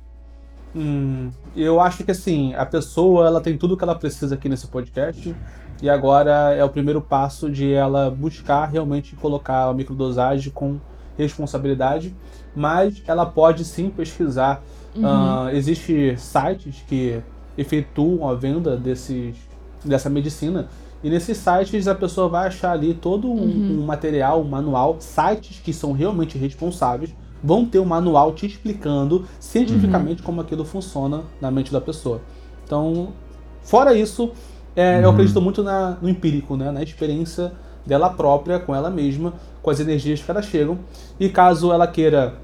hum, 0.74 1.28
eu 1.54 1.78
acho 1.78 2.02
que 2.02 2.10
assim, 2.10 2.54
a 2.54 2.64
pessoa 2.64 3.26
ela 3.26 3.42
tem 3.42 3.58
tudo 3.58 3.76
que 3.76 3.84
ela 3.84 3.96
precisa 3.96 4.34
aqui 4.34 4.48
nesse 4.48 4.66
podcast 4.66 5.36
e 5.82 5.90
agora 5.90 6.54
é 6.54 6.64
o 6.64 6.70
primeiro 6.70 7.02
passo 7.02 7.50
de 7.50 7.70
ela 7.70 8.10
buscar 8.10 8.64
realmente 8.64 9.14
colocar 9.14 9.68
a 9.68 9.74
microdosagem 9.74 10.50
com 10.50 10.80
responsabilidade, 11.18 12.14
mas 12.54 13.02
ela 13.06 13.26
pode 13.26 13.64
sim 13.64 13.90
pesquisar. 13.90 14.62
Ah, 15.04 15.50
Existem 15.52 16.16
sites 16.16 16.82
que 16.88 17.20
efetuam 17.56 18.28
a 18.28 18.34
venda 18.34 18.76
desses, 18.76 19.36
dessa 19.84 20.08
medicina 20.08 20.68
e 21.04 21.10
nesses 21.10 21.36
sites 21.36 21.86
a 21.86 21.94
pessoa 21.94 22.28
vai 22.28 22.46
achar 22.48 22.72
ali 22.72 22.94
todo 22.94 23.28
um, 23.30 23.80
um 23.80 23.84
material, 23.86 24.40
um 24.40 24.48
manual, 24.48 24.96
sites 25.00 25.60
que 25.62 25.72
são 25.72 25.92
realmente 25.92 26.36
responsáveis 26.38 27.14
vão 27.42 27.64
ter 27.64 27.78
um 27.78 27.84
manual 27.84 28.32
te 28.32 28.46
explicando 28.46 29.24
cientificamente 29.38 30.22
como 30.22 30.40
aquilo 30.40 30.64
funciona 30.64 31.22
na 31.40 31.50
mente 31.52 31.70
da 31.72 31.80
pessoa. 31.80 32.20
Então, 32.64 33.10
fora 33.62 33.94
isso, 33.94 34.32
é, 34.74 35.04
eu 35.04 35.10
acredito 35.10 35.40
muito 35.40 35.62
na- 35.62 35.96
no 36.02 36.08
empírico, 36.08 36.56
né? 36.56 36.72
na 36.72 36.82
experiência 36.82 37.52
dela 37.88 38.10
própria, 38.10 38.58
com 38.60 38.74
ela 38.74 38.90
mesma, 38.90 39.32
com 39.62 39.70
as 39.70 39.80
energias 39.80 40.22
que 40.22 40.30
elas 40.30 40.44
chegam. 40.44 40.78
E 41.18 41.30
caso 41.30 41.72
ela 41.72 41.86
queira 41.86 42.34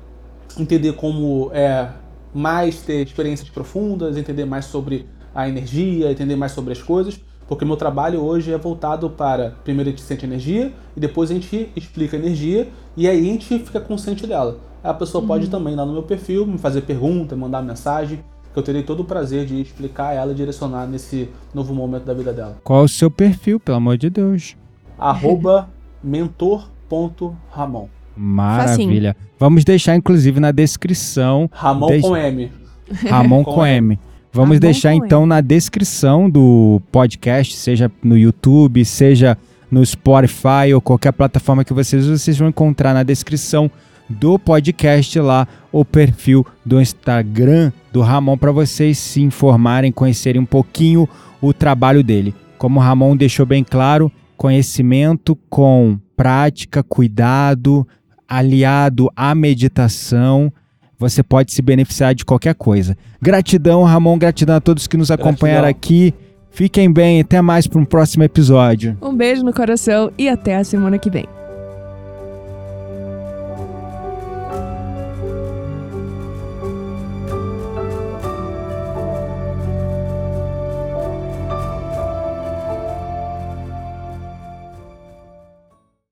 entender 0.59 0.95
como 0.95 1.51
é 1.53 1.91
mais 2.35 2.81
ter 2.81 3.07
experiências 3.07 3.51
profundas, 3.51 4.17
entender 4.17 4.47
mais 4.47 4.65
sobre 4.65 5.07
a 5.35 5.47
energia, 5.49 6.11
entender 6.11 6.35
mais 6.35 6.53
sobre 6.53 6.73
as 6.73 6.83
coisas, 6.83 7.21
porque 7.47 7.65
meu 7.65 7.77
trabalho 7.77 8.21
hoje 8.23 8.53
é 8.53 8.59
voltado 8.59 9.11
para 9.11 9.51
primeiro 9.63 9.91
a 9.91 9.93
gente 9.93 10.03
sente 10.03 10.25
energia 10.25 10.73
e 10.97 11.01
depois 11.01 11.31
a 11.31 11.35
gente 11.35 11.69
explica 11.77 12.17
a 12.17 12.21
energia 12.21 12.69
e 12.97 13.07
aí 13.07 13.21
a 13.21 13.33
gente 13.33 13.59
fica 13.59 13.81
consciente 13.81 14.27
dela. 14.27 14.59
A 14.83 14.95
pessoa 14.95 15.27
pode 15.27 15.49
também 15.49 15.75
ir 15.75 15.77
lá 15.77 15.85
no 15.85 15.93
meu 15.93 16.03
perfil, 16.03 16.47
me 16.47 16.59
fazer 16.59 16.83
pergunta, 16.83 17.37
mandar 17.37 17.63
mensagem, 17.63 18.25
que 18.53 18.59
eu 18.59 18.63
terei 18.63 18.83
todo 18.83 19.01
o 19.01 19.05
prazer 19.05 19.45
de 19.45 19.61
explicar 19.61 20.15
ela 20.15 20.33
e 20.33 20.35
direcionar 20.35 20.87
nesse 20.87 21.29
novo 21.53 21.75
momento 21.75 22.05
da 22.05 22.15
vida 22.15 22.33
dela. 22.33 22.59
Qual 22.63 22.83
é 22.83 22.85
o 22.85 22.89
seu 22.89 23.11
perfil, 23.11 23.59
pelo 23.59 23.77
amor 23.77 23.99
de 23.99 24.09
Deus? 24.09 24.57
Arroba 25.05 25.69
mentor.ramon. 26.03 27.89
Maravilha. 28.17 29.17
Vamos 29.39 29.65
deixar, 29.65 29.97
inclusive, 29.97 30.41
na 30.41 30.51
descrição. 30.51 31.49
Ramon 31.53 31.89
Deixa- 31.89 32.09
com 32.09 32.17
M. 32.17 32.53
Ramon 33.11 33.45
Com 33.45 33.55
com 33.55 33.67
M. 33.67 33.99
Vamos 34.33 34.57
Ramon 34.57 34.61
deixar 34.61 34.95
então 34.95 35.27
na 35.27 35.41
descrição 35.41 36.29
do 36.31 36.81
podcast, 36.91 37.55
seja 37.57 37.91
no 38.03 38.17
YouTube, 38.17 38.85
seja 38.85 39.37
no 39.71 39.85
Spotify 39.85 40.73
ou 40.75 40.81
qualquer 40.81 41.13
plataforma 41.13 41.65
que 41.65 41.73
vocês 41.73 42.07
vocês 42.07 42.39
vão 42.39 42.49
encontrar 42.49 42.95
na 42.95 43.03
descrição 43.03 43.71
do 44.09 44.39
podcast 44.39 45.19
lá, 45.21 45.47
o 45.73 45.85
perfil 45.85 46.47
do 46.65 46.81
Instagram 46.81 47.73
do 47.93 48.01
Ramon 48.01 48.37
para 48.37 48.53
vocês 48.53 48.99
se 48.99 49.23
informarem, 49.23 49.93
conhecerem 49.93 50.41
um 50.41 50.47
pouquinho 50.47 51.09
o 51.41 51.53
trabalho 51.53 52.03
dele. 52.03 52.35
Como 52.59 52.81
o 52.81 52.83
Ramon 52.83 53.17
deixou 53.17 53.47
bem 53.47 53.63
claro, 53.65 54.11
conhecimento 54.45 55.35
com 55.49 55.99
prática, 56.15 56.83
cuidado, 56.83 57.89
aliado 58.29 59.11
à 59.17 59.35
meditação, 59.35 60.53
você 60.99 61.23
pode 61.23 61.51
se 61.51 61.63
beneficiar 61.63 62.15
de 62.15 62.27
qualquer 62.27 62.55
coisa. 62.55 62.95
Gratidão, 63.23 63.85
Ramon, 63.85 64.19
gratidão 64.19 64.57
a 64.57 64.61
todos 64.61 64.87
que 64.87 64.99
nos 64.99 65.11
acompanharam 65.11 65.63
Gratidão. 65.63 66.09
aqui. 66.11 66.15
Fiquem 66.51 66.93
bem, 66.93 67.23
até 67.23 67.41
mais 67.41 67.67
para 67.67 67.81
um 67.81 67.87
próximo 67.87 68.23
episódio. 68.23 68.99
Um 69.01 69.17
beijo 69.17 69.43
no 69.43 69.53
coração 69.55 70.13
e 70.19 70.29
até 70.29 70.57
a 70.57 70.63
semana 70.63 70.99
que 70.99 71.09
vem. 71.09 71.25